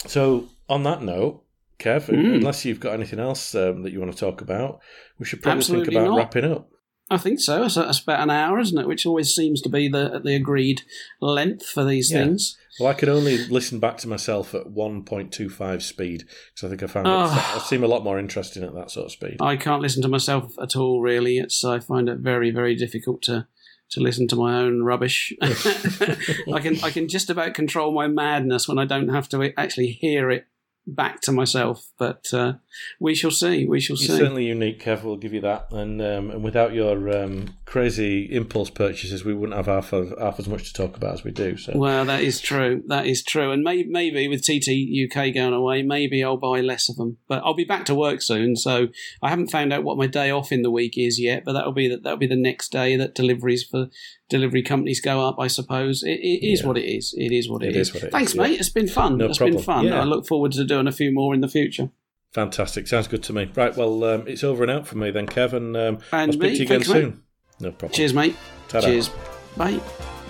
So 0.07 0.49
on 0.69 0.83
that 0.85 1.03
note, 1.03 1.43
Kev, 1.79 2.07
Hmm. 2.07 2.35
unless 2.35 2.65
you've 2.65 2.81
got 2.81 2.95
anything 2.95 3.19
else 3.19 3.55
um, 3.55 3.83
that 3.83 3.93
you 3.93 4.01
want 4.01 4.13
to 4.13 4.19
talk 4.19 4.41
about, 4.41 4.81
we 5.19 5.27
should 5.27 5.43
probably 5.43 5.59
Absolutely 5.59 5.87
think 5.87 5.97
about 5.99 6.11
not. 6.11 6.17
wrapping 6.19 6.45
up. 6.45 6.69
I 7.11 7.19
think 7.19 7.41
so. 7.41 7.61
That's, 7.61 7.75
that's 7.75 8.01
about 8.01 8.21
an 8.21 8.31
hour, 8.31 8.59
isn't 8.59 8.79
it? 8.79 8.87
Which 8.89 9.05
always 9.05 9.35
seems 9.35 9.61
to 9.63 9.69
be 9.69 9.89
the 9.89 10.21
the 10.23 10.35
agreed 10.35 10.83
length 11.21 11.67
for 11.67 11.85
these 11.85 12.11
Yeah. 12.11 12.25
things. 12.25 12.57
Well, 12.81 12.89
I 12.89 12.95
could 12.95 13.09
only 13.09 13.37
listen 13.49 13.79
back 13.81 13.99
to 13.99 14.09
myself 14.09 14.55
at 14.55 14.67
1.25 14.69 15.83
speed 15.83 16.25
because 16.55 16.65
I 16.65 16.69
think 16.69 16.83
I 16.83 16.87
found 16.87 17.07
it, 17.07 17.11
Oh. 17.11 17.53
I 17.57 17.59
seem 17.59 17.85
a 17.85 17.89
lot 17.89 18.03
more 18.05 18.19
interesting 18.19 18.63
at 18.65 18.75
that 18.75 18.91
sort 18.91 19.07
of 19.07 19.13
speed. 19.13 19.37
I 19.41 19.57
can't 19.57 19.83
listen 19.83 20.03
to 20.03 20.09
myself 20.09 20.55
at 20.61 20.75
all. 20.77 21.01
Really, 21.03 21.39
it's 21.39 21.65
I 21.65 21.81
find 21.81 22.09
it 22.09 22.19
very 22.19 22.51
very 22.51 22.75
difficult 22.75 23.23
to 23.23 23.47
to 23.91 24.01
listen 24.01 24.27
to 24.29 24.37
my 24.37 24.57
own 24.59 24.83
rubbish. 24.83 25.35
I 25.43 26.61
can 26.61 26.83
I 26.83 26.91
can 26.91 27.09
just 27.09 27.29
about 27.29 27.55
control 27.55 27.93
my 27.93 28.09
madness 28.09 28.67
when 28.67 28.79
I 28.79 28.87
don't 28.87 29.11
have 29.11 29.29
to 29.31 29.53
actually 29.59 29.89
hear 29.89 30.31
it 30.31 30.47
back 30.87 31.21
to 31.23 31.33
myself. 31.33 31.87
But 31.99 32.25
uh, 32.33 32.55
we 33.01 33.15
shall 33.15 33.31
see. 33.31 33.67
We 33.67 33.81
shall 33.81 33.97
You're 33.97 34.09
see. 34.09 34.17
certainly 34.19 34.47
unique, 34.47 34.83
Kev. 34.83 35.03
We'll 35.03 35.17
give 35.17 35.33
you 35.33 35.41
that. 35.43 35.69
And 35.73 36.01
um, 36.03 36.31
and 36.31 36.43
without 36.43 36.73
your 36.73 37.11
um, 37.23 37.55
crazy 37.65 38.25
impulse 38.33 38.71
purchases, 38.71 39.25
we 39.25 39.35
wouldn't 39.35 39.57
have 39.57 39.67
half 39.67 39.93
of, 39.93 40.13
half 40.19 40.39
as 40.39 40.49
much 40.49 40.65
to 40.65 40.73
talk 40.75 40.97
about 40.97 41.15
as 41.15 41.25
we 41.25 41.31
do. 41.31 41.57
So 41.57 41.73
Well, 41.75 42.05
that 42.07 42.23
is 42.23 42.41
true. 42.41 42.83
That 42.89 43.07
is 43.07 43.23
true. 43.23 43.51
And 43.51 43.63
maybe, 43.63 43.89
maybe 43.89 44.29
with 44.29 44.43
TT 44.43 44.69
UK 45.11 45.35
going 45.35 45.53
away, 45.55 45.83
maybe 45.83 46.23
I'll 46.23 46.37
buy 46.37 46.61
less 46.61 46.89
of 46.89 46.97
them. 46.97 47.19
But 47.29 47.43
I'll 47.45 47.55
be 47.55 47.65
back 47.65 47.85
to 47.87 47.95
work 47.95 48.23
soon, 48.23 48.57
so 48.57 48.89
I 49.23 49.29
haven't 49.31 49.51
found 49.51 49.73
out 49.73 49.85
what 49.85 49.97
my 49.99 50.07
day 50.07 50.31
off 50.31 50.53
in 50.53 50.63
the 50.63 50.71
week 50.71 50.97
is 50.97 51.19
yet. 51.21 51.45
But 51.45 51.53
that'll 51.55 51.73
be 51.73 51.89
the, 51.89 51.97
that'll 51.99 52.19
be 52.19 52.27
the 52.27 52.37
next 52.37 52.71
day 52.73 52.97
that 52.97 53.15
deliveries 53.15 53.63
for 53.65 53.89
delivery 54.29 54.63
companies 54.63 55.01
go 55.01 55.27
up. 55.27 55.37
I 55.39 55.47
suppose 55.47 56.03
it, 56.03 56.13
it 56.21 56.47
is 56.47 56.61
Yeah. 56.63 56.67
what 56.69 56.79
it 56.79 56.85
is. 56.87 57.15
It 57.19 57.33
is 57.33 57.51
what 57.51 57.63
It 57.63 57.71
it 57.71 57.77
is 57.77 57.89
is. 57.89 57.95
what 57.95 58.03
it 58.05 58.07
is, 58.07 58.13
Thanks, 58.13 58.35
yeah. 58.35 58.43
mate. 58.43 58.61
It's 58.61 58.69
been 58.71 58.89
fun. 58.89 59.19
No 59.19 59.27
it's 59.27 59.39
problem. 59.39 59.57
been 59.57 59.65
fun. 59.65 59.87
Yeah. 59.87 60.01
I 60.01 60.05
look 60.05 60.27
forward 60.27 60.53
to 60.53 60.65
doing 60.65 60.87
a 60.87 60.93
few 60.93 61.13
more 61.13 61.35
in 61.35 61.41
the 61.43 61.49
future. 61.49 61.91
Fantastic. 62.33 62.87
Sounds 62.87 63.09
good 63.09 63.23
to 63.25 63.33
me. 63.33 63.51
Right. 63.55 63.77
Well, 63.77 64.05
um, 64.05 64.29
it's 64.29 64.45
over 64.45 64.63
and 64.63 64.71
out 64.71 64.87
for 64.87 64.97
me 64.99 65.11
then, 65.11 65.27
Kevin. 65.27 65.75
And 65.75 65.77
um, 65.77 65.99
And 66.13 66.31
I'll 66.31 66.33
speak 66.33 66.43
me. 66.43 66.49
to 66.51 66.55
you 66.57 66.63
again 66.65 66.69
Thanks, 66.81 66.89
mate. 66.89 66.95
soon. 67.01 67.23
No 67.61 67.71
problem. 67.73 67.93
Cheers, 67.97 68.15
mate. 68.15 68.37
Ta-da. 68.69 68.87
Cheers. 68.87 69.11
Bye. 69.57 70.22